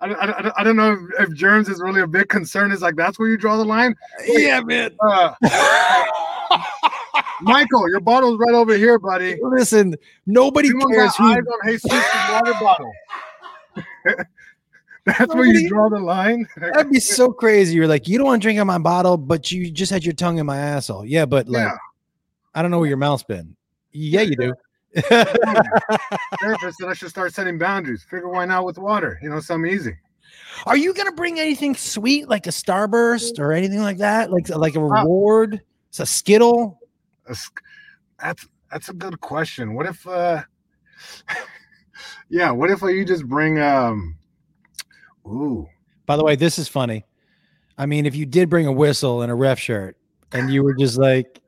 I, 0.00 0.06
don't- 0.08 0.18
I, 0.18 0.42
don't- 0.42 0.54
I 0.58 0.64
don't 0.64 0.76
know 0.76 0.92
if, 1.18 1.28
if 1.28 1.34
germs 1.36 1.68
is 1.68 1.80
really 1.80 2.02
a 2.02 2.06
big 2.06 2.28
concern. 2.28 2.70
It's 2.72 2.82
like 2.82 2.96
that's 2.96 3.18
where 3.18 3.28
you 3.28 3.36
draw 3.38 3.56
the 3.56 3.64
line. 3.64 3.94
Yeah, 4.26 4.60
man. 4.60 4.90
Uh, 5.00 5.32
Michael, 7.42 7.88
your 7.90 8.00
bottle's 8.00 8.38
right 8.38 8.54
over 8.54 8.74
here, 8.76 8.98
buddy. 8.98 9.38
Listen, 9.42 9.94
nobody 10.26 10.70
cares 10.70 11.12
got 11.16 11.20
eyes 11.20 11.38
who. 11.44 11.50
on 11.52 11.68
Jesus' 11.68 12.04
water 12.30 12.52
bottle. 12.54 12.92
That's 15.04 15.32
where 15.34 15.44
you 15.44 15.68
draw 15.68 15.88
the 15.88 16.00
line. 16.00 16.48
That'd 16.56 16.90
be 16.90 16.98
so 16.98 17.30
crazy. 17.32 17.76
You're 17.76 17.86
like, 17.86 18.08
you 18.08 18.18
don't 18.18 18.26
want 18.26 18.42
to 18.42 18.44
drink 18.44 18.58
out 18.58 18.66
my 18.66 18.78
bottle, 18.78 19.16
but 19.16 19.52
you 19.52 19.70
just 19.70 19.92
had 19.92 20.02
your 20.04 20.14
tongue 20.14 20.38
in 20.38 20.46
my 20.46 20.56
asshole. 20.58 21.04
Yeah, 21.04 21.26
but 21.26 21.46
like, 21.48 21.60
Yeah. 21.62 21.76
I 22.54 22.62
don't 22.62 22.70
know 22.72 22.78
where 22.78 22.88
your 22.88 22.96
mouth's 22.96 23.22
been. 23.22 23.54
Yeah, 23.92 24.22
you 24.22 24.34
do. 24.34 24.54
Therapist 25.02 26.78
said 26.78 26.88
I 26.88 26.94
should 26.94 27.10
start 27.10 27.34
setting 27.34 27.58
boundaries. 27.58 28.04
Figure 28.04 28.28
why 28.28 28.44
not 28.44 28.64
with 28.64 28.78
water? 28.78 29.18
You 29.22 29.30
know, 29.30 29.40
something 29.40 29.70
easy. 29.70 29.96
Are 30.64 30.76
you 30.76 30.94
gonna 30.94 31.12
bring 31.12 31.38
anything 31.38 31.74
sweet 31.74 32.28
like 32.28 32.46
a 32.46 32.50
starburst 32.50 33.38
or 33.38 33.52
anything 33.52 33.80
like 33.80 33.98
that? 33.98 34.30
Like 34.30 34.48
like 34.48 34.74
a 34.74 34.80
reward? 34.80 35.60
It's 35.88 36.00
a 36.00 36.06
skittle. 36.06 36.80
That's 37.26 37.50
that's, 38.18 38.48
that's 38.70 38.88
a 38.88 38.94
good 38.94 39.20
question. 39.20 39.74
What 39.74 39.86
if 39.86 40.06
uh 40.06 40.42
yeah, 42.28 42.50
what 42.50 42.70
if 42.70 42.82
uh, 42.82 42.86
you 42.86 43.04
just 43.04 43.26
bring 43.26 43.60
um 43.60 44.16
ooh 45.26 45.68
By 46.06 46.16
the 46.16 46.24
way, 46.24 46.36
this 46.36 46.58
is 46.58 46.68
funny. 46.68 47.04
I 47.78 47.86
mean, 47.86 48.06
if 48.06 48.14
you 48.14 48.24
did 48.24 48.48
bring 48.48 48.66
a 48.66 48.72
whistle 48.72 49.22
and 49.22 49.30
a 49.30 49.34
ref 49.34 49.58
shirt 49.58 49.96
and 50.32 50.50
you 50.50 50.62
were 50.62 50.74
just 50.74 50.98
like, 50.98 51.40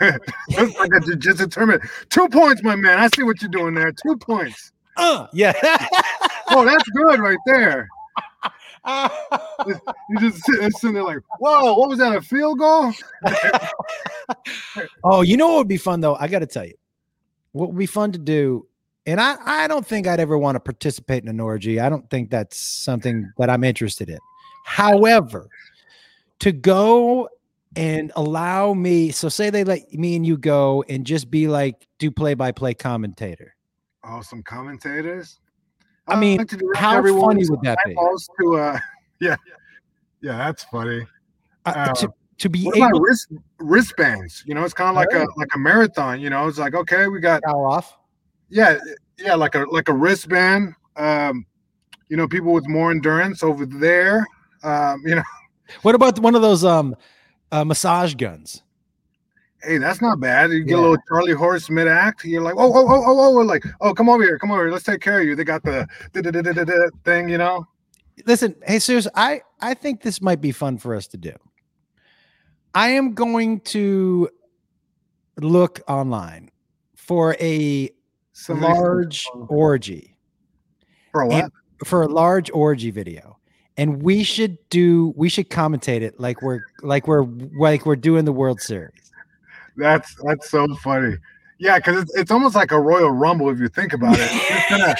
Like 0.00 0.90
a 0.94 1.00
jiu-jitsu 1.00 1.48
tournament. 1.48 1.82
Two 2.10 2.28
points, 2.28 2.62
my 2.62 2.74
man. 2.76 2.98
I 2.98 3.08
see 3.14 3.22
what 3.22 3.40
you're 3.42 3.50
doing 3.50 3.74
there. 3.74 3.92
Two 3.92 4.16
points. 4.16 4.72
uh, 4.96 5.26
yeah. 5.32 5.52
Oh, 6.50 6.64
that's 6.64 6.88
good 6.90 7.20
right 7.20 7.38
there. 7.46 7.88
You 10.08 10.18
just 10.18 10.42
sit, 10.46 10.72
sitting 10.76 10.94
there 10.94 11.02
like, 11.02 11.18
whoa, 11.40 11.74
what 11.74 11.90
was 11.90 11.98
that? 11.98 12.16
A 12.16 12.22
field 12.22 12.58
goal? 12.58 12.92
oh, 15.04 15.20
you 15.20 15.36
know 15.36 15.48
what 15.48 15.56
would 15.58 15.68
be 15.68 15.76
fun 15.76 16.00
though? 16.00 16.14
I 16.14 16.26
got 16.26 16.38
to 16.38 16.46
tell 16.46 16.64
you, 16.64 16.74
what 17.52 17.68
would 17.68 17.78
be 17.78 17.84
fun 17.84 18.12
to 18.12 18.18
do. 18.18 18.66
And 19.04 19.20
I, 19.20 19.36
I 19.44 19.68
don't 19.68 19.86
think 19.86 20.06
I'd 20.06 20.20
ever 20.20 20.38
want 20.38 20.56
to 20.56 20.60
participate 20.60 21.22
in 21.22 21.28
an 21.28 21.38
orgy. 21.38 21.80
I 21.80 21.90
don't 21.90 22.08
think 22.08 22.30
that's 22.30 22.56
something 22.56 23.30
that 23.36 23.50
I'm 23.50 23.62
interested 23.62 24.08
in. 24.08 24.18
However, 24.64 25.48
to 26.38 26.52
go 26.52 27.28
and 27.76 28.12
allow 28.16 28.74
me. 28.74 29.10
So 29.10 29.28
say 29.28 29.50
they 29.50 29.64
let 29.64 29.92
me 29.92 30.16
and 30.16 30.26
you 30.26 30.36
go 30.36 30.84
and 30.88 31.04
just 31.04 31.30
be 31.30 31.48
like 31.48 31.86
do 31.98 32.10
play 32.10 32.34
by 32.34 32.52
play 32.52 32.74
commentator. 32.74 33.54
Oh, 34.04 34.20
some 34.22 34.42
commentators. 34.42 35.40
I 36.06 36.16
mean, 36.16 36.38
like 36.38 36.52
how 36.74 37.02
funny 37.02 37.44
would 37.48 37.60
that 37.62 37.78
be? 37.84 37.94
To, 37.94 38.56
uh, 38.56 38.78
yeah, 39.20 39.36
yeah, 40.22 40.38
that's 40.38 40.64
funny. 40.64 41.06
Uh, 41.66 41.72
uh, 41.76 41.92
to, 41.94 42.12
to 42.38 42.48
be 42.48 42.70
able 42.74 43.00
wrist, 43.00 43.30
wristbands, 43.58 44.42
you 44.46 44.54
know, 44.54 44.64
it's 44.64 44.72
kind 44.72 44.90
of 44.90 44.96
like 44.96 45.12
a 45.12 45.26
like 45.36 45.48
a 45.54 45.58
marathon. 45.58 46.20
You 46.20 46.30
know, 46.30 46.48
it's 46.48 46.58
like 46.58 46.74
okay, 46.74 47.08
we 47.08 47.20
got 47.20 47.42
off. 47.44 47.98
Yeah, 48.48 48.78
yeah, 49.18 49.34
like 49.34 49.54
a 49.54 49.66
like 49.70 49.88
a 49.88 49.94
wristband. 49.94 50.74
Um, 50.96 51.44
you 52.08 52.16
know, 52.16 52.26
people 52.26 52.52
with 52.52 52.66
more 52.66 52.90
endurance 52.90 53.42
over 53.42 53.66
there. 53.66 54.26
Um, 54.62 55.02
you 55.04 55.14
know, 55.14 55.22
what 55.82 55.94
about 55.94 56.18
one 56.20 56.34
of 56.34 56.40
those 56.40 56.64
um 56.64 56.96
uh, 57.52 57.64
massage 57.64 58.14
guns? 58.14 58.62
Hey, 59.62 59.78
that's 59.78 60.00
not 60.00 60.20
bad. 60.20 60.50
You 60.50 60.62
get 60.62 60.72
yeah. 60.72 60.76
a 60.76 60.82
little 60.82 60.96
Charlie 61.08 61.32
Horse 61.32 61.68
mid 61.68 61.88
act. 61.88 62.24
You're 62.24 62.42
like, 62.42 62.54
oh, 62.56 62.72
oh, 62.72 62.86
oh, 62.88 63.04
oh, 63.06 63.38
oh, 63.38 63.42
like, 63.42 63.64
oh, 63.80 63.92
come 63.92 64.08
over 64.08 64.22
here, 64.22 64.38
come 64.38 64.50
over 64.50 64.62
here. 64.62 64.72
Let's 64.72 64.84
take 64.84 65.00
care 65.00 65.20
of 65.20 65.26
you. 65.26 65.34
They 65.34 65.44
got 65.44 65.62
the 65.64 65.88
thing, 67.04 67.28
you 67.28 67.38
know. 67.38 67.66
Listen, 68.24 68.54
hey, 68.64 68.78
serious. 68.78 69.08
I 69.14 69.42
I 69.60 69.74
think 69.74 70.02
this 70.02 70.20
might 70.20 70.40
be 70.40 70.52
fun 70.52 70.78
for 70.78 70.94
us 70.94 71.06
to 71.08 71.16
do. 71.16 71.32
I 72.74 72.88
am 72.90 73.14
going 73.14 73.60
to 73.60 74.28
look 75.40 75.80
online 75.88 76.50
for 76.94 77.36
a 77.40 77.90
large 78.48 79.26
orgy. 79.48 80.16
For 81.12 81.26
what? 81.26 81.50
For 81.84 82.02
a 82.02 82.08
large 82.08 82.50
orgy 82.50 82.90
video 82.90 83.37
and 83.78 84.02
we 84.02 84.24
should 84.24 84.58
do 84.68 85.14
we 85.16 85.28
should 85.28 85.48
commentate 85.48 86.02
it 86.02 86.18
like 86.20 86.42
we're 86.42 86.60
like 86.82 87.06
we're 87.06 87.24
like 87.58 87.86
we're 87.86 87.96
doing 87.96 88.26
the 88.26 88.32
World 88.32 88.60
Series. 88.60 89.12
That's 89.76 90.14
that's 90.24 90.50
so 90.50 90.66
funny. 90.76 91.16
Yeah, 91.58 91.78
because 91.78 92.02
it's, 92.02 92.16
it's 92.16 92.30
almost 92.30 92.54
like 92.54 92.72
a 92.72 92.80
Royal 92.80 93.10
Rumble 93.10 93.48
if 93.50 93.58
you 93.58 93.68
think 93.68 93.92
about 93.92 94.16
it. 94.18 94.28
It's, 94.30 94.66
kinda, 94.66 94.96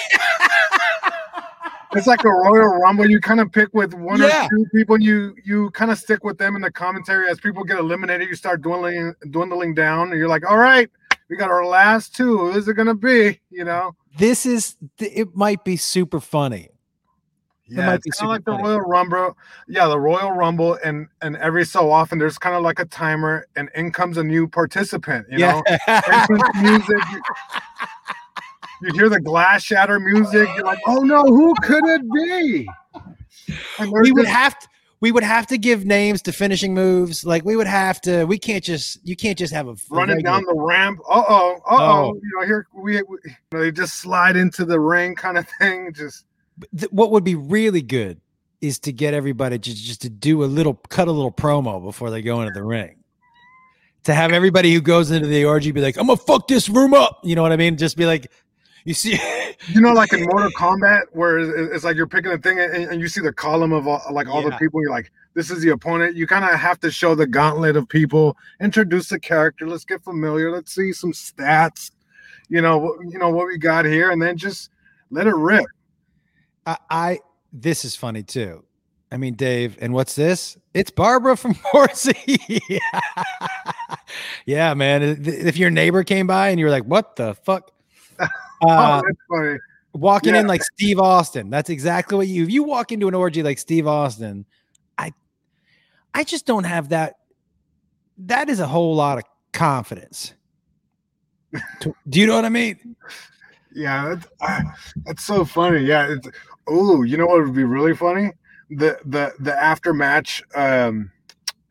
it's 1.93 2.07
like 2.07 2.25
a 2.25 2.31
Royal 2.31 2.79
Rumble. 2.79 3.09
You 3.09 3.21
kind 3.21 3.41
of 3.41 3.53
pick 3.53 3.69
with 3.75 3.95
one 3.95 4.21
yeah. 4.21 4.47
or 4.47 4.49
two 4.49 4.67
people, 4.75 4.95
and 4.95 5.05
you 5.05 5.35
you 5.45 5.71
kind 5.71 5.91
of 5.91 5.99
stick 5.99 6.23
with 6.25 6.39
them 6.39 6.55
in 6.57 6.63
the 6.63 6.71
commentary. 6.71 7.29
As 7.29 7.39
people 7.41 7.65
get 7.65 7.79
eliminated, 7.79 8.29
you 8.29 8.37
start 8.37 8.63
dwindling 8.63 9.13
dwindling 9.31 9.75
down, 9.75 10.11
and 10.11 10.19
you're 10.19 10.29
like, 10.29 10.49
all 10.49 10.59
right, 10.59 10.89
we 11.29 11.37
got 11.37 11.51
our 11.51 11.67
last 11.67 12.15
two. 12.15 12.39
Who 12.39 12.51
is 12.53 12.69
it 12.69 12.75
gonna 12.75 12.95
be? 12.95 13.41
You 13.51 13.65
know, 13.65 13.97
this 14.17 14.47
is 14.47 14.77
it. 15.01 15.35
Might 15.35 15.65
be 15.65 15.77
super 15.77 16.21
funny 16.21 16.71
yeah, 17.69 17.95
it's 17.95 18.19
kind 18.19 18.31
of 18.31 18.35
like 18.35 18.45
funny. 18.45 18.63
the 18.63 18.69
Royal 18.69 18.81
Rumble. 18.81 19.37
Yeah, 19.67 19.89
the 19.89 19.99
Royal 19.99 20.33
Rumble, 20.33 20.79
and 20.85 21.09
and 21.21 21.37
every 21.37 21.65
so 21.65 21.91
often 21.91 22.19
there's 22.19 22.39
kind 22.39 22.57
of 22.57 22.63
like 22.63 22.79
a 22.79 22.85
timer, 22.87 23.47
and 23.57 23.69
in 23.75 23.93
comes 23.93 24.17
a 24.17 24.25
new 24.25 24.49
participant. 24.49 25.27
You 25.31 25.39
know, 25.39 25.63
music. 26.61 26.97
You, 27.13 27.23
you 28.83 28.93
hear 28.95 29.09
the 29.09 29.21
glass 29.21 29.63
shatter 29.63 30.01
music. 30.01 30.49
You're 30.57 30.65
like, 30.65 30.81
oh 30.87 31.03
no, 31.03 31.23
who 31.23 31.55
could 31.63 31.85
it 31.87 32.03
be? 32.13 32.69
we 33.93 34.13
would 34.13 34.27
have 34.27 34.59
to. 34.59 34.69
We 35.01 35.13
would 35.13 35.23
have 35.23 35.47
to 35.49 35.59
give 35.59 35.85
names 35.85 36.23
to 36.23 36.33
finishing 36.33 36.75
moves. 36.75 37.25
Like 37.25 37.45
we 37.45 37.55
would 37.55 37.69
have 37.69 38.01
to. 38.01 38.25
We 38.25 38.39
can't 38.39 38.65
just. 38.65 38.99
You 39.05 39.15
can't 39.15 39.39
just 39.39 39.53
have 39.53 39.69
a 39.69 39.77
running 39.91 40.21
down 40.21 40.43
the 40.45 40.55
ramp. 40.55 40.99
Uh 41.09 41.23
oh. 41.29 41.61
Uh 41.71 41.77
oh. 41.79 42.15
You 42.15 42.31
know, 42.37 42.47
here 42.47 42.67
we, 42.75 43.03
we 43.03 43.19
you 43.25 43.31
know, 43.53 43.61
they 43.61 43.71
just 43.71 43.99
slide 43.99 44.37
into 44.37 44.65
the 44.65 44.81
ring, 44.81 45.15
kind 45.15 45.39
of 45.39 45.47
thing. 45.61 45.93
Just 45.93 46.25
th- 46.77 46.91
what 46.93 47.11
would 47.11 47.25
be 47.25 47.35
really 47.35 47.83
good 47.83 48.21
is 48.61 48.79
to 48.81 48.93
get 48.93 49.15
everybody 49.15 49.59
just, 49.59 49.85
just 49.85 50.03
to 50.03 50.11
do 50.11 50.43
a 50.43 50.47
little 50.47 50.75
cut 50.89 51.09
a 51.09 51.13
little 51.13 51.33
promo 51.33 51.83
before 51.83 52.11
they 52.11 52.23
go 52.23 52.41
into 52.41 52.53
the 52.53 52.63
ring. 52.63 52.97
To 54.05 54.15
have 54.15 54.33
everybody 54.33 54.73
who 54.73 54.81
goes 54.81 55.11
into 55.11 55.27
the 55.27 55.45
orgy 55.45 55.71
be 55.71 55.81
like, 55.81 55.97
I'm 55.97 56.07
gonna 56.07 56.17
fuck 56.17 56.49
this 56.49 56.69
room 56.69 56.95
up. 56.95 57.21
You 57.23 57.35
know 57.35 57.43
what 57.43 57.53
I 57.53 57.57
mean? 57.57 57.77
Just 57.77 57.97
be 57.97 58.07
like, 58.07 58.31
you 58.85 58.95
see, 58.95 59.19
you 59.69 59.81
know, 59.81 59.93
like 59.93 60.13
in 60.13 60.23
Mortal 60.23 60.51
Kombat, 60.53 61.03
where 61.13 61.39
it's 61.39 61.85
like 61.85 61.97
you're 61.97 62.07
picking 62.07 62.33
a 62.33 62.39
thing 62.39 62.59
and, 62.59 62.85
and 62.85 63.01
you 63.01 63.09
see 63.09 63.21
the 63.21 63.33
column 63.33 63.73
of 63.73 63.87
all, 63.87 64.03
like 64.11 64.29
all 64.29 64.43
yeah. 64.43 64.51
the 64.51 64.57
people. 64.57 64.81
You're 64.81 64.91
like, 64.91 65.13
this 65.35 65.51
is 65.51 65.63
the 65.63 65.71
opponent. 65.71 66.17
You 66.17 66.27
kind 66.27 66.45
of 66.45 66.59
have 66.59 66.81
to 66.81 66.91
show 66.91 67.15
the 67.15 67.27
gauntlet 67.27 67.77
of 67.77 67.89
people, 67.89 68.37
introduce 68.61 69.09
the 69.09 69.21
character. 69.21 69.67
Let's 69.67 69.85
get 69.85 70.03
familiar. 70.03 70.51
Let's 70.51 70.75
see 70.75 70.93
some 70.93 71.13
stats. 71.13 71.91
You 72.49 72.63
know, 72.63 72.99
you 73.07 73.19
know 73.19 73.29
what 73.29 73.47
we 73.47 73.59
got 73.59 73.85
here, 73.85 74.11
and 74.11 74.23
then 74.23 74.39
just 74.39 74.71
let 75.11 75.27
it 75.27 75.35
rip. 75.35 75.67
I, 76.69 76.77
I 76.91 77.19
this 77.53 77.85
is 77.85 77.97
funny 77.97 78.23
too. 78.23 78.63
I 79.11 79.17
mean, 79.17 79.35
Dave, 79.35 79.79
and 79.81 79.95
what's 79.95 80.15
this? 80.15 80.59
It's 80.75 80.91
Barbara 80.91 81.35
from 81.37 81.55
Horsey. 81.65 82.39
yeah, 84.47 84.75
man. 84.75 85.25
If 85.25 85.57
your 85.57 85.71
neighbor 85.71 86.05
came 86.05 86.27
by 86.27 86.51
and 86.51 86.61
you 86.61 86.67
were 86.67 86.71
like, 86.71 86.85
"What 86.85 87.17
the 87.17 87.35
fuck?" 87.35 87.71
Oh, 88.61 88.69
uh, 88.69 89.01
oh, 89.05 89.13
funny. 89.29 89.59
Walking 89.93 90.35
yeah. 90.35 90.41
in 90.41 90.49
like 90.49 90.65
Steve 90.65 90.99
Austin. 90.99 91.49
That's 91.49 91.71
exactly 91.71 92.17
what 92.17 92.27
you. 92.27 92.43
If 92.43 92.51
you 92.51 92.65
walk 92.65 92.91
into 92.91 93.07
an 93.07 93.15
orgy 93.15 93.45
like 93.45 93.57
Steve 93.57 93.87
Austin, 93.87 94.47
I, 94.99 95.13
I 96.13 96.25
just 96.25 96.45
don't 96.45 96.65
have 96.65 96.89
that. 96.89 97.15
That 98.19 98.49
is 98.49 98.59
a 98.59 98.67
whole 98.67 98.97
lot 98.97 99.19
of 99.19 99.25
confidence. 99.53 100.35
Do 101.53 102.21
you 102.21 102.27
know 102.27 102.35
what 102.35 102.47
I 102.47 102.49
mean? 102.49 102.97
Yeah, 103.73 104.09
that's, 104.09 104.27
uh, 104.41 104.61
that's 105.05 105.25
so 105.25 105.45
funny. 105.45 105.85
Yeah, 105.85 106.13
it's, 106.13 106.29
Oh, 106.69 107.03
you 107.03 107.17
know 107.17 107.27
what 107.27 107.45
would 107.45 107.55
be 107.55 107.65
really 107.65 107.95
funny? 107.95 108.33
The 108.71 108.99
the 109.05 109.33
the 109.41 109.61
after 109.61 109.95
match 109.95 110.43
um 110.55 111.11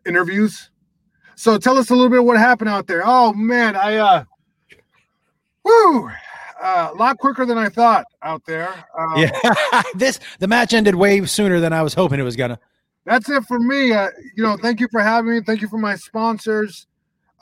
interviews. 0.05 0.71
So 1.35 1.57
tell 1.57 1.77
us 1.77 1.91
a 1.91 1.93
little 1.93 2.09
bit 2.09 2.23
what 2.23 2.37
happened 2.37 2.69
out 2.69 2.87
there. 2.87 3.03
Oh 3.05 3.33
man, 3.33 3.75
I 3.75 3.97
uh 3.97 4.23
woo 5.63 6.09
uh, 6.61 6.89
a 6.91 6.95
lot 6.95 7.17
quicker 7.17 7.45
than 7.45 7.57
I 7.57 7.69
thought 7.69 8.05
out 8.21 8.43
there. 8.45 8.73
Um, 8.97 9.17
yeah, 9.17 9.83
this 9.95 10.19
the 10.39 10.47
match 10.47 10.73
ended 10.73 10.95
way 10.95 11.23
sooner 11.25 11.59
than 11.59 11.73
I 11.73 11.81
was 11.81 11.93
hoping 11.93 12.19
it 12.19 12.23
was 12.23 12.35
gonna. 12.35 12.59
That's 13.05 13.29
it 13.29 13.43
for 13.45 13.59
me. 13.59 13.93
Uh, 13.93 14.09
you 14.35 14.43
know, 14.43 14.57
thank 14.57 14.79
you 14.79 14.87
for 14.91 14.99
having 14.99 15.31
me. 15.31 15.41
Thank 15.41 15.61
you 15.61 15.67
for 15.67 15.77
my 15.77 15.95
sponsors. 15.95 16.87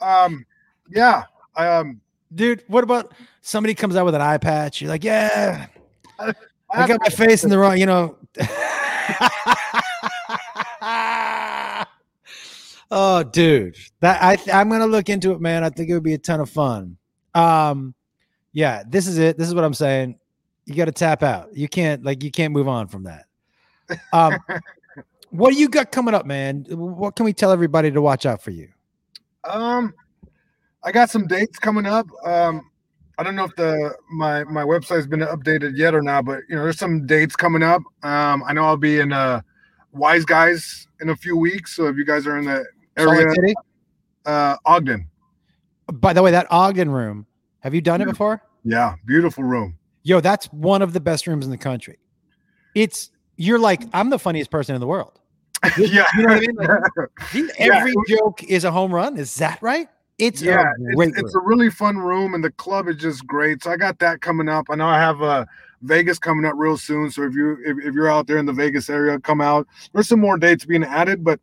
Um, 0.00 0.44
yeah, 0.88 1.24
um, 1.56 2.00
dude. 2.34 2.62
What 2.68 2.84
about 2.84 3.12
somebody 3.40 3.74
comes 3.74 3.96
out 3.96 4.04
with 4.04 4.14
an 4.14 4.20
eye 4.20 4.38
patch? 4.38 4.80
You're 4.80 4.90
like, 4.90 5.04
yeah, 5.04 5.66
I 6.76 6.86
got 6.86 7.00
my 7.00 7.08
face 7.08 7.44
in 7.44 7.50
the 7.50 7.58
wrong, 7.58 7.78
you 7.78 7.86
know. 7.86 8.16
oh, 12.90 13.22
dude, 13.22 13.76
that 14.00 14.22
I 14.22 14.38
I'm 14.52 14.68
gonna 14.68 14.86
look 14.86 15.08
into 15.08 15.32
it, 15.32 15.40
man. 15.40 15.64
I 15.64 15.70
think 15.70 15.88
it 15.88 15.94
would 15.94 16.02
be 16.02 16.14
a 16.14 16.18
ton 16.18 16.40
of 16.40 16.50
fun. 16.50 16.96
Um, 17.34 17.94
yeah, 18.52 18.82
this 18.88 19.06
is 19.06 19.18
it. 19.18 19.38
This 19.38 19.48
is 19.48 19.54
what 19.54 19.64
I'm 19.64 19.74
saying. 19.74 20.18
You 20.64 20.74
got 20.74 20.86
to 20.86 20.92
tap 20.92 21.22
out. 21.22 21.54
You 21.54 21.68
can't 21.68 22.04
like 22.04 22.22
you 22.22 22.30
can't 22.30 22.52
move 22.52 22.68
on 22.68 22.88
from 22.88 23.04
that. 23.04 23.26
Um, 24.12 24.38
what 25.30 25.52
do 25.52 25.58
you 25.58 25.68
got 25.68 25.92
coming 25.92 26.14
up, 26.14 26.26
man? 26.26 26.66
What 26.70 27.16
can 27.16 27.24
we 27.24 27.32
tell 27.32 27.52
everybody 27.52 27.90
to 27.90 28.02
watch 28.02 28.26
out 28.26 28.42
for 28.42 28.50
you? 28.50 28.68
Um, 29.44 29.94
I 30.82 30.92
got 30.92 31.10
some 31.10 31.26
dates 31.26 31.58
coming 31.58 31.86
up. 31.86 32.06
Um, 32.24 32.70
I 33.18 33.22
don't 33.22 33.34
know 33.34 33.44
if 33.44 33.56
the 33.56 33.94
my 34.10 34.44
my 34.44 34.62
website 34.62 34.96
has 34.96 35.06
been 35.06 35.20
updated 35.20 35.76
yet 35.76 35.94
or 35.94 36.02
not, 36.02 36.26
but 36.26 36.40
you 36.48 36.56
know, 36.56 36.62
there's 36.64 36.78
some 36.78 37.06
dates 37.06 37.34
coming 37.34 37.62
up. 37.62 37.82
Um, 38.02 38.44
I 38.46 38.52
know 38.52 38.64
I'll 38.64 38.76
be 38.76 39.00
in 39.00 39.12
uh, 39.12 39.40
Wise 39.92 40.24
Guys 40.24 40.86
in 41.00 41.08
a 41.08 41.16
few 41.16 41.36
weeks. 41.36 41.74
So 41.74 41.86
if 41.86 41.96
you 41.96 42.04
guys 42.04 42.26
are 42.26 42.36
in 42.36 42.44
the 42.44 42.64
area, 42.96 43.54
uh, 44.26 44.56
Ogden. 44.66 45.08
By 45.92 46.12
the 46.12 46.22
way, 46.22 46.30
that 46.30 46.46
Ogden 46.50 46.90
room, 46.90 47.26
have 47.60 47.74
you 47.74 47.80
done 47.80 48.02
it 48.02 48.06
before? 48.06 48.42
Yeah, 48.64 48.96
beautiful 49.06 49.44
room. 49.44 49.78
Yo, 50.02 50.20
that's 50.20 50.46
one 50.46 50.82
of 50.82 50.92
the 50.92 51.00
best 51.00 51.26
rooms 51.26 51.44
in 51.44 51.50
the 51.50 51.58
country. 51.58 51.98
It's 52.74 53.10
you're 53.36 53.58
like 53.58 53.82
I'm 53.94 54.10
the 54.10 54.18
funniest 54.18 54.50
person 54.50 54.74
in 54.74 54.80
the 54.80 54.86
world. 54.86 55.20
yeah, 55.78 56.04
you 56.16 56.22
know 56.22 56.34
what 56.34 56.36
I 56.36 56.40
mean. 56.40 56.56
Like, 56.56 57.50
every 57.58 57.94
yeah. 58.08 58.16
joke 58.18 58.42
is 58.44 58.64
a 58.64 58.70
home 58.70 58.94
run. 58.94 59.16
Is 59.16 59.34
that 59.36 59.62
right? 59.62 59.88
It's 60.18 60.40
yeah, 60.40 60.72
it's, 60.78 61.18
it's, 61.18 61.34
a 61.34 61.40
really 61.40 61.70
fun 61.70 61.98
room, 61.98 62.32
and 62.32 62.42
the 62.42 62.50
club 62.52 62.88
is 62.88 62.96
just 62.96 63.26
great. 63.26 63.62
So 63.62 63.70
I 63.70 63.76
got 63.76 63.98
that 63.98 64.22
coming 64.22 64.48
up. 64.48 64.66
I 64.70 64.74
know 64.76 64.86
I 64.86 64.98
have 64.98 65.20
a. 65.22 65.46
Vegas 65.82 66.18
coming 66.18 66.44
up 66.44 66.54
real 66.56 66.76
soon. 66.76 67.10
So 67.10 67.22
if 67.22 67.34
you 67.34 67.58
if, 67.64 67.76
if 67.84 67.94
you're 67.94 68.10
out 68.10 68.26
there 68.26 68.38
in 68.38 68.46
the 68.46 68.52
Vegas 68.52 68.88
area, 68.88 69.18
come 69.20 69.40
out. 69.40 69.66
There's 69.92 70.08
some 70.08 70.20
more 70.20 70.38
dates 70.38 70.64
being 70.64 70.84
added, 70.84 71.22
but 71.22 71.40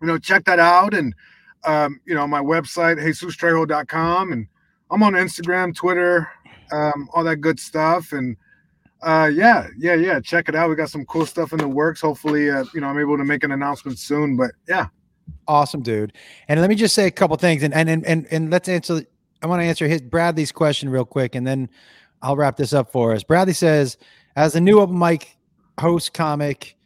you 0.00 0.06
know, 0.06 0.18
check 0.18 0.44
that 0.44 0.58
out. 0.58 0.94
And 0.94 1.14
um, 1.64 2.00
you 2.04 2.14
know, 2.14 2.26
my 2.26 2.40
website, 2.40 2.98
JesusTrejo.com, 2.98 4.32
and 4.32 4.46
I'm 4.90 5.02
on 5.02 5.14
Instagram, 5.14 5.74
Twitter, 5.74 6.28
um, 6.72 7.08
all 7.12 7.24
that 7.24 7.36
good 7.36 7.58
stuff. 7.58 8.12
And 8.12 8.36
uh, 9.02 9.30
yeah, 9.32 9.68
yeah, 9.78 9.94
yeah. 9.94 10.20
Check 10.20 10.48
it 10.48 10.54
out. 10.54 10.70
We 10.70 10.76
got 10.76 10.90
some 10.90 11.04
cool 11.06 11.26
stuff 11.26 11.52
in 11.52 11.58
the 11.58 11.68
works. 11.68 12.00
Hopefully, 12.00 12.50
uh, 12.50 12.64
you 12.74 12.80
know, 12.80 12.88
I'm 12.88 12.98
able 12.98 13.16
to 13.16 13.24
make 13.24 13.44
an 13.44 13.52
announcement 13.52 13.98
soon. 13.98 14.36
But 14.36 14.52
yeah, 14.68 14.88
awesome 15.48 15.82
dude. 15.82 16.12
And 16.48 16.60
let 16.60 16.68
me 16.68 16.76
just 16.76 16.94
say 16.94 17.06
a 17.06 17.10
couple 17.10 17.36
things, 17.36 17.62
and 17.62 17.74
and 17.74 17.88
and 18.06 18.26
and 18.30 18.50
let's 18.50 18.68
answer. 18.68 19.04
I 19.42 19.46
want 19.46 19.60
to 19.60 19.66
answer 19.66 19.86
his 19.86 20.00
Bradley's 20.00 20.52
question 20.52 20.88
real 20.88 21.04
quick, 21.04 21.34
and 21.34 21.46
then 21.46 21.68
I'll 22.22 22.36
wrap 22.36 22.56
this 22.56 22.72
up 22.72 22.90
for 22.90 23.12
us. 23.12 23.22
Bradley 23.22 23.52
says, 23.52 23.98
as 24.34 24.56
a 24.56 24.60
new 24.60 24.80
open 24.80 24.98
mic 24.98 25.36
host, 25.78 26.14
comic, 26.14 26.76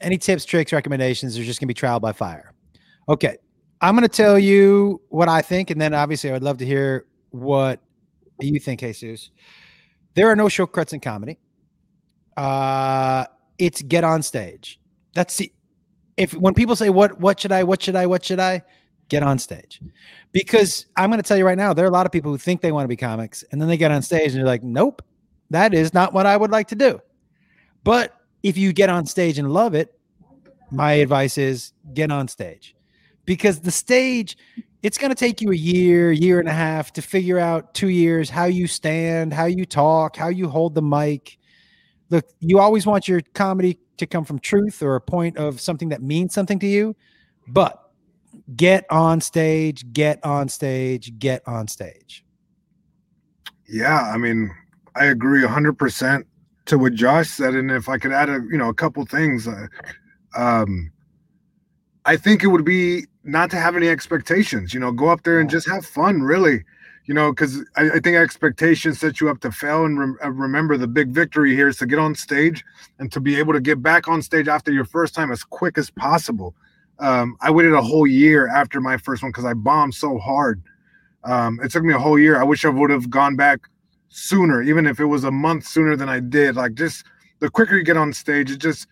any 0.00 0.18
tips, 0.18 0.44
tricks, 0.44 0.72
recommendations? 0.72 1.34
There's 1.34 1.46
just 1.46 1.60
gonna 1.60 1.68
be 1.68 1.74
trial 1.74 2.00
by 2.00 2.12
fire. 2.12 2.52
Okay, 3.08 3.36
I'm 3.80 3.96
to 3.98 4.08
tell 4.08 4.38
you 4.38 5.00
what 5.08 5.28
I 5.28 5.42
think, 5.42 5.70
and 5.70 5.80
then 5.80 5.94
obviously 5.94 6.30
I 6.30 6.32
would 6.34 6.42
love 6.42 6.58
to 6.58 6.66
hear 6.66 7.06
what 7.30 7.80
you 8.40 8.58
think, 8.58 8.80
Jesus. 8.80 9.30
There 10.14 10.28
are 10.28 10.36
no 10.36 10.48
shortcuts 10.48 10.92
in 10.92 11.00
comedy. 11.00 11.38
Uh, 12.36 13.26
it's 13.58 13.82
get 13.82 14.04
on 14.04 14.22
stage. 14.22 14.80
That's 15.14 15.36
the 15.36 15.52
if 16.16 16.32
when 16.32 16.54
people 16.54 16.76
say 16.76 16.90
what 16.90 17.20
what 17.20 17.40
should 17.40 17.52
I 17.52 17.64
what 17.64 17.82
should 17.82 17.96
I 17.96 18.06
what 18.06 18.24
should 18.24 18.40
I 18.40 18.62
get 19.08 19.22
on 19.22 19.38
stage 19.38 19.80
because 20.32 20.86
I'm 20.96 21.10
going 21.10 21.22
to 21.22 21.26
tell 21.26 21.36
you 21.36 21.46
right 21.46 21.56
now 21.56 21.72
there 21.72 21.84
are 21.84 21.88
a 21.88 21.92
lot 21.92 22.06
of 22.06 22.12
people 22.12 22.32
who 22.32 22.38
think 22.38 22.60
they 22.60 22.72
want 22.72 22.84
to 22.84 22.88
be 22.88 22.96
comics 22.96 23.44
and 23.52 23.60
then 23.60 23.68
they 23.68 23.76
get 23.76 23.92
on 23.92 24.02
stage 24.02 24.32
and 24.32 24.38
they're 24.38 24.44
like 24.44 24.64
nope 24.64 25.02
that 25.50 25.74
is 25.74 25.94
not 25.94 26.12
what 26.12 26.26
I 26.26 26.36
would 26.36 26.50
like 26.50 26.68
to 26.68 26.74
do. 26.74 27.00
But 27.84 28.14
if 28.42 28.56
you 28.56 28.72
get 28.72 28.90
on 28.90 29.06
stage 29.06 29.38
and 29.38 29.52
love 29.52 29.74
it, 29.74 29.98
my 30.70 30.92
advice 30.94 31.38
is 31.38 31.72
get 31.94 32.10
on 32.10 32.26
stage 32.28 32.74
because 33.24 33.60
the 33.60 33.70
stage 33.70 34.36
it's 34.82 34.98
going 34.98 35.10
to 35.10 35.16
take 35.16 35.40
you 35.40 35.50
a 35.50 35.56
year, 35.56 36.12
year 36.12 36.38
and 36.38 36.48
a 36.48 36.52
half 36.52 36.92
to 36.92 37.02
figure 37.02 37.38
out 37.38 37.74
2 37.74 37.88
years 37.88 38.30
how 38.30 38.44
you 38.44 38.66
stand, 38.66 39.32
how 39.32 39.46
you 39.46 39.64
talk, 39.64 40.16
how 40.16 40.28
you 40.28 40.48
hold 40.48 40.74
the 40.74 40.82
mic. 40.82 41.38
Look, 42.10 42.24
you 42.40 42.60
always 42.60 42.86
want 42.86 43.08
your 43.08 43.20
comedy 43.34 43.78
to 43.98 44.06
come 44.06 44.24
from 44.24 44.38
truth 44.38 44.82
or 44.82 44.96
a 44.96 45.00
point 45.00 45.36
of 45.36 45.60
something 45.60 45.88
that 45.90 46.02
means 46.02 46.34
something 46.34 46.58
to 46.58 46.66
you, 46.66 46.96
but 47.48 47.90
get 48.54 48.84
on 48.90 49.20
stage, 49.20 49.92
get 49.92 50.24
on 50.24 50.48
stage, 50.48 51.18
get 51.18 51.42
on 51.46 51.68
stage. 51.68 52.24
Yeah, 53.68 54.02
I 54.02 54.16
mean, 54.16 54.54
I 54.94 55.06
agree 55.06 55.42
100% 55.42 56.24
to 56.66 56.78
what 56.78 56.94
Josh 56.94 57.28
said 57.28 57.54
and 57.54 57.70
if 57.70 57.88
I 57.88 57.98
could 57.98 58.12
add 58.12 58.28
a, 58.28 58.40
you 58.50 58.58
know, 58.58 58.68
a 58.68 58.74
couple 58.74 59.04
things 59.06 59.46
uh, 59.46 59.66
um 60.36 60.90
I 62.06 62.16
think 62.16 62.44
it 62.44 62.48
would 62.48 62.64
be 62.64 63.04
not 63.24 63.50
to 63.50 63.56
have 63.56 63.76
any 63.76 63.88
expectations, 63.88 64.72
you 64.72 64.78
know, 64.78 64.92
go 64.92 65.08
up 65.08 65.24
there 65.24 65.40
and 65.40 65.50
just 65.50 65.68
have 65.68 65.84
fun, 65.84 66.22
really 66.22 66.64
you 67.06 67.14
know, 67.14 67.30
because 67.32 67.64
I, 67.76 67.90
I, 67.90 68.00
think 68.00 68.16
expectations 68.16 68.98
set 68.98 69.20
you 69.20 69.28
up 69.30 69.40
to 69.40 69.52
fail. 69.52 69.84
And 69.84 69.98
re- 69.98 70.18
uh, 70.24 70.30
remember, 70.30 70.76
the 70.76 70.88
big 70.88 71.10
victory 71.10 71.54
here 71.54 71.68
is 71.68 71.76
to 71.78 71.86
get 71.86 71.98
on 71.98 72.14
stage 72.14 72.64
and 72.98 73.10
to 73.12 73.20
be 73.20 73.36
able 73.36 73.52
to 73.52 73.60
get 73.60 73.80
back 73.80 74.08
on 74.08 74.22
stage 74.22 74.48
after 74.48 74.72
your 74.72 74.84
first 74.84 75.14
time 75.14 75.30
as 75.30 75.44
quick 75.44 75.78
as 75.78 75.88
possible. 75.88 76.54
Um, 76.98 77.36
I 77.40 77.50
waited 77.50 77.74
a 77.74 77.82
whole 77.82 78.06
year 78.06 78.48
after 78.48 78.80
my 78.80 78.96
first 78.96 79.22
one 79.22 79.30
because 79.30 79.44
I 79.44 79.54
bombed 79.54 79.94
so 79.94 80.18
hard. 80.18 80.62
Um, 81.24 81.60
it 81.62 81.70
took 81.70 81.84
me 81.84 81.92
a 81.94 81.98
whole 81.98 82.18
year. 82.18 82.40
I 82.40 82.44
wish 82.44 82.64
I 82.64 82.70
would 82.70 82.90
have 82.90 83.08
gone 83.08 83.36
back 83.36 83.60
sooner, 84.08 84.62
even 84.62 84.86
if 84.86 84.98
it 84.98 85.04
was 85.04 85.24
a 85.24 85.30
month 85.30 85.66
sooner 85.66 85.94
than 85.96 86.08
I 86.08 86.20
did. 86.20 86.56
Like, 86.56 86.74
just 86.74 87.04
the 87.38 87.50
quicker 87.50 87.76
you 87.76 87.84
get 87.84 87.96
on 87.96 88.12
stage, 88.12 88.50
it 88.50 88.58
just 88.58 88.88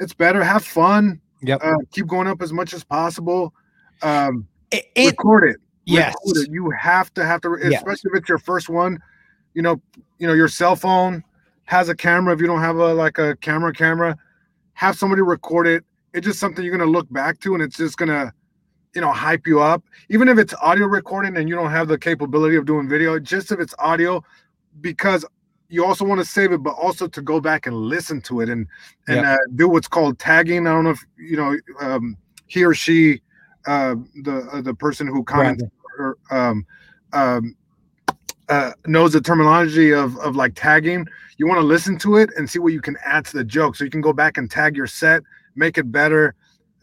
it's 0.00 0.12
better. 0.12 0.42
Have 0.42 0.64
fun. 0.64 1.20
Yep. 1.42 1.60
Uh, 1.62 1.76
keep 1.92 2.06
going 2.06 2.26
up 2.26 2.42
as 2.42 2.52
much 2.52 2.74
as 2.74 2.84
possible. 2.84 3.54
Um, 4.02 4.48
it, 4.70 4.86
it, 4.94 5.06
record 5.06 5.50
it 5.50 5.56
Yes, 5.86 6.14
you 6.50 6.70
have 6.70 7.12
to 7.14 7.24
have 7.24 7.40
to, 7.42 7.54
especially 7.54 7.70
yes. 7.70 8.04
if 8.04 8.14
it's 8.14 8.28
your 8.28 8.38
first 8.38 8.68
one. 8.68 8.98
You 9.54 9.62
know, 9.62 9.80
you 10.18 10.26
know 10.26 10.32
your 10.32 10.48
cell 10.48 10.76
phone 10.76 11.22
has 11.64 11.88
a 11.88 11.94
camera. 11.94 12.34
If 12.34 12.40
you 12.40 12.46
don't 12.46 12.60
have 12.60 12.76
a 12.76 12.94
like 12.94 13.18
a 13.18 13.36
camera, 13.36 13.72
camera, 13.72 14.16
have 14.74 14.96
somebody 14.96 15.22
record 15.22 15.66
it. 15.66 15.84
It's 16.12 16.26
just 16.26 16.38
something 16.38 16.64
you're 16.64 16.76
gonna 16.76 16.90
look 16.90 17.10
back 17.12 17.40
to, 17.40 17.54
and 17.54 17.62
it's 17.62 17.76
just 17.76 17.96
gonna, 17.96 18.32
you 18.94 19.00
know, 19.00 19.12
hype 19.12 19.46
you 19.46 19.60
up. 19.60 19.82
Even 20.08 20.28
if 20.28 20.38
it's 20.38 20.54
audio 20.62 20.86
recording 20.86 21.36
and 21.36 21.48
you 21.48 21.54
don't 21.54 21.70
have 21.70 21.88
the 21.88 21.98
capability 21.98 22.56
of 22.56 22.66
doing 22.66 22.88
video, 22.88 23.18
just 23.18 23.52
if 23.52 23.60
it's 23.60 23.74
audio, 23.78 24.24
because 24.80 25.24
you 25.68 25.84
also 25.84 26.04
want 26.04 26.20
to 26.20 26.24
save 26.24 26.52
it, 26.52 26.62
but 26.62 26.70
also 26.70 27.08
to 27.08 27.20
go 27.22 27.40
back 27.40 27.66
and 27.66 27.76
listen 27.76 28.20
to 28.22 28.40
it 28.40 28.48
and 28.48 28.66
and 29.08 29.16
yep. 29.16 29.26
uh, 29.26 29.36
do 29.56 29.68
what's 29.68 29.88
called 29.88 30.18
tagging. 30.18 30.66
I 30.66 30.72
don't 30.72 30.84
know 30.84 30.90
if 30.90 31.04
you 31.18 31.36
know 31.36 31.58
um, 31.80 32.16
he 32.46 32.64
or 32.64 32.74
she 32.74 33.20
uh, 33.66 33.94
the 34.22 34.48
uh, 34.52 34.60
the 34.60 34.74
person 34.74 35.06
who 35.06 35.24
comments 35.24 35.62
or, 35.98 36.18
um, 36.30 36.66
um, 37.12 37.56
uh, 38.48 38.72
knows 38.86 39.12
the 39.12 39.20
terminology 39.20 39.92
of 39.92 40.16
of 40.18 40.36
like 40.36 40.54
tagging. 40.54 41.06
You 41.36 41.46
want 41.46 41.60
to 41.60 41.66
listen 41.66 41.98
to 41.98 42.16
it 42.16 42.30
and 42.36 42.48
see 42.48 42.58
what 42.58 42.72
you 42.72 42.80
can 42.80 42.96
add 43.04 43.24
to 43.26 43.36
the 43.36 43.44
joke, 43.44 43.76
so 43.76 43.84
you 43.84 43.90
can 43.90 44.00
go 44.00 44.12
back 44.12 44.36
and 44.36 44.50
tag 44.50 44.76
your 44.76 44.86
set, 44.86 45.22
make 45.54 45.78
it 45.78 45.90
better. 45.90 46.34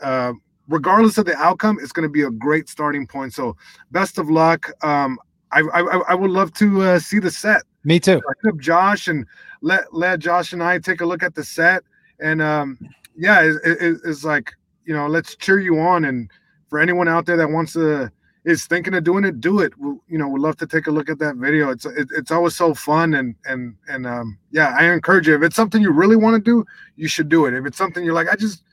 Uh, 0.02 0.34
regardless 0.68 1.18
of 1.18 1.26
the 1.26 1.36
outcome, 1.36 1.78
it's 1.82 1.91
going 1.91 2.08
to 2.08 2.12
be 2.12 2.24
a 2.24 2.32
great 2.32 2.68
starting 2.68 3.06
point. 3.06 3.34
So, 3.34 3.56
best 3.91 4.18
of 4.18 4.30
luck. 4.30 4.72
Um, 4.84 5.20
I, 5.52 5.62
I, 5.62 5.82
I 5.82 6.16
would 6.16 6.32
love 6.32 6.53
to 6.56 6.82
uh, 6.82 6.99
see 6.99 7.20
the 7.20 7.32
set. 7.32 7.64
Me 7.84 7.99
too. 7.99 8.22
up 8.48 8.58
Josh 8.58 9.08
and 9.08 9.26
let 9.62 9.94
let 9.94 10.20
Josh 10.20 10.53
and 10.53 10.64
I 10.64 10.80
take 10.80 11.02
a 11.02 11.06
look 11.06 11.24
at 11.24 11.36
the 11.36 11.44
set. 11.44 11.84
And 12.20 12.41
um, 12.41 12.78
yeah, 13.16 13.41
it, 13.41 13.58
it, 13.66 13.98
it's 14.06 14.24
like 14.24 14.52
you 14.86 14.94
know, 14.94 15.08
let's 15.08 15.36
cheer 15.36 15.60
you 15.60 15.80
on 15.80 16.06
and 16.06 16.30
for 16.72 16.80
anyone 16.80 17.10
out 17.10 17.26
there 17.26 17.35
that 17.35 17.49
wants 17.49 17.73
to 17.73 18.10
is 18.45 18.65
thinking 18.65 18.95
of 18.95 19.03
doing 19.03 19.23
it, 19.23 19.39
do 19.39 19.60
it. 19.60 19.77
we 19.77 19.89
you 20.07 20.18
know, 20.18 20.27
we'd 20.27 20.41
love 20.41 20.57
to 20.57 20.65
take 20.65 20.88
a 20.88 20.91
look 20.91 21.10
at 21.10 21.19
that 21.19 21.35
video. 21.35 21.69
It's 21.69 21.85
it, 21.85 22.07
it's 22.18 22.31
always 22.31 22.56
so 22.56 22.73
fun 22.73 23.14
and 23.14 23.35
and 23.45 23.76
and 23.88 24.07
um 24.07 24.39
yeah, 24.52 24.73
I 24.76 24.91
encourage 24.91 25.27
you. 25.27 25.35
If 25.35 25.43
it's 25.43 25.56
something 25.56 25.81
you 25.81 25.91
really 25.91 26.15
want 26.15 26.38
to 26.38 26.41
do, 26.41 26.65
you 26.95 27.10
should 27.10 27.30
do 27.30 27.45
it. 27.45 27.53
If 27.53 27.65
it's 27.65 27.77
something 27.77 28.03
you're 28.03 28.15
like, 28.15 28.30
I 28.30 28.35
just 28.35 28.64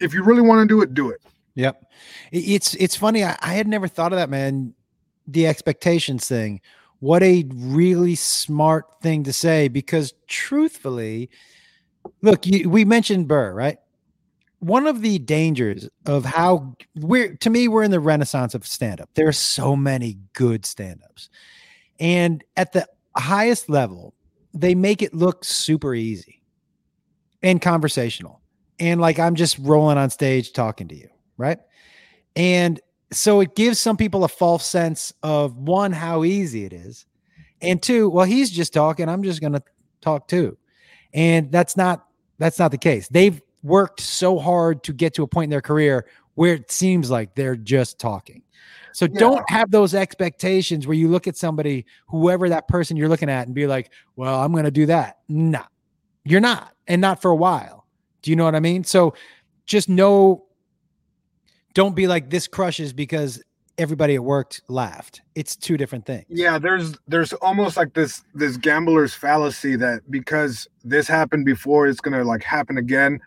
if 0.00 0.14
you 0.14 0.24
really 0.24 0.40
want 0.40 0.66
to 0.66 0.74
do 0.74 0.80
it, 0.82 0.94
do 0.94 1.10
it. 1.10 1.20
Yep. 1.54 1.84
It's 2.32 2.74
it's 2.74 2.96
funny. 2.96 3.24
I, 3.24 3.36
I 3.40 3.54
had 3.54 3.68
never 3.68 3.88
thought 3.88 4.12
of 4.12 4.18
that, 4.18 4.30
man. 4.30 4.74
The 5.28 5.46
expectations 5.46 6.26
thing. 6.26 6.60
What 7.00 7.22
a 7.22 7.44
really 7.54 8.14
smart 8.14 8.86
thing 9.02 9.24
to 9.24 9.32
say 9.34 9.68
because 9.68 10.14
truthfully, 10.28 11.28
look, 12.22 12.46
you, 12.46 12.70
we 12.70 12.86
mentioned 12.86 13.28
Burr, 13.28 13.52
right? 13.52 13.76
One 14.60 14.86
of 14.86 15.02
the 15.02 15.18
dangers 15.18 15.88
of 16.06 16.24
how 16.24 16.74
we're 16.96 17.34
to 17.36 17.50
me 17.50 17.68
we're 17.68 17.82
in 17.82 17.90
the 17.90 18.00
renaissance 18.00 18.54
of 18.54 18.66
stand 18.66 19.00
up 19.00 19.10
there 19.14 19.28
are 19.28 19.32
so 19.32 19.76
many 19.76 20.18
good 20.32 20.64
stand-ups. 20.64 21.28
And 21.98 22.42
at 22.56 22.72
the 22.72 22.86
highest 23.16 23.68
level 23.68 24.14
they 24.54 24.74
make 24.74 25.02
it 25.02 25.12
look 25.12 25.44
super 25.44 25.94
easy 25.94 26.42
and 27.42 27.60
conversational. 27.60 28.40
And 28.78 29.00
like 29.00 29.18
i'm 29.18 29.34
just 29.34 29.58
rolling 29.58 29.98
on 29.98 30.10
stage 30.10 30.52
talking 30.52 30.88
to 30.88 30.94
you 30.94 31.08
right? 31.38 31.58
And 32.34 32.80
so 33.12 33.40
it 33.40 33.54
gives 33.54 33.78
some 33.78 33.96
people 33.96 34.24
a 34.24 34.28
false 34.28 34.64
sense 34.64 35.12
of 35.22 35.56
one 35.56 35.92
how 35.92 36.24
easy 36.24 36.64
it 36.64 36.72
is 36.72 37.06
and 37.60 37.82
two 37.82 38.08
well 38.08 38.26
he's 38.26 38.50
just 38.50 38.74
talking 38.74 39.08
i'm 39.08 39.22
just 39.22 39.40
going 39.40 39.52
to 39.52 39.62
talk 40.06 40.28
too. 40.28 40.56
And 41.12 41.50
that's 41.50 41.76
not 41.76 42.06
that's 42.38 42.58
not 42.58 42.70
the 42.70 42.78
case. 42.78 43.08
They've 43.08 43.40
worked 43.66 44.00
so 44.00 44.38
hard 44.38 44.82
to 44.84 44.92
get 44.92 45.14
to 45.14 45.22
a 45.22 45.26
point 45.26 45.44
in 45.44 45.50
their 45.50 45.60
career 45.60 46.06
where 46.34 46.54
it 46.54 46.70
seems 46.70 47.10
like 47.10 47.34
they're 47.34 47.56
just 47.56 47.98
talking. 47.98 48.42
So 48.92 49.06
yeah. 49.06 49.18
don't 49.18 49.50
have 49.50 49.70
those 49.70 49.94
expectations 49.94 50.86
where 50.86 50.96
you 50.96 51.08
look 51.08 51.26
at 51.26 51.36
somebody, 51.36 51.84
whoever 52.08 52.48
that 52.48 52.68
person 52.68 52.96
you're 52.96 53.08
looking 53.08 53.28
at, 53.28 53.46
and 53.46 53.54
be 53.54 53.66
like, 53.66 53.92
well, 54.14 54.40
I'm 54.40 54.52
going 54.52 54.64
to 54.64 54.70
do 54.70 54.86
that. 54.86 55.18
No, 55.28 55.62
you're 56.24 56.40
not, 56.40 56.72
and 56.86 57.00
not 57.00 57.20
for 57.20 57.30
a 57.30 57.36
while. 57.36 57.86
Do 58.22 58.30
you 58.30 58.36
know 58.36 58.44
what 58.44 58.54
I 58.54 58.60
mean? 58.60 58.84
So 58.84 59.14
just 59.66 59.88
know, 59.88 60.46
don't 61.74 61.94
be 61.94 62.06
like 62.06 62.30
this 62.30 62.48
crushes 62.48 62.92
because 62.92 63.42
everybody 63.78 64.14
at 64.14 64.24
work 64.24 64.58
laughed. 64.68 65.20
It's 65.34 65.56
two 65.56 65.76
different 65.76 66.06
things. 66.06 66.24
Yeah, 66.28 66.58
there's 66.58 66.96
there's 67.06 67.32
almost 67.34 67.76
like 67.76 67.92
this 67.92 68.24
this 68.34 68.56
gambler's 68.56 69.12
fallacy 69.12 69.76
that 69.76 70.10
because 70.10 70.66
this 70.84 71.06
happened 71.06 71.44
before, 71.44 71.86
it's 71.86 72.00
gonna 72.00 72.24
like 72.24 72.42
happen 72.42 72.78
again 72.78 73.20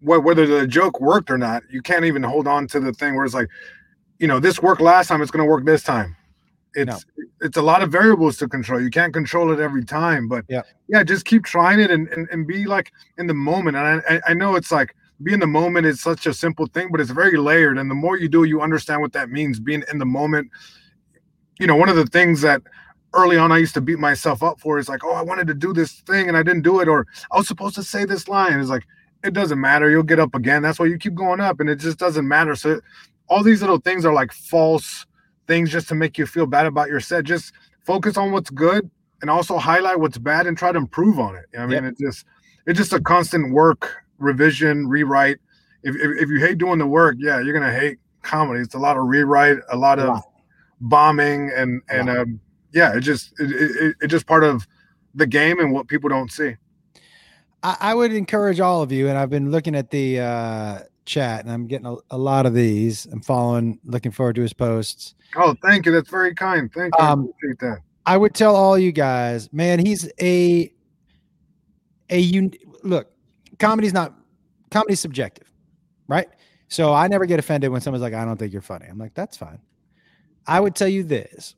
whether 0.00 0.46
the 0.46 0.66
joke 0.66 1.00
worked 1.00 1.30
or 1.30 1.38
not, 1.38 1.62
you 1.70 1.82
can't 1.82 2.04
even 2.04 2.22
hold 2.22 2.46
on 2.46 2.66
to 2.68 2.80
the 2.80 2.92
thing 2.92 3.14
where 3.14 3.24
it's 3.24 3.34
like, 3.34 3.48
you 4.18 4.26
know, 4.26 4.40
this 4.40 4.62
worked 4.62 4.80
last 4.80 5.08
time, 5.08 5.22
it's 5.22 5.30
going 5.30 5.44
to 5.44 5.50
work 5.50 5.64
this 5.64 5.82
time. 5.82 6.16
It's 6.74 7.04
no. 7.16 7.24
it's 7.40 7.56
a 7.56 7.62
lot 7.62 7.82
of 7.82 7.90
variables 7.90 8.36
to 8.38 8.48
control. 8.48 8.80
You 8.80 8.90
can't 8.90 9.12
control 9.12 9.52
it 9.52 9.58
every 9.58 9.84
time, 9.84 10.28
but 10.28 10.44
yeah, 10.48 10.62
yeah, 10.88 11.02
just 11.02 11.24
keep 11.24 11.44
trying 11.44 11.80
it 11.80 11.90
and 11.90 12.06
and, 12.08 12.28
and 12.30 12.46
be 12.46 12.64
like 12.64 12.92
in 13.18 13.26
the 13.26 13.34
moment. 13.34 13.76
And 13.76 14.02
I 14.08 14.20
I 14.28 14.34
know 14.34 14.54
it's 14.54 14.70
like 14.70 14.94
being 15.22 15.34
in 15.34 15.40
the 15.40 15.46
moment 15.48 15.86
is 15.86 16.00
such 16.00 16.26
a 16.26 16.32
simple 16.32 16.66
thing, 16.66 16.88
but 16.92 17.00
it's 17.00 17.10
very 17.10 17.36
layered. 17.36 17.76
And 17.76 17.90
the 17.90 17.94
more 17.94 18.16
you 18.16 18.28
do, 18.28 18.44
you 18.44 18.60
understand 18.60 19.00
what 19.00 19.12
that 19.14 19.30
means. 19.30 19.58
Being 19.58 19.82
in 19.90 19.98
the 19.98 20.06
moment. 20.06 20.50
You 21.58 21.66
know, 21.66 21.76
one 21.76 21.88
of 21.88 21.96
the 21.96 22.06
things 22.06 22.40
that 22.40 22.62
early 23.12 23.36
on 23.36 23.52
I 23.52 23.58
used 23.58 23.74
to 23.74 23.80
beat 23.80 23.98
myself 23.98 24.42
up 24.42 24.60
for 24.60 24.78
is 24.78 24.88
like, 24.88 25.04
oh, 25.04 25.12
I 25.12 25.22
wanted 25.22 25.46
to 25.48 25.54
do 25.54 25.72
this 25.72 26.00
thing 26.02 26.28
and 26.28 26.36
I 26.36 26.42
didn't 26.42 26.62
do 26.62 26.80
it, 26.80 26.88
or 26.88 27.06
I 27.32 27.36
was 27.36 27.48
supposed 27.48 27.74
to 27.74 27.82
say 27.82 28.04
this 28.04 28.28
line. 28.28 28.58
It's 28.58 28.70
like 28.70 28.86
it 29.22 29.32
doesn't 29.32 29.60
matter. 29.60 29.90
You'll 29.90 30.02
get 30.02 30.18
up 30.18 30.34
again. 30.34 30.62
That's 30.62 30.78
why 30.78 30.86
you 30.86 30.98
keep 30.98 31.14
going 31.14 31.40
up, 31.40 31.60
and 31.60 31.68
it 31.68 31.76
just 31.76 31.98
doesn't 31.98 32.26
matter. 32.26 32.54
So 32.54 32.80
all 33.28 33.42
these 33.42 33.60
little 33.60 33.78
things 33.78 34.04
are 34.04 34.12
like 34.12 34.32
false 34.32 35.06
things 35.46 35.70
just 35.70 35.88
to 35.88 35.94
make 35.94 36.18
you 36.18 36.26
feel 36.26 36.46
bad 36.46 36.66
about 36.66 36.88
your 36.88 37.00
set. 37.00 37.24
Just 37.24 37.52
focus 37.84 38.16
on 38.16 38.32
what's 38.32 38.50
good 38.50 38.90
and 39.20 39.30
also 39.30 39.58
highlight 39.58 40.00
what's 40.00 40.18
bad 40.18 40.46
and 40.46 40.56
try 40.56 40.72
to 40.72 40.78
improve 40.78 41.18
on 41.18 41.36
it. 41.36 41.46
I 41.56 41.66
mean, 41.66 41.84
yep. 41.84 41.92
it's 41.92 42.00
just 42.00 42.26
it's 42.66 42.78
just 42.78 42.92
a 42.92 43.00
constant 43.00 43.52
work, 43.52 43.96
revision, 44.18 44.86
rewrite. 44.88 45.38
If, 45.82 45.96
if, 45.96 46.22
if 46.22 46.28
you 46.28 46.40
hate 46.40 46.58
doing 46.58 46.78
the 46.78 46.86
work, 46.86 47.16
yeah, 47.18 47.40
you're 47.40 47.54
gonna 47.54 47.72
hate 47.72 47.98
comedy. 48.22 48.60
It's 48.60 48.74
a 48.74 48.78
lot 48.78 48.96
of 48.96 49.04
rewrite, 49.04 49.58
a 49.70 49.76
lot 49.76 49.98
of 49.98 50.08
wow. 50.08 50.24
bombing, 50.80 51.50
and 51.54 51.82
and 51.88 52.08
wow. 52.08 52.22
um, 52.22 52.40
yeah, 52.72 52.96
it 52.96 53.00
just 53.00 53.32
it, 53.38 53.50
it, 53.50 53.96
it 54.02 54.06
just 54.08 54.26
part 54.26 54.44
of 54.44 54.66
the 55.14 55.26
game 55.26 55.58
and 55.60 55.72
what 55.72 55.88
people 55.88 56.08
don't 56.08 56.30
see. 56.30 56.56
I, 57.62 57.76
I, 57.80 57.94
would 57.94 58.12
encourage 58.12 58.60
all 58.60 58.82
of 58.82 58.90
you, 58.92 59.08
and 59.08 59.18
I've 59.18 59.30
been 59.30 59.50
looking 59.50 59.74
at 59.74 59.90
the 59.90 60.20
uh, 60.20 60.78
chat, 61.04 61.44
and 61.44 61.52
I'm 61.52 61.66
getting 61.66 61.86
a, 61.86 61.96
a 62.10 62.18
lot 62.18 62.46
of 62.46 62.54
these. 62.54 63.06
I'm 63.06 63.20
following, 63.20 63.78
looking 63.84 64.12
forward 64.12 64.36
to 64.36 64.42
his 64.42 64.52
posts. 64.52 65.14
Oh, 65.36 65.54
thank 65.62 65.86
you. 65.86 65.92
That's 65.92 66.08
very 66.08 66.34
kind. 66.34 66.72
Thank 66.72 66.94
you. 66.98 67.04
Um, 67.04 67.20
I 67.20 67.30
appreciate 67.30 67.58
that. 67.60 67.78
I 68.06 68.16
would 68.16 68.34
tell 68.34 68.56
all 68.56 68.78
you 68.78 68.92
guys, 68.92 69.52
man, 69.52 69.78
he's 69.78 70.10
a 70.20 70.72
a 72.08 72.20
un- 72.20 72.54
look. 72.82 73.10
Comedy's 73.58 73.92
not 73.92 74.14
comedy's 74.70 75.00
subjective, 75.00 75.50
right? 76.08 76.28
So 76.68 76.94
I 76.94 77.08
never 77.08 77.26
get 77.26 77.38
offended 77.38 77.70
when 77.70 77.80
someone's 77.80 78.02
like, 78.02 78.14
"I 78.14 78.24
don't 78.24 78.36
think 78.36 78.52
you're 78.52 78.62
funny." 78.62 78.86
I'm 78.88 78.98
like, 78.98 79.14
"That's 79.14 79.36
fine." 79.36 79.58
I 80.46 80.60
would 80.60 80.74
tell 80.74 80.88
you 80.88 81.04
this: 81.04 81.54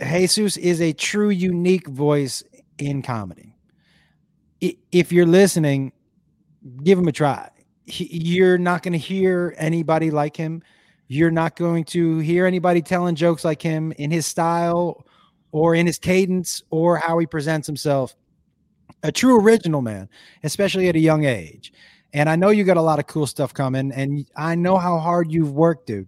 Jesus 0.00 0.56
is 0.56 0.80
a 0.80 0.92
true, 0.92 1.30
unique 1.30 1.88
voice 1.88 2.42
in 2.78 3.02
comedy. 3.02 3.53
If 4.92 5.12
you're 5.12 5.26
listening, 5.26 5.92
give 6.82 6.98
him 6.98 7.08
a 7.08 7.12
try. 7.12 7.48
He, 7.86 8.08
you're 8.10 8.58
not 8.58 8.82
going 8.82 8.92
to 8.92 8.98
hear 8.98 9.54
anybody 9.58 10.10
like 10.10 10.36
him. 10.36 10.62
You're 11.08 11.30
not 11.30 11.56
going 11.56 11.84
to 11.86 12.18
hear 12.18 12.46
anybody 12.46 12.80
telling 12.80 13.14
jokes 13.14 13.44
like 13.44 13.60
him 13.60 13.92
in 13.98 14.10
his 14.10 14.26
style 14.26 15.06
or 15.52 15.74
in 15.74 15.86
his 15.86 15.98
cadence 15.98 16.62
or 16.70 16.96
how 16.96 17.18
he 17.18 17.26
presents 17.26 17.66
himself. 17.66 18.14
A 19.02 19.12
true 19.12 19.38
original 19.40 19.82
man, 19.82 20.08
especially 20.42 20.88
at 20.88 20.96
a 20.96 21.00
young 21.00 21.24
age. 21.24 21.72
And 22.14 22.28
I 22.28 22.36
know 22.36 22.50
you 22.50 22.64
got 22.64 22.76
a 22.76 22.82
lot 22.82 22.98
of 22.98 23.06
cool 23.06 23.26
stuff 23.26 23.52
coming, 23.52 23.92
and 23.92 24.24
I 24.36 24.54
know 24.54 24.78
how 24.78 24.98
hard 24.98 25.30
you've 25.30 25.52
worked, 25.52 25.88
dude. 25.88 26.06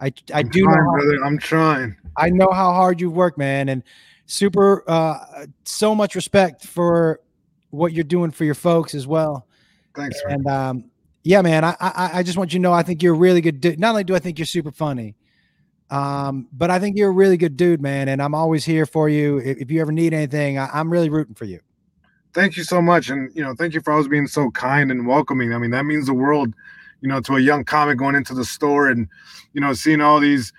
I 0.00 0.06
I 0.32 0.40
I'm 0.40 0.48
do 0.48 0.62
trying, 0.62 0.76
know 0.76 0.90
brother. 0.92 1.24
I'm 1.24 1.38
trying. 1.38 1.96
I 2.16 2.30
know 2.30 2.48
how 2.52 2.72
hard 2.72 3.00
you've 3.00 3.12
worked, 3.12 3.38
man, 3.38 3.68
and 3.68 3.82
super 4.26 4.82
uh 4.90 5.46
so 5.64 5.94
much 5.94 6.14
respect 6.16 6.66
for 6.66 7.20
what 7.76 7.92
you're 7.92 8.04
doing 8.04 8.30
for 8.30 8.44
your 8.44 8.54
folks 8.54 8.94
as 8.94 9.06
well. 9.06 9.46
Thanks. 9.94 10.20
And 10.28 10.46
um 10.46 10.84
yeah, 11.22 11.42
man, 11.42 11.64
I, 11.64 11.74
I 11.80 12.10
I 12.14 12.22
just 12.22 12.38
want 12.38 12.52
you 12.52 12.60
to 12.60 12.62
know 12.62 12.72
I 12.72 12.84
think 12.84 13.02
you're 13.02 13.14
a 13.14 13.18
really 13.18 13.40
good 13.40 13.60
dude. 13.60 13.80
Not 13.80 13.90
only 13.90 14.04
do 14.04 14.14
I 14.14 14.20
think 14.20 14.38
you're 14.38 14.46
super 14.46 14.70
funny, 14.70 15.16
um, 15.90 16.48
but 16.52 16.70
I 16.70 16.78
think 16.78 16.96
you're 16.96 17.10
a 17.10 17.12
really 17.12 17.36
good 17.36 17.56
dude, 17.56 17.80
man. 17.80 18.08
And 18.08 18.22
I'm 18.22 18.34
always 18.34 18.64
here 18.64 18.86
for 18.86 19.08
you. 19.08 19.38
If, 19.38 19.58
if 19.58 19.70
you 19.70 19.80
ever 19.80 19.92
need 19.92 20.14
anything, 20.14 20.58
I, 20.58 20.68
I'm 20.72 20.90
really 20.90 21.10
rooting 21.10 21.34
for 21.34 21.44
you. 21.44 21.60
Thank 22.32 22.56
you 22.56 22.64
so 22.64 22.82
much, 22.82 23.08
and 23.08 23.34
you 23.34 23.42
know, 23.42 23.54
thank 23.54 23.72
you 23.74 23.80
for 23.80 23.92
always 23.92 24.08
being 24.08 24.26
so 24.26 24.50
kind 24.50 24.90
and 24.90 25.06
welcoming. 25.06 25.54
I 25.54 25.58
mean, 25.58 25.70
that 25.70 25.84
means 25.84 26.06
the 26.06 26.14
world, 26.14 26.54
you 27.00 27.08
know, 27.08 27.20
to 27.22 27.36
a 27.36 27.40
young 27.40 27.64
comic 27.64 27.98
going 27.98 28.14
into 28.14 28.34
the 28.34 28.44
store 28.44 28.88
and 28.88 29.08
you 29.52 29.60
know 29.60 29.72
seeing 29.72 30.00
all 30.00 30.20
these 30.20 30.52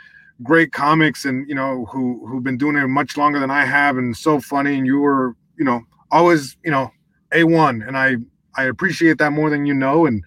great 0.44 0.72
comics 0.72 1.26
and 1.26 1.48
you 1.48 1.56
know 1.56 1.86
who 1.86 2.26
who've 2.28 2.44
been 2.44 2.58
doing 2.58 2.76
it 2.76 2.88
much 2.88 3.16
longer 3.16 3.40
than 3.40 3.52
I 3.52 3.64
have 3.64 3.98
and 3.98 4.18
so 4.18 4.40
funny. 4.40 4.78
And 4.78 4.86
you 4.88 5.00
were, 5.00 5.36
you 5.58 5.66
know, 5.66 5.82
always, 6.12 6.58
you 6.64 6.72
know, 6.72 6.92
a 7.32 7.44
one, 7.44 7.82
and 7.82 7.98
I 7.98 8.18
I 8.56 8.64
appreciate 8.64 9.18
that 9.20 9.32
more 9.32 9.50
than 9.50 9.66
you 9.66 9.74
know. 9.74 10.06
And 10.06 10.24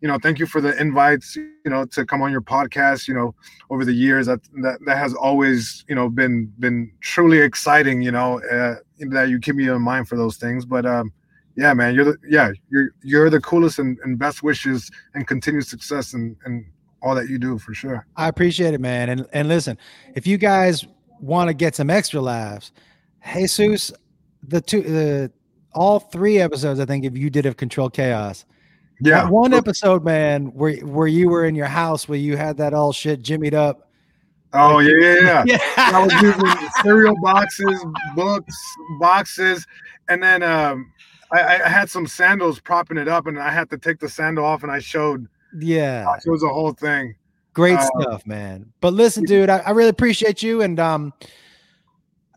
you 0.00 0.08
know, 0.08 0.18
thank 0.18 0.38
you 0.38 0.44
for 0.44 0.60
the 0.60 0.78
invites, 0.78 1.34
you 1.34 1.50
know, 1.64 1.86
to 1.86 2.04
come 2.04 2.20
on 2.20 2.30
your 2.30 2.42
podcast, 2.42 3.08
you 3.08 3.14
know, 3.14 3.34
over 3.70 3.86
the 3.86 3.92
years 3.92 4.26
that 4.26 4.40
that, 4.62 4.78
that 4.84 4.98
has 4.98 5.14
always, 5.14 5.84
you 5.88 5.94
know, 5.94 6.08
been 6.10 6.52
been 6.58 6.92
truly 7.00 7.38
exciting, 7.38 8.02
you 8.02 8.10
know, 8.10 8.38
uh, 8.52 8.74
that 9.10 9.28
you 9.30 9.38
keep 9.38 9.54
me 9.54 9.68
in 9.68 9.80
mind 9.80 10.06
for 10.08 10.16
those 10.16 10.36
things. 10.36 10.66
But 10.66 10.84
um 10.84 11.12
yeah, 11.56 11.72
man, 11.72 11.94
you're 11.94 12.04
the 12.04 12.16
yeah, 12.28 12.50
you're 12.70 12.90
you're 13.02 13.30
the 13.30 13.40
coolest 13.40 13.78
and, 13.78 13.98
and 14.04 14.18
best 14.18 14.42
wishes 14.42 14.90
and 15.14 15.26
continued 15.26 15.66
success 15.66 16.12
and 16.12 16.36
and 16.44 16.66
all 17.00 17.14
that 17.14 17.28
you 17.28 17.38
do 17.38 17.58
for 17.58 17.72
sure. 17.74 18.06
I 18.16 18.28
appreciate 18.28 18.74
it, 18.74 18.80
man. 18.80 19.08
And 19.08 19.26
and 19.32 19.48
listen, 19.48 19.78
if 20.14 20.26
you 20.26 20.36
guys 20.36 20.84
want 21.20 21.48
to 21.48 21.54
get 21.54 21.74
some 21.76 21.90
extra 21.90 22.20
laughs, 22.20 22.72
Jesus, 23.24 23.92
the 24.42 24.60
two 24.60 24.82
the 24.82 25.32
all 25.74 25.98
three 26.00 26.38
episodes, 26.38 26.80
I 26.80 26.84
think, 26.86 27.04
if 27.04 27.16
you 27.16 27.30
did 27.30 27.46
of 27.46 27.56
Control 27.56 27.90
Chaos, 27.90 28.44
Yeah. 29.00 29.24
That 29.24 29.30
one 29.32 29.52
episode, 29.54 30.04
man, 30.04 30.46
where 30.54 30.76
where 30.86 31.06
you 31.08 31.28
were 31.28 31.44
in 31.44 31.54
your 31.54 31.66
house 31.66 32.08
where 32.08 32.18
you 32.18 32.36
had 32.36 32.56
that 32.58 32.72
all 32.74 32.92
shit 32.92 33.22
jimmied 33.22 33.54
up. 33.54 33.88
Oh 34.52 34.78
yeah, 34.78 35.18
yeah, 35.20 35.44
yeah. 35.46 35.58
I 35.76 36.02
was 36.04 36.12
using 36.22 36.68
cereal 36.82 37.16
boxes, 37.20 37.84
books, 38.14 38.54
boxes, 39.00 39.66
and 40.08 40.22
then 40.22 40.42
um, 40.44 40.92
I, 41.32 41.60
I 41.64 41.68
had 41.68 41.90
some 41.90 42.06
sandals 42.06 42.60
propping 42.60 42.96
it 42.96 43.08
up, 43.08 43.26
and 43.26 43.38
I 43.38 43.50
had 43.50 43.68
to 43.70 43.78
take 43.78 43.98
the 43.98 44.08
sandal 44.08 44.44
off, 44.44 44.62
and 44.62 44.70
I 44.70 44.78
showed. 44.78 45.26
yeah. 45.58 46.06
It 46.24 46.30
was 46.30 46.44
a 46.44 46.48
whole 46.48 46.72
thing. 46.72 47.16
Great 47.52 47.78
Uh, 47.78 47.88
stuff, 48.00 48.26
man. 48.26 48.66
But 48.80 48.94
listen, 48.94 49.24
dude, 49.24 49.48
I, 49.50 49.58
I 49.58 49.70
really 49.70 49.88
appreciate 49.90 50.42
you. 50.42 50.62
And 50.62 50.78
um 50.78 51.12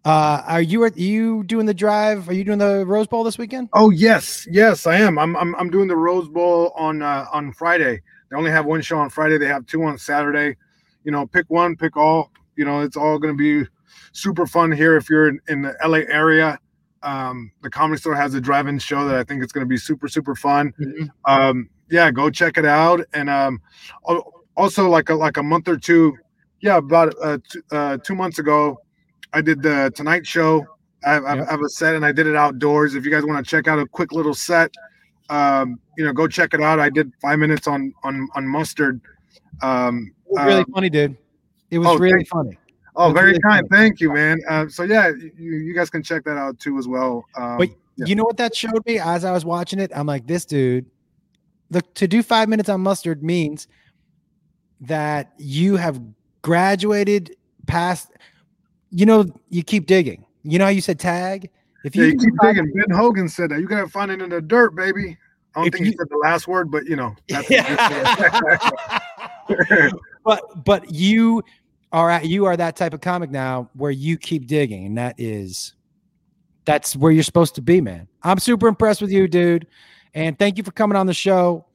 uh 0.07 0.41
are 0.47 0.61
you 0.61 0.83
are 0.83 0.91
you 0.95 1.43
doing 1.43 1.65
the 1.65 1.73
drive? 1.73 2.29
Are 2.29 2.33
you 2.33 2.45
doing 2.45 2.59
the 2.59 2.85
Rose 2.85 3.07
Bowl 3.07 3.25
this 3.25 3.37
weekend? 3.37 3.67
Oh 3.73 3.89
yes, 3.89 4.47
yes, 4.49 4.87
I 4.87 4.95
am. 4.95 5.19
I'm 5.19 5.35
I'm, 5.35 5.53
I'm 5.55 5.69
doing 5.69 5.89
the 5.89 5.97
Rose 5.97 6.29
Bowl 6.29 6.71
on 6.77 7.01
uh, 7.01 7.25
on 7.33 7.51
Friday. 7.51 8.01
They 8.29 8.37
only 8.37 8.49
have 8.51 8.65
one 8.65 8.81
show 8.81 8.97
on 8.99 9.09
Friday. 9.09 9.37
They 9.37 9.47
have 9.47 9.65
two 9.65 9.83
on 9.83 9.97
Saturday. 9.97 10.55
You 11.03 11.11
know, 11.11 11.27
pick 11.27 11.45
one, 11.49 11.75
pick 11.75 11.97
all. 11.97 12.31
You 12.55 12.63
know, 12.63 12.79
it's 12.79 12.95
all 12.95 13.19
going 13.19 13.37
to 13.37 13.37
be 13.37 13.69
super 14.13 14.47
fun 14.47 14.71
here 14.71 14.95
if 14.95 15.09
you're 15.09 15.27
in, 15.27 15.41
in 15.49 15.61
the 15.63 15.75
LA 15.85 15.99
area. 16.09 16.57
Um, 17.03 17.51
the 17.61 17.69
Comedy 17.69 17.99
Store 17.99 18.15
has 18.15 18.33
a 18.33 18.39
drive-in 18.41 18.79
show 18.79 19.05
that 19.09 19.15
I 19.15 19.23
think 19.25 19.43
it's 19.43 19.51
going 19.51 19.65
to 19.65 19.69
be 19.69 19.77
super 19.77 20.07
super 20.07 20.35
fun. 20.35 20.73
um 21.25 21.69
yeah 21.89 22.11
go 22.11 22.29
check 22.29 22.57
it 22.57 22.65
out 22.65 23.01
and 23.13 23.29
um 23.29 23.61
also 24.55 24.89
like 24.89 25.09
a 25.09 25.15
like 25.15 25.37
a 25.37 25.43
month 25.43 25.67
or 25.67 25.77
two 25.77 26.17
yeah 26.61 26.77
about 26.77 27.13
uh, 27.21 27.37
two, 27.49 27.61
uh 27.71 27.97
two 27.97 28.15
months 28.15 28.39
ago 28.39 28.77
i 29.33 29.41
did 29.41 29.61
the 29.61 29.91
tonight 29.95 30.25
show 30.25 30.65
I 31.05 31.13
have, 31.13 31.25
I 31.25 31.35
Yep. 31.35 31.49
have 31.49 31.61
a 31.61 31.69
set 31.69 31.95
and 31.95 32.05
i 32.05 32.11
did 32.11 32.27
it 32.27 32.35
outdoors 32.35 32.95
if 32.95 33.05
you 33.05 33.11
guys 33.11 33.23
want 33.23 33.43
to 33.43 33.49
check 33.49 33.67
out 33.67 33.79
a 33.79 33.85
quick 33.85 34.11
little 34.11 34.33
set 34.33 34.73
um 35.29 35.79
you 35.97 36.05
know 36.05 36.13
go 36.13 36.27
check 36.27 36.53
it 36.53 36.61
out 36.61 36.79
i 36.79 36.89
did 36.89 37.11
five 37.21 37.39
minutes 37.39 37.67
on 37.67 37.93
on 38.03 38.27
on 38.35 38.47
mustard 38.47 38.99
um 39.61 40.11
really 40.35 40.59
um, 40.59 40.65
funny, 40.73 40.89
dude. 40.89 41.17
It 41.71 41.79
was 41.79 41.87
oh, 41.87 41.97
really 41.97 42.17
thank- 42.19 42.27
funny. 42.29 42.57
oh 42.95 43.11
very 43.11 43.27
really 43.31 43.39
kind 43.41 43.67
funny. 43.69 43.81
thank 43.81 43.99
you 43.99 44.13
man 44.13 44.39
uh, 44.49 44.67
so 44.67 44.83
yeah 44.83 45.09
you, 45.09 45.55
you 45.55 45.73
guys 45.73 45.89
can 45.89 46.01
check 46.03 46.23
that 46.25 46.37
out 46.37 46.59
too 46.59 46.77
as 46.77 46.87
well 46.87 47.25
um, 47.35 47.57
But 47.57 47.69
yeah. 47.99 48.05
You 48.05 48.13
know 48.15 48.25
what 48.25 48.37
that 48.37 48.55
showed 48.55 48.85
me 48.85 48.99
as 48.99 49.25
I 49.25 49.31
was 49.31 49.43
watching 49.43 49.79
it? 49.79 49.91
I'm 49.91 50.05
like, 50.05 50.27
this 50.27 50.45
dude, 50.45 50.85
look, 51.71 51.91
to 51.95 52.07
do 52.07 52.21
five 52.21 52.47
minutes 52.47 52.69
on 52.69 52.81
mustard 52.81 53.23
means 53.23 53.67
that 54.81 55.33
you 55.39 55.77
have 55.77 55.99
graduated 56.43 57.35
past, 57.65 58.11
you 58.91 59.05
know, 59.05 59.25
you 59.49 59.63
keep 59.63 59.85
digging. 59.85 60.25
You 60.43 60.59
know 60.59 60.65
how 60.65 60.71
you 60.71 60.81
said 60.81 60.99
tag? 60.99 61.49
If 61.83 61.95
yeah, 61.95 62.05
you, 62.05 62.11
you 62.11 62.17
keep 62.17 62.33
digging. 62.41 62.71
Ben 62.73 62.95
Hogan 62.95 63.29
said 63.29 63.51
that. 63.51 63.59
You 63.59 63.67
gotta 63.67 63.87
find 63.87 64.11
it 64.11 64.21
in 64.21 64.29
the 64.29 64.41
dirt, 64.41 64.75
baby. 64.75 65.17
I 65.55 65.61
don't 65.61 65.71
think 65.71 65.85
you- 65.85 65.91
he 65.91 65.97
said 65.97 66.07
the 66.09 66.17
last 66.17 66.47
word, 66.47 66.71
but 66.71 66.85
you 66.85 66.95
know. 66.95 67.15
That's 67.29 67.47
but 70.23 70.63
but 70.63 70.91
you 70.91 71.43
are 71.91 72.09
at, 72.09 72.25
you 72.25 72.45
are 72.45 72.57
that 72.57 72.75
type 72.75 72.93
of 72.93 73.01
comic 73.01 73.31
now 73.31 73.69
where 73.73 73.91
you 73.91 74.17
keep 74.17 74.47
digging, 74.47 74.85
and 74.85 74.97
that 74.97 75.15
is 75.17 75.73
that's 76.65 76.95
where 76.95 77.11
you're 77.11 77.23
supposed 77.23 77.55
to 77.55 77.61
be, 77.61 77.81
man. 77.81 78.07
I'm 78.23 78.39
super 78.39 78.67
impressed 78.67 79.01
with 79.01 79.11
you, 79.11 79.27
dude, 79.27 79.67
and 80.13 80.37
thank 80.37 80.57
you 80.57 80.63
for 80.63 80.71
coming 80.71 80.97
on 80.97 81.07
the 81.07 81.13
show. 81.13 81.65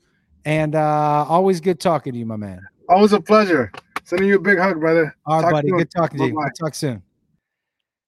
And 0.45 0.75
uh 0.75 1.25
always 1.29 1.61
good 1.61 1.81
talking 1.81 2.13
to 2.13 2.19
you, 2.19 2.27
my 2.27 2.37
man. 2.37 2.67
Always 2.89 3.13
a 3.13 3.21
pleasure. 3.21 3.73
Sending 4.05 4.29
you 4.29 4.37
a 4.37 4.41
big 4.41 4.59
hug, 4.59 4.81
brother. 4.81 5.15
All 5.25 5.37
right, 5.37 5.43
Talk 5.43 5.53
buddy. 5.53 5.71
Good 5.71 5.91
talking 5.91 6.19
to 6.19 6.27
you. 6.27 6.33
Bye-bye. 6.33 6.43
We'll 6.43 6.69
talk 6.69 6.75
soon. 6.75 7.03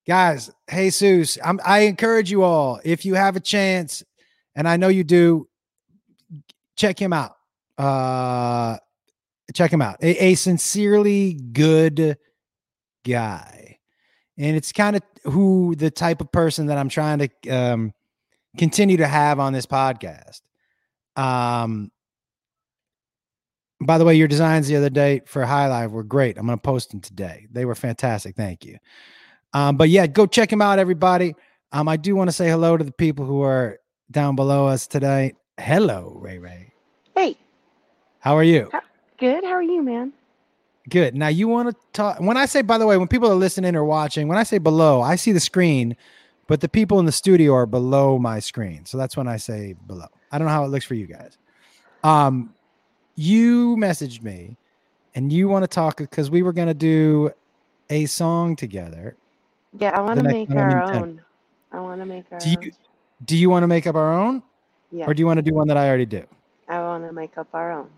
Guys, 0.06 0.50
Jesus, 0.70 1.38
I'm, 1.42 1.58
I 1.64 1.80
encourage 1.80 2.30
you 2.30 2.42
all, 2.42 2.80
if 2.84 3.04
you 3.06 3.14
have 3.14 3.36
a 3.36 3.40
chance, 3.40 4.04
and 4.54 4.68
I 4.68 4.76
know 4.76 4.88
you 4.88 5.02
do, 5.02 5.48
check 6.76 7.00
him 7.00 7.12
out. 7.12 7.36
Uh, 7.78 8.76
check 9.54 9.72
him 9.72 9.80
out. 9.80 9.96
A, 10.02 10.26
a 10.26 10.34
sincerely 10.34 11.34
good 11.34 12.18
guy. 13.04 13.78
And 14.36 14.56
it's 14.56 14.72
kind 14.72 14.96
of 14.96 15.02
who 15.24 15.74
the 15.76 15.90
type 15.90 16.20
of 16.20 16.30
person 16.30 16.66
that 16.66 16.76
I'm 16.76 16.88
trying 16.88 17.20
to 17.20 17.48
um, 17.48 17.94
continue 18.58 18.98
to 18.98 19.06
have 19.06 19.40
on 19.40 19.52
this 19.52 19.64
podcast. 19.64 20.42
Um, 21.16 21.90
by 23.86 23.98
the 23.98 24.04
way, 24.04 24.14
your 24.14 24.28
designs 24.28 24.68
the 24.68 24.76
other 24.76 24.90
day 24.90 25.20
for 25.26 25.44
High 25.44 25.68
Live 25.68 25.92
were 25.92 26.02
great. 26.04 26.38
I'm 26.38 26.46
going 26.46 26.58
to 26.58 26.62
post 26.62 26.90
them 26.90 27.00
today. 27.00 27.46
They 27.50 27.64
were 27.64 27.74
fantastic. 27.74 28.36
Thank 28.36 28.64
you. 28.64 28.78
Um, 29.52 29.76
but 29.76 29.88
yeah, 29.88 30.06
go 30.06 30.26
check 30.26 30.50
them 30.50 30.62
out, 30.62 30.78
everybody. 30.78 31.34
Um, 31.72 31.88
I 31.88 31.96
do 31.96 32.14
want 32.16 32.28
to 32.28 32.32
say 32.32 32.48
hello 32.48 32.76
to 32.76 32.84
the 32.84 32.92
people 32.92 33.24
who 33.24 33.42
are 33.42 33.78
down 34.10 34.36
below 34.36 34.66
us 34.66 34.86
today. 34.86 35.34
Hello, 35.58 36.16
Ray 36.20 36.38
Ray. 36.38 36.72
Hey, 37.14 37.36
How 38.18 38.36
are 38.36 38.42
you? 38.44 38.70
good. 39.18 39.44
How 39.44 39.50
are 39.52 39.62
you, 39.62 39.82
man? 39.82 40.12
Good. 40.88 41.14
Now 41.14 41.28
you 41.28 41.48
want 41.48 41.70
to 41.70 41.76
talk. 41.92 42.20
When 42.20 42.36
I 42.36 42.46
say, 42.46 42.62
by 42.62 42.78
the 42.78 42.86
way, 42.86 42.96
when 42.96 43.08
people 43.08 43.30
are 43.30 43.34
listening 43.36 43.74
or 43.76 43.84
watching, 43.84 44.28
when 44.28 44.36
I 44.36 44.42
say 44.42 44.58
below, 44.58 45.00
I 45.00 45.16
see 45.16 45.32
the 45.32 45.40
screen, 45.40 45.96
but 46.46 46.60
the 46.60 46.68
people 46.68 46.98
in 46.98 47.06
the 47.06 47.12
studio 47.12 47.54
are 47.54 47.66
below 47.66 48.18
my 48.18 48.38
screen. 48.40 48.84
So 48.84 48.98
that's 48.98 49.16
when 49.16 49.26
I 49.28 49.36
say 49.38 49.74
below. 49.86 50.08
I 50.30 50.38
don't 50.38 50.46
know 50.46 50.52
how 50.52 50.64
it 50.64 50.68
looks 50.68 50.84
for 50.84 50.94
you 50.94 51.06
guys. 51.06 51.38
Um, 52.02 52.54
you 53.14 53.76
messaged 53.76 54.22
me, 54.22 54.56
and 55.14 55.32
you 55.32 55.48
want 55.48 55.62
to 55.62 55.68
talk 55.68 55.96
because 55.98 56.30
we 56.30 56.42
were 56.42 56.52
gonna 56.52 56.74
do 56.74 57.30
a 57.90 58.06
song 58.06 58.56
together. 58.56 59.16
Yeah, 59.78 59.90
I 59.90 60.00
want 60.00 60.18
to 60.20 60.24
make 60.24 60.50
our 60.50 60.82
own. 60.82 61.20
I 61.72 61.80
want 61.80 62.00
to 62.00 62.06
make 62.06 62.24
our 62.30 62.38
Do 62.38 62.50
you 62.50 62.56
own. 62.58 62.70
do 63.24 63.36
you 63.36 63.50
want 63.50 63.62
to 63.62 63.66
make 63.66 63.86
up 63.86 63.96
our 63.96 64.12
own, 64.12 64.42
Yeah, 64.90 65.06
or 65.06 65.14
do 65.14 65.20
you 65.20 65.26
want 65.26 65.38
to 65.38 65.42
do 65.42 65.54
one 65.54 65.68
that 65.68 65.76
I 65.76 65.88
already 65.88 66.06
do? 66.06 66.24
I 66.68 66.78
want 66.80 67.06
to 67.06 67.12
make 67.12 67.36
up 67.36 67.48
our 67.52 67.72
own. 67.72 67.90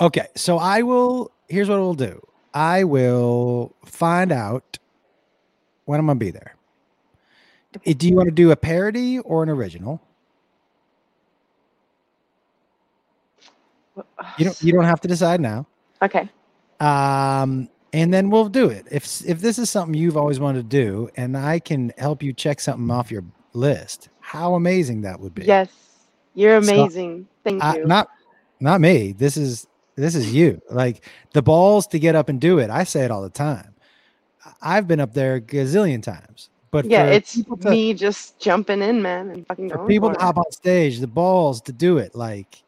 Okay, 0.00 0.26
so 0.34 0.58
I 0.58 0.82
will. 0.82 1.30
Here's 1.48 1.68
what 1.68 1.78
we'll 1.78 1.94
do. 1.94 2.26
I 2.54 2.84
will 2.84 3.74
find 3.84 4.32
out 4.32 4.78
when 5.84 6.00
I'm 6.00 6.06
gonna 6.06 6.18
be 6.18 6.30
there. 6.30 6.56
Uh, 7.74 7.92
Do 7.96 8.08
you 8.08 8.16
want 8.16 8.28
to 8.28 8.34
do 8.34 8.50
a 8.50 8.56
parody 8.56 9.18
or 9.20 9.42
an 9.42 9.48
original? 9.50 10.00
You 14.38 14.44
don't. 14.44 14.62
You 14.62 14.72
don't 14.72 14.84
have 14.84 15.00
to 15.00 15.08
decide 15.08 15.40
now. 15.40 15.66
Okay. 16.02 16.28
Um, 16.80 17.68
and 17.92 18.12
then 18.12 18.28
we'll 18.30 18.48
do 18.48 18.68
it. 18.68 18.86
If 18.90 19.24
if 19.26 19.40
this 19.40 19.58
is 19.58 19.70
something 19.70 19.94
you've 19.94 20.16
always 20.16 20.38
wanted 20.38 20.70
to 20.70 20.76
do, 20.84 21.08
and 21.16 21.36
I 21.36 21.58
can 21.58 21.92
help 21.98 22.22
you 22.22 22.32
check 22.32 22.60
something 22.60 22.90
off 22.90 23.10
your 23.10 23.24
list, 23.54 24.10
how 24.20 24.54
amazing 24.54 25.02
that 25.02 25.18
would 25.20 25.34
be. 25.34 25.44
Yes. 25.44 25.70
You're 26.34 26.62
So, 26.62 26.72
amazing. 26.84 27.26
Thank 27.44 27.64
I, 27.64 27.78
you. 27.78 27.86
not 27.86 28.08
not 28.60 28.80
me. 28.80 29.12
This 29.12 29.36
is 29.36 29.66
this 29.94 30.14
is 30.14 30.34
you. 30.34 30.60
Like 30.70 31.08
the 31.32 31.42
balls 31.42 31.86
to 31.88 31.98
get 31.98 32.14
up 32.14 32.28
and 32.28 32.40
do 32.40 32.58
it. 32.58 32.68
I 32.68 32.84
say 32.84 33.04
it 33.04 33.10
all 33.10 33.22
the 33.22 33.30
time. 33.30 33.74
I've 34.60 34.86
been 34.86 35.00
up 35.00 35.14
there 35.14 35.36
a 35.36 35.40
gazillion 35.40 36.02
times. 36.02 36.50
But 36.70 36.84
yeah, 36.84 37.06
it's 37.06 37.42
to, 37.42 37.70
me 37.70 37.94
just 37.94 38.38
jumping 38.38 38.82
in, 38.82 39.00
man, 39.00 39.30
and 39.30 39.46
fucking 39.46 39.70
for 39.70 39.76
going 39.76 39.88
people 39.88 40.12
to 40.12 40.20
hop 40.20 40.36
on 40.36 40.50
stage, 40.52 40.98
the 40.98 41.06
balls 41.06 41.62
to 41.62 41.72
do 41.72 41.96
it. 41.96 42.14
Like 42.14 42.62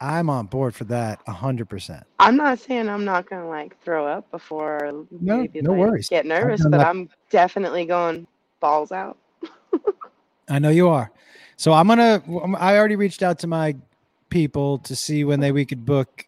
I'm 0.00 0.28
on 0.30 0.46
board 0.46 0.74
for 0.74 0.84
that 0.84 1.20
a 1.26 1.32
hundred 1.32 1.68
percent. 1.68 2.04
I'm 2.18 2.36
not 2.36 2.58
saying 2.58 2.88
I'm 2.88 3.04
not 3.04 3.28
gonna 3.28 3.48
like 3.48 3.80
throw 3.82 4.06
up 4.06 4.30
before 4.30 5.04
No, 5.10 5.38
maybe 5.38 5.62
no 5.62 5.70
like, 5.72 5.80
worries. 5.80 6.08
get 6.08 6.26
nervous, 6.26 6.64
but. 6.68 6.80
I'm 6.80 7.08
definitely 7.30 7.86
going 7.86 8.26
balls 8.60 8.92
out. 8.92 9.16
I 10.48 10.58
know 10.58 10.70
you 10.70 10.88
are. 10.88 11.10
So 11.56 11.72
I'm 11.72 11.88
gonna. 11.88 12.22
I 12.58 12.76
already 12.76 12.96
reached 12.96 13.22
out 13.22 13.38
to 13.40 13.46
my 13.46 13.76
people 14.28 14.78
to 14.80 14.94
see 14.96 15.24
when 15.24 15.40
they 15.40 15.52
we 15.52 15.64
could 15.64 15.84
book 15.86 16.26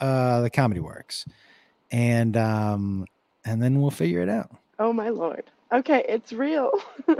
uh 0.00 0.40
the 0.40 0.50
Comedy 0.50 0.80
Works, 0.80 1.26
and 1.90 2.36
um 2.36 3.06
and 3.44 3.62
then 3.62 3.80
we'll 3.80 3.90
figure 3.90 4.22
it 4.22 4.28
out. 4.28 4.50
Oh 4.78 4.92
my 4.92 5.10
lord. 5.10 5.44
Okay, 5.72 6.04
it's 6.08 6.32
real. 6.32 6.70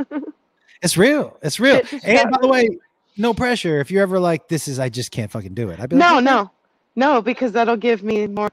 It's 0.83 0.97
real. 0.97 1.39
It's 1.43 1.61
real. 1.61 1.81
And 2.03 2.29
by 2.33 2.39
the 2.41 2.49
way, 2.49 2.69
no 3.17 3.35
pressure. 3.35 3.81
If 3.81 3.91
you're 3.91 4.03
ever 4.03 4.19
like, 4.19 4.49
this 4.49 4.69
is 4.69 4.79
I 4.79 4.89
just 4.89 5.11
can't 5.11 5.31
fucking 5.31 5.55
do 5.55 5.71
it. 5.71 5.81
I'd 5.81 5.91
be 5.91 5.97
no, 5.97 6.17
"Okay." 6.17 6.25
no, 6.25 6.51
no, 6.97 7.23
because 7.23 7.53
that'll 7.53 7.77
give 7.77 8.03
me 8.03 8.27
more. 8.27 8.51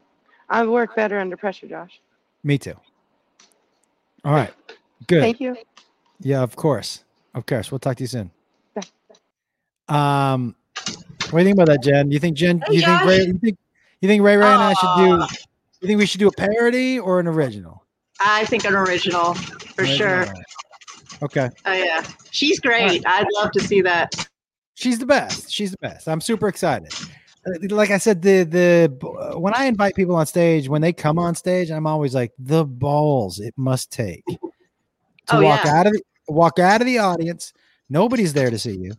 I 0.50 0.66
work 0.66 0.96
better 0.96 1.20
under 1.20 1.38
pressure, 1.38 1.68
Josh. 1.68 2.00
Me 2.44 2.58
too. 2.58 2.76
All 4.26 4.34
right. 4.34 4.54
Good. 5.08 5.22
Thank 5.22 5.40
you. 5.40 5.56
Yeah, 6.20 6.42
of 6.42 6.56
course. 6.56 7.04
Of 7.34 7.46
course. 7.46 7.72
We'll 7.72 7.80
talk 7.80 7.98
to 7.98 8.04
you 8.04 8.08
soon. 8.08 8.32
Um, 9.88 10.56
what 11.32 11.32
do 11.32 11.38
you 11.40 11.44
think 11.46 11.56
about 11.56 11.68
that, 11.68 11.84
Jen? 11.84 12.10
Do 12.10 12.14
You 12.14 12.20
think 12.20 12.38
Jen? 12.38 12.62
Hey, 12.68 12.76
you 12.76 12.82
think 12.82 13.04
Ray? 13.06 13.18
You 13.22 13.38
think 13.38 13.58
you 14.02 14.08
think 14.08 14.24
Ray 14.24 14.38
Ray 14.38 14.46
and 14.46 14.62
I 14.62 14.74
should 14.74 14.96
do? 14.98 15.36
You 15.82 15.88
think 15.88 16.00
we 16.00 16.06
should 16.06 16.20
do 16.20 16.28
a 16.28 16.32
parody 16.32 17.00
or 17.00 17.20
an 17.20 17.28
original? 17.28 17.84
I 18.20 18.46
think 18.46 18.66
an 18.66 18.76
original 18.76 19.34
for 19.34 19.86
sure. 19.86 20.26
Okay. 21.22 21.50
Oh 21.66 21.74
yeah, 21.74 22.06
she's 22.32 22.60
great. 22.60 23.04
I'd 23.06 23.28
love 23.34 23.52
to 23.52 23.60
see 23.62 23.82
that. 23.82 24.29
She's 24.80 24.98
the 24.98 25.06
best. 25.06 25.52
She's 25.52 25.72
the 25.72 25.78
best. 25.82 26.08
I'm 26.08 26.22
super 26.22 26.48
excited. 26.48 26.94
Uh, 27.46 27.76
Like 27.76 27.90
I 27.90 27.98
said, 27.98 28.22
the 28.22 28.44
the 28.44 29.08
uh, 29.34 29.38
when 29.38 29.54
I 29.54 29.66
invite 29.66 29.94
people 29.94 30.16
on 30.16 30.26
stage, 30.26 30.70
when 30.70 30.82
they 30.82 30.94
come 30.94 31.20
on 31.20 31.36
stage, 31.36 31.70
I'm 31.70 31.86
always 31.86 32.16
like 32.16 32.32
the 32.40 32.64
balls 32.64 33.40
it 33.42 33.54
must 33.58 33.92
take 33.92 34.24
to 34.28 34.40
Oh, 35.32 35.42
walk 35.42 35.66
yeah. 35.66 35.80
out 35.80 35.88
of 35.88 35.92
the 35.94 36.02
walk 36.30 36.60
out 36.60 36.80
of 36.80 36.88
the 36.88 36.98
audience. 36.98 37.52
Nobody's 37.90 38.32
there 38.32 38.50
to 38.50 38.58
see 38.58 38.78
you. 38.78 38.94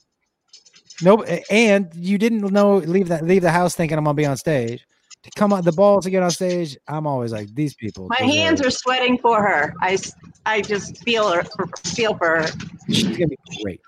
No, 1.00 1.22
and 1.50 1.88
you 1.94 2.18
didn't 2.18 2.42
know 2.52 2.76
leave 2.76 3.08
that 3.08 3.24
leave 3.24 3.40
the 3.40 3.50
house 3.50 3.74
thinking 3.74 3.96
I'm 3.96 4.04
gonna 4.04 4.14
be 4.14 4.26
on 4.26 4.36
stage. 4.36 4.84
To 5.22 5.30
come 5.34 5.52
on 5.54 5.64
the 5.64 5.72
balls 5.72 6.04
to 6.04 6.10
get 6.10 6.22
on 6.22 6.30
stage, 6.30 6.76
I'm 6.88 7.06
always 7.06 7.32
like 7.32 7.54
these 7.54 7.74
people. 7.74 8.06
My 8.10 8.26
hands 8.26 8.60
are 8.60 8.70
sweating 8.70 9.16
for 9.16 9.40
her. 9.42 9.72
I 9.80 9.96
I 10.44 10.60
just 10.60 11.02
feel 11.04 11.30
her, 11.32 11.42
feel 11.84 12.14
for 12.18 12.42
her. 12.42 12.48
She's 12.90 13.04
gonna 13.16 13.28
be 13.28 13.38
great. 13.62 13.80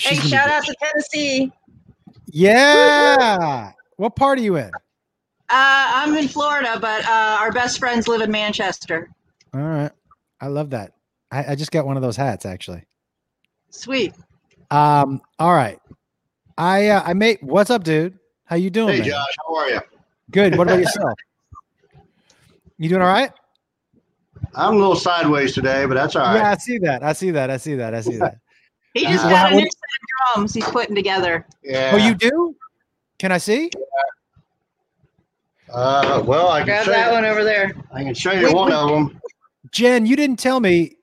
Hey, 0.00 0.14
She's 0.14 0.18
gonna 0.18 0.30
shout 0.30 0.48
out 0.48 0.64
to 0.64 0.74
Tennessee. 0.82 1.52
Yeah. 2.26 3.72
what 3.96 4.16
part 4.16 4.38
are 4.38 4.42
you 4.42 4.56
in? 4.56 4.70
Uh, 4.72 5.50
I'm 5.50 6.16
in 6.16 6.26
Florida, 6.26 6.78
but 6.80 7.04
uh, 7.06 7.36
our 7.38 7.52
best 7.52 7.78
friends 7.78 8.08
live 8.08 8.22
in 8.22 8.30
Manchester. 8.30 9.10
All 9.52 9.60
right. 9.60 9.90
I 10.40 10.46
love 10.46 10.70
that. 10.70 10.94
I, 11.30 11.52
I 11.52 11.54
just 11.54 11.70
got 11.70 11.84
one 11.84 11.96
of 11.96 12.02
those 12.02 12.16
hats 12.16 12.46
actually. 12.46 12.82
Sweet. 13.68 14.14
Um, 14.70 15.20
all 15.38 15.52
right. 15.52 15.78
I 16.56 16.88
uh, 16.88 17.02
I 17.04 17.12
made 17.12 17.38
what's 17.42 17.68
up, 17.68 17.84
dude? 17.84 18.18
How 18.44 18.56
you 18.56 18.70
doing? 18.70 18.94
Hey 18.94 19.00
man? 19.00 19.08
Josh, 19.10 19.34
how 19.46 19.54
are 19.54 19.68
you? 19.68 19.80
Good. 20.30 20.56
What 20.56 20.66
about 20.66 20.78
yourself? 20.78 21.12
You 22.78 22.88
doing 22.88 23.02
all 23.02 23.08
right? 23.08 23.32
I'm 24.54 24.74
a 24.74 24.78
little 24.78 24.96
sideways 24.96 25.52
today, 25.52 25.84
but 25.84 25.94
that's 25.94 26.16
all 26.16 26.22
right. 26.22 26.36
Yeah, 26.36 26.50
I 26.52 26.56
see 26.56 26.78
that. 26.78 27.02
I 27.02 27.12
see 27.12 27.32
that. 27.32 27.50
I 27.50 27.58
see 27.58 27.74
that. 27.74 27.94
I 27.94 28.00
see 28.00 28.16
that. 28.16 28.38
He 28.94 29.04
just 29.06 29.24
Uh, 29.24 29.30
got 29.30 29.52
a 29.52 29.54
new 29.54 29.60
set 29.62 29.66
of 29.66 30.34
drums 30.34 30.54
he's 30.54 30.64
putting 30.64 30.94
together. 30.94 31.46
Yeah. 31.62 31.92
Oh, 31.94 31.96
you 31.96 32.14
do? 32.14 32.56
Can 33.18 33.30
I 33.32 33.38
see? 33.38 33.70
Uh, 35.72 36.22
well, 36.26 36.48
I 36.48 36.60
can 36.60 36.66
Grab 36.66 36.84
show 36.86 36.90
that 36.90 37.06
you. 37.08 37.12
one 37.12 37.24
over 37.24 37.44
there. 37.44 37.72
I 37.92 38.02
can 38.02 38.14
show 38.14 38.32
you 38.32 38.46
Wait, 38.46 38.54
one 38.54 38.70
wait. 38.70 38.76
of 38.76 38.88
them. 38.90 39.20
Jen, 39.70 40.04
you 40.06 40.16
didn't 40.16 40.38
tell 40.38 40.58
me. 40.58 40.96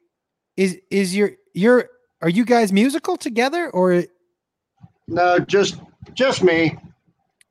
Is 0.57 0.77
is 0.89 1.15
your 1.15 1.31
your 1.53 1.87
are 2.21 2.29
you 2.29 2.43
guys 2.43 2.73
musical 2.73 3.15
together 3.15 3.69
or 3.69 4.03
No, 5.07 5.39
just 5.39 5.79
just 6.13 6.43
me. 6.43 6.75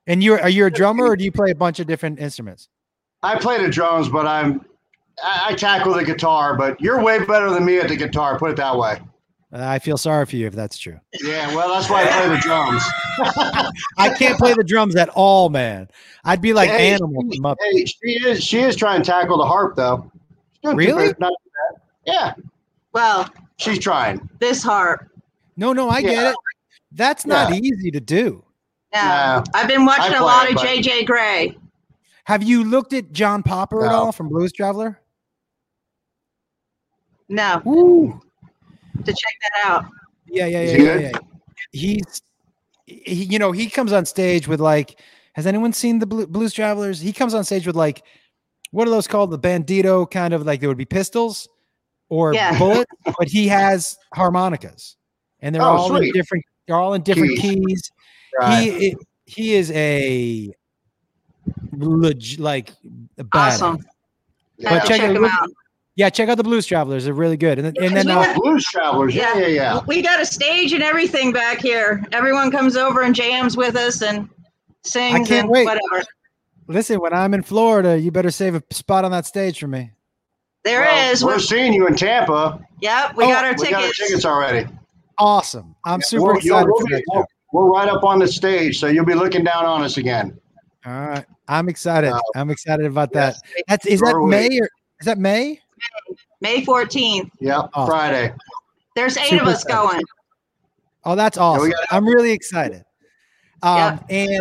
and 0.09 0.23
you're 0.23 0.41
are 0.43 0.49
you 0.51 0.67
a 0.67 0.71
drummer 0.71 1.07
or 1.07 1.17
do 1.17 1.25
you 1.25 1.31
play 1.33 1.53
a 1.53 1.55
bunch 1.55 1.79
of 1.81 1.87
different 1.87 2.19
instruments? 2.19 2.69
I 3.23 3.39
play 3.39 3.63
the 3.63 3.71
drums, 3.71 4.09
but 4.09 4.27
I'm 4.27 4.67
I, 5.23 5.47
I 5.51 5.55
tackle 5.55 5.95
the 5.95 6.05
guitar. 6.05 6.57
But 6.57 6.79
you're 6.81 7.01
way 7.01 7.25
better 7.25 7.49
than 7.51 7.65
me 7.65 7.79
at 7.79 7.89
the 7.89 7.97
guitar. 7.97 8.39
Put 8.39 8.51
it 8.51 8.57
that 8.57 8.77
way. 8.77 9.01
Uh, 9.53 9.59
I 9.65 9.79
feel 9.79 9.97
sorry 9.97 10.27
for 10.27 10.35
you 10.37 10.47
if 10.49 10.55
that's 10.55 10.77
true. 10.77 10.99
Yeah. 11.23 11.55
Well, 11.55 11.69
that's 11.73 11.89
why 11.89 12.03
I 12.03 12.07
play 12.11 12.29
the 12.29 12.39
drums. 12.39 12.83
I 13.99 14.13
can't 14.19 14.39
play 14.39 14.55
the 14.55 14.65
drums 14.65 14.97
at 14.97 15.09
all, 15.11 15.49
man. 15.51 15.89
I'd 16.25 16.43
be 16.43 16.53
like 16.53 16.69
Hey, 16.71 16.93
animal 16.95 17.23
she- 17.31 17.41
up. 17.45 17.57
Hey, 17.61 17.85
she 17.85 18.09
is 18.27 18.43
she 18.43 18.59
is 18.59 18.75
trying 18.75 19.03
to 19.03 19.11
tackle 19.11 19.39
the 19.39 19.47
harp 19.47 19.77
though. 19.77 20.11
Really? 20.65 21.15
Not. 21.21 21.33
Yeah, 22.05 22.35
Well, 22.93 23.29
she's 23.57 23.79
trying. 23.79 24.29
this 24.41 24.63
harp. 24.65 25.09
No, 25.57 25.73
no, 25.73 25.89
I 25.91 26.03
get 26.03 26.33
it. 26.33 26.37
That's 26.93 27.25
not 27.27 27.51
Yeah. 27.51 27.61
easy 27.63 27.91
to 27.93 28.01
do. 28.01 28.45
Yeah. 28.93 29.43
Nah. 29.45 29.45
I've 29.55 29.69
been 29.69 29.85
watching 29.85 30.15
I 30.15 30.17
a 30.17 30.19
play 30.19 30.21
lot 30.21 30.47
it, 30.47 30.51
of 30.51 30.57
but- 30.57 30.67
JJ 30.67 31.05
Grey. 31.07 31.57
Have 32.25 32.43
you 32.43 32.65
looked 32.65 32.93
at 32.93 33.13
John 33.13 33.45
Popper 33.45 33.85
at 33.87 33.93
all 33.93 34.11
from 34.11 34.29
Blues 34.29 34.53
Traveler? 34.53 35.01
No, 37.29 37.63
Ooh. 37.67 38.21
To 39.05 39.13
check 39.13 39.35
that 39.43 39.67
out. 39.71 39.85
Yeah, 40.27 40.47
yeah, 40.47 40.63
yeah, 40.63 40.77
yeah, 40.77 40.99
yeah. 40.99 41.13
He's, 41.73 42.23
he, 42.87 43.25
you 43.25 43.39
know, 43.39 43.53
he 43.53 43.69
comes 43.69 43.93
on 43.93 44.05
stage 44.07 44.49
with 44.49 44.61
like, 44.61 45.01
has 45.35 45.47
anyone 45.47 45.73
seen 45.73 45.99
the 45.99 46.07
Blu- 46.07 46.27
Blues 46.27 46.53
Travelers? 46.53 47.01
He 47.01 47.13
comes 47.13 47.35
on 47.35 47.45
stage 47.45 47.67
with 47.67 47.77
like, 47.77 48.03
what 48.71 48.89
are 48.89 48.91
those 48.91 49.07
called? 49.07 49.31
The 49.31 49.39
bandito 49.39 50.11
kind 50.11 50.35
of 50.35 50.45
like 50.45 50.61
there 50.61 50.69
would 50.69 50.79
be 50.79 50.85
pistols 50.85 51.49
or 52.09 52.35
Yeah. 52.35 52.59
bullets, 52.59 52.91
but 53.19 53.29
he 53.29 53.49
has 53.49 53.97
harmonicas, 54.15 54.97
and 55.41 55.55
they're 55.55 55.63
Oh, 55.63 55.67
all 55.77 55.97
in 55.97 56.11
different. 56.13 56.45
They're 56.67 56.77
all 56.77 56.95
in 56.95 57.03
different 57.03 57.39
Keys. 57.39 57.65
keys. 57.67 57.91
Right. 58.41 58.63
He 58.73 58.91
i- 58.93 58.95
he 59.27 59.55
is 59.55 59.71
a 59.73 60.51
leg- 61.73 62.39
like 62.39 62.71
a 63.19 63.25
badass. 63.25 63.63
Awesome. 63.63 63.79
Yeah. 64.59 64.71
But 64.71 64.79
check 64.87 65.01
check 65.01 65.11
it- 65.11 65.15
them 65.15 65.25
out. 65.25 65.49
Yeah, 65.97 66.11
check 66.11 66.29
out 66.29 66.37
the 66.37 66.45
Blues 66.45 66.67
Travelers. 66.67 67.07
They're 67.07 67.15
really 67.15 67.39
good. 67.39 67.59
And, 67.59 67.75
then- 67.75 67.85
and 67.85 67.97
then 67.97 68.11
uh, 68.11 68.35
Blues 68.39 68.65
Travelers. 68.65 69.15
Yeah, 69.15 69.37
yeah, 69.39 69.47
yeah. 69.47 69.81
We 69.87 70.03
got 70.03 70.21
a 70.21 70.27
stage 70.27 70.73
and 70.75 70.83
everything 70.83 71.33
back 71.33 71.59
here. 71.61 72.05
Everyone 72.13 72.51
comes 72.51 72.77
over 72.77 73.01
and 73.03 73.15
jams 73.15 73.57
with 73.57 73.77
us 73.77 74.03
and 74.03 74.29
sings 74.85 75.15
I 75.15 75.19
can't 75.19 75.31
and 75.45 75.49
wait. 75.49 75.65
whatever. 75.65 76.05
listen, 76.69 77.01
when 77.01 77.15
I'm 77.15 77.33
in 77.33 77.43
Florida, 77.43 77.99
you 77.99 78.11
better 78.11 78.31
save 78.31 78.55
a 78.55 78.63
spot 78.71 79.05
on 79.07 79.11
that 79.13 79.25
stage 79.25 79.59
for 79.59 79.69
me. 79.69 79.91
There 80.65 80.83
Well, 80.83 81.13
is. 81.13 81.25
We're 81.25 81.33
We're, 81.33 81.39
seeing 81.39 81.73
you 81.73 81.87
in 81.87 81.95
Tampa. 81.97 82.61
yep, 82.83 83.17
we 83.17 83.25
Oh, 83.25 83.29
got 83.29 83.45
our 83.47 83.55
We 83.59 83.71
got 83.71 83.75
our 83.75 83.81
tickets. 83.83 83.99
tickets 83.99 84.25
already. 84.27 84.69
Awesome. 85.17 85.75
I'm 85.87 86.03
super 86.03 86.25
We're- 86.25 86.39
excited 86.39 86.67
we'll 86.67 86.81
for 86.81 86.87
be- 86.89 86.95
that. 86.97 87.05
show. 87.15 87.25
We're 87.53 87.71
right 87.71 87.89
up 87.89 88.05
on 88.05 88.19
the 88.19 88.29
stage, 88.29 88.79
so 88.79 88.89
you'll 88.89 89.07
be 89.07 89.15
looking 89.15 89.45
down 89.45 89.65
on 89.65 89.83
us 89.83 89.97
again. 89.97 90.39
All 90.85 90.93
right. 90.93 91.25
I'm 91.49 91.69
excited. 91.71 92.11
Uh, 92.13 92.21
I'm 92.35 92.51
excited 92.51 92.85
about 92.85 93.13
that. 93.13 93.37
That's 93.67 93.87
is 93.87 94.01
that 94.01 94.15
May 94.27 94.59
or 94.61 94.69
is 95.01 95.07
that 95.07 95.17
May? 95.19 95.61
May 96.41 96.65
14th. 96.65 97.31
Yep, 97.41 97.71
Awesome. 97.75 97.87
Friday. 97.91 98.35
There's 98.95 99.17
eight 99.17 99.31
Super 99.31 99.43
of 99.43 99.49
us 99.49 99.63
excited. 99.65 99.91
going. 99.93 100.03
Oh, 101.05 101.15
that's 101.15 101.37
we 101.39 101.43
awesome. 101.43 101.71
gotta- 101.71 101.87
I'm 101.95 102.07
really 102.07 102.33
excited. 102.33 102.83
Um, 103.63 104.01
and 104.11 104.31
Yeah. 104.31 104.41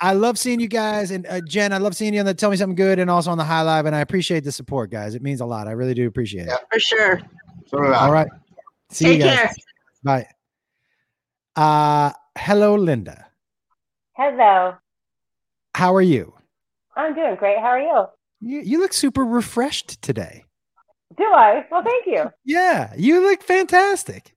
I 0.00 0.14
love 0.14 0.38
seeing 0.38 0.58
you 0.60 0.68
guys. 0.68 1.10
And 1.10 1.26
uh, 1.26 1.40
Jen, 1.42 1.72
I 1.72 1.78
love 1.78 1.94
seeing 1.94 2.12
you 2.14 2.20
on 2.20 2.26
the 2.26 2.34
Tell 2.34 2.50
Me 2.50 2.56
Something 2.56 2.74
Good 2.74 2.98
and 2.98 3.08
also 3.10 3.30
on 3.30 3.38
the 3.38 3.44
High 3.44 3.62
Live. 3.62 3.86
And 3.86 3.94
I 3.94 4.00
appreciate 4.00 4.42
the 4.44 4.50
support, 4.52 4.90
guys. 4.90 5.14
It 5.14 5.22
means 5.22 5.40
a 5.40 5.46
lot. 5.46 5.68
I 5.68 5.72
really 5.72 5.94
do 5.94 6.06
appreciate 6.08 6.48
it. 6.48 6.58
For 6.72 6.80
sure. 6.80 7.20
So 7.66 7.78
do 7.78 7.84
I. 7.86 8.06
All 8.06 8.12
right. 8.12 8.28
See 8.90 9.04
Take 9.06 9.18
you 9.18 9.24
guys. 9.24 9.36
care. 9.38 9.50
Bye. 10.02 10.26
Uh, 11.56 12.10
hello, 12.38 12.74
Linda. 12.74 13.26
Hello. 14.14 14.74
How 15.74 15.94
are 15.94 16.02
you? 16.02 16.34
I'm 16.96 17.14
doing 17.14 17.36
great. 17.36 17.58
How 17.58 17.66
are 17.66 17.80
you? 17.80 18.04
You, 18.40 18.60
you 18.60 18.80
look 18.80 18.92
super 18.92 19.24
refreshed 19.24 20.02
today. 20.02 20.44
Do 21.16 21.24
I? 21.24 21.66
Well, 21.70 21.82
thank 21.82 22.06
you. 22.06 22.30
Yeah, 22.44 22.92
you 22.96 23.20
look 23.20 23.42
fantastic. 23.42 24.34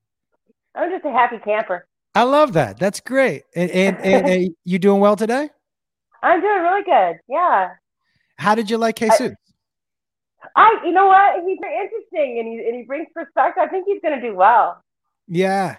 I'm 0.74 0.90
just 0.90 1.04
a 1.04 1.10
happy 1.10 1.38
camper. 1.38 1.86
I 2.14 2.22
love 2.22 2.54
that. 2.54 2.78
That's 2.78 3.00
great. 3.00 3.44
And, 3.54 3.70
and, 3.70 3.96
and, 4.04 4.26
and 4.26 4.54
you 4.64 4.78
doing 4.78 5.00
well 5.00 5.16
today? 5.16 5.50
I'm 6.22 6.40
doing 6.40 6.62
really 6.62 6.82
good. 6.82 7.20
Yeah. 7.28 7.70
How 8.38 8.54
did 8.54 8.70
you 8.70 8.78
like 8.78 8.98
Jesus? 8.98 9.34
I, 10.54 10.80
you 10.84 10.92
know 10.92 11.06
what? 11.06 11.44
He's 11.44 11.58
very 11.60 11.76
interesting, 11.82 12.38
and 12.38 12.48
he 12.48 12.66
and 12.66 12.76
he 12.76 12.82
brings 12.84 13.08
perspective. 13.12 13.62
I 13.62 13.68
think 13.68 13.86
he's 13.86 14.00
going 14.00 14.20
to 14.20 14.26
do 14.26 14.34
well. 14.34 14.82
Yeah, 15.26 15.76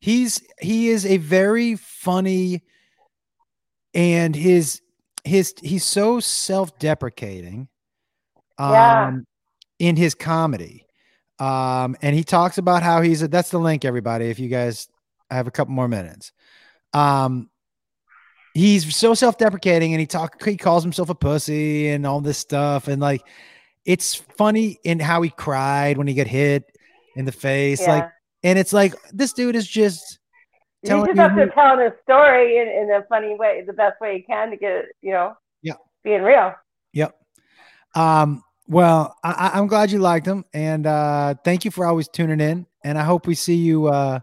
he's 0.00 0.42
he 0.60 0.88
is 0.88 1.06
a 1.06 1.18
very 1.18 1.76
funny, 1.76 2.62
and 3.94 4.34
his 4.34 4.80
his 5.24 5.54
he's 5.62 5.84
so 5.84 6.20
self-deprecating. 6.20 7.68
Um, 8.58 8.72
Yeah. 8.72 9.12
In 9.82 9.96
his 9.96 10.14
comedy. 10.14 10.86
Um, 11.40 11.96
and 12.02 12.14
he 12.14 12.22
talks 12.22 12.56
about 12.56 12.84
how 12.84 13.02
he's 13.02 13.20
a, 13.20 13.26
that's 13.26 13.50
the 13.50 13.58
link, 13.58 13.84
everybody. 13.84 14.26
If 14.30 14.38
you 14.38 14.48
guys 14.48 14.86
have 15.28 15.48
a 15.48 15.50
couple 15.50 15.74
more 15.74 15.88
minutes. 15.88 16.30
Um, 16.92 17.50
he's 18.54 18.94
so 18.94 19.12
self-deprecating 19.14 19.92
and 19.92 19.98
he 19.98 20.06
talk 20.06 20.40
he 20.44 20.56
calls 20.56 20.84
himself 20.84 21.08
a 21.08 21.14
pussy 21.16 21.88
and 21.88 22.06
all 22.06 22.20
this 22.20 22.38
stuff. 22.38 22.86
And 22.86 23.02
like 23.02 23.22
it's 23.84 24.14
funny 24.14 24.78
in 24.84 25.00
how 25.00 25.20
he 25.22 25.30
cried 25.30 25.98
when 25.98 26.06
he 26.06 26.14
got 26.14 26.28
hit 26.28 26.64
in 27.16 27.24
the 27.24 27.32
face. 27.32 27.80
Yeah. 27.80 27.94
Like, 27.94 28.10
and 28.44 28.58
it's 28.58 28.72
like 28.72 28.94
this 29.10 29.32
dude 29.32 29.56
is 29.56 29.66
just 29.66 30.20
He's 30.82 30.90
just 30.90 31.18
up 31.18 31.32
who- 31.32 31.48
telling 31.50 31.80
a 31.80 31.92
story 32.04 32.58
in, 32.58 32.68
in 32.68 32.90
a 32.92 33.02
funny 33.08 33.34
way, 33.34 33.64
the 33.66 33.72
best 33.72 34.00
way 34.00 34.18
he 34.18 34.22
can 34.22 34.50
to 34.50 34.56
get 34.56 34.72
it, 34.72 34.86
you 35.00 35.10
know, 35.12 35.34
Yeah. 35.60 35.74
being 36.04 36.22
real. 36.22 36.52
Yep. 36.92 37.16
Um, 37.96 38.44
well, 38.68 39.16
I, 39.22 39.52
I'm 39.54 39.66
glad 39.66 39.90
you 39.90 39.98
liked 39.98 40.26
them, 40.26 40.44
and 40.52 40.86
uh, 40.86 41.34
thank 41.44 41.64
you 41.64 41.70
for 41.70 41.86
always 41.86 42.08
tuning 42.08 42.40
in. 42.40 42.66
And 42.84 42.98
I 42.98 43.02
hope 43.04 43.26
we 43.26 43.34
see 43.34 43.54
you 43.56 43.86
uh, 43.88 44.20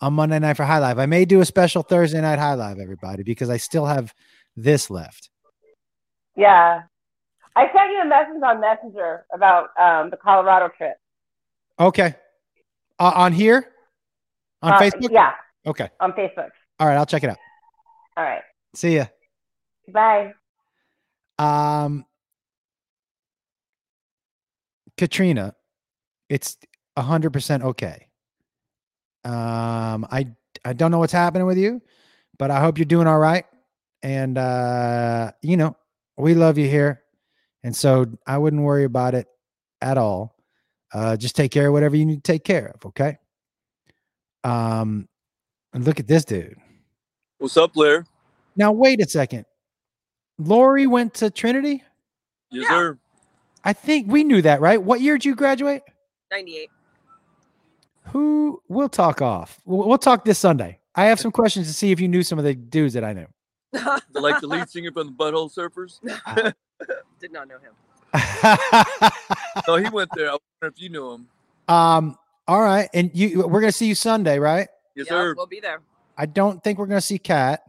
on 0.00 0.12
Monday 0.14 0.38
night 0.38 0.56
for 0.56 0.64
High 0.64 0.78
Live. 0.78 0.98
I 0.98 1.06
may 1.06 1.24
do 1.24 1.40
a 1.40 1.44
special 1.44 1.82
Thursday 1.82 2.20
night 2.20 2.38
High 2.38 2.54
Live, 2.54 2.78
everybody, 2.78 3.22
because 3.22 3.48
I 3.50 3.56
still 3.56 3.86
have 3.86 4.12
this 4.56 4.90
left. 4.90 5.30
Yeah. 6.36 6.82
I 7.56 7.66
sent 7.72 7.92
you 7.92 8.00
a 8.02 8.04
message 8.04 8.42
on 8.44 8.60
Messenger 8.60 9.24
about 9.32 9.68
um, 9.78 10.10
the 10.10 10.16
Colorado 10.16 10.70
trip. 10.76 10.96
Okay. 11.78 12.14
Uh, 12.98 13.12
on 13.14 13.32
here, 13.32 13.68
on 14.62 14.72
Uh, 14.72 14.78
Facebook. 14.80 15.08
Yeah, 15.10 15.32
Okay. 15.66 15.88
on 16.00 16.12
Facebook. 16.12 16.50
All 16.80 16.88
right. 16.88 16.96
I'll 16.96 17.06
check 17.06 17.22
it 17.22 17.30
out. 17.30 17.38
All 18.16 18.24
right. 18.24 18.42
See 18.74 18.96
ya. 18.96 19.06
Bye. 19.92 20.34
Um, 21.38 22.04
Katrina, 25.04 25.54
it's 26.30 26.56
a 26.96 27.02
hundred 27.02 27.34
percent 27.34 27.62
okay. 27.62 28.06
Um, 29.22 30.06
I 30.10 30.28
I 30.64 30.72
don't 30.72 30.90
know 30.90 30.98
what's 30.98 31.12
happening 31.12 31.46
with 31.46 31.58
you, 31.58 31.82
but 32.38 32.50
I 32.50 32.58
hope 32.60 32.78
you're 32.78 32.86
doing 32.86 33.06
all 33.06 33.18
right. 33.18 33.44
And 34.02 34.38
uh, 34.38 35.32
you 35.42 35.58
know, 35.58 35.76
we 36.16 36.32
love 36.32 36.56
you 36.56 36.70
here, 36.70 37.02
and 37.62 37.76
so 37.76 38.06
I 38.26 38.38
wouldn't 38.38 38.62
worry 38.62 38.84
about 38.84 39.14
it 39.14 39.26
at 39.82 39.98
all. 39.98 40.38
Uh, 40.90 41.18
just 41.18 41.36
take 41.36 41.52
care 41.52 41.66
of 41.66 41.74
whatever 41.74 41.96
you 41.96 42.06
need 42.06 42.24
to 42.24 42.32
take 42.32 42.44
care 42.44 42.72
of. 42.74 42.86
Okay. 42.86 43.18
Um, 44.42 45.06
and 45.74 45.84
look 45.84 46.00
at 46.00 46.06
this 46.06 46.24
dude. 46.24 46.56
What's 47.36 47.58
up, 47.58 47.74
Blair? 47.74 48.06
Now 48.56 48.72
wait 48.72 49.02
a 49.02 49.08
second. 49.08 49.44
Lori 50.38 50.86
went 50.86 51.12
to 51.14 51.28
Trinity. 51.28 51.82
Yes, 52.50 52.68
sir. 52.68 52.98
I 53.64 53.72
think 53.72 54.06
we 54.10 54.24
knew 54.24 54.42
that, 54.42 54.60
right? 54.60 54.82
What 54.82 55.00
year 55.00 55.14
did 55.14 55.24
you 55.24 55.34
graduate? 55.34 55.82
98. 56.30 56.70
Who 58.08 58.62
we'll 58.68 58.88
talk 58.88 59.22
off. 59.22 59.60
We'll, 59.64 59.88
we'll 59.88 59.98
talk 59.98 60.24
this 60.24 60.38
Sunday. 60.38 60.78
I 60.94 61.06
have 61.06 61.18
some 61.18 61.32
questions 61.40 61.66
to 61.66 61.72
see 61.72 61.90
if 61.90 62.00
you 62.00 62.08
knew 62.08 62.22
some 62.22 62.38
of 62.38 62.44
the 62.44 62.54
dudes 62.54 62.94
that 62.94 63.04
I 63.04 63.12
knew. 63.12 63.26
Like 64.12 64.40
the 64.40 64.46
lead 64.46 64.70
singer 64.70 64.92
from 64.92 65.08
the 65.08 65.12
Butthole 65.12 65.52
Surfers. 65.52 65.98
Did 67.20 67.32
not 67.32 67.48
know 67.48 67.56
him. 67.58 67.72
No, 69.66 69.76
he 69.76 69.88
went 69.88 70.10
there. 70.14 70.28
I 70.30 70.32
wonder 70.32 70.74
if 70.76 70.80
you 70.80 70.88
knew 70.88 71.10
him. 71.12 71.26
um, 71.68 72.16
all 72.46 72.62
right, 72.62 72.88
and 72.94 73.10
you 73.14 73.46
we're 73.46 73.60
gonna 73.60 73.72
see 73.72 73.86
you 73.86 73.94
Sunday, 73.96 74.38
right? 74.38 74.68
Yes, 74.94 75.06
Yeah, 75.06 75.12
sir. 75.16 75.34
We'll 75.36 75.46
be 75.46 75.58
there. 75.60 75.80
I 76.16 76.26
don't 76.26 76.62
think 76.62 76.78
we're 76.78 76.86
gonna 76.86 77.00
see 77.00 77.18
Kat. 77.18 77.64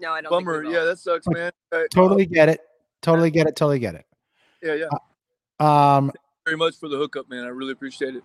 No, 0.00 0.12
I 0.12 0.20
don't. 0.22 0.30
Bummer. 0.30 0.62
Think 0.62 0.72
Yeah, 0.74 0.84
that 0.84 0.98
sucks, 0.98 1.26
man. 1.28 1.52
Uh, 1.70 1.82
Totally 1.90 2.24
get 2.24 2.48
it. 2.48 2.60
Totally 3.02 3.30
get 3.30 3.46
it. 3.46 3.56
Totally 3.56 3.78
get 3.80 3.94
it. 3.96 4.06
Yeah, 4.62 4.74
yeah. 4.74 4.88
Um, 5.60 6.12
Very 6.44 6.56
much 6.56 6.76
for 6.76 6.88
the 6.88 6.96
hookup, 6.96 7.28
man. 7.28 7.44
I 7.44 7.48
really 7.48 7.72
appreciate 7.72 8.14
it. 8.16 8.24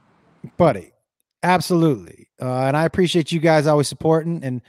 buddy, 0.58 0.94
absolutely. 1.44 2.28
Uh, 2.42 2.66
and 2.66 2.78
I 2.78 2.86
appreciate 2.86 3.32
you 3.32 3.40
guys 3.40 3.68
always 3.68 3.88
supporting. 3.88 4.44
And 4.44 4.62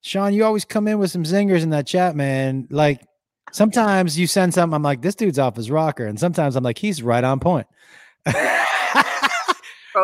Sean, 0.00 0.32
you 0.34 0.44
always 0.44 0.64
come 0.64 0.88
in 0.88 0.98
with 0.98 1.10
some 1.10 1.24
zingers 1.24 1.62
in 1.62 1.70
that 1.70 1.86
chat, 1.86 2.16
man. 2.16 2.66
Like 2.70 3.04
sometimes 3.52 4.18
you 4.18 4.26
send 4.26 4.54
something, 4.54 4.74
I'm 4.74 4.82
like, 4.82 5.02
this 5.02 5.14
dude's 5.14 5.38
off 5.38 5.56
his 5.56 5.70
rocker, 5.70 6.06
and 6.06 6.18
sometimes 6.18 6.56
I'm 6.56 6.64
like, 6.64 6.78
he's 6.78 7.02
right 7.02 7.24
on 7.24 7.40
point. 7.40 7.66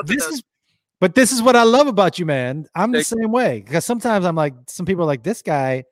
This 0.07 0.27
is 0.27 0.43
but 1.01 1.15
this 1.15 1.33
is 1.33 1.43
what 1.43 1.57
I 1.57 1.65
love 1.65 1.89
about 1.89 2.19
you, 2.19 2.25
man. 2.25 2.67
I'm 2.75 2.93
the 2.93 3.03
same 3.03 3.33
way 3.33 3.61
because 3.61 3.85
sometimes 3.85 4.25
I'm 4.25 4.37
like, 4.37 4.55
some 4.69 4.87
people 4.87 5.03
are 5.03 5.07
like, 5.07 5.25
this 5.25 5.43
guy 5.43 5.85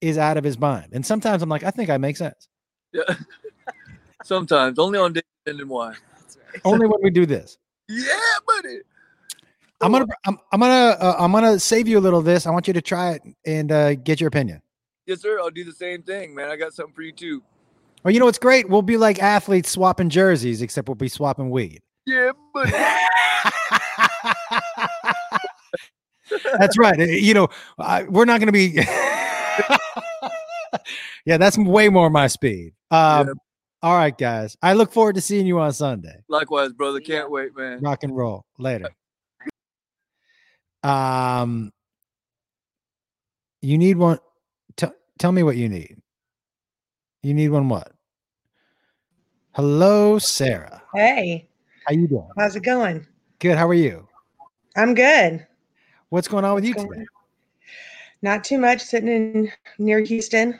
is 0.00 0.18
out 0.18 0.36
of 0.36 0.44
his 0.44 0.58
mind, 0.58 0.90
and 0.92 1.04
sometimes 1.04 1.42
I'm 1.42 1.48
like, 1.48 1.64
I 1.64 1.70
think 1.70 1.90
I 1.90 1.96
make 1.96 2.16
sense. 2.16 2.46
Yeah. 2.92 3.02
Sometimes 4.24 4.78
only 4.78 4.98
on 4.98 5.12
days 5.12 5.22
and 5.46 5.68
why. 5.68 5.88
Right. 5.88 5.98
Only 6.64 6.86
when 6.86 6.98
we 7.02 7.10
do 7.10 7.26
this. 7.26 7.58
Yeah, 7.90 8.06
buddy. 8.46 8.78
I'm 9.82 9.92
gonna, 9.92 10.06
I'm, 10.26 10.38
I'm 10.50 10.60
gonna, 10.60 10.96
uh, 10.98 11.16
I'm 11.18 11.30
gonna 11.30 11.60
save 11.60 11.86
you 11.86 11.98
a 11.98 12.00
little 12.00 12.20
of 12.20 12.24
this. 12.24 12.46
I 12.46 12.50
want 12.50 12.66
you 12.66 12.72
to 12.72 12.80
try 12.80 13.12
it 13.12 13.22
and 13.44 13.70
uh, 13.70 13.94
get 13.96 14.20
your 14.20 14.28
opinion. 14.28 14.62
Yes, 15.04 15.20
sir. 15.20 15.38
I'll 15.38 15.50
do 15.50 15.62
the 15.62 15.72
same 15.72 16.02
thing, 16.02 16.34
man. 16.34 16.50
I 16.50 16.56
got 16.56 16.72
something 16.72 16.94
for 16.94 17.02
you 17.02 17.12
too. 17.12 17.42
Or 18.02 18.10
you 18.10 18.18
know 18.18 18.24
what's 18.24 18.38
great? 18.38 18.66
We'll 18.66 18.80
be 18.80 18.96
like 18.96 19.22
athletes 19.22 19.70
swapping 19.70 20.08
jerseys, 20.08 20.62
except 20.62 20.88
we'll 20.88 20.94
be 20.94 21.08
swapping 21.08 21.50
weed. 21.50 21.82
Yeah, 22.06 22.30
buddy. 22.54 22.70
That's 26.58 26.78
right. 26.78 26.98
Uh, 26.98 27.04
You 27.04 27.34
know, 27.34 27.48
I, 27.78 28.04
we're 28.04 28.24
not 28.24 28.40
going 28.40 28.48
to 28.48 28.52
be. 28.52 28.74
yeah, 31.26 31.36
that's 31.36 31.58
way 31.58 31.88
more 31.88 32.10
my 32.10 32.26
speed. 32.26 32.72
Um, 32.90 33.28
Yeah. 33.28 33.32
All 33.84 33.94
right, 33.94 34.16
guys. 34.16 34.56
I 34.62 34.72
look 34.72 34.94
forward 34.94 35.16
to 35.16 35.20
seeing 35.20 35.46
you 35.46 35.58
on 35.58 35.70
Sunday. 35.74 36.16
Likewise, 36.28 36.72
brother. 36.72 37.00
Can't 37.00 37.30
wait, 37.30 37.54
man. 37.54 37.82
Rock 37.82 38.02
and 38.02 38.16
roll 38.16 38.46
later. 38.58 38.88
Um, 40.82 41.70
you 43.60 43.76
need 43.76 43.98
one. 43.98 44.20
T- 44.78 44.86
tell 45.18 45.32
me 45.32 45.42
what 45.42 45.58
you 45.58 45.68
need. 45.68 45.98
You 47.22 47.34
need 47.34 47.50
one. 47.50 47.68
What? 47.68 47.92
Hello, 49.52 50.18
Sarah. 50.18 50.82
Hey, 50.94 51.50
How 51.86 51.92
you 51.92 52.08
doing? 52.08 52.30
how's 52.38 52.56
it 52.56 52.62
going? 52.62 53.06
Good. 53.38 53.58
How 53.58 53.68
are 53.68 53.74
you? 53.74 54.08
I'm 54.76 54.94
good. 54.94 55.46
What's 56.08 56.26
going 56.26 56.46
on 56.46 56.54
with 56.54 56.64
you 56.64 56.72
today? 56.72 56.86
going 56.86 57.06
Not 58.22 58.44
too 58.44 58.56
much 58.56 58.80
sitting 58.80 59.10
in 59.10 59.52
near 59.76 60.00
Houston. 60.00 60.58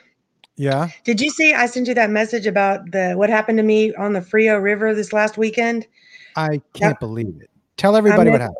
Yeah. 0.57 0.89
Did 1.03 1.19
you 1.19 1.29
see 1.29 1.53
I 1.53 1.65
sent 1.65 1.87
you 1.87 1.93
that 1.95 2.09
message 2.09 2.47
about 2.47 2.91
the 2.91 3.13
what 3.13 3.29
happened 3.29 3.57
to 3.57 3.63
me 3.63 3.93
on 3.95 4.13
the 4.13 4.21
Frio 4.21 4.57
River 4.57 4.93
this 4.93 5.11
last 5.11 5.37
weekend? 5.37 5.87
I 6.35 6.61
can't 6.73 6.99
believe 6.99 7.41
it. 7.41 7.49
Tell 7.77 7.95
everybody 7.95 8.27
in- 8.27 8.31
what 8.31 8.41
happened. 8.41 8.57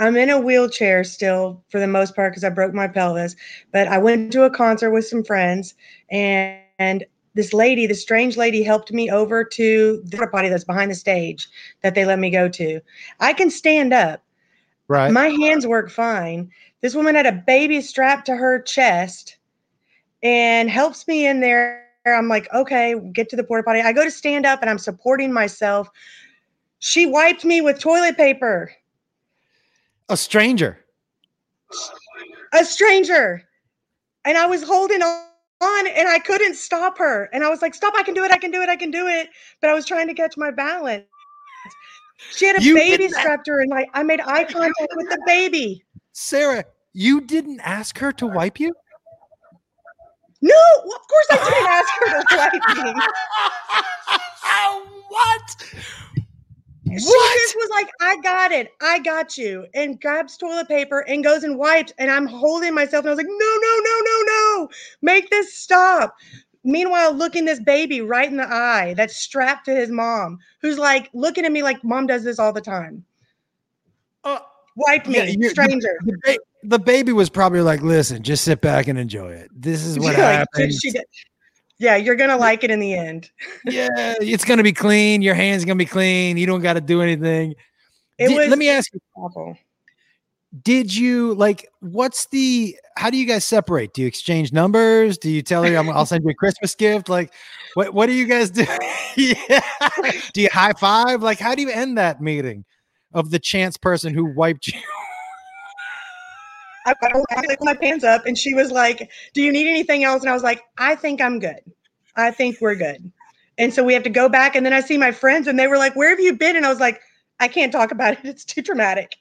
I'm 0.00 0.16
in 0.16 0.30
a 0.30 0.38
wheelchair 0.38 1.02
still 1.02 1.64
for 1.70 1.80
the 1.80 1.88
most 1.88 2.14
part 2.14 2.32
because 2.32 2.44
I 2.44 2.50
broke 2.50 2.72
my 2.72 2.86
pelvis, 2.86 3.34
but 3.72 3.88
I 3.88 3.98
went 3.98 4.32
to 4.32 4.44
a 4.44 4.50
concert 4.50 4.92
with 4.92 5.06
some 5.06 5.24
friends 5.24 5.74
and, 6.08 6.60
and 6.78 7.04
this 7.34 7.52
lady, 7.52 7.86
this 7.86 8.02
strange 8.02 8.36
lady 8.36 8.62
helped 8.62 8.92
me 8.92 9.10
over 9.10 9.42
to 9.44 10.02
the 10.04 10.28
potty 10.28 10.48
that's 10.48 10.64
behind 10.64 10.90
the 10.90 10.96
stage 10.96 11.48
that 11.82 11.94
they 11.94 12.04
let 12.04 12.18
me 12.20 12.30
go 12.30 12.48
to. 12.48 12.80
I 13.20 13.32
can 13.32 13.50
stand 13.50 13.92
up. 13.92 14.22
Right. 14.86 15.12
My 15.12 15.28
hands 15.28 15.66
work 15.66 15.90
fine. 15.90 16.50
This 16.80 16.94
woman 16.94 17.14
had 17.16 17.26
a 17.26 17.32
baby 17.32 17.80
strapped 17.80 18.26
to 18.26 18.36
her 18.36 18.60
chest 18.60 19.37
and 20.22 20.70
helps 20.70 21.06
me 21.06 21.26
in 21.26 21.40
there. 21.40 21.84
I'm 22.06 22.28
like, 22.28 22.52
okay, 22.54 22.94
get 23.12 23.28
to 23.30 23.36
the 23.36 23.44
porta 23.44 23.62
potty. 23.62 23.80
I 23.80 23.92
go 23.92 24.04
to 24.04 24.10
stand 24.10 24.46
up 24.46 24.60
and 24.62 24.70
I'm 24.70 24.78
supporting 24.78 25.32
myself. 25.32 25.88
She 26.78 27.06
wiped 27.06 27.44
me 27.44 27.60
with 27.60 27.78
toilet 27.78 28.16
paper. 28.16 28.72
A 30.08 30.16
stranger. 30.16 30.84
A 32.54 32.64
stranger. 32.64 33.42
And 34.24 34.38
I 34.38 34.46
was 34.46 34.62
holding 34.62 35.02
on 35.02 35.86
and 35.86 36.08
I 36.08 36.18
couldn't 36.18 36.54
stop 36.54 36.96
her. 36.98 37.28
And 37.32 37.44
I 37.44 37.50
was 37.50 37.60
like, 37.60 37.74
stop, 37.74 37.94
I 37.96 38.02
can 38.02 38.14
do 38.14 38.24
it, 38.24 38.30
I 38.30 38.38
can 38.38 38.50
do 38.50 38.62
it, 38.62 38.68
I 38.68 38.76
can 38.76 38.90
do 38.90 39.06
it. 39.06 39.28
But 39.60 39.70
I 39.70 39.74
was 39.74 39.84
trying 39.84 40.06
to 40.08 40.14
catch 40.14 40.36
my 40.36 40.50
balance. 40.50 41.04
She 42.30 42.46
had 42.46 42.56
a 42.56 42.62
You 42.62 42.74
baby 42.74 43.08
strapped 43.08 43.44
to 43.46 43.52
her 43.52 43.60
and 43.60 43.70
like 43.70 43.88
I 43.94 44.02
made 44.02 44.20
eye 44.20 44.44
contact 44.44 44.92
with 44.96 45.08
the 45.08 45.20
baby. 45.26 45.84
Sarah, 46.12 46.64
you 46.92 47.20
didn't 47.20 47.60
ask 47.60 47.98
her 47.98 48.12
to 48.12 48.26
wipe 48.26 48.58
you? 48.58 48.74
No, 50.40 50.54
well, 50.84 50.96
of 50.96 51.08
course 51.08 51.26
I 51.30 51.36
didn't 51.50 51.68
ask 51.68 51.88
her 51.98 52.06
to 52.12 52.24
wipe 52.36 52.52
me. 52.84 52.92
what? 55.08 55.56
She 56.90 56.96
just 56.96 57.56
was 57.56 57.68
like, 57.70 57.90
I 58.00 58.16
got 58.22 58.52
it. 58.52 58.72
I 58.80 58.98
got 59.00 59.36
you. 59.36 59.66
And 59.74 60.00
grabs 60.00 60.36
toilet 60.36 60.68
paper 60.68 61.00
and 61.00 61.22
goes 61.22 61.44
and 61.44 61.58
wipes. 61.58 61.92
And 61.98 62.10
I'm 62.10 62.26
holding 62.26 62.74
myself. 62.74 63.04
And 63.04 63.10
I 63.10 63.14
was 63.14 63.18
like, 63.18 63.26
no, 63.26 63.34
no, 63.34 63.80
no, 63.82 64.00
no, 64.04 64.22
no. 64.26 64.68
Make 65.02 65.30
this 65.30 65.54
stop. 65.54 66.16
Meanwhile, 66.64 67.14
looking 67.14 67.44
this 67.44 67.60
baby 67.60 68.00
right 68.00 68.28
in 68.28 68.36
the 68.36 68.50
eye 68.50 68.94
that's 68.96 69.16
strapped 69.16 69.66
to 69.66 69.74
his 69.74 69.90
mom, 69.90 70.38
who's 70.60 70.78
like 70.78 71.10
looking 71.12 71.44
at 71.44 71.52
me 71.52 71.62
like 71.62 71.84
mom 71.84 72.06
does 72.06 72.24
this 72.24 72.38
all 72.38 72.52
the 72.52 72.60
time. 72.60 73.04
Uh, 74.24 74.40
Wipe 74.86 75.06
me, 75.06 75.16
Yeah, 75.16 75.24
you- 75.24 75.48
stranger. 75.50 75.98
The, 76.04 76.16
ba- 76.24 76.38
the 76.62 76.78
baby 76.78 77.12
was 77.12 77.28
probably 77.28 77.60
like, 77.62 77.82
"Listen, 77.82 78.22
just 78.22 78.44
sit 78.44 78.60
back 78.60 78.86
and 78.88 78.98
enjoy 78.98 79.30
it. 79.32 79.50
This 79.54 79.84
is 79.84 79.98
what 79.98 80.06
Like, 80.16 80.16
happens. 80.16 80.80
Yeah, 81.80 81.96
you're 81.96 82.16
gonna 82.16 82.36
like 82.36 82.64
it 82.64 82.70
in 82.70 82.80
the 82.80 82.94
end. 82.94 83.30
yeah, 83.64 83.88
it's 84.20 84.44
gonna 84.44 84.62
be 84.62 84.72
clean. 84.72 85.22
Your 85.22 85.34
hands 85.34 85.64
gonna 85.64 85.76
be 85.76 85.84
clean. 85.86 86.36
You 86.36 86.46
don't 86.46 86.62
got 86.62 86.74
to 86.74 86.80
do 86.80 87.02
anything." 87.02 87.54
It 88.18 88.28
Did- 88.28 88.36
was 88.36 88.48
let 88.48 88.58
me 88.58 88.68
ask 88.68 88.92
you: 88.92 89.00
awful. 89.16 89.56
Did 90.62 90.94
you 90.94 91.34
like? 91.34 91.68
What's 91.80 92.26
the? 92.28 92.74
How 92.96 93.10
do 93.10 93.16
you 93.18 93.26
guys 93.26 93.44
separate? 93.44 93.92
Do 93.94 94.00
you 94.02 94.08
exchange 94.08 94.52
numbers? 94.52 95.18
Do 95.18 95.30
you 95.30 95.42
tell 95.42 95.62
her 95.62 95.76
I'm, 95.76 95.90
I'll 95.90 96.06
send 96.06 96.24
you 96.24 96.30
a 96.30 96.34
Christmas 96.34 96.74
gift? 96.74 97.08
Like, 97.08 97.32
what? 97.74 97.92
What 97.92 98.06
do 98.06 98.12
you 98.12 98.24
guys 98.26 98.50
do? 98.50 98.64
yeah. 99.16 99.60
Do 100.32 100.40
you 100.40 100.48
high 100.52 100.72
five? 100.72 101.22
Like, 101.22 101.38
how 101.38 101.54
do 101.54 101.62
you 101.62 101.70
end 101.70 101.98
that 101.98 102.20
meeting 102.22 102.64
of 103.12 103.30
the 103.30 103.38
chance 103.38 103.76
person 103.76 104.14
who 104.14 104.24
wiped 104.24 104.68
you? 104.68 104.80
I, 106.86 106.94
I, 107.02 107.22
I 107.30 107.40
like 107.46 107.58
my 107.60 107.74
pants 107.74 108.04
up, 108.04 108.26
and 108.26 108.36
she 108.36 108.54
was 108.54 108.70
like, 108.70 109.10
"Do 109.34 109.42
you 109.42 109.52
need 109.52 109.68
anything 109.68 110.04
else?" 110.04 110.22
And 110.22 110.30
I 110.30 110.34
was 110.34 110.42
like, 110.42 110.62
"I 110.78 110.94
think 110.94 111.20
I'm 111.20 111.38
good. 111.38 111.60
I 112.16 112.30
think 112.30 112.56
we're 112.60 112.74
good." 112.74 113.12
And 113.58 113.74
so 113.74 113.82
we 113.82 113.92
have 113.94 114.04
to 114.04 114.10
go 114.10 114.28
back, 114.28 114.56
and 114.56 114.64
then 114.64 114.72
I 114.72 114.80
see 114.80 114.96
my 114.96 115.12
friends, 115.12 115.48
and 115.48 115.58
they 115.58 115.66
were 115.66 115.76
like, 115.76 115.96
"Where 115.96 116.10
have 116.10 116.20
you 116.20 116.34
been?" 116.34 116.56
And 116.56 116.64
I 116.64 116.70
was 116.70 116.80
like, 116.80 117.00
"I 117.40 117.48
can't 117.48 117.72
talk 117.72 117.90
about 117.92 118.14
it. 118.14 118.20
It's 118.24 118.44
too 118.44 118.62
traumatic. 118.62 119.16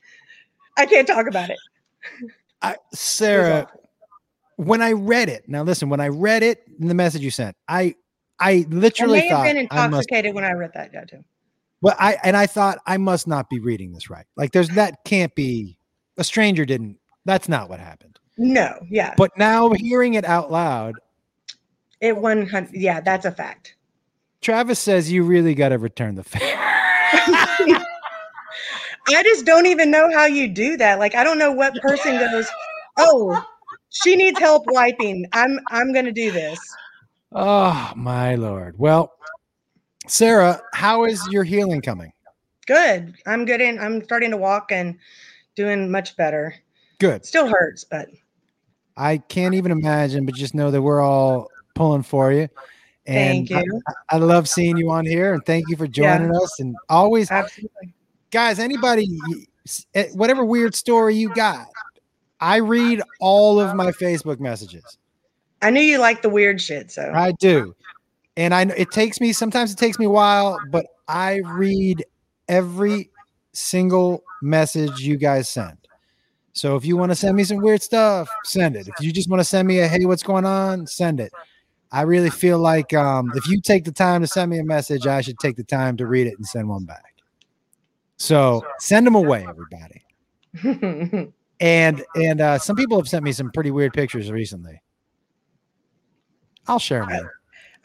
I 0.78 0.86
can't 0.86 1.08
talk 1.08 1.28
about 1.28 1.50
it." 1.50 1.58
I, 2.62 2.78
Sarah, 2.94 3.68
when 4.56 4.82
I 4.82 4.94
read 4.94 5.30
it, 5.30 5.48
now 5.48 5.64
listen, 5.64 5.90
when 5.90 6.00
I 6.00 6.08
read 6.08 6.44
it 6.44 6.64
in 6.80 6.88
the 6.88 6.94
message 6.94 7.22
you 7.22 7.32
sent, 7.32 7.56
I 7.68 7.96
I 8.40 8.52
I 8.52 8.66
literally 8.70 9.20
may 9.20 9.28
have 9.28 9.38
thought 9.38 9.44
been 9.46 9.68
I 9.72 9.88
must, 9.88 10.08
intoxicated 10.10 10.36
when 10.36 10.44
I 10.44 10.52
read 10.54 10.72
that 10.74 10.92
yeah, 10.94 11.04
too. 11.06 11.24
Well, 11.82 11.96
I 12.00 12.18
and 12.24 12.36
I 12.36 12.48
thought 12.48 12.80
I 12.86 12.98
must 12.98 13.28
not 13.28 13.50
be 13.50 13.60
reading 13.60 13.94
this 13.94 14.10
right. 14.10 14.26
Like, 14.36 14.52
there's 14.52 14.70
that 14.70 15.04
can't 15.06 15.34
be 15.36 15.78
a 16.18 16.24
stranger 16.24 16.66
didn't. 16.66 16.98
That's 17.26 17.48
not 17.50 17.70
what 17.70 17.80
happened. 17.80 18.20
No, 18.38 18.80
yeah, 18.90 19.16
But 19.18 19.38
now 19.38 19.72
hearing 19.72 20.14
it 20.14 20.26
out 20.26 20.52
loud, 20.52 20.96
it 22.02 22.18
one 22.18 22.48
hundred. 22.48 22.76
Yeah, 22.76 23.02
that's 23.02 23.26
a 23.26 23.32
fact. 23.32 23.76
Travis 24.42 24.80
says 24.80 25.12
you 25.12 25.24
really 25.24 25.56
got 25.56 25.70
to 25.70 25.78
return 25.78 26.16
the 26.16 26.24
favor. 26.24 26.46
I 29.10 29.24
just 29.24 29.46
don't 29.46 29.66
even 29.66 29.90
know 29.90 30.12
how 30.14 30.26
you 30.26 30.48
do 30.48 30.78
that. 30.78 31.00
Like, 31.00 31.16
I 31.16 31.24
don't 31.24 31.40
know 31.40 31.52
what 31.52 31.74
person 31.82 32.18
goes, 32.18 32.48
"Oh, 32.98 33.44
she 33.90 34.16
needs 34.16 34.40
help 34.40 34.64
wiping. 34.68 35.26
I'm 35.34 35.60
I'm 35.70 35.94
gonna 35.94 36.12
do 36.12 36.32
this." 36.32 36.60
oh 37.34 37.92
my 37.96 38.36
lord. 38.36 38.76
Well, 38.78 39.12
Sarah, 40.08 40.62
how 40.74 41.06
is 41.06 41.26
your 41.30 41.44
healing 41.44 41.82
coming? 41.82 42.12
Good. 42.66 43.16
I'm 43.26 43.46
good 43.46 43.62
in. 43.62 43.80
I'm 43.80 44.04
starting 44.04 44.32
to 44.32 44.38
walk 44.38 44.72
and 44.72 44.98
doing 45.56 45.90
much 45.90 46.16
better. 46.18 46.54
Good. 47.00 47.26
Still 47.26 47.48
hurts, 47.48 47.84
but 47.84 48.10
I 48.96 49.18
can't 49.18 49.54
even 49.56 49.72
imagine, 49.72 50.26
but 50.26 50.36
just 50.36 50.56
know 50.56 50.72
that 50.72 50.82
we're 50.82 51.02
all 51.02 51.50
pulling 51.76 52.04
for 52.04 52.32
you. 52.32 52.50
And 53.06 53.48
Thank 53.48 53.52
I- 53.52 53.64
you. 53.64 53.82
I, 53.88 54.16
I 54.16 54.18
love 54.18 54.50
seeing 54.50 54.78
you 54.78 54.90
on 54.92 55.06
here, 55.06 55.34
and 55.34 55.46
thank 55.46 55.70
you 55.70 55.78
for 55.78 55.86
Yeah. 55.86 56.18
joining 56.18 56.36
us. 56.36 56.60
And 56.60 56.76
always, 56.90 57.32
absolutely. 57.32 57.94
guys, 58.32 58.60
anybody, 58.60 59.18
eh, 59.94 60.08
whatever 60.14 60.44
weird 60.44 60.76
story 60.76 61.16
you 61.16 61.34
got, 61.34 61.68
I 62.40 62.58
read 62.58 63.02
all 63.20 63.60
of 63.60 63.76
my 63.76 63.92
Facebook 63.92 64.40
messages. 64.40 64.98
I 65.62 65.70
knew 65.70 65.82
you 65.82 65.98
liked 66.00 66.22
the 66.22 66.30
weird 66.30 66.62
shit, 66.62 66.92
so 66.92 67.12
I 67.16 67.32
do. 67.34 67.76
And 68.38 68.54
I 68.54 68.64
know 68.64 68.74
it 68.78 68.92
takes 68.92 69.20
me 69.20 69.34
sometimes 69.34 69.72
it 69.72 69.78
takes 69.78 70.00
me 70.00 70.06
a 70.06 70.10
while, 70.10 70.60
but 70.70 70.86
I 71.08 71.42
read 71.44 72.06
every 72.48 73.10
single 73.52 74.24
message 74.42 75.00
you 75.02 75.18
guys 75.18 75.50
send. 75.50 75.78
So 76.54 76.76
if 76.76 76.86
you 76.86 76.98
want 76.98 77.12
to 77.12 77.16
send 77.16 77.36
me 77.36 77.44
some 77.44 77.58
weird 77.58 77.82
stuff, 77.82 78.30
send 78.44 78.76
it. 78.76 78.88
If 78.88 78.96
you 79.00 79.12
just 79.12 79.30
want 79.30 79.40
to 79.42 79.44
send 79.44 79.68
me 79.68 79.80
a 79.80 79.88
hey, 79.88 80.06
what's 80.06 80.24
going 80.24 80.46
on, 80.46 80.88
send 80.88 81.20
it. 81.20 81.32
I 81.92 82.04
really 82.04 82.30
feel 82.30 82.60
like 82.60 82.94
um, 82.94 83.32
if 83.36 83.48
you 83.48 83.60
take 83.62 83.86
the 83.86 83.92
time 83.92 84.22
to 84.22 84.28
send 84.28 84.52
me 84.52 84.60
a 84.60 84.64
message, 84.64 85.08
I 85.08 85.22
should 85.22 85.40
take 85.40 85.56
the 85.56 85.64
time 85.64 85.98
to 85.98 86.06
read 86.08 86.28
it 86.28 86.38
and 86.38 86.46
send 86.46 86.70
one 86.70 86.86
back. 86.86 87.14
So 88.18 88.64
send 88.80 89.06
them 89.06 89.16
away, 89.16 89.46
everybody. 89.48 90.04
And 91.60 92.04
and 92.16 92.42
uh, 92.42 92.60
some 92.60 92.76
people 92.76 92.98
have 92.98 93.08
sent 93.10 93.24
me 93.24 93.32
some 93.32 93.52
pretty 93.52 93.72
weird 93.72 93.94
pictures 93.94 94.32
recently. 94.32 94.82
I'll 96.68 96.80
share 96.80 97.06
them. 97.06 97.28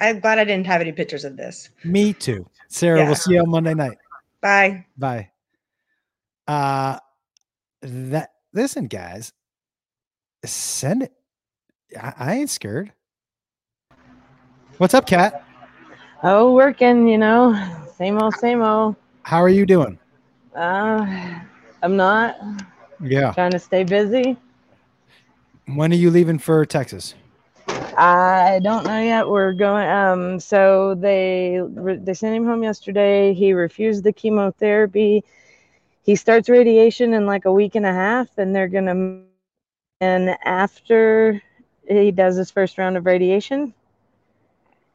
With 0.02 0.14
you. 0.14 0.16
I'm 0.16 0.20
glad 0.20 0.38
I 0.38 0.44
didn't 0.44 0.66
have 0.66 0.80
any 0.80 0.92
pictures 0.92 1.24
of 1.24 1.36
this. 1.36 1.70
Me 1.84 2.12
too. 2.12 2.46
Sarah, 2.68 2.98
Yeah. 2.98 3.06
we'll 3.06 3.14
see 3.14 3.34
you 3.34 3.40
on 3.40 3.50
Monday 3.50 3.74
night. 3.74 3.98
Bye. 4.40 4.84
Bye. 4.96 5.30
Uh 6.46 6.98
that 7.82 8.32
listen, 8.52 8.86
guys. 8.86 9.32
Send 10.44 11.04
it. 11.04 11.12
I, 12.00 12.14
I 12.18 12.34
ain't 12.34 12.50
scared. 12.50 12.92
What's 14.78 14.94
up, 14.94 15.06
Kat? 15.06 15.44
Oh, 16.24 16.54
working, 16.54 17.06
you 17.08 17.18
know, 17.18 17.54
same 17.96 18.18
old, 18.20 18.34
same 18.34 18.62
old. 18.62 18.96
How 19.22 19.40
are 19.42 19.48
you 19.48 19.66
doing? 19.66 19.98
Uh, 20.56 21.40
I'm 21.82 21.96
not 21.96 22.36
Yeah. 23.00 23.32
trying 23.32 23.52
to 23.52 23.58
stay 23.58 23.84
busy. 23.84 24.36
When 25.66 25.92
are 25.92 25.96
you 25.96 26.10
leaving 26.10 26.38
for 26.38 26.64
Texas? 26.66 27.14
I 27.96 28.60
don't 28.62 28.84
know 28.84 29.00
yet. 29.00 29.28
We're 29.28 29.52
going. 29.52 29.88
Um, 29.88 30.40
so 30.40 30.94
they 30.94 31.60
they 31.74 32.14
sent 32.14 32.36
him 32.36 32.44
home 32.44 32.62
yesterday. 32.62 33.34
He 33.34 33.52
refused 33.52 34.04
the 34.04 34.12
chemotherapy. 34.12 35.24
He 36.02 36.16
starts 36.16 36.48
radiation 36.48 37.14
in 37.14 37.26
like 37.26 37.44
a 37.44 37.52
week 37.52 37.74
and 37.74 37.86
a 37.86 37.92
half, 37.92 38.38
and 38.38 38.54
they're 38.54 38.68
gonna. 38.68 39.22
And 40.00 40.36
after 40.44 41.40
he 41.88 42.10
does 42.10 42.36
his 42.36 42.50
first 42.50 42.78
round 42.78 42.96
of 42.96 43.06
radiation, 43.06 43.74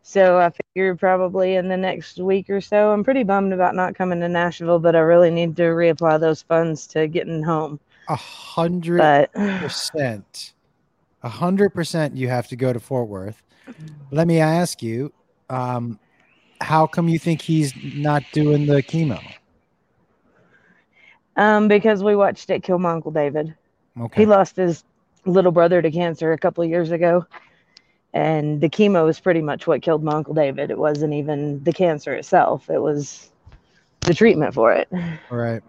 so 0.02 0.38
I 0.38 0.52
figure 0.52 0.95
probably 0.95 1.56
in 1.56 1.68
the 1.68 1.78
next 1.78 2.18
week 2.19 2.49
or 2.49 2.61
so. 2.61 2.91
I'm 2.91 3.03
pretty 3.03 3.24
bummed 3.24 3.53
about 3.53 3.76
not 3.76 3.95
coming 3.95 4.19
to 4.22 4.30
Nashville, 4.30 4.80
but 4.80 4.95
I 4.95 4.99
really 4.99 5.30
need 5.32 5.56
to 5.57 5.64
reapply 5.64 6.19
those 6.19 6.41
funds 6.41 6.88
to 6.88 7.07
getting 7.07 7.44
home. 7.44 7.80
A 8.07 8.15
hundred 8.15 9.30
percent. 9.60 10.53
A 11.28 11.30
hundred 11.30 11.74
percent 11.74 12.16
you 12.16 12.30
have 12.30 12.48
to 12.48 12.56
go 12.56 12.72
to 12.72 12.80
Fort 12.80 13.10
Worth. 13.10 13.44
Let 14.12 14.28
me 14.28 14.40
ask 14.40 14.82
you, 14.82 15.12
um, 15.49 15.99
how 16.62 16.88
come 16.88 17.10
you 17.10 17.20
think 17.20 17.41
he's 17.41 17.74
not 17.84 18.24
doing 18.32 18.66
the 18.66 18.82
chemo? 18.82 19.22
um, 21.36 21.68
because 21.68 22.02
we 22.02 22.16
watched 22.16 22.49
it 22.49 22.64
kill 22.64 22.80
my 22.80 22.91
uncle 22.91 23.12
David. 23.12 23.54
Okay. 23.99 24.22
He 24.22 24.26
lost 24.26 24.56
his 24.56 24.86
little 25.26 25.52
brother 25.52 25.82
to 25.82 25.91
cancer 25.91 26.32
a 26.32 26.38
couple 26.38 26.64
of 26.64 26.70
years 26.70 26.91
ago. 26.91 27.26
And 28.14 28.62
the 28.62 28.70
chemo 28.70 29.04
was 29.04 29.20
pretty 29.20 29.41
much 29.41 29.68
what 29.68 29.82
killed 29.82 30.06
my 30.06 30.14
uncle 30.14 30.34
David. 30.34 30.72
It 30.72 30.78
wasn't 30.78 31.14
even 31.14 31.62
the 31.66 31.74
cancer 31.74 32.14
itself, 32.14 32.70
it 32.70 32.82
was 32.82 33.32
the 33.99 34.14
treatment 34.14 34.54
for 34.54 34.72
it. 34.72 34.88
All 35.30 35.38
right. 35.38 35.62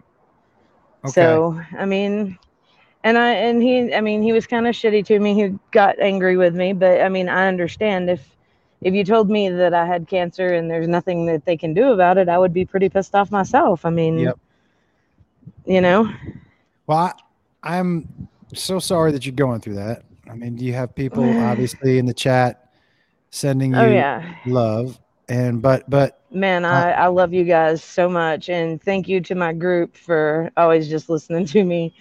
Okay. 1.03 1.11
So, 1.11 1.61
I 1.77 1.83
mean, 1.83 2.39
and 3.03 3.17
I 3.17 3.31
and 3.31 3.61
he 3.61 3.93
I 3.93 4.01
mean, 4.01 4.21
he 4.21 4.31
was 4.33 4.47
kind 4.47 4.67
of 4.67 4.75
shitty 4.75 5.05
to 5.07 5.19
me. 5.19 5.33
He 5.35 5.57
got 5.71 5.99
angry 5.99 6.37
with 6.37 6.55
me, 6.55 6.73
but 6.73 7.01
I 7.01 7.09
mean, 7.09 7.29
I 7.29 7.47
understand 7.47 8.09
if 8.09 8.35
if 8.81 8.93
you 8.93 9.03
told 9.03 9.29
me 9.29 9.49
that 9.49 9.73
I 9.73 9.85
had 9.85 10.07
cancer 10.07 10.53
and 10.53 10.69
there's 10.69 10.87
nothing 10.87 11.25
that 11.27 11.45
they 11.45 11.57
can 11.57 11.73
do 11.73 11.91
about 11.91 12.17
it, 12.17 12.29
I 12.29 12.37
would 12.37 12.53
be 12.53 12.65
pretty 12.65 12.89
pissed 12.89 13.15
off 13.15 13.31
myself. 13.31 13.85
I 13.85 13.89
mean, 13.89 14.19
Yep. 14.19 14.39
you 15.65 15.81
know, 15.81 16.09
Well, 16.87 16.97
I, 16.97 17.13
I'm 17.77 18.29
so 18.53 18.79
sorry 18.79 19.11
that 19.13 19.25
you're 19.25 19.35
going 19.35 19.61
through 19.61 19.75
that. 19.75 20.03
I 20.29 20.35
mean, 20.35 20.55
do 20.55 20.65
you 20.65 20.73
have 20.73 20.95
people 20.95 21.35
obviously 21.39 21.97
in 21.97 22.05
the 22.05 22.13
chat 22.13 22.71
sending 23.31 23.75
oh, 23.75 23.81
you 23.81 23.89
Oh, 23.89 23.93
yeah. 23.93 24.33
love, 24.45 24.99
and 25.27 25.61
but 25.61 25.89
but 25.89 26.19
Man, 26.31 26.63
I, 26.65 26.91
I 26.91 27.07
love 27.07 27.33
you 27.33 27.43
guys 27.43 27.83
so 27.83 28.07
much. 28.07 28.49
And 28.49 28.81
thank 28.81 29.07
you 29.07 29.19
to 29.21 29.35
my 29.35 29.51
group 29.53 29.95
for 29.97 30.51
always 30.57 30.87
just 30.87 31.09
listening 31.09 31.45
to 31.47 31.63
me 31.63 31.93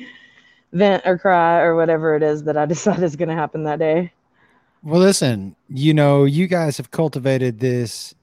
vent 0.73 1.03
or 1.07 1.19
cry 1.19 1.61
or 1.61 1.75
whatever 1.77 2.17
it 2.17 2.23
is 2.23 2.45
that 2.45 2.57
I 2.57 2.67
decide 2.75 3.03
is 3.03 3.17
going 3.17 3.29
to 3.29 3.35
happen 3.35 3.65
that 3.65 3.79
day. 3.79 4.13
well, 4.83 5.01
listen, 5.01 5.57
you 5.69 5.95
know, 5.95 6.25
you 6.25 6.47
guys 6.47 6.77
have 6.77 6.91
cultivated 6.91 7.61
this 7.61 8.15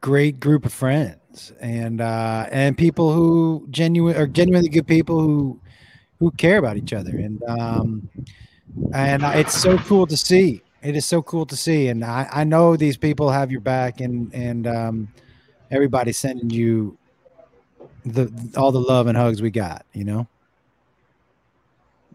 great 0.00 0.38
group 0.38 0.64
of 0.64 0.72
friends 0.72 1.52
and 1.60 2.00
uh 2.00 2.46
and 2.52 2.78
people 2.78 3.12
who 3.12 3.66
genuine 3.70 4.14
are 4.14 4.26
genuinely 4.26 4.68
good 4.68 4.86
people 4.86 5.20
who 5.20 5.58
who 6.20 6.30
care 6.32 6.58
about 6.58 6.76
each 6.76 6.92
other 6.92 7.10
and 7.10 7.42
um 7.44 8.08
and 8.94 9.24
it's 9.24 9.54
so 9.54 9.76
cool 9.78 10.06
to 10.06 10.16
see 10.16 10.62
It 10.86 10.94
is 10.94 11.04
so 11.04 11.20
cool 11.20 11.46
to 11.46 11.56
see, 11.56 11.88
and 11.88 12.04
I, 12.04 12.28
I 12.30 12.44
know 12.44 12.76
these 12.76 12.96
people 12.96 13.28
have 13.30 13.50
your 13.50 13.60
back, 13.60 14.00
and 14.00 14.32
and 14.32 14.68
um, 14.68 15.08
everybody's 15.68 16.16
sending 16.16 16.48
you 16.50 16.96
the 18.04 18.32
all 18.56 18.70
the 18.70 18.80
love 18.80 19.08
and 19.08 19.18
hugs 19.18 19.42
we 19.42 19.50
got. 19.50 19.84
You 19.92 20.04
know. 20.04 20.28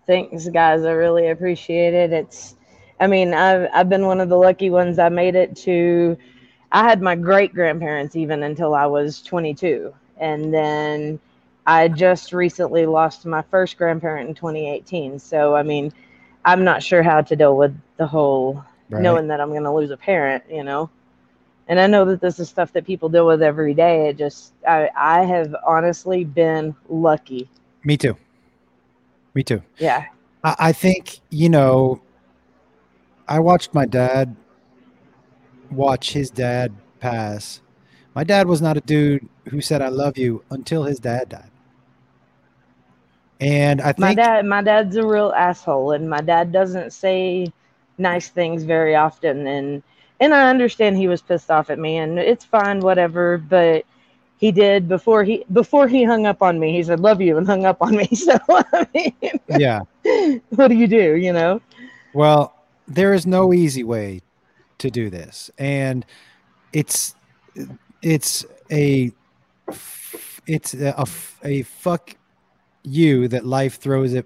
Thanks, 0.07 0.47
guys. 0.49 0.83
I 0.83 0.91
really 0.91 1.29
appreciate 1.29 1.93
it. 1.93 2.11
It's, 2.11 2.55
I 2.99 3.07
mean, 3.07 3.33
I've 3.33 3.69
I've 3.73 3.89
been 3.89 4.05
one 4.05 4.19
of 4.19 4.29
the 4.29 4.37
lucky 4.37 4.69
ones. 4.69 4.99
I 4.99 5.09
made 5.09 5.35
it 5.35 5.55
to. 5.57 6.17
I 6.71 6.83
had 6.83 7.01
my 7.01 7.15
great 7.15 7.53
grandparents 7.53 8.15
even 8.15 8.43
until 8.43 8.73
I 8.73 8.85
was 8.85 9.21
22, 9.21 9.93
and 10.17 10.53
then 10.53 11.19
I 11.65 11.87
just 11.87 12.33
recently 12.33 12.85
lost 12.85 13.25
my 13.25 13.41
first 13.43 13.77
grandparent 13.77 14.29
in 14.29 14.35
2018. 14.35 15.19
So 15.19 15.55
I 15.55 15.63
mean, 15.63 15.91
I'm 16.45 16.63
not 16.63 16.83
sure 16.83 17.03
how 17.03 17.21
to 17.21 17.35
deal 17.35 17.55
with 17.57 17.75
the 17.97 18.07
whole 18.07 18.63
Right. 18.89 19.03
knowing 19.03 19.27
that 19.27 19.39
I'm 19.39 19.51
going 19.51 19.63
to 19.63 19.71
lose 19.71 19.91
a 19.91 19.97
parent. 19.97 20.43
You 20.49 20.63
know. 20.63 20.89
And 21.67 21.79
I 21.79 21.87
know 21.87 22.03
that 22.05 22.19
this 22.19 22.39
is 22.39 22.49
stuff 22.49 22.73
that 22.73 22.85
people 22.85 23.07
deal 23.07 23.25
with 23.25 23.41
every 23.41 23.73
day. 23.73 24.09
It 24.09 24.17
just, 24.17 24.51
I, 24.67 24.89
I 24.95 25.23
have 25.23 25.55
honestly 25.65 26.25
been 26.25 26.75
lucky. 26.89 27.49
Me 27.85 27.95
too. 27.95 28.17
Me 29.33 29.43
too. 29.43 29.61
Yeah. 29.77 30.05
I, 30.43 30.55
I 30.59 30.71
think 30.71 31.19
you 31.29 31.49
know. 31.49 32.01
I 33.27 33.39
watched 33.39 33.73
my 33.73 33.85
dad 33.85 34.35
watch 35.71 36.11
his 36.11 36.29
dad 36.29 36.73
pass. 36.99 37.61
My 38.13 38.25
dad 38.25 38.47
was 38.47 38.61
not 38.61 38.75
a 38.75 38.81
dude 38.81 39.27
who 39.49 39.61
said 39.61 39.81
"I 39.81 39.87
love 39.87 40.17
you" 40.17 40.43
until 40.49 40.83
his 40.83 40.99
dad 40.99 41.29
died. 41.29 41.51
And 43.41 43.81
I 43.81 43.87
think 43.93 43.99
my 43.99 44.13
dad 44.13 44.45
my 44.45 44.61
dad's 44.61 44.95
a 44.95 45.05
real 45.05 45.33
asshole 45.35 45.93
and 45.93 46.07
my 46.09 46.21
dad 46.21 46.51
doesn't 46.51 46.93
say 46.93 47.51
nice 47.97 48.29
things 48.29 48.63
very 48.63 48.95
often 48.95 49.47
and 49.47 49.81
and 50.19 50.33
I 50.33 50.49
understand 50.49 50.97
he 50.97 51.07
was 51.07 51.23
pissed 51.23 51.49
off 51.49 51.71
at 51.71 51.79
me 51.79 51.97
and 51.97 52.19
it's 52.19 52.45
fine 52.45 52.81
whatever 52.81 53.39
but 53.39 53.83
he 54.41 54.51
did 54.51 54.89
before 54.89 55.23
he 55.23 55.45
before 55.53 55.87
he 55.87 56.03
hung 56.03 56.25
up 56.25 56.41
on 56.41 56.59
me 56.59 56.73
he 56.73 56.83
said 56.83 56.99
love 56.99 57.21
you 57.21 57.37
and 57.37 57.47
hung 57.47 57.65
up 57.65 57.77
on 57.81 57.95
me 57.95 58.07
so 58.13 58.37
I 58.49 58.87
mean, 58.93 59.39
yeah. 59.47 59.81
what 60.49 60.67
do 60.67 60.75
you 60.75 60.87
do 60.87 61.15
you 61.15 61.31
know 61.31 61.61
Well, 62.13 62.53
there 62.87 63.13
is 63.13 63.25
no 63.25 63.53
easy 63.53 63.83
way 63.83 64.21
to 64.79 64.91
do 64.91 65.09
this, 65.09 65.49
and 65.57 66.05
it's 66.73 67.15
it's 68.01 68.45
a 68.71 69.11
it's 70.47 70.73
a, 70.73 70.93
a, 70.97 71.07
a 71.43 71.61
fuck 71.61 72.15
you 72.83 73.27
that 73.27 73.45
life 73.45 73.79
throws 73.79 74.13
at 74.13 74.25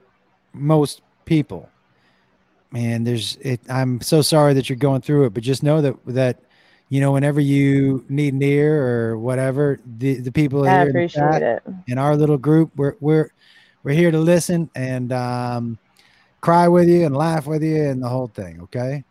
most 0.53 1.01
people. 1.25 1.69
Man, 2.71 3.03
there's 3.03 3.37
it. 3.41 3.61
I'm 3.69 4.01
so 4.01 4.21
sorry 4.21 4.53
that 4.53 4.69
you're 4.69 4.77
going 4.77 5.01
through 5.01 5.25
it, 5.25 5.33
but 5.33 5.43
just 5.43 5.61
know 5.61 5.81
that 5.81 5.95
that 6.07 6.39
you 6.95 7.01
know 7.01 7.11
whenever 7.11 7.41
you 7.41 8.05
need 8.07 8.33
an 8.33 8.41
ear 8.41 8.81
or 8.87 9.19
whatever, 9.19 9.81
the 9.97 10.21
the 10.21 10.31
people 10.31 10.65
I 10.65 10.79
here 10.79 10.87
in 10.87 10.93
the 10.93 11.09
chat, 11.09 11.41
it. 11.41 11.63
in 11.87 11.97
our 11.97 12.15
little 12.15 12.37
group, 12.37 12.71
we're 12.77 12.95
we're 13.01 13.31
we're 13.83 13.93
here 13.93 14.11
to 14.11 14.17
listen 14.17 14.69
and 14.75 15.11
um, 15.11 15.77
cry 16.39 16.69
with 16.69 16.87
you 16.87 17.05
and 17.05 17.13
laugh 17.13 17.47
with 17.47 17.63
you 17.63 17.83
and 17.83 18.01
the 18.01 18.07
whole 18.07 18.27
thing. 18.27 18.61
Okay. 18.61 19.03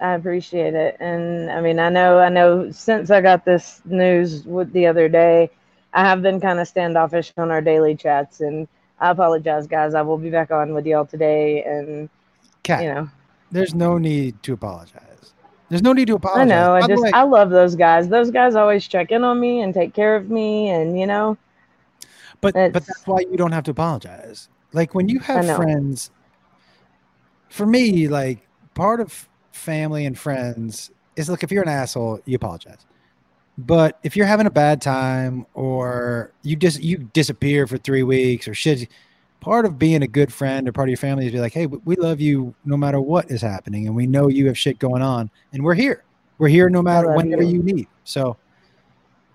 I 0.00 0.14
appreciate 0.14 0.72
it. 0.72 0.96
And 0.98 1.50
I 1.50 1.60
mean, 1.60 1.78
I 1.78 1.90
know, 1.90 2.18
I 2.18 2.30
know 2.30 2.70
since 2.70 3.10
I 3.10 3.20
got 3.20 3.44
this 3.44 3.82
news 3.84 4.44
with 4.44 4.72
the 4.72 4.86
other 4.86 5.06
day, 5.06 5.50
I 5.92 6.04
have 6.04 6.22
been 6.22 6.40
kind 6.40 6.58
of 6.58 6.66
standoffish 6.66 7.34
on 7.36 7.50
our 7.50 7.60
daily 7.60 7.96
chats 7.96 8.40
and 8.40 8.66
I 8.98 9.10
apologize 9.10 9.66
guys. 9.66 9.94
I 9.94 10.00
will 10.00 10.18
be 10.18 10.30
back 10.30 10.50
on 10.50 10.72
with 10.72 10.86
y'all 10.86 11.04
today 11.04 11.62
and 11.64 12.08
Kat, 12.62 12.82
you 12.82 12.88
know, 12.88 13.10
there's 13.50 13.74
no 13.74 13.98
need 13.98 14.42
to 14.42 14.54
apologize. 14.54 15.15
There's 15.68 15.82
no 15.82 15.92
need 15.92 16.06
to 16.06 16.14
apologize. 16.14 16.42
I 16.42 16.54
know, 16.54 16.74
I 16.74 16.86
just 16.86 17.02
way- 17.02 17.10
I 17.12 17.22
love 17.22 17.50
those 17.50 17.74
guys. 17.74 18.08
Those 18.08 18.30
guys 18.30 18.54
always 18.54 18.86
check 18.86 19.10
in 19.10 19.24
on 19.24 19.40
me 19.40 19.62
and 19.62 19.74
take 19.74 19.94
care 19.94 20.14
of 20.14 20.30
me 20.30 20.70
and 20.70 20.98
you 20.98 21.06
know, 21.06 21.36
but 22.40 22.54
but 22.72 22.86
that's 22.86 23.06
why 23.06 23.20
you 23.20 23.36
don't 23.36 23.52
have 23.52 23.64
to 23.64 23.72
apologize. 23.72 24.48
Like 24.72 24.94
when 24.94 25.08
you 25.08 25.18
have 25.20 25.44
friends, 25.56 26.10
for 27.48 27.66
me, 27.66 28.08
like 28.08 28.46
part 28.74 29.00
of 29.00 29.28
family 29.52 30.06
and 30.06 30.18
friends 30.18 30.90
is 31.16 31.28
look 31.28 31.42
if 31.42 31.50
you're 31.50 31.62
an 31.62 31.68
asshole, 31.68 32.20
you 32.26 32.36
apologize. 32.36 32.86
But 33.58 33.98
if 34.02 34.16
you're 34.16 34.26
having 34.26 34.46
a 34.46 34.50
bad 34.50 34.82
time 34.82 35.46
or 35.54 36.30
you 36.42 36.56
just 36.56 36.82
you 36.82 36.98
disappear 36.98 37.66
for 37.66 37.78
three 37.78 38.02
weeks 38.02 38.46
or 38.46 38.54
shit, 38.54 38.88
part 39.40 39.64
of 39.64 39.78
being 39.78 40.02
a 40.02 40.06
good 40.06 40.32
friend 40.32 40.68
or 40.68 40.72
part 40.72 40.88
of 40.88 40.90
your 40.90 40.96
family 40.96 41.26
is 41.26 41.32
be 41.32 41.40
like, 41.40 41.52
hey, 41.52 41.66
we 41.66 41.96
love 41.96 42.20
you 42.20 42.54
no 42.64 42.76
matter 42.76 43.00
what 43.00 43.30
is 43.30 43.40
happening, 43.40 43.86
and 43.86 43.94
we 43.94 44.06
know 44.06 44.28
you 44.28 44.46
have 44.46 44.58
shit 44.58 44.78
going 44.78 45.02
on, 45.02 45.30
and 45.52 45.62
we're 45.62 45.74
here. 45.74 46.04
We're 46.38 46.48
here 46.48 46.68
no 46.68 46.82
matter 46.82 47.12
whenever 47.12 47.42
you. 47.42 47.56
you 47.58 47.62
need. 47.62 47.88
So 48.04 48.36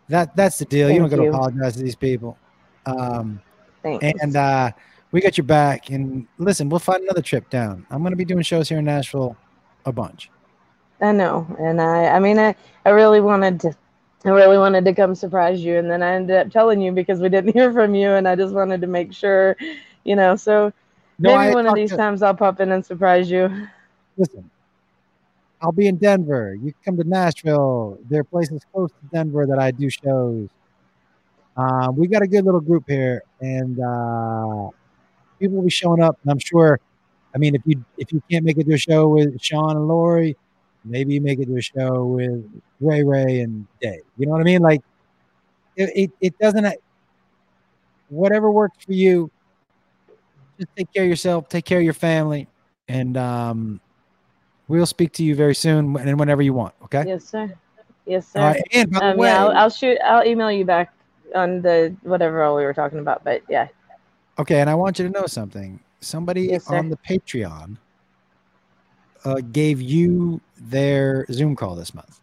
that 0.10 0.36
that's 0.36 0.58
the 0.58 0.66
deal. 0.66 0.90
you 0.90 1.00
don't 1.00 1.10
Thank 1.10 1.22
got 1.22 1.26
to 1.26 1.30
apologize 1.30 1.76
to 1.78 1.84
these 1.84 1.96
people. 1.96 2.38
Um, 2.86 3.42
Thanks. 3.82 4.06
and 4.22 4.36
uh, 4.36 4.72
we 5.12 5.22
got 5.22 5.38
your 5.38 5.46
back. 5.46 5.90
And 5.90 6.28
listen, 6.38 6.70
we'll 6.70 6.80
find 6.80 7.04
another 7.04 7.22
trip 7.22 7.50
down. 7.50 7.86
I'm 7.90 8.02
going 8.02 8.12
to 8.12 8.18
be 8.18 8.26
doing 8.26 8.44
shows 8.44 8.70
here 8.70 8.80
in 8.80 8.86
Nashville 8.86 9.36
a 9.86 9.92
bunch. 9.92 10.30
I 11.02 11.12
know, 11.12 11.48
and 11.60 11.82
I, 11.82 12.08
I 12.08 12.20
mean, 12.20 12.38
I, 12.38 12.56
I 12.86 12.90
really 12.90 13.22
wanted 13.22 13.60
to, 13.62 13.76
I 14.24 14.30
really 14.30 14.60
wanted 14.60 14.86
to 14.86 14.94
come 14.94 15.16
surprise 15.16 15.64
you, 15.64 15.78
and 15.78 15.90
then 15.90 16.04
I 16.04 16.14
ended 16.14 16.36
up 16.38 16.52
telling 16.52 16.80
you 16.80 16.92
because 16.92 17.20
we 17.20 17.30
didn't 17.30 17.54
hear 17.56 17.74
from 17.74 17.96
you, 17.96 18.12
and 18.12 18.28
I 18.28 18.36
just 18.36 18.54
wanted 18.54 18.82
to 18.82 18.88
make 18.88 19.12
sure, 19.12 19.58
you 20.04 20.16
know. 20.16 20.36
So 20.36 20.72
No, 21.20 21.34
I 21.36 21.46
maybe 21.46 21.56
one 21.56 21.68
of 21.68 21.76
these 21.76 21.92
to- 21.92 21.98
times 21.98 22.22
I'll 22.24 22.34
pop 22.36 22.60
in 22.60 22.72
and 22.72 22.86
surprise 22.86 23.30
you. 23.30 23.68
Listen, 24.18 24.50
I'll 25.62 25.72
be 25.72 25.88
in 25.88 25.98
Denver. 25.98 26.54
You 26.56 26.74
can 26.74 26.82
come 26.86 26.98
to 26.98 27.04
Nashville. 27.04 27.98
There 28.10 28.22
are 28.22 28.24
places 28.26 28.62
close 28.74 28.90
to 28.92 29.08
Denver 29.14 29.46
that 29.46 29.60
I 29.60 29.72
do 29.72 29.90
shows. 29.90 30.50
Uh, 31.56 31.92
we 31.96 32.08
got 32.08 32.22
a 32.22 32.28
good 32.28 32.46
little 32.46 32.62
group 32.62 32.86
here, 32.88 33.24
and 33.42 33.80
uh, 33.80 34.70
people 35.40 35.58
will 35.58 35.64
be 35.64 35.70
showing 35.70 36.02
up. 36.02 36.18
And 36.24 36.32
I'm 36.32 36.40
sure. 36.40 36.80
I 37.34 37.38
mean, 37.38 37.56
if 37.56 37.62
you 37.66 37.84
if 37.98 38.12
you 38.12 38.22
can't 38.30 38.44
make 38.44 38.58
it 38.58 38.66
to 38.66 38.74
a 38.74 38.78
show 38.78 39.08
with 39.08 39.42
Sean 39.42 39.76
and 39.78 39.88
Lori, 39.88 40.36
maybe 40.84 41.14
you 41.14 41.22
make 41.22 41.40
it 41.40 41.46
to 41.46 41.56
a 41.58 41.62
show 41.62 42.06
with 42.06 42.50
Ray 42.80 43.04
Ray 43.04 43.42
and 43.42 43.66
Dave. 43.82 44.02
You 44.18 44.26
know 44.26 44.34
what 44.34 44.42
I 44.42 44.44
mean? 44.46 44.62
Like, 44.62 44.82
it 45.78 45.90
it, 45.96 46.12
it 46.20 46.38
doesn't. 46.40 46.66
Whatever 48.10 48.52
works 48.52 48.84
for 48.84 48.94
you. 48.94 49.32
Just 50.62 50.76
take 50.78 50.94
care 50.94 51.04
of 51.04 51.10
yourself. 51.10 51.50
Take 51.50 51.66
care 51.66 51.80
of 51.80 51.84
your 51.84 51.96
family, 51.96 52.48
and 52.88 53.18
um, 53.18 53.82
we'll 54.68 54.86
speak 54.86 55.12
to 55.14 55.24
you 55.24 55.34
very 55.34 55.56
soon 55.56 55.98
and 55.98 56.20
whenever 56.20 56.44
you 56.44 56.54
want. 56.54 56.76
Okay. 56.84 57.04
Yes, 57.08 57.26
sir. 57.26 57.52
Yes, 58.06 58.28
sir. 58.28 58.40
All 58.40 58.46
right, 58.46 58.62
and 58.72 58.96
um, 59.02 59.20
yeah, 59.20 59.44
I'll, 59.44 59.52
I'll 59.54 59.70
shoot. 59.72 59.98
I'll 60.06 60.24
email 60.24 60.52
you 60.52 60.64
back 60.64 60.94
on 61.34 61.64
the 61.64 61.96
whatever 62.04 62.44
all 62.44 62.56
we 62.56 62.64
were 62.64 62.76
talking 62.76 63.00
about. 63.00 63.24
But 63.24 63.42
yeah, 63.50 63.70
Okay, 64.38 64.62
and 64.62 64.70
I 64.70 64.76
want 64.76 65.00
you 65.00 65.08
to 65.08 65.12
know 65.12 65.26
something. 65.26 65.80
Somebody 66.00 66.44
Yes, 66.44 66.68
on 66.68 66.90
the 66.90 66.98
Patreon 66.98 67.78
uh, 69.26 69.42
gave 69.52 69.82
you 69.82 70.42
their 70.60 71.26
Zoom 71.32 71.56
call 71.56 71.74
this 71.74 71.96
month. 71.96 72.20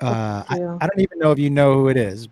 Uh, 0.00 0.42
I. 0.48 0.56
I 0.56 0.86
don't 0.88 1.00
even 1.00 1.20
know 1.20 1.30
if 1.30 1.38
you 1.38 1.50
know 1.50 1.74
who 1.74 1.88
it 1.88 1.96
is. 1.96 2.26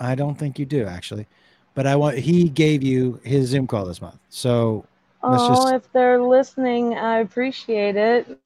I 0.00 0.14
don't 0.14 0.34
think 0.34 0.58
you 0.58 0.64
do 0.64 0.86
actually, 0.86 1.26
but 1.74 1.86
I 1.86 1.96
want 1.96 2.18
he 2.18 2.48
gave 2.48 2.82
you 2.82 3.20
his 3.24 3.48
Zoom 3.48 3.66
call 3.66 3.84
this 3.84 4.00
month. 4.00 4.18
So 4.28 4.84
oh, 5.22 5.48
just 5.48 5.74
if 5.74 5.92
they're 5.92 6.20
listening, 6.20 6.94
I 6.94 7.18
appreciate 7.18 7.96
it. 7.96 8.38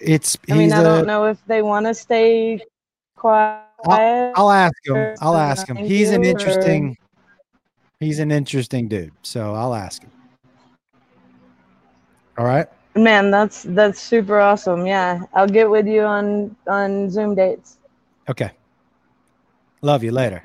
it's 0.00 0.36
I 0.50 0.54
mean, 0.54 0.72
I 0.72 0.82
don't 0.82 1.06
know 1.06 1.26
if 1.26 1.44
they 1.46 1.62
want 1.62 1.86
to 1.86 1.94
stay 1.94 2.62
quiet. 3.16 3.62
I'll 3.84 4.50
ask 4.50 4.74
him. 4.84 5.16
I'll 5.20 5.36
ask 5.36 5.68
him. 5.68 5.76
He's 5.76 6.10
an 6.10 6.22
you, 6.22 6.28
or- 6.28 6.32
interesting. 6.32 6.96
He's 8.00 8.18
an 8.18 8.30
interesting 8.30 8.88
dude. 8.88 9.12
So 9.22 9.54
I'll 9.54 9.74
ask 9.74 10.02
him. 10.02 10.10
All 12.38 12.44
right. 12.44 12.66
Man, 12.94 13.30
that's 13.30 13.62
that's 13.62 14.00
super 14.00 14.40
awesome. 14.40 14.86
Yeah, 14.86 15.22
I'll 15.34 15.48
get 15.48 15.68
with 15.70 15.86
you 15.86 16.02
on 16.02 16.56
on 16.66 17.10
Zoom 17.10 17.34
dates. 17.34 17.78
Okay. 18.28 18.50
Love 19.82 20.02
you 20.02 20.12
later. 20.12 20.42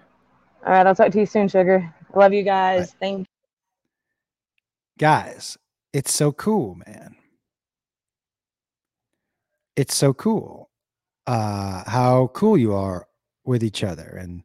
All 0.66 0.74
right, 0.74 0.86
I'll 0.86 0.94
talk 0.94 1.12
to 1.12 1.20
you 1.20 1.26
soon, 1.26 1.48
sugar. 1.48 1.92
Love 2.16 2.34
you 2.34 2.44
guys. 2.44 2.96
Thank 3.00 3.20
you. 3.20 3.26
Guys, 5.00 5.58
it's 5.94 6.14
so 6.14 6.32
cool, 6.32 6.76
man. 6.88 7.16
It's 9.76 9.96
so 9.96 10.14
cool. 10.14 10.70
Uh 11.28 11.84
how 11.90 12.28
cool 12.34 12.58
you 12.58 12.74
are 12.74 13.08
with 13.46 13.64
each 13.64 13.84
other 13.84 14.18
and 14.20 14.44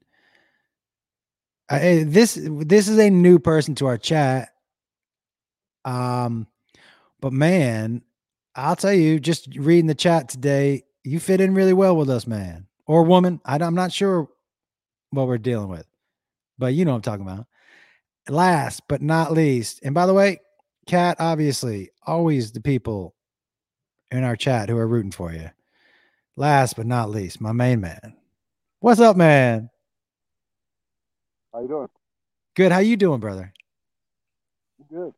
I, 1.70 1.80
eh, 1.80 2.04
this 2.06 2.38
this 2.42 2.88
is 2.88 2.98
a 2.98 3.10
new 3.10 3.38
person 3.38 3.74
to 3.76 3.86
our 3.86 3.98
chat. 3.98 4.50
Um 5.84 6.46
but 7.20 7.32
man, 7.32 8.02
I'll 8.54 8.76
tell 8.76 8.92
you 8.92 9.20
just 9.20 9.48
reading 9.56 9.86
the 9.86 9.94
chat 9.94 10.28
today, 10.28 10.84
you 11.04 11.20
fit 11.20 11.40
in 11.40 11.54
really 11.54 11.72
well 11.72 11.96
with 11.96 12.10
us, 12.10 12.26
man. 12.26 12.66
Or 12.86 13.02
woman. 13.04 13.40
I, 13.44 13.56
I'm 13.56 13.74
not 13.74 13.92
sure 13.92 14.28
what 15.10 15.26
we're 15.28 15.38
dealing 15.38 15.68
with, 15.68 15.86
but 16.58 16.74
you 16.74 16.84
know 16.84 16.92
what 16.92 16.96
I'm 16.98 17.02
talking 17.02 17.26
about. 17.26 17.46
Last 18.28 18.82
but 18.88 19.02
not 19.02 19.32
least, 19.32 19.80
and 19.84 19.94
by 19.94 20.06
the 20.06 20.14
way, 20.14 20.40
Kat, 20.86 21.16
obviously, 21.20 21.90
always 22.06 22.52
the 22.52 22.60
people 22.60 23.14
in 24.10 24.24
our 24.24 24.36
chat 24.36 24.68
who 24.68 24.76
are 24.78 24.86
rooting 24.86 25.12
for 25.12 25.32
you. 25.32 25.50
Last 26.36 26.76
but 26.76 26.86
not 26.86 27.10
least, 27.10 27.40
my 27.40 27.52
main 27.52 27.80
man. 27.80 28.16
What's 28.80 29.00
up, 29.00 29.16
man? 29.16 29.70
How 31.52 31.62
you 31.62 31.68
doing? 31.68 31.88
Good. 32.54 32.72
How 32.72 32.78
you 32.78 32.96
doing, 32.96 33.20
brother? 33.20 33.52
Good. 34.90 35.12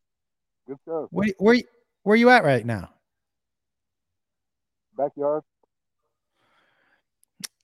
Good 0.67 0.79
stuff. 0.83 1.09
Where 1.11 1.29
where 1.39 1.59
where 2.03 2.17
you 2.17 2.31
at 2.31 2.45
right 2.45 2.65
now? 2.65 2.91
Backyard. 4.97 5.43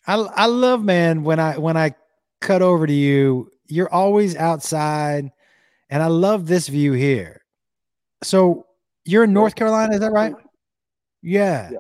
I 0.07 0.15
I 0.15 0.47
love 0.47 0.83
man 0.85 1.23
when 1.23 1.39
I 1.39 1.59
when 1.59 1.77
I 1.77 1.95
cut 2.41 2.61
over 2.61 2.87
to 2.87 2.93
you, 2.93 3.51
you're 3.67 3.93
always 3.93 4.37
outside 4.37 5.31
and 5.95 6.03
I 6.03 6.09
love 6.09 6.49
this 6.49 6.67
view 6.67 6.93
here. 6.93 7.41
So 8.25 8.67
you're 9.05 9.23
in 9.23 9.33
North 9.33 9.55
Carolina, 9.55 9.95
is 9.95 10.01
that 10.01 10.11
right? 10.11 10.35
Yeah. 11.23 11.71
Yeah. 11.71 11.79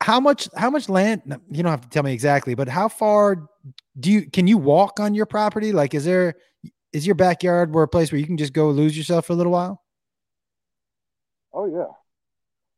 How 0.00 0.18
much 0.18 0.48
how 0.56 0.70
much 0.70 0.88
land 0.88 1.22
you 1.48 1.62
don't 1.62 1.70
have 1.70 1.82
to 1.82 1.88
tell 1.88 2.02
me 2.02 2.12
exactly, 2.12 2.56
but 2.56 2.68
how 2.68 2.88
far 2.88 3.48
do 4.00 4.10
you 4.10 4.28
can 4.28 4.48
you 4.48 4.58
walk 4.58 4.98
on 4.98 5.14
your 5.14 5.24
property? 5.24 5.70
Like 5.70 5.94
is 5.94 6.04
there 6.04 6.34
is 6.92 7.06
your 7.06 7.14
backyard 7.14 7.72
where 7.72 7.84
a 7.84 7.88
place 7.88 8.10
where 8.10 8.18
you 8.18 8.26
can 8.26 8.36
just 8.36 8.52
go 8.52 8.70
lose 8.70 8.98
yourself 8.98 9.26
for 9.26 9.34
a 9.34 9.36
little 9.36 9.52
while? 9.52 9.84
Oh 11.52 11.66
yeah. 11.66 11.92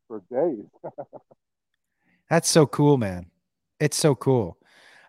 For 0.07 0.21
days. 0.31 0.65
That's 2.29 2.49
so 2.49 2.67
cool, 2.67 2.97
man. 2.97 3.31
It's 3.79 3.97
so 3.97 4.13
cool. 4.13 4.59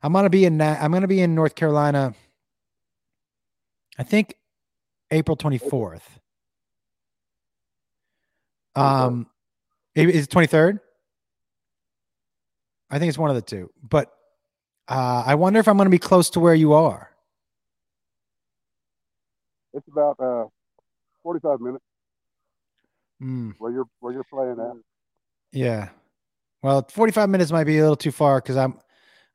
I'm 0.03 0.15
gonna 0.15 0.31
be 0.31 0.47
in 0.47 0.63
I'm 0.63 0.93
gonna 0.93 1.07
be 1.07 1.21
in 1.21 1.35
North 1.35 1.55
Carolina. 1.55 2.15
I 3.99 4.03
think 4.03 4.37
April 5.13 5.37
24th. 5.37 6.01
Um, 8.75 9.27
is 9.95 10.25
it 10.25 10.31
23rd? 10.31 10.81
I 12.91 12.99
think 12.99 13.09
it's 13.11 13.19
one 13.19 13.31
of 13.31 13.37
the 13.37 13.43
two. 13.43 13.71
But 13.89 14.11
uh, 14.89 15.23
I 15.27 15.35
wonder 15.35 15.61
if 15.61 15.69
I'm 15.69 15.77
gonna 15.77 15.91
be 15.91 15.99
close 15.99 16.31
to 16.31 16.41
where 16.41 16.55
you 16.55 16.73
are. 16.73 17.11
it's 19.75 19.89
about 19.89 20.17
uh 20.21 20.45
45 21.23 21.61
minutes 21.61 21.85
Mm, 23.23 23.55
where 23.59 23.73
you're 23.73 23.87
where 24.01 24.13
you're 24.13 24.25
playing 24.25 24.59
at. 24.59 24.77
yeah. 25.53 25.91
Well, 26.63 26.87
45 26.91 27.29
minutes 27.31 27.53
might 27.53 27.65
be 27.65 27.79
a 27.79 27.83
little 27.83 27.97
too 27.97 28.11
far 28.11 28.41
because 28.41 28.57
I'm. 28.57 28.79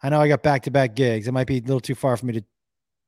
I 0.04 0.10
know 0.10 0.20
I 0.22 0.28
got 0.28 0.44
back 0.44 0.64
to 0.64 0.72
back 0.72 0.94
gigs. 0.96 1.28
It 1.28 1.32
might 1.32 1.48
be 1.48 1.58
a 1.58 1.62
little 1.62 1.80
too 1.80 1.96
far 1.96 2.16
for 2.18 2.26
me 2.26 2.34
to 2.34 2.44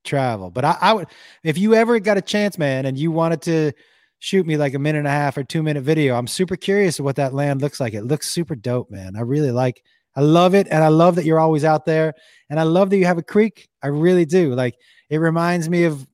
travel. 0.03 0.49
But 0.49 0.65
I, 0.65 0.77
I 0.81 0.93
would, 0.93 1.07
if 1.43 1.57
you 1.57 1.73
ever 1.73 1.99
got 1.99 2.17
a 2.17 2.21
chance, 2.21 2.57
man, 2.57 2.85
and 2.85 2.97
you 2.97 3.11
wanted 3.11 3.41
to 3.43 3.71
shoot 4.19 4.45
me 4.45 4.57
like 4.57 4.73
a 4.73 4.79
minute 4.79 4.99
and 4.99 5.07
a 5.07 5.11
half 5.11 5.37
or 5.37 5.43
two 5.43 5.63
minute 5.63 5.83
video, 5.83 6.15
I'm 6.15 6.27
super 6.27 6.55
curious 6.55 6.99
of 6.99 7.05
what 7.05 7.15
that 7.17 7.33
land 7.33 7.61
looks 7.61 7.79
like. 7.79 7.93
It 7.93 8.03
looks 8.03 8.29
super 8.29 8.55
dope, 8.55 8.89
man. 8.91 9.15
I 9.15 9.21
really 9.21 9.51
like. 9.51 9.83
I 10.15 10.21
love 10.21 10.55
it, 10.55 10.67
and 10.69 10.83
I 10.83 10.87
love 10.87 11.15
that 11.15 11.25
you're 11.25 11.39
always 11.39 11.63
out 11.63 11.85
there, 11.85 12.13
and 12.49 12.59
I 12.59 12.63
love 12.63 12.89
that 12.89 12.97
you 12.97 13.05
have 13.05 13.19
a 13.19 13.23
creek. 13.23 13.69
I 13.81 13.87
really 13.87 14.25
do. 14.25 14.53
Like 14.53 14.75
it 15.09 15.19
reminds 15.19 15.69
me 15.69 15.85
of 15.85 16.05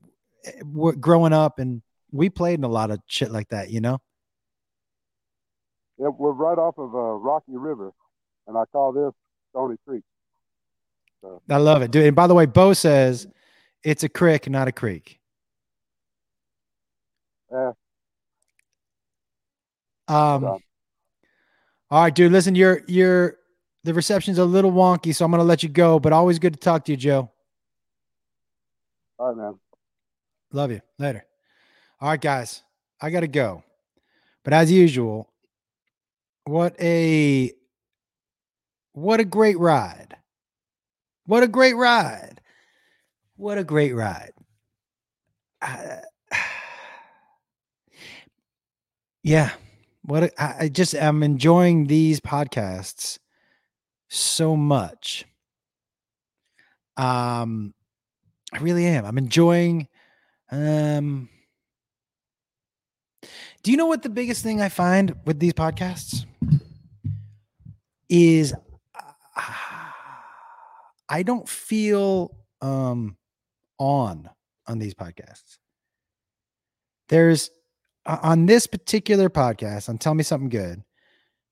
eh, 0.44 0.92
growing 1.00 1.34
up, 1.34 1.60
and 1.60 1.82
we 2.12 2.30
played 2.30 2.60
in 2.60 2.66
a 2.66 2.70
lot 2.70 2.92
of 2.92 3.00
shit 3.08 3.32
like 3.32 3.50
that. 3.50 3.72
You 3.72 3.82
know. 3.82 4.00
Yeah, 5.98 6.10
we're 6.10 6.32
right 6.32 6.58
off 6.58 6.78
of 6.78 6.94
uh, 6.94 6.98
Rocky 6.98 7.56
River, 7.56 7.94
and 8.48 8.58
I 8.58 8.66
call 8.72 8.92
this 8.92 9.14
Stony 9.52 9.78
Creek. 9.88 10.04
So 11.22 11.42
I 11.50 11.58
love 11.58 11.82
it, 11.82 11.92
dude. 11.92 12.06
And 12.06 12.16
by 12.16 12.28
the 12.28 12.36
way, 12.36 12.46
Bo 12.46 12.74
says 12.74 13.28
it's 13.86 14.04
a 14.04 14.10
crick, 14.10 14.50
not 14.50 14.68
a 14.68 14.72
creek. 14.72 15.20
yeah, 17.52 17.72
Um, 20.08 20.44
all 20.44 20.62
right, 21.92 22.14
dude. 22.14 22.32
Listen, 22.32 22.56
you're 22.56 22.82
you're 22.88 23.38
the 23.84 23.94
reception's 23.94 24.40
a 24.40 24.46
little 24.46 24.72
wonky, 24.72 25.14
so 25.16 25.24
I'm 25.24 25.32
gonna 25.32 25.44
let 25.44 25.62
you 25.64 25.70
go. 25.70 26.00
But 26.00 26.12
always 26.14 26.40
good 26.40 26.54
to 26.54 26.60
talk 26.60 26.84
to 26.86 26.92
you, 26.92 26.98
Joe. 26.98 27.32
all 29.20 29.28
right, 29.28 29.38
man. 29.38 29.60
Love 30.52 30.72
you. 30.72 30.82
Later. 30.98 31.26
All 32.02 32.10
right, 32.10 32.20
guys. 32.20 32.64
I 33.00 33.12
gotta 33.12 33.28
go. 33.28 33.64
But 34.44 34.54
as 34.54 34.72
usual, 34.72 35.30
what 36.46 36.76
a 36.82 37.54
what 38.94 39.20
a 39.20 39.26
great 39.26 39.60
ride. 39.60 40.18
What 41.28 41.44
a 41.44 41.48
great 41.48 41.76
ride. 41.76 42.42
What 43.38 43.58
a 43.58 43.64
great 43.64 43.94
ride. 43.94 44.34
Yeah. 49.24 49.52
What 50.04 50.40
I, 50.40 50.70
just 50.70 50.94
am 50.94 51.24
enjoying 51.24 51.88
these 51.88 52.20
podcasts 52.20 53.18
so 54.08 54.56
much. 54.56 55.26
Um 56.96 57.74
I 58.54 58.60
really 58.60 58.86
am. 58.86 59.04
I'm 59.04 59.18
enjoying 59.18 59.88
um 60.52 61.30
Do 63.64 63.72
you 63.72 63.78
know 63.78 63.88
what 63.88 64.04
the 64.04 64.10
biggest 64.10 64.44
thing 64.44 64.62
I 64.62 64.70
find 64.70 65.16
with 65.26 65.40
these 65.40 65.54
podcasts 65.54 66.26
is 68.10 68.54
uh, 68.94 69.02
I 71.10 71.24
don't 71.24 71.50
feel 71.50 72.38
um 72.62 73.18
on 73.78 74.30
on 74.68 74.80
these 74.80 74.94
podcasts. 74.94 75.58
There's 77.10 77.50
on 78.06 78.46
this 78.46 78.68
particular 78.68 79.30
podcast 79.30 79.90
on 79.90 79.98
Tell 79.98 80.14
Me 80.14 80.24
Something 80.24 80.50
Good. 80.50 80.84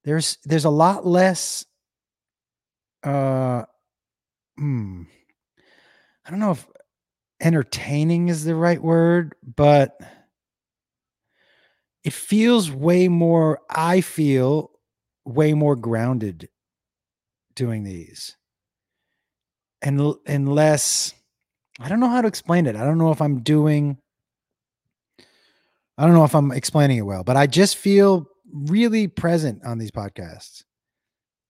There's 0.03 0.37
there's 0.43 0.65
a 0.65 0.69
lot 0.69 1.05
less 1.05 1.65
uh 3.03 3.63
hmm 4.57 5.03
I 6.25 6.29
don't 6.29 6.39
know 6.39 6.51
if 6.51 6.65
entertaining 7.41 8.29
is 8.29 8.45
the 8.45 8.55
right 8.55 8.81
word, 8.81 9.35
but 9.43 9.99
it 12.03 12.13
feels 12.13 12.71
way 12.71 13.07
more 13.07 13.59
I 13.69 14.01
feel 14.01 14.71
way 15.25 15.53
more 15.53 15.75
grounded 15.75 16.49
doing 17.55 17.83
these. 17.83 18.37
And 19.81 20.15
and 20.25 20.53
less 20.53 21.13
I 21.83 21.89
don't 21.89 21.99
know 21.99 22.07
how 22.07 22.21
to 22.21 22.27
explain 22.29 22.65
it. 22.65 22.77
I 22.77 22.85
don't 22.85 22.97
know 22.97 23.11
if 23.11 23.21
I'm 23.21 23.41
doing 23.41 23.97
I 25.97 26.05
don't 26.05 26.15
know 26.15 26.23
if 26.23 26.33
I'm 26.33 26.51
explaining 26.51 26.97
it 26.97 27.01
well, 27.01 27.23
but 27.23 27.37
I 27.37 27.45
just 27.45 27.77
feel 27.77 28.25
really 28.51 29.07
present 29.07 29.63
on 29.63 29.77
these 29.77 29.91
podcasts. 29.91 30.63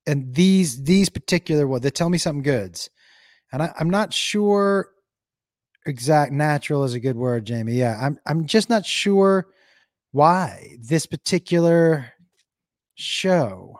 And 0.08 0.34
these 0.34 0.84
these 0.84 1.08
particular 1.10 1.68
well, 1.68 1.80
they 1.80 1.92
tell 1.92 2.10
me 2.10 2.18
something 2.18 2.42
goods. 2.42 2.90
And 3.52 3.62
I, 3.62 3.74
I'm 3.80 3.92
not 3.92 4.12
sure 4.12 4.90
exact 5.86 6.32
natural 6.32 6.84
is 6.84 6.96
a 6.96 7.00
good 7.00 7.16
word, 7.16 7.46
Jamie. 7.46 7.74
Yeah, 7.74 7.98
I'm 8.02 8.20
I'm 8.26 8.48
just 8.48 8.70
not 8.72 8.88
sure 8.88 9.48
why 10.14 10.78
this 10.80 11.06
particular 11.06 12.12
show 12.96 13.80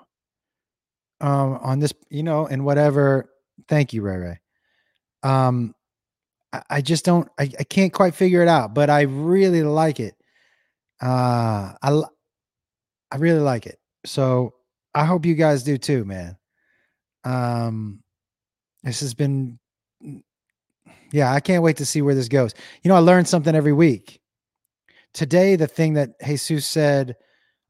um 1.20 1.60
on 1.64 1.80
this, 1.80 1.94
you 2.10 2.22
know, 2.24 2.46
and 2.46 2.64
whatever. 2.64 3.32
Thank 3.68 3.92
you, 3.92 4.04
Ray 4.04 4.18
Ray. 4.18 4.40
Um 5.24 5.74
I, 6.70 6.82
just 6.82 7.06
don't 7.06 7.28
I, 7.40 7.50
I 7.60 7.64
can't 7.64 7.94
quite 7.94 8.16
figure 8.16 8.42
it 8.42 8.48
out, 8.48 8.74
but 8.74 8.90
I 8.90 9.02
really 9.02 9.64
like 9.64 10.00
it. 10.00 10.16
Uh 11.02 11.74
I 11.82 12.02
I 13.12 13.18
really 13.18 13.40
like 13.40 13.66
it. 13.66 13.80
So 14.06 14.54
I 14.94 15.06
hope 15.06 15.26
you 15.26 15.36
guys 15.36 15.64
do 15.64 15.78
too, 15.78 16.06
man. 16.06 16.38
Um 17.24 18.04
this 18.84 19.00
has 19.00 19.14
been 19.14 19.60
yeah, 21.12 21.32
I 21.32 21.40
can't 21.40 21.64
wait 21.64 21.78
to 21.78 21.86
see 21.86 22.02
where 22.02 22.16
this 22.16 22.28
goes. 22.28 22.54
You 22.82 22.90
know, 22.90 22.96
I 22.96 23.00
learned 23.00 23.28
something 23.28 23.56
every 23.56 23.74
week. 23.74 24.20
Today, 25.14 25.56
the 25.56 25.68
thing 25.68 25.94
that 25.94 26.10
Jesus 26.26 26.66
said 26.66 27.16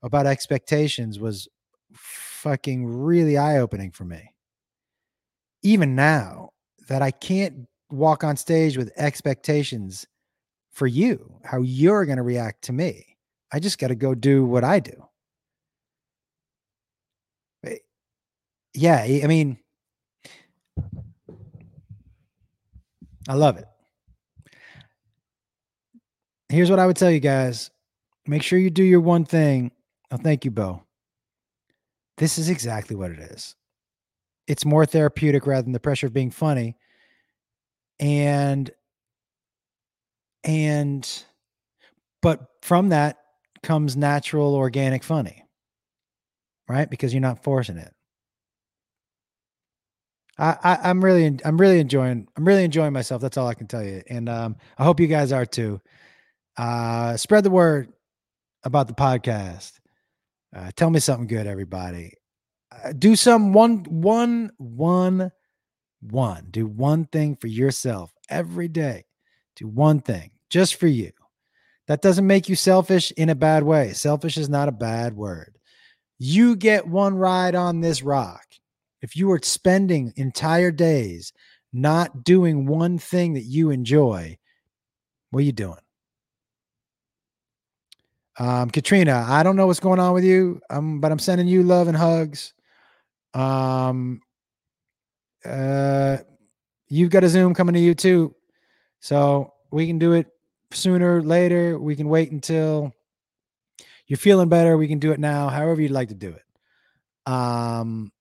about 0.01 0.25
expectations 0.25 1.19
was 1.19 1.49
fucking 1.93 2.85
really 2.85 3.37
eye 3.37 3.57
opening 3.57 3.91
for 3.91 4.05
me. 4.05 4.31
Even 5.61 5.93
now, 5.93 6.51
that 6.87 7.01
I 7.01 7.11
can't 7.11 7.67
walk 7.93 8.23
on 8.23 8.35
stage 8.35 8.77
with 8.77 8.91
expectations 8.97 10.05
for 10.71 10.87
you, 10.87 11.39
how 11.43 11.61
you're 11.61 12.05
going 12.05 12.17
to 12.17 12.23
react 12.23 12.63
to 12.63 12.73
me. 12.73 13.17
I 13.51 13.59
just 13.59 13.77
got 13.77 13.89
to 13.89 13.95
go 13.95 14.15
do 14.15 14.43
what 14.45 14.63
I 14.63 14.79
do. 14.79 15.05
Eh, 17.65 17.77
Yeah, 18.73 18.97
I 18.97 19.27
mean, 19.27 19.59
I 23.29 23.35
love 23.35 23.57
it. 23.57 23.65
Here's 26.49 26.69
what 26.69 26.79
I 26.79 26.87
would 26.87 26.97
tell 26.97 27.11
you 27.11 27.19
guys 27.19 27.69
make 28.25 28.41
sure 28.43 28.57
you 28.57 28.69
do 28.69 28.83
your 28.83 29.01
one 29.01 29.25
thing. 29.25 29.71
Oh, 30.11 30.17
thank 30.17 30.45
you, 30.45 30.51
Bo. 30.51 30.83
This 32.17 32.37
is 32.37 32.49
exactly 32.49 32.95
what 32.95 33.11
it 33.11 33.19
is. 33.19 33.55
It's 34.47 34.65
more 34.65 34.85
therapeutic 34.85 35.45
rather 35.47 35.63
than 35.63 35.71
the 35.73 35.79
pressure 35.79 36.07
of 36.07 36.13
being 36.13 36.31
funny. 36.31 36.77
And, 37.99 38.71
and, 40.43 41.23
but 42.21 42.47
from 42.61 42.89
that 42.89 43.17
comes 43.63 43.95
natural, 43.97 44.55
organic 44.55 45.03
funny. 45.03 45.43
right? 46.67 46.89
Because 46.89 47.13
you're 47.13 47.21
not 47.21 47.43
forcing 47.43 47.77
it. 47.77 47.93
I, 50.37 50.57
I 50.63 50.89
am 50.89 51.03
really 51.03 51.39
I'm 51.45 51.59
really 51.59 51.79
enjoying 51.79 52.27
I'm 52.35 52.45
really 52.45 52.63
enjoying 52.63 52.93
myself. 52.93 53.21
That's 53.21 53.37
all 53.37 53.47
I 53.47 53.53
can 53.53 53.67
tell 53.67 53.83
you. 53.83 54.01
And 54.09 54.27
um, 54.29 54.55
I 54.77 54.83
hope 54.83 54.99
you 54.99 55.07
guys 55.07 55.31
are 55.31 55.45
too. 55.45 55.79
Uh, 56.57 57.17
spread 57.17 57.43
the 57.43 57.51
word 57.51 57.89
about 58.63 58.87
the 58.87 58.93
podcast. 58.93 59.73
Uh, 60.55 60.71
tell 60.75 60.89
me 60.89 60.99
something 60.99 61.27
good, 61.27 61.47
everybody. 61.47 62.13
Uh, 62.71 62.93
do 62.93 63.15
some 63.15 63.53
one 63.53 63.83
one 63.85 64.51
one 64.57 65.31
one. 66.09 66.47
Do 66.51 66.67
one 66.67 67.05
thing 67.05 67.35
for 67.35 67.47
yourself 67.47 68.13
every 68.29 68.67
day. 68.67 69.05
Do 69.55 69.67
one 69.67 69.99
thing 70.01 70.31
just 70.49 70.75
for 70.75 70.87
you. 70.87 71.11
That 71.87 72.01
doesn't 72.01 72.27
make 72.27 72.47
you 72.47 72.55
selfish 72.55 73.11
in 73.11 73.29
a 73.29 73.35
bad 73.35 73.63
way. 73.63 73.93
Selfish 73.93 74.37
is 74.37 74.49
not 74.49 74.69
a 74.69 74.73
bad 74.73 75.15
word. 75.15 75.57
You 76.17 76.55
get 76.55 76.87
one 76.87 77.15
ride 77.15 77.55
on 77.55 77.81
this 77.81 78.01
rock 78.01 78.45
if 79.03 79.17
you 79.17 79.29
are 79.31 79.39
spending 79.43 80.13
entire 80.15 80.71
days 80.71 81.33
not 81.73 82.23
doing 82.23 82.65
one 82.65 82.97
thing 82.97 83.33
that 83.33 83.43
you 83.43 83.69
enjoy, 83.69 84.37
what 85.29 85.41
are 85.41 85.43
you 85.43 85.51
doing? 85.51 85.75
Um, 88.39 88.69
Katrina, 88.69 89.25
I 89.27 89.43
don't 89.43 89.57
know 89.57 89.67
what's 89.67 89.81
going 89.81 89.99
on 89.99 90.13
with 90.13 90.23
you, 90.23 90.61
um, 90.69 91.01
but 91.01 91.11
I'm 91.11 91.19
sending 91.19 91.47
you 91.47 91.63
love 91.63 91.87
and 91.87 91.97
hugs. 91.97 92.53
Um, 93.33 94.21
uh, 95.45 96.17
you've 96.87 97.09
got 97.09 97.23
a 97.23 97.29
Zoom 97.29 97.53
coming 97.53 97.73
to 97.73 97.79
you 97.79 97.95
too, 97.95 98.35
so 98.99 99.53
we 99.71 99.87
can 99.87 99.99
do 99.99 100.13
it 100.13 100.27
sooner, 100.71 101.21
later. 101.21 101.79
We 101.79 101.95
can 101.95 102.09
wait 102.09 102.31
until 102.31 102.93
you're 104.07 104.17
feeling 104.17 104.49
better. 104.49 104.77
We 104.77 104.87
can 104.87 104.99
do 104.99 105.11
it 105.11 105.19
now, 105.19 105.49
however 105.49 105.81
you'd 105.81 105.91
like 105.91 106.09
to 106.09 106.15
do 106.15 106.29
it. 106.29 107.31
Um, 107.31 108.11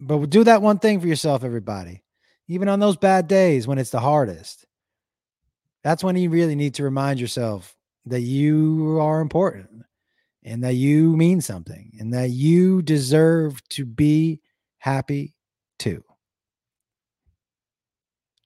but 0.00 0.30
do 0.30 0.44
that 0.44 0.62
one 0.62 0.78
thing 0.78 1.00
for 1.00 1.06
yourself, 1.06 1.44
everybody. 1.44 2.02
Even 2.48 2.68
on 2.68 2.80
those 2.80 2.96
bad 2.96 3.28
days 3.28 3.66
when 3.66 3.78
it's 3.78 3.90
the 3.90 4.00
hardest. 4.00 4.66
That's 5.82 6.04
when 6.04 6.16
you 6.16 6.30
really 6.30 6.54
need 6.54 6.74
to 6.74 6.84
remind 6.84 7.20
yourself 7.20 7.76
that 8.06 8.20
you 8.20 8.98
are 9.00 9.20
important 9.20 9.84
and 10.42 10.64
that 10.64 10.74
you 10.74 11.16
mean 11.16 11.40
something 11.40 11.92
and 11.98 12.12
that 12.14 12.30
you 12.30 12.82
deserve 12.82 13.66
to 13.70 13.84
be 13.84 14.40
happy 14.78 15.34
too. 15.78 16.02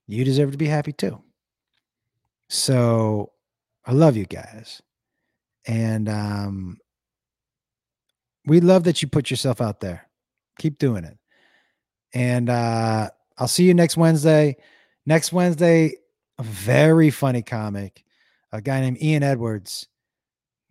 You 0.06 0.24
deserve 0.24 0.52
to 0.52 0.58
be 0.58 0.66
happy 0.66 0.92
too. 0.92 1.20
So 2.48 3.32
I 3.84 3.92
love 3.92 4.16
you 4.16 4.26
guys. 4.26 4.82
And 5.66 6.08
um, 6.08 6.78
we 8.46 8.60
love 8.60 8.84
that 8.84 9.00
you 9.00 9.08
put 9.08 9.30
yourself 9.30 9.60
out 9.60 9.80
there. 9.80 10.08
Keep 10.58 10.78
doing 10.78 11.04
it. 11.04 11.18
And 12.12 12.50
uh, 12.50 13.10
I'll 13.38 13.48
see 13.48 13.64
you 13.64 13.74
next 13.74 13.96
Wednesday. 13.96 14.56
Next 15.06 15.32
Wednesday, 15.32 15.96
a 16.38 16.42
very 16.42 17.10
funny 17.10 17.42
comic, 17.42 18.04
a 18.52 18.60
guy 18.60 18.80
named 18.80 19.02
Ian 19.02 19.22
Edwards, 19.22 19.86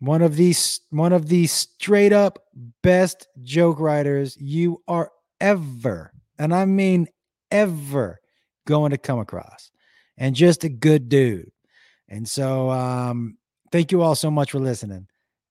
one 0.00 0.22
of 0.22 0.36
these, 0.36 0.80
one 0.90 1.12
of 1.12 1.28
the 1.28 1.46
straight 1.46 2.12
up 2.12 2.44
best 2.82 3.28
joke 3.42 3.78
writers 3.78 4.36
you 4.40 4.82
are 4.88 5.10
ever, 5.40 6.12
and 6.38 6.54
I 6.54 6.64
mean 6.64 7.08
ever, 7.50 8.20
going 8.66 8.90
to 8.90 8.98
come 8.98 9.18
across, 9.18 9.70
and 10.16 10.34
just 10.34 10.64
a 10.64 10.68
good 10.68 11.08
dude. 11.08 11.50
And 12.08 12.28
so, 12.28 12.70
um, 12.70 13.38
thank 13.72 13.92
you 13.92 14.02
all 14.02 14.14
so 14.14 14.30
much 14.30 14.50
for 14.50 14.60
listening. 14.60 15.06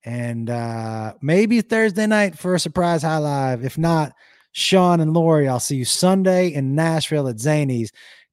And 0.06 0.50
uh, 0.50 1.14
maybe 1.22 1.62
Thursday 1.62 2.08
night 2.08 2.38
for 2.38 2.56
a 2.56 2.60
surprise 2.60 3.04
high 3.04 3.18
live. 3.18 3.64
If 3.64 3.78
not, 3.78 4.14
Sean 4.52 5.00
and 5.00 5.14
Lori. 5.14 5.48
I'll 5.48 5.60
see 5.60 5.78
you 5.78 5.86
Sunday 5.86 6.50
in 6.50 6.76
Nashville 6.76 7.28
at 7.28 7.38
Zanies. 7.38 7.90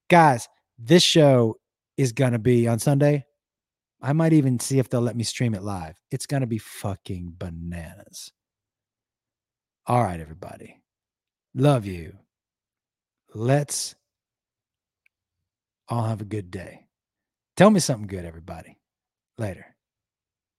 Guys, 0.09 0.47
this 0.77 1.03
show 1.03 1.57
is 1.97 2.11
going 2.11 2.33
to 2.33 2.39
be 2.39 2.67
on 2.67 2.79
Sunday. 2.79 3.25
I 4.01 4.13
might 4.13 4.33
even 4.33 4.59
see 4.59 4.79
if 4.79 4.89
they'll 4.89 5.01
let 5.01 5.15
me 5.15 5.23
stream 5.23 5.53
it 5.53 5.63
live. 5.63 5.95
It's 6.09 6.25
going 6.25 6.41
to 6.41 6.47
be 6.47 6.57
fucking 6.57 7.35
bananas. 7.37 8.31
All 9.85 10.03
right, 10.03 10.19
everybody. 10.19 10.81
Love 11.53 11.85
you. 11.85 12.17
Let's 13.33 13.95
all 15.91 16.05
have 16.05 16.21
a 16.21 16.25
good 16.25 16.49
day. 16.49 16.85
Tell 17.57 17.69
me 17.69 17.81
something 17.81 18.07
good, 18.07 18.25
everybody. 18.25 18.77
Later. 19.37 19.75